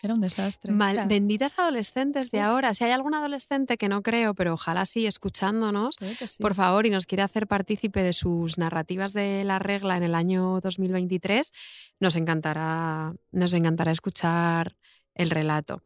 Era 0.03 0.14
un 0.14 0.22
desastre. 0.22 0.72
Mal- 0.72 0.91
O 0.91 0.94
sea, 0.94 1.06
benditas 1.07 1.57
adolescentes 1.57 2.30
de 2.30 2.40
ahora. 2.40 2.74
Si 2.74 2.84
hay 2.84 2.91
algún 2.91 3.15
adolescente 3.15 3.78
que 3.78 3.90
no 3.90 4.03
creo, 4.03 4.36
pero 4.36 4.53
ojalá 4.53 4.86
sí, 4.86 5.07
escuchándonos, 5.07 5.95
sí. 5.99 6.41
por 6.41 6.53
favor, 6.53 6.86
y 6.86 6.91
nos 6.91 7.07
quiere 7.07 7.24
hacer 7.24 7.48
partícipe 7.48 8.03
de 8.03 8.14
sus 8.14 8.57
narrativas 8.60 9.14
de 9.14 9.44
la 9.44 9.57
regla 9.60 9.98
en 9.98 10.03
el 10.03 10.14
año 10.14 10.60
2023, 10.61 11.52
nos 11.99 12.15
encantará, 12.15 13.14
nos 13.32 13.53
encantará 13.53 13.91
escuchar 13.91 14.76
el 15.15 15.32
relato 15.32 15.82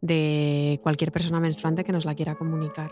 de 0.00 0.80
cualquier 0.82 1.12
persona 1.12 1.38
menstruante 1.38 1.84
que 1.84 1.92
nos 1.92 2.06
la 2.06 2.14
quiera 2.14 2.34
comunicar. 2.36 2.90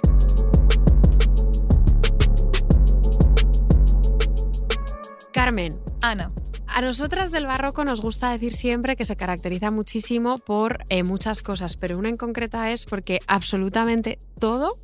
Carmen, 5.33 5.79
Ana, 6.03 6.33
a 6.75 6.81
nosotras 6.81 7.31
del 7.31 7.47
barroco 7.47 7.85
nos 7.85 8.01
gusta 8.01 8.31
decir 8.31 8.53
siempre 8.53 8.97
que 8.97 9.05
se 9.05 9.17
caracteriza 9.17 9.71
muchísimo 9.71 10.39
por 10.39 10.85
eh, 10.89 11.03
muchas 11.03 11.43
cosas, 11.43 11.77
pero 11.77 11.99
una 11.99 12.09
en 12.09 12.17
concreta 12.17 12.71
es 12.71 12.85
porque 12.85 13.21
absolutamente 13.27 14.19
todo, 14.39 14.77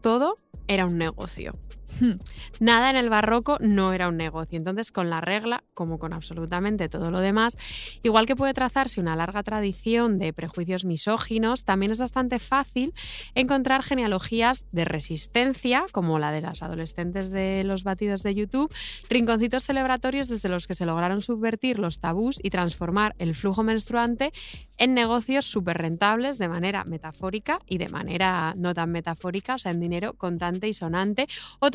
todo 0.00 0.34
era 0.66 0.86
un 0.86 0.98
negocio. 0.98 1.52
Hmm. 2.00 2.12
Nada 2.60 2.90
en 2.90 2.96
el 2.96 3.10
barroco 3.10 3.58
no 3.60 3.92
era 3.92 4.08
un 4.08 4.16
negocio. 4.16 4.56
Entonces, 4.56 4.92
con 4.92 5.10
la 5.10 5.20
regla, 5.20 5.64
como 5.74 5.98
con 5.98 6.12
absolutamente 6.12 6.88
todo 6.88 7.10
lo 7.10 7.20
demás, 7.20 7.56
igual 8.02 8.26
que 8.26 8.36
puede 8.36 8.54
trazarse 8.54 9.00
una 9.00 9.16
larga 9.16 9.42
tradición 9.42 10.18
de 10.18 10.32
prejuicios 10.32 10.84
misóginos, 10.84 11.64
también 11.64 11.92
es 11.92 12.00
bastante 12.00 12.38
fácil 12.38 12.92
encontrar 13.34 13.82
genealogías 13.82 14.66
de 14.70 14.84
resistencia, 14.84 15.84
como 15.92 16.18
la 16.18 16.32
de 16.32 16.40
las 16.40 16.62
adolescentes 16.62 17.30
de 17.30 17.64
los 17.64 17.84
batidos 17.84 18.22
de 18.22 18.34
YouTube, 18.34 18.72
rinconcitos 19.08 19.64
celebratorios 19.64 20.28
desde 20.28 20.48
los 20.48 20.66
que 20.66 20.74
se 20.74 20.86
lograron 20.86 21.22
subvertir 21.22 21.78
los 21.78 22.00
tabús 22.00 22.40
y 22.42 22.50
transformar 22.50 23.14
el 23.18 23.34
flujo 23.34 23.62
menstruante 23.62 24.32
en 24.76 24.94
negocios 24.94 25.44
súper 25.44 25.78
rentables 25.78 26.38
de 26.38 26.48
manera 26.48 26.84
metafórica 26.84 27.60
y 27.66 27.78
de 27.78 27.88
manera 27.88 28.54
no 28.56 28.74
tan 28.74 28.92
metafórica, 28.92 29.56
o 29.56 29.58
sea, 29.58 29.72
en 29.72 29.80
dinero 29.80 30.14
contante 30.14 30.68
y 30.68 30.74
sonante, 30.74 31.26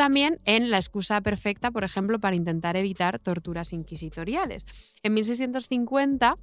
también 0.03 0.41
en 0.43 0.69
la 0.69 0.75
excusa 0.75 1.21
perfecta, 1.21 1.71
por 1.71 1.85
ejemplo, 1.85 2.19
para 2.19 2.35
intentar 2.35 2.75
evitar 2.75 3.19
torturas 3.19 3.71
inquisitoriales. 3.71 4.65
En 5.01 5.13
1650, 5.13 6.35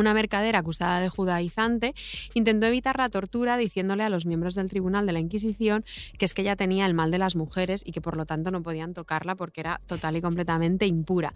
una 0.00 0.14
mercadera 0.14 0.60
acusada 0.60 1.00
de 1.00 1.08
judaizante 1.08 1.94
intentó 2.34 2.66
evitar 2.66 2.98
la 2.98 3.08
tortura 3.08 3.56
diciéndole 3.56 4.02
a 4.02 4.10
los 4.10 4.26
miembros 4.26 4.54
del 4.54 4.68
tribunal 4.68 5.06
de 5.06 5.12
la 5.12 5.20
Inquisición 5.20 5.84
que 6.18 6.24
es 6.24 6.34
que 6.34 6.42
ella 6.42 6.56
tenía 6.56 6.86
el 6.86 6.94
mal 6.94 7.10
de 7.10 7.18
las 7.18 7.36
mujeres 7.36 7.82
y 7.84 7.92
que 7.92 8.00
por 8.00 8.16
lo 8.16 8.26
tanto 8.26 8.50
no 8.50 8.62
podían 8.62 8.94
tocarla 8.94 9.34
porque 9.34 9.60
era 9.60 9.80
total 9.86 10.16
y 10.16 10.20
completamente 10.20 10.86
impura. 10.86 11.32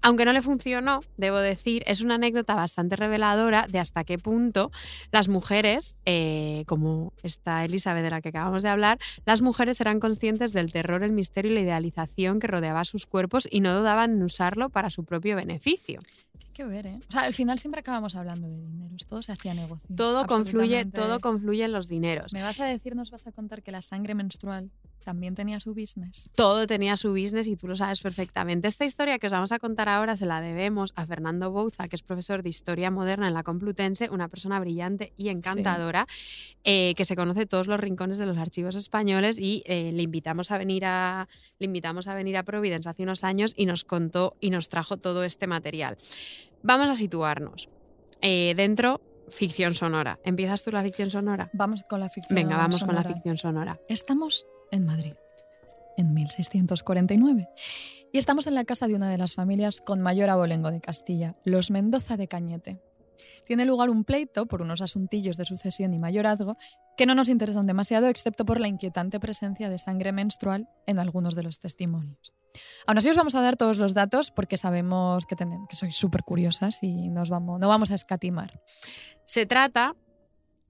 Aunque 0.00 0.24
no 0.24 0.32
le 0.32 0.42
funcionó, 0.42 1.00
debo 1.16 1.38
decir, 1.38 1.82
es 1.86 2.00
una 2.00 2.16
anécdota 2.16 2.54
bastante 2.54 2.96
reveladora 2.96 3.66
de 3.68 3.78
hasta 3.78 4.04
qué 4.04 4.18
punto 4.18 4.70
las 5.10 5.28
mujeres, 5.28 5.96
eh, 6.04 6.64
como 6.66 7.12
esta 7.22 7.64
Elizabeth 7.64 8.04
de 8.04 8.10
la 8.10 8.20
que 8.20 8.30
acabamos 8.30 8.62
de 8.62 8.68
hablar, 8.68 8.98
las 9.24 9.42
mujeres 9.42 9.80
eran 9.80 10.00
conscientes 10.00 10.52
del 10.52 10.72
terror, 10.72 11.02
el 11.02 11.12
misterio 11.12 11.50
y 11.50 11.54
la 11.54 11.60
idealización 11.60 12.40
que 12.40 12.46
rodeaba 12.46 12.84
sus 12.84 13.06
cuerpos 13.06 13.48
y 13.50 13.60
no 13.60 13.76
dudaban 13.76 14.12
en 14.12 14.22
usarlo 14.22 14.70
para 14.70 14.90
su 14.90 15.04
propio 15.04 15.36
beneficio. 15.36 16.00
Que 16.52 16.64
ver, 16.64 16.86
¿eh? 16.86 17.00
O 17.08 17.12
sea, 17.12 17.22
al 17.22 17.34
final 17.34 17.58
siempre 17.58 17.80
acabamos 17.80 18.14
hablando 18.14 18.48
de 18.48 18.60
dineros, 18.60 19.06
todo 19.06 19.22
se 19.22 19.32
hacía 19.32 19.54
negocio. 19.54 19.94
Todo 19.96 20.26
confluye, 20.26 20.84
todo 20.86 21.20
confluye 21.20 21.64
en 21.64 21.72
los 21.72 21.88
dineros. 21.88 22.32
¿Me 22.32 22.42
vas 22.42 22.60
a 22.60 22.66
decir, 22.66 22.94
nos 22.94 23.10
vas 23.10 23.26
a 23.26 23.32
contar 23.32 23.62
que 23.62 23.72
la 23.72 23.82
sangre 23.82 24.14
menstrual 24.14 24.70
también 25.02 25.34
tenía 25.34 25.60
su 25.60 25.74
business? 25.74 26.30
todo 26.34 26.66
tenía 26.66 26.96
su 26.96 27.10
business 27.10 27.46
y 27.46 27.56
tú 27.56 27.68
lo 27.68 27.76
sabes 27.76 28.00
perfectamente. 28.00 28.68
Esta 28.68 28.84
historia 28.84 29.18
que 29.18 29.26
os 29.26 29.32
vamos 29.32 29.52
a 29.52 29.58
contar 29.58 29.88
ahora 29.88 30.16
se 30.16 30.26
la 30.26 30.40
debemos 30.40 30.92
a 30.96 31.06
Fernando 31.06 31.50
Bouza, 31.50 31.88
que 31.88 31.96
es 31.96 32.02
profesor 32.02 32.42
de 32.42 32.48
Historia 32.48 32.90
Moderna 32.90 33.28
en 33.28 33.34
la 33.34 33.42
Complutense, 33.42 34.08
una 34.10 34.28
persona 34.28 34.60
brillante 34.60 35.12
y 35.16 35.28
encantadora, 35.28 36.06
eh, 36.64 36.94
que 36.96 37.04
se 37.04 37.16
conoce 37.16 37.46
todos 37.46 37.66
los 37.66 37.80
rincones 37.80 38.18
de 38.18 38.26
los 38.26 38.38
archivos 38.38 38.74
españoles 38.74 39.38
y 39.38 39.62
eh, 39.66 39.92
le, 39.92 40.02
invitamos 40.02 40.50
a 40.50 40.58
venir 40.58 40.84
a, 40.84 41.28
le 41.58 41.66
invitamos 41.66 42.08
a 42.08 42.14
venir 42.14 42.36
a 42.36 42.42
Providence 42.42 42.88
hace 42.88 43.02
unos 43.02 43.24
años 43.24 43.54
y 43.56 43.66
nos 43.66 43.84
contó 43.84 44.36
y 44.40 44.50
nos 44.50 44.68
trajo 44.68 44.96
todo 44.96 45.24
este 45.24 45.46
material. 45.46 45.96
Vamos 46.62 46.90
a 46.90 46.94
situarnos. 46.94 47.68
Eh, 48.20 48.54
dentro, 48.56 49.00
ficción 49.28 49.74
sonora. 49.74 50.20
¿Empiezas 50.24 50.64
tú 50.64 50.70
la 50.70 50.82
ficción 50.82 51.10
sonora? 51.10 51.50
Vamos 51.52 51.84
con 51.88 52.00
la 52.00 52.08
ficción. 52.08 52.36
Venga, 52.36 52.56
vamos 52.56 52.84
con 52.84 52.94
la 52.94 53.02
sonora. 53.02 53.14
ficción 53.14 53.38
sonora. 53.38 53.80
Estamos 53.88 54.46
en 54.72 54.84
Madrid, 54.84 55.14
en 55.96 56.12
1649. 56.12 57.48
Y 58.12 58.18
estamos 58.18 58.46
en 58.46 58.54
la 58.54 58.64
casa 58.64 58.88
de 58.88 58.96
una 58.96 59.08
de 59.08 59.18
las 59.18 59.34
familias 59.34 59.80
con 59.80 60.00
mayor 60.00 60.28
abolengo 60.30 60.70
de 60.70 60.80
Castilla, 60.80 61.36
los 61.44 61.70
Mendoza 61.70 62.16
de 62.16 62.26
Cañete. 62.26 62.82
tiene 63.46 63.64
lugar 63.64 63.90
un 63.90 64.04
pleito 64.04 64.46
por 64.46 64.62
unos 64.62 64.82
asuntillos 64.82 65.36
de 65.36 65.44
sucesión 65.44 65.94
y 65.94 65.98
mayorazgo 65.98 66.54
que 66.96 67.06
no 67.06 67.14
nos 67.14 67.28
interesan 67.28 67.66
demasiado, 67.66 68.08
excepto 68.08 68.44
por 68.44 68.60
la 68.60 68.68
inquietante 68.68 69.18
presencia 69.20 69.68
de 69.68 69.78
sangre 69.78 70.12
menstrual 70.12 70.68
en 70.86 70.98
algunos 70.98 71.34
de 71.34 71.42
los 71.42 71.58
testimonios. 71.58 72.34
Aún 72.86 72.98
así 72.98 73.08
os 73.08 73.16
vamos 73.16 73.34
a 73.34 73.40
dar 73.40 73.56
todos 73.56 73.78
los 73.78 73.94
datos 73.94 74.30
porque 74.30 74.56
sabemos 74.56 75.24
que, 75.26 75.36
que 75.36 75.76
sois 75.76 75.96
súper 75.96 76.22
curiosas 76.22 76.82
y 76.82 77.10
nos 77.10 77.30
no 77.30 77.68
vamos 77.68 77.90
a 77.92 77.94
escatimar. 77.94 78.60
Se 79.24 79.46
trata 79.46 79.96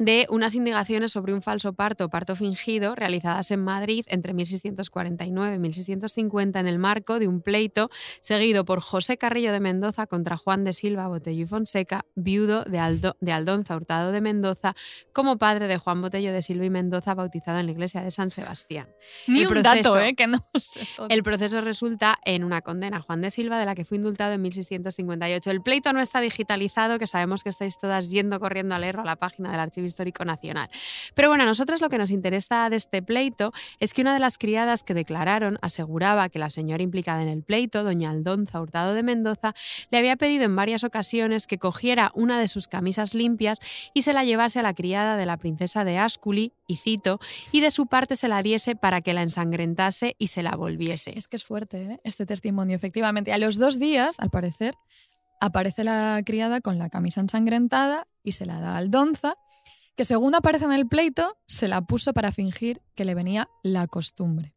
de 0.05 0.27
unas 0.31 0.55
indagaciones 0.55 1.13
sobre 1.13 1.35
un 1.35 1.43
falso 1.43 1.73
parto 1.73 2.09
parto 2.09 2.35
fingido 2.37 2.95
realizadas 2.95 3.51
en 3.51 3.63
Madrid 3.63 4.05
entre 4.09 4.33
1649 4.35 5.57
y 5.57 5.59
1650 5.59 6.61
en 6.61 6.67
el 6.67 6.79
marco 6.79 7.19
de 7.19 7.29
un 7.29 7.41
pleito 7.41 7.91
seguido 8.21 8.65
por 8.65 8.81
José 8.81 9.19
Carrillo 9.19 9.53
de 9.53 9.61
Mendoza 9.61 10.07
contra 10.07 10.37
Juan 10.37 10.65
de 10.65 10.73
Silva 10.73 11.09
Botello 11.09 11.45
y 11.45 11.47
Fonseca, 11.47 12.05
viudo 12.15 12.65
de, 12.65 12.79
Aldo, 12.79 13.17
de 13.21 13.33
Aldonza 13.33 13.77
Hurtado 13.77 14.13
de 14.13 14.21
Mendoza, 14.21 14.75
como 15.13 15.39
padre 15.39 15.69
de 15.69 15.79
Juan 15.79 16.03
Botello 16.03 16.33
de 16.33 16.43
Silva 16.43 16.65
y 16.65 16.71
Mendoza, 16.71 17.15
bautizado 17.15 17.59
en 17.59 17.67
la 17.67 17.73
iglesia 17.73 18.03
de 18.03 18.11
San 18.11 18.31
Sebastián. 18.31 18.89
Ni 19.27 19.45
un 19.45 19.63
dato, 19.63 19.99
¿eh? 20.01 20.15
Que 20.15 20.27
no 20.27 20.45
El 21.09 21.23
proceso 21.23 21.61
resulta 21.61 22.19
en 22.25 22.45
una 22.45 22.63
condena 22.63 22.99
a 22.99 23.03
Juan 23.03 23.21
de 23.21 23.31
Silva, 23.31 23.59
de 23.59 23.67
la 23.67 23.75
que 23.75 23.85
fue 23.85 23.99
indultado 23.99 24.33
en 24.33 24.43
1658. 24.43 25.51
El 25.51 25.63
pleito 25.63 25.93
no 25.93 26.01
está 26.01 26.21
digitalizado, 26.21 26.99
que 26.99 27.07
sabemos 27.07 27.43
que 27.43 27.51
estáis 27.51 27.79
todas 27.79 28.11
yendo 28.11 28.41
corriendo 28.41 28.75
a 28.75 28.79
leerlo 28.79 29.03
a 29.03 29.07
la 29.07 29.17
página 29.17 29.51
del 29.51 29.61
archivo 29.61 29.87
Histórico 29.93 30.25
Nacional. 30.25 30.69
Pero 31.15 31.29
bueno, 31.29 31.45
a 31.45 31.47
nosotros 31.47 31.81
lo 31.81 31.89
que 31.89 31.99
nos 31.99 32.11
interesa 32.11 32.69
de 32.71 32.77
este 32.77 33.03
pleito 33.03 33.53
es 33.79 33.95
que 33.95 34.03
una 34.03 34.15
de 34.15 34.21
las 34.21 34.39
criadas 34.39 34.83
que 34.83 34.95
declararon 34.95 35.59
aseguraba 35.63 36.29
que 36.29 36.39
la 36.39 36.51
señora 36.51 36.83
implicada 36.83 37.23
en 37.23 37.29
el 37.29 37.43
pleito, 37.43 37.85
doña 37.85 38.11
Aldonza 38.11 38.61
Hurtado 38.61 38.95
de 38.95 39.03
Mendoza, 39.03 39.55
le 39.91 39.99
había 39.99 40.17
pedido 40.17 40.45
en 40.45 40.57
varias 40.57 40.85
ocasiones 40.85 41.47
que 41.47 41.59
cogiera 41.59 42.11
una 42.15 42.41
de 42.41 42.49
sus 42.49 42.69
camisas 42.69 43.15
limpias 43.15 43.59
y 43.95 44.03
se 44.03 44.13
la 44.13 44.25
llevase 44.25 44.59
a 44.59 44.63
la 44.63 44.75
criada 44.75 45.17
de 45.17 45.27
la 45.27 45.37
princesa 45.37 45.85
de 45.85 45.99
Asculi, 45.99 46.53
y 46.67 46.77
cito, 46.77 47.21
y 47.51 47.61
de 47.61 47.71
su 47.71 47.87
parte 47.87 48.17
se 48.17 48.29
la 48.29 48.43
diese 48.43 48.75
para 48.77 49.01
que 49.03 49.13
la 49.13 49.23
ensangrentase 49.23 50.17
y 50.19 50.29
se 50.29 50.43
la 50.43 50.57
volviese. 50.57 51.13
Es 51.17 51.29
que 51.29 51.37
es 51.37 51.45
fuerte 51.45 51.83
¿eh? 51.83 52.01
este 52.05 52.27
testimonio, 52.27 52.75
efectivamente. 52.77 53.33
A 53.33 53.39
los 53.39 53.59
dos 53.59 53.79
días, 53.79 54.19
al 54.19 54.31
parecer, 54.31 54.75
aparece 55.41 55.85
la 55.85 56.23
criada 56.25 56.61
con 56.61 56.79
la 56.79 56.89
camisa 56.89 57.21
ensangrentada 57.21 58.07
y 58.23 58.33
se 58.33 58.47
la 58.47 58.61
da 58.61 58.75
a 58.75 58.77
Aldonza, 58.79 59.35
que 59.97 60.05
según 60.05 60.35
aparece 60.35 60.65
en 60.65 60.73
el 60.73 60.89
pleito, 60.89 61.37
se 61.47 61.69
la 61.69 61.83
puso 61.83 62.13
para 62.13 62.33
fingir 62.33 62.81
que 62.95 63.05
le 63.05 63.15
venía 63.15 63.49
la 63.63 63.87
costumbre. 63.87 64.55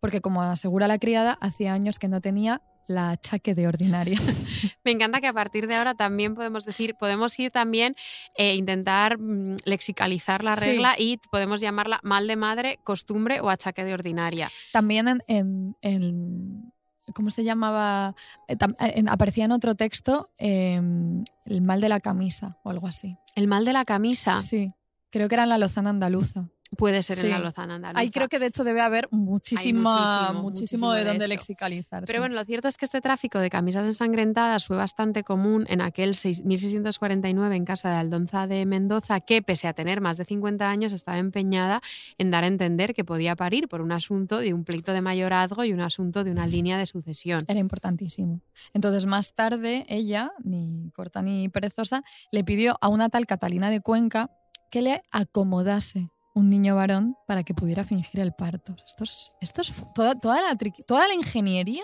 Porque 0.00 0.20
como 0.20 0.42
asegura 0.42 0.88
la 0.88 0.98
criada, 0.98 1.38
hacía 1.40 1.72
años 1.72 1.98
que 1.98 2.08
no 2.08 2.20
tenía 2.20 2.62
la 2.88 3.10
achaque 3.10 3.54
de 3.54 3.66
ordinaria. 3.66 4.18
Me 4.84 4.92
encanta 4.92 5.20
que 5.20 5.26
a 5.26 5.32
partir 5.32 5.66
de 5.66 5.74
ahora 5.74 5.94
también 5.94 6.34
podemos 6.34 6.64
decir, 6.64 6.94
podemos 6.94 7.38
ir 7.38 7.50
también 7.50 7.94
e 8.36 8.54
intentar 8.54 9.18
mm, 9.18 9.56
lexicalizar 9.64 10.44
la 10.44 10.54
regla 10.54 10.94
y 10.98 11.18
podemos 11.30 11.60
llamarla 11.60 12.00
mal 12.02 12.26
de 12.26 12.36
madre, 12.36 12.78
costumbre 12.84 13.40
o 13.40 13.50
achaque 13.50 13.84
de 13.84 13.94
ordinaria. 13.94 14.50
También 14.72 15.20
en, 15.26 15.76
en, 15.80 16.72
¿cómo 17.14 17.30
se 17.30 17.44
llamaba? 17.44 18.14
Eh, 18.48 18.56
eh, 18.80 19.04
aparecía 19.08 19.44
en 19.44 19.52
otro 19.52 19.74
texto 19.74 20.30
em, 20.38 21.24
el 21.44 21.62
mal 21.62 21.80
de 21.80 21.88
la 21.88 22.00
camisa 22.00 22.58
o 22.62 22.70
algo 22.70 22.86
así. 22.86 23.16
¿El 23.34 23.46
mal 23.46 23.64
de 23.64 23.72
la 23.72 23.84
camisa? 23.84 24.40
Sí, 24.40 24.72
creo 25.10 25.28
que 25.28 25.34
era 25.34 25.44
en 25.44 25.50
la 25.50 25.58
Lozana 25.58 25.90
andaluza. 25.90 26.48
Puede 26.76 27.02
ser 27.02 27.18
en 27.20 27.30
la 27.30 27.38
Lozana 27.38 27.76
andaluza. 27.76 28.00
Ahí 28.00 28.10
creo 28.10 28.28
que 28.28 28.38
de 28.38 28.46
hecho 28.46 28.64
debe 28.64 28.80
haber 28.80 29.08
muchísima, 29.10 30.32
muchísimo, 30.32 30.92
de, 30.92 31.04
dónde 31.04 31.28
lexicalizar. 31.28 32.04
Pero 32.06 32.20
bueno, 32.20 32.34
lo 32.34 32.44
cierto 32.44 32.68
es 32.68 32.76
que 32.76 32.84
este 32.84 33.00
tráfico 33.00 33.38
de 33.38 33.50
camisas 33.50 33.86
ensangrentadas 33.86 34.66
fue 34.66 34.76
bastante 34.76 35.22
común 35.22 35.66
en 35.68 35.80
aquel 35.80 36.10
1649 36.10 37.56
en 37.56 37.64
casa 37.64 37.90
de 37.90 37.96
Aldonza 37.96 38.46
de 38.46 38.66
Mendoza, 38.66 39.20
que 39.20 39.42
pese 39.42 39.68
a 39.68 39.72
tener 39.72 40.00
más 40.00 40.16
de 40.16 40.24
50 40.24 40.68
años 40.68 40.92
estaba 40.92 41.18
empeñada 41.18 41.80
en 42.18 42.30
dar 42.30 42.44
a 42.44 42.46
entender 42.46 42.94
que 42.94 43.04
podía 43.04 43.36
parir 43.36 43.68
por 43.68 43.80
un 43.80 43.92
asunto 43.92 44.38
de 44.38 44.54
un 44.54 44.64
pleito 44.64 44.92
de 44.92 45.02
mayorazgo 45.02 45.64
y 45.64 45.72
un 45.72 45.80
asunto 45.80 46.24
de 46.24 46.30
una 46.30 46.46
línea 46.46 46.78
de 46.78 46.86
sucesión. 46.86 47.40
Era 47.46 47.60
importantísimo. 47.60 48.40
Entonces 48.72 49.06
más 49.06 49.34
tarde 49.34 49.84
ella, 49.88 50.32
ni 50.42 50.90
corta 50.94 51.22
ni 51.22 51.48
perezosa, 51.48 52.02
le 52.32 52.44
pidió 52.44 52.76
a 52.80 52.88
una 52.88 53.08
tal 53.08 53.26
Catalina 53.26 53.70
de 53.70 53.80
Cuenca 53.80 54.30
que 54.70 54.82
le 54.82 55.02
acomodase 55.10 56.10
un 56.36 56.48
niño 56.48 56.76
varón 56.76 57.16
para 57.26 57.42
que 57.44 57.54
pudiera 57.54 57.82
fingir 57.82 58.20
el 58.20 58.34
parto. 58.34 58.76
Esto 58.84 59.04
es, 59.04 59.34
esto 59.40 59.62
es 59.62 59.72
toda, 59.94 60.14
toda, 60.20 60.42
la, 60.42 60.54
toda 60.86 61.08
la 61.08 61.14
ingeniería 61.14 61.82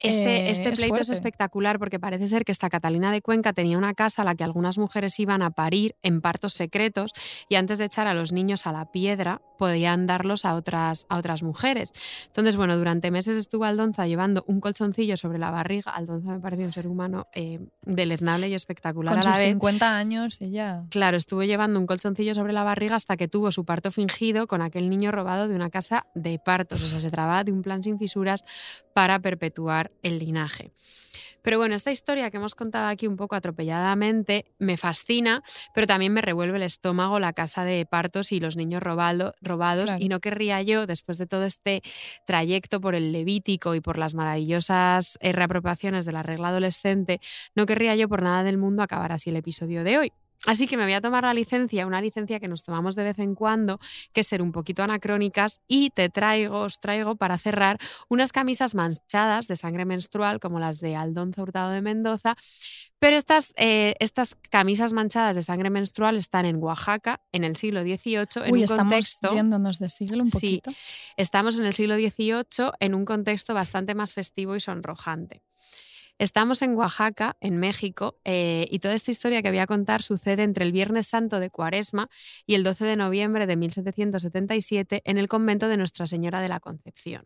este, 0.00 0.48
eh, 0.48 0.50
este 0.50 0.72
pleito 0.72 0.96
es, 0.96 1.08
espectacular 1.08 1.78
porque 1.78 1.98
parece 1.98 2.28
ser 2.28 2.44
que 2.44 2.52
esta 2.52 2.70
Catalina 2.70 3.10
de 3.12 3.22
Cuenca 3.22 3.52
tenía 3.52 3.76
una 3.76 3.94
casa 3.94 4.22
a 4.22 4.24
la 4.24 4.34
que 4.34 4.44
algunas 4.44 4.78
mujeres 4.78 5.18
iban 5.18 5.42
a 5.42 5.50
parir 5.50 5.96
en 6.02 6.20
partos 6.20 6.54
secretos 6.54 7.12
y 7.48 7.56
antes 7.56 7.78
de 7.78 7.86
echar 7.86 8.06
a 8.06 8.14
los 8.14 8.32
niños 8.32 8.66
a 8.66 8.72
la 8.72 8.90
piedra 8.92 9.40
podían 9.58 10.06
darlos 10.06 10.44
a 10.44 10.54
otras, 10.54 11.06
a 11.08 11.18
otras 11.18 11.42
mujeres. 11.42 11.92
Entonces, 12.26 12.56
bueno, 12.56 12.78
durante 12.78 13.10
meses 13.10 13.36
estuvo 13.36 13.64
Aldonza 13.64 14.06
llevando 14.06 14.44
un 14.46 14.60
colchoncillo 14.60 15.16
sobre 15.16 15.38
la 15.38 15.50
barriga. 15.50 15.90
Aldonza 15.90 16.30
me 16.30 16.40
pareció 16.40 16.64
un 16.64 16.72
ser 16.72 16.86
humano 16.86 17.26
eh, 17.34 17.58
deleznable 17.82 18.48
y 18.48 18.54
espectacular 18.54 19.14
Con 19.14 19.22
a 19.22 19.26
la 19.26 19.32
sus 19.32 19.40
vez. 19.40 19.48
50 19.50 19.98
años 19.98 20.40
ella... 20.40 20.84
Claro, 20.90 21.16
estuvo 21.16 21.42
llevando 21.42 21.80
un 21.80 21.86
colchoncillo 21.86 22.34
sobre 22.34 22.52
la 22.52 22.62
barriga 22.62 22.94
hasta 22.94 23.16
que 23.16 23.26
tuvo 23.26 23.50
su 23.50 23.64
parto 23.64 23.90
fingido 23.90 24.46
con 24.46 24.62
aquel 24.62 24.88
niño 24.88 25.10
robado 25.10 25.48
de 25.48 25.56
una 25.56 25.70
casa 25.70 26.06
de 26.14 26.38
partos. 26.38 26.82
O 26.82 26.86
sea, 26.86 27.00
se 27.00 27.10
trataba 27.10 27.42
de 27.42 27.52
un 27.52 27.62
plan 27.62 27.82
sin 27.82 27.98
fisuras 27.98 28.44
para 28.98 29.20
perpetuar 29.20 29.92
el 30.02 30.18
linaje. 30.18 30.72
Pero 31.42 31.56
bueno, 31.56 31.76
esta 31.76 31.92
historia 31.92 32.32
que 32.32 32.38
hemos 32.38 32.56
contado 32.56 32.88
aquí 32.88 33.06
un 33.06 33.14
poco 33.14 33.36
atropelladamente 33.36 34.46
me 34.58 34.76
fascina, 34.76 35.44
pero 35.72 35.86
también 35.86 36.12
me 36.12 36.20
revuelve 36.20 36.56
el 36.56 36.64
estómago 36.64 37.20
la 37.20 37.32
casa 37.32 37.64
de 37.64 37.86
partos 37.86 38.32
y 38.32 38.40
los 38.40 38.56
niños 38.56 38.82
robados 38.82 39.94
y 40.00 40.08
no 40.08 40.18
querría 40.18 40.62
yo, 40.62 40.88
después 40.88 41.16
de 41.16 41.28
todo 41.28 41.44
este 41.44 41.80
trayecto 42.26 42.80
por 42.80 42.96
el 42.96 43.12
Levítico 43.12 43.76
y 43.76 43.80
por 43.80 43.98
las 43.98 44.14
maravillosas 44.14 45.16
reapropiaciones 45.22 46.04
de 46.04 46.10
la 46.10 46.24
regla 46.24 46.48
adolescente, 46.48 47.20
no 47.54 47.66
querría 47.66 47.94
yo 47.94 48.08
por 48.08 48.22
nada 48.22 48.42
del 48.42 48.58
mundo 48.58 48.82
acabar 48.82 49.12
así 49.12 49.30
el 49.30 49.36
episodio 49.36 49.84
de 49.84 49.98
hoy. 49.98 50.12
Así 50.46 50.68
que 50.68 50.76
me 50.76 50.84
voy 50.84 50.92
a 50.92 51.00
tomar 51.00 51.24
la 51.24 51.34
licencia, 51.34 51.86
una 51.86 52.00
licencia 52.00 52.38
que 52.38 52.46
nos 52.46 52.62
tomamos 52.62 52.94
de 52.94 53.02
vez 53.02 53.18
en 53.18 53.34
cuando, 53.34 53.80
que 54.12 54.20
es 54.20 54.26
ser 54.28 54.40
un 54.40 54.52
poquito 54.52 54.82
anacrónicas, 54.82 55.60
y 55.66 55.90
te 55.90 56.08
traigo, 56.10 56.60
os 56.60 56.78
traigo 56.78 57.16
para 57.16 57.38
cerrar 57.38 57.78
unas 58.08 58.32
camisas 58.32 58.74
manchadas 58.74 59.48
de 59.48 59.56
sangre 59.56 59.84
menstrual, 59.84 60.38
como 60.38 60.60
las 60.60 60.78
de 60.78 60.94
Aldonza 60.94 61.42
Hurtado 61.42 61.70
de 61.70 61.82
Mendoza. 61.82 62.36
Pero 63.00 63.16
estas, 63.16 63.52
eh, 63.56 63.94
estas 64.00 64.36
camisas 64.50 64.92
manchadas 64.92 65.36
de 65.36 65.42
sangre 65.42 65.70
menstrual 65.70 66.16
están 66.16 66.46
en 66.46 66.56
Oaxaca 66.62 67.20
en 67.32 67.44
el 67.44 67.56
siglo 67.56 67.82
XVIII. 67.82 68.44
En 68.44 68.52
Uy, 68.52 68.58
un 68.58 68.64
estamos 68.64 68.92
contexto, 68.92 69.34
yéndonos 69.34 69.78
de 69.78 69.88
siglo 69.88 70.22
un 70.22 70.30
poquito. 70.30 70.70
Sí, 70.70 70.76
estamos 71.16 71.58
en 71.58 71.66
el 71.66 71.72
siglo 71.72 71.96
XVIII 71.96 72.72
en 72.80 72.94
un 72.94 73.04
contexto 73.04 73.54
bastante 73.54 73.94
más 73.94 74.14
festivo 74.14 74.56
y 74.56 74.60
sonrojante. 74.60 75.42
Estamos 76.18 76.62
en 76.62 76.74
Oaxaca, 76.74 77.36
en 77.40 77.58
México, 77.58 78.18
eh, 78.24 78.66
y 78.72 78.80
toda 78.80 78.94
esta 78.94 79.12
historia 79.12 79.40
que 79.40 79.50
voy 79.50 79.60
a 79.60 79.68
contar 79.68 80.02
sucede 80.02 80.42
entre 80.42 80.64
el 80.64 80.72
Viernes 80.72 81.06
Santo 81.06 81.38
de 81.38 81.48
Cuaresma 81.48 82.10
y 82.44 82.56
el 82.56 82.64
12 82.64 82.84
de 82.86 82.96
noviembre 82.96 83.46
de 83.46 83.56
1777 83.56 85.02
en 85.04 85.18
el 85.18 85.28
convento 85.28 85.68
de 85.68 85.76
Nuestra 85.76 86.08
Señora 86.08 86.40
de 86.40 86.48
la 86.48 86.58
Concepción. 86.58 87.24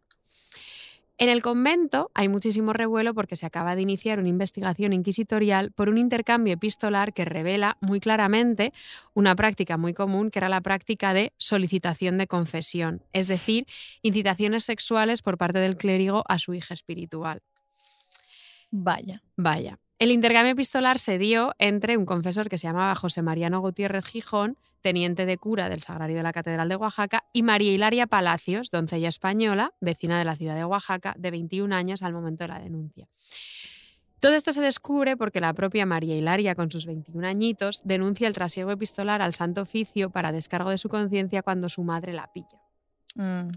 En 1.16 1.30
el 1.30 1.40
convento 1.40 2.10
hay 2.12 2.28
muchísimo 2.28 2.74
revuelo 2.74 3.14
porque 3.14 3.36
se 3.36 3.46
acaba 3.46 3.76
de 3.76 3.82
iniciar 3.82 4.18
una 4.18 4.28
investigación 4.28 4.92
inquisitorial 4.92 5.72
por 5.72 5.88
un 5.88 5.96
intercambio 5.96 6.54
epistolar 6.54 7.14
que 7.14 7.24
revela 7.24 7.78
muy 7.80 7.98
claramente 7.98 8.74
una 9.14 9.34
práctica 9.36 9.78
muy 9.78 9.94
común 9.94 10.30
que 10.30 10.38
era 10.38 10.50
la 10.50 10.60
práctica 10.60 11.14
de 11.14 11.32
solicitación 11.38 12.18
de 12.18 12.26
confesión, 12.26 13.02
es 13.12 13.26
decir, 13.26 13.66
incitaciones 14.02 14.64
sexuales 14.64 15.22
por 15.22 15.38
parte 15.38 15.60
del 15.60 15.78
clérigo 15.78 16.24
a 16.28 16.38
su 16.38 16.52
hija 16.52 16.74
espiritual. 16.74 17.40
Vaya. 18.72 19.22
Vaya. 19.36 19.78
El 19.98 20.10
intercambio 20.10 20.52
epistolar 20.54 20.98
se 20.98 21.18
dio 21.18 21.52
entre 21.58 21.96
un 21.96 22.06
confesor 22.06 22.48
que 22.48 22.58
se 22.58 22.66
llamaba 22.66 22.94
José 22.96 23.22
Mariano 23.22 23.60
Gutiérrez 23.60 24.06
Gijón, 24.06 24.56
teniente 24.80 25.26
de 25.26 25.38
cura 25.38 25.68
del 25.68 25.80
Sagrario 25.80 26.16
de 26.16 26.22
la 26.24 26.32
Catedral 26.32 26.68
de 26.68 26.74
Oaxaca, 26.74 27.24
y 27.32 27.42
María 27.42 27.70
Hilaria 27.70 28.08
Palacios, 28.08 28.70
doncella 28.70 29.08
española, 29.08 29.74
vecina 29.80 30.18
de 30.18 30.24
la 30.24 30.34
ciudad 30.34 30.56
de 30.56 30.64
Oaxaca, 30.64 31.14
de 31.16 31.30
21 31.30 31.72
años 31.72 32.02
al 32.02 32.14
momento 32.14 32.42
de 32.44 32.48
la 32.48 32.58
denuncia. 32.58 33.08
Todo 34.18 34.34
esto 34.34 34.52
se 34.52 34.62
descubre 34.62 35.16
porque 35.16 35.40
la 35.40 35.52
propia 35.52 35.84
María 35.84 36.16
Hilaria, 36.16 36.54
con 36.54 36.70
sus 36.70 36.86
21 36.86 37.26
añitos, 37.26 37.82
denuncia 37.84 38.26
el 38.26 38.32
trasiego 38.32 38.70
epistolar 38.70 39.20
al 39.20 39.34
Santo 39.34 39.62
Oficio 39.62 40.10
para 40.10 40.32
descargo 40.32 40.70
de 40.70 40.78
su 40.78 40.88
conciencia 40.88 41.42
cuando 41.42 41.68
su 41.68 41.84
madre 41.84 42.12
la 42.12 42.32
pilla. 42.32 42.60
Mm. 43.16 43.50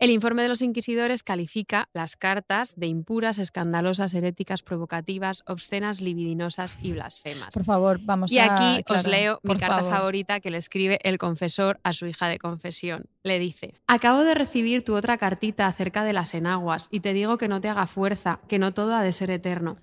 El 0.00 0.08
informe 0.08 0.40
de 0.40 0.48
los 0.48 0.62
inquisidores 0.62 1.22
califica 1.22 1.90
las 1.92 2.16
cartas 2.16 2.72
de 2.74 2.86
impuras, 2.86 3.38
escandalosas, 3.38 4.14
heréticas, 4.14 4.62
provocativas, 4.62 5.42
obscenas, 5.46 6.00
libidinosas 6.00 6.82
y 6.82 6.92
blasfemas. 6.92 7.52
Por 7.52 7.64
favor, 7.64 8.00
vamos 8.02 8.32
y 8.32 8.38
a. 8.38 8.54
aquí 8.54 8.82
os 8.90 9.06
leo 9.06 9.40
mi 9.42 9.56
carta 9.56 9.80
favor. 9.80 9.90
favorita 9.90 10.40
que 10.40 10.50
le 10.50 10.56
escribe 10.56 11.00
el 11.02 11.18
confesor 11.18 11.80
a 11.82 11.92
su 11.92 12.06
hija 12.06 12.28
de 12.28 12.38
confesión. 12.38 13.10
Le 13.24 13.38
dice, 13.38 13.74
acabo 13.88 14.20
de 14.20 14.32
recibir 14.32 14.86
tu 14.86 14.96
otra 14.96 15.18
cartita 15.18 15.66
acerca 15.66 16.02
de 16.02 16.14
las 16.14 16.32
enaguas 16.32 16.88
y 16.90 17.00
te 17.00 17.12
digo 17.12 17.36
que 17.36 17.48
no 17.48 17.60
te 17.60 17.68
haga 17.68 17.86
fuerza, 17.86 18.40
que 18.48 18.58
no 18.58 18.72
todo 18.72 18.94
ha 18.94 19.02
de 19.02 19.12
ser 19.12 19.30
eterno. 19.30 19.76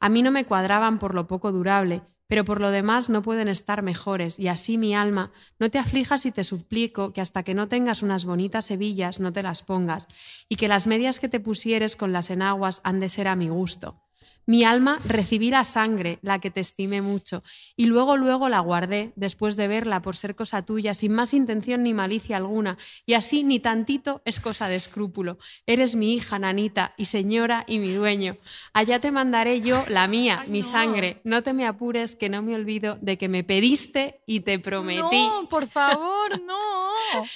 A 0.00 0.10
mí 0.10 0.20
no 0.20 0.32
me 0.32 0.44
cuadraban 0.44 0.98
por 0.98 1.14
lo 1.14 1.26
poco 1.26 1.50
durable, 1.50 2.02
pero 2.32 2.46
por 2.46 2.62
lo 2.62 2.70
demás 2.70 3.10
no 3.10 3.20
pueden 3.20 3.46
estar 3.46 3.82
mejores, 3.82 4.38
y 4.38 4.48
así 4.48 4.78
mi 4.78 4.94
alma, 4.94 5.32
no 5.58 5.70
te 5.70 5.78
aflijas 5.78 6.24
y 6.24 6.32
te 6.32 6.44
suplico 6.44 7.12
que 7.12 7.20
hasta 7.20 7.42
que 7.42 7.52
no 7.52 7.68
tengas 7.68 8.02
unas 8.02 8.24
bonitas 8.24 8.70
hebillas 8.70 9.20
no 9.20 9.34
te 9.34 9.42
las 9.42 9.62
pongas, 9.62 10.08
y 10.48 10.56
que 10.56 10.66
las 10.66 10.86
medias 10.86 11.20
que 11.20 11.28
te 11.28 11.40
pusieres 11.40 11.94
con 11.94 12.10
las 12.14 12.30
enaguas 12.30 12.80
han 12.84 13.00
de 13.00 13.10
ser 13.10 13.28
a 13.28 13.36
mi 13.36 13.48
gusto. 13.48 14.00
Mi 14.46 14.64
alma 14.64 15.00
recibí 15.04 15.50
la 15.50 15.64
sangre, 15.64 16.18
la 16.22 16.40
que 16.40 16.50
te 16.50 16.60
estimé 16.60 17.00
mucho, 17.00 17.42
y 17.76 17.86
luego 17.86 18.16
luego 18.16 18.48
la 18.48 18.58
guardé, 18.60 19.12
después 19.14 19.56
de 19.56 19.68
verla 19.68 20.02
por 20.02 20.16
ser 20.16 20.34
cosa 20.34 20.64
tuya, 20.64 20.94
sin 20.94 21.12
más 21.12 21.32
intención 21.32 21.82
ni 21.82 21.94
malicia 21.94 22.36
alguna, 22.36 22.76
y 23.06 23.14
así 23.14 23.44
ni 23.44 23.60
tantito 23.60 24.20
es 24.24 24.40
cosa 24.40 24.68
de 24.68 24.76
escrúpulo. 24.76 25.38
Eres 25.66 25.94
mi 25.94 26.14
hija, 26.14 26.38
nanita, 26.38 26.94
y 26.96 27.04
señora 27.04 27.64
y 27.68 27.78
mi 27.78 27.92
dueño. 27.92 28.36
Allá 28.72 29.00
te 29.00 29.10
mandaré 29.12 29.60
yo 29.60 29.82
la 29.88 30.08
mía, 30.08 30.40
Ay, 30.42 30.50
mi 30.50 30.60
no. 30.60 30.68
sangre. 30.68 31.20
No 31.24 31.42
te 31.42 31.52
me 31.52 31.66
apures, 31.66 32.16
que 32.16 32.28
no 32.28 32.42
me 32.42 32.54
olvido 32.54 32.98
de 33.00 33.18
que 33.18 33.28
me 33.28 33.44
pediste 33.44 34.22
y 34.26 34.40
te 34.40 34.58
prometí. 34.58 35.22
No, 35.28 35.48
por 35.48 35.66
favor, 35.68 36.40
no. 36.42 36.90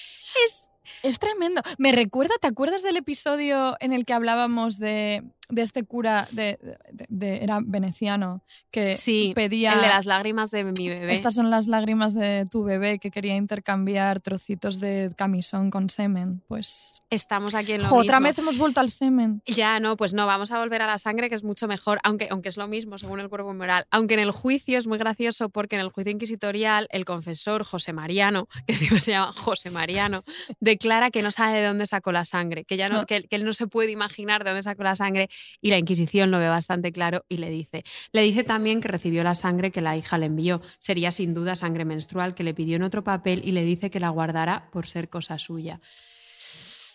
Es, 0.46 0.68
es 1.02 1.18
tremendo. 1.18 1.62
Me 1.78 1.92
recuerda, 1.92 2.34
¿te 2.40 2.46
acuerdas 2.46 2.82
del 2.82 2.98
episodio 2.98 3.74
en 3.80 3.94
el 3.94 4.04
que 4.04 4.12
hablábamos 4.12 4.78
de, 4.78 5.22
de 5.48 5.62
este 5.62 5.84
cura, 5.84 6.26
de, 6.32 6.58
de- 6.92 7.06
de- 7.08 7.44
era 7.44 7.60
veneciano, 7.64 8.42
que 8.70 8.96
Sí, 8.96 9.32
pedía... 9.34 9.72
el 9.74 9.80
de 9.80 9.88
las 9.88 10.06
lágrimas 10.06 10.50
de 10.50 10.64
mi 10.64 10.88
bebé. 10.88 11.12
Estas 11.12 11.34
son 11.34 11.50
las 11.50 11.66
lágrimas 11.68 12.14
de 12.14 12.46
tu 12.50 12.64
bebé 12.64 12.98
que 12.98 13.10
quería 13.10 13.36
intercambiar 13.36 14.20
trocitos 14.20 14.80
de 14.80 15.10
camisón 15.16 15.70
con 15.70 15.88
semen. 15.90 16.42
Pues. 16.48 17.02
Estamos 17.10 17.54
aquí 17.54 17.72
en 17.72 17.82
lo 17.82 17.88
Jo, 17.88 17.96
otra 17.96 18.20
vez 18.20 18.38
hemos 18.38 18.58
vuelto 18.58 18.80
al 18.80 18.90
semen. 18.90 19.42
Ya, 19.46 19.78
no, 19.80 19.96
pues 19.96 20.14
no, 20.14 20.26
vamos 20.26 20.50
a 20.52 20.58
volver 20.58 20.82
a 20.82 20.86
la 20.86 20.98
sangre, 20.98 21.28
que 21.28 21.34
es 21.34 21.44
mucho 21.44 21.68
mejor, 21.68 21.98
aunque, 22.02 22.28
aunque 22.30 22.48
es 22.48 22.56
lo 22.56 22.66
mismo 22.68 22.98
según 22.98 23.20
el 23.20 23.28
cuerpo 23.28 23.52
moral. 23.54 23.86
Aunque 23.90 24.14
en 24.14 24.20
el 24.20 24.30
juicio 24.30 24.78
es 24.78 24.86
muy 24.86 24.98
gracioso 24.98 25.48
porque 25.48 25.76
en 25.76 25.82
el 25.82 25.88
juicio 25.90 26.12
inquisitorial 26.12 26.88
el 26.90 27.04
confesor 27.04 27.64
José 27.64 27.92
Mariano, 27.92 28.48
que 28.66 28.74
digo 28.76 28.98
se 29.00 29.12
llama 29.12 29.32
José 29.32 29.70
Mariano, 29.70 30.24
declara 30.60 31.10
que 31.10 31.22
no 31.22 31.30
sabe 31.32 31.60
de 31.60 31.66
dónde 31.66 31.86
sacó 31.86 32.12
la 32.12 32.24
sangre, 32.24 32.64
que, 32.64 32.76
ya 32.76 32.88
no, 32.88 33.00
No. 33.00 33.06
que, 33.06 33.22
que 33.24 33.36
él 33.36 33.44
no 33.44 33.52
se 33.52 33.66
puede 33.66 33.90
imaginar 33.92 34.42
de 34.44 34.50
dónde 34.50 34.62
sacó 34.62 34.82
la 34.82 34.94
sangre 34.96 35.28
y 35.60 35.70
la 35.70 35.78
Inquisición 35.78 36.30
lo 36.30 36.38
ve 36.38 36.48
bastante 36.48 36.92
claro 36.92 37.24
y 37.28 37.38
le 37.38 37.50
dice. 37.50 37.84
Le 38.12 38.22
dice 38.22 38.44
también 38.44 38.80
que 38.80 38.88
recibió 38.88 39.24
la 39.24 39.34
sangre 39.34 39.70
que 39.70 39.80
la 39.80 39.96
hija 39.96 40.18
le 40.18 40.26
envió. 40.26 40.60
Sería 40.78 41.12
sin 41.12 41.34
duda 41.34 41.56
sangre 41.56 41.84
menstrual 41.84 42.34
que 42.34 42.44
le 42.44 42.54
pidió 42.54 42.76
en 42.76 42.82
otro 42.82 43.04
papel 43.04 43.42
y 43.44 43.52
le 43.52 43.64
dice 43.64 43.90
que 43.90 44.00
la 44.00 44.10
guardara 44.10 44.70
por 44.70 44.86
ser 44.86 45.08
cosa 45.08 45.38
suya. 45.38 45.80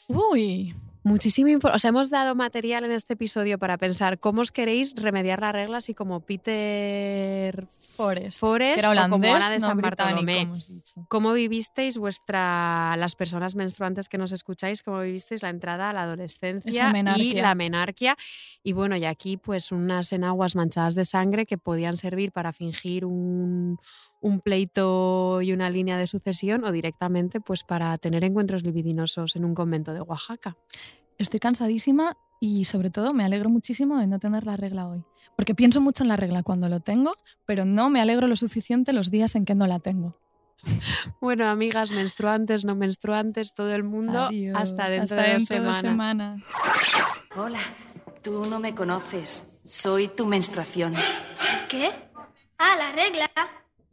Uy. 0.08 0.74
Muchísimo 1.04 1.50
info- 1.50 1.72
O 1.74 1.80
sea, 1.80 1.90
hemos 1.90 2.12
dado 2.12 2.36
material 2.36 2.84
en 2.86 2.92
este 2.92 3.14
episodio 3.14 3.58
para 3.58 3.78
pensar 3.80 4.20
cómo 4.20 4.42
os 4.42 4.52
queréis 4.52 4.94
remediar 4.96 5.42
la 5.42 5.52
regla 5.52 5.82
si 5.82 5.96
como 5.96 6.20
Peter 6.20 7.68
Forrest. 7.96 8.38
Forrest 8.38 8.74
que 8.76 8.80
era 8.82 8.90
o 8.92 9.10
como 9.10 9.16
holandés, 9.16 9.32
Ana 9.36 9.50
de 9.50 9.60
no 9.60 9.68
San 9.68 9.82
Bartolomé. 9.82 10.48
¿Cómo 11.08 11.34
vivisteis 11.34 11.98
vuestra, 11.98 12.96
las 12.98 13.16
personas 13.16 13.56
menstruantes 13.56 14.10
que 14.10 14.20
nos 14.20 14.32
escucháis, 14.32 14.84
cómo 14.84 15.02
vivisteis 15.02 15.42
la 15.42 15.50
entrada 15.50 15.90
a 15.90 15.94
la 15.94 16.04
adolescencia 16.04 16.72
y 17.18 17.34
la 17.42 17.56
menarquia? 17.56 18.16
Y 18.62 18.74
bueno, 18.74 18.96
y 18.96 19.06
aquí 19.06 19.38
pues 19.38 19.72
unas 19.72 20.14
enaguas 20.14 20.56
manchadas 20.56 20.94
de 20.94 21.06
sangre 21.06 21.48
que 21.48 21.58
podían 21.58 21.98
servir 21.98 22.32
para 22.32 22.54
fingir 22.54 23.06
un, 23.06 23.80
un 24.22 24.40
pleito 24.40 25.42
y 25.42 25.52
una 25.52 25.70
línea 25.70 25.98
de 25.98 26.08
sucesión 26.08 26.64
o 26.64 26.72
directamente 26.72 27.42
pues 27.42 27.64
para 27.64 27.98
tener 27.98 28.24
encuentros 28.24 28.64
libidinosos 28.64 29.36
en 29.36 29.46
un 29.46 29.56
convento 29.56 29.94
de 29.94 30.02
Oaxaca. 30.02 30.58
Estoy 31.18 31.40
cansadísima 31.40 32.18
y 32.40 32.66
sobre 32.66 32.90
todo 32.90 33.14
me 33.14 33.24
alegro 33.24 33.50
muchísimo 33.50 34.00
de 34.00 34.08
no 34.08 34.20
tener 34.20 34.46
la 34.46 34.58
regla 34.58 34.88
hoy. 34.88 35.04
Porque 35.36 35.54
pienso 35.54 35.82
mucho 35.82 36.04
en 36.04 36.08
la 36.08 36.18
regla 36.18 36.42
cuando 36.44 36.70
lo 36.70 36.80
tengo, 36.80 37.14
pero 37.46 37.66
no 37.66 37.90
me 37.90 38.02
alegro 38.02 38.28
lo 38.28 38.36
suficiente 38.36 38.94
los 38.94 39.12
días 39.12 39.36
en 39.36 39.46
que 39.46 39.56
no 39.56 39.68
la 39.68 39.80
tengo. 39.80 40.18
Bueno, 41.20 41.48
amigas 41.48 41.92
menstruantes, 41.92 42.66
no 42.66 42.76
menstruantes, 42.76 43.54
todo 43.54 43.74
el 43.74 43.84
mundo, 43.84 44.26
Adiós, 44.26 44.56
hasta 44.58 44.86
dentro, 44.88 45.16
hasta 45.16 45.16
de, 45.16 45.34
dos 45.34 45.48
dentro 45.48 45.56
de 45.62 45.68
dos 45.68 45.78
semanas. 45.78 46.48
semanas. 46.48 47.28
Hola, 47.36 47.60
tú 48.24 48.46
no 48.46 48.60
me 48.60 48.74
conoces. 48.74 49.46
Soy 49.64 50.08
tu 50.08 50.26
menstruación. 50.26 50.94
¿Qué? 51.70 51.92
Ah, 52.58 52.76
la 52.76 52.92
regla. 52.92 53.30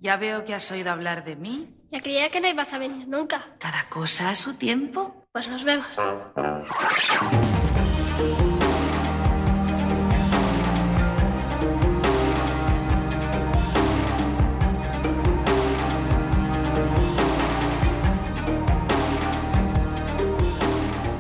Ya 0.01 0.17
veo 0.17 0.45
que 0.45 0.55
has 0.55 0.71
oído 0.71 0.93
hablar 0.93 1.25
de 1.25 1.35
mí. 1.35 1.75
Ya 1.91 2.01
creía 2.01 2.31
que 2.31 2.41
no 2.41 2.49
ibas 2.49 2.73
a 2.73 2.79
venir 2.79 3.09
nunca. 3.09 3.57
Cada 3.59 3.89
cosa 3.89 4.31
a 4.31 4.37
su 4.37 4.55
tiempo. 4.55 5.27
Pues 5.33 5.49
nos 5.49 5.65
vemos. 5.65 5.89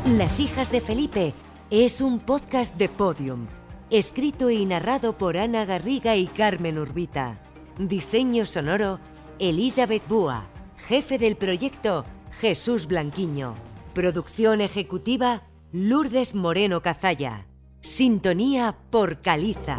Las 0.07 0.39
hijas 0.39 0.71
de 0.71 0.81
Felipe 0.81 1.35
es 1.71 2.01
un 2.01 2.21
podcast 2.21 2.77
de 2.77 2.89
Podium, 2.89 3.49
escrito 3.91 4.51
y 4.51 4.65
narrado 4.65 5.19
por 5.19 5.37
Ana 5.37 5.65
Garriga 5.65 6.15
y 6.15 6.29
Carmen 6.29 6.79
Urbita. 6.79 7.41
Diseño 7.79 8.45
sonoro, 8.45 8.99
Elizabeth 9.39 10.03
Búa. 10.09 10.49
Jefe 10.89 11.17
del 11.17 11.37
proyecto, 11.37 12.05
Jesús 12.41 12.89
Blanquiño. 12.89 13.55
Producción 13.95 14.61
ejecutiva, 14.61 15.45
Lourdes 15.71 16.35
Moreno 16.35 16.83
Cazalla. 16.83 17.47
Sintonía 17.81 18.77
por 18.91 19.21
Caliza. 19.21 19.79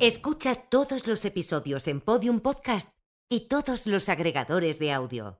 Escucha 0.00 0.56
todos 0.56 1.06
los 1.06 1.24
episodios 1.24 1.86
en 1.86 2.00
Podium 2.00 2.40
Podcast 2.40 2.92
y 3.28 3.46
todos 3.46 3.86
los 3.86 4.08
agregadores 4.08 4.80
de 4.80 4.92
audio. 4.92 5.38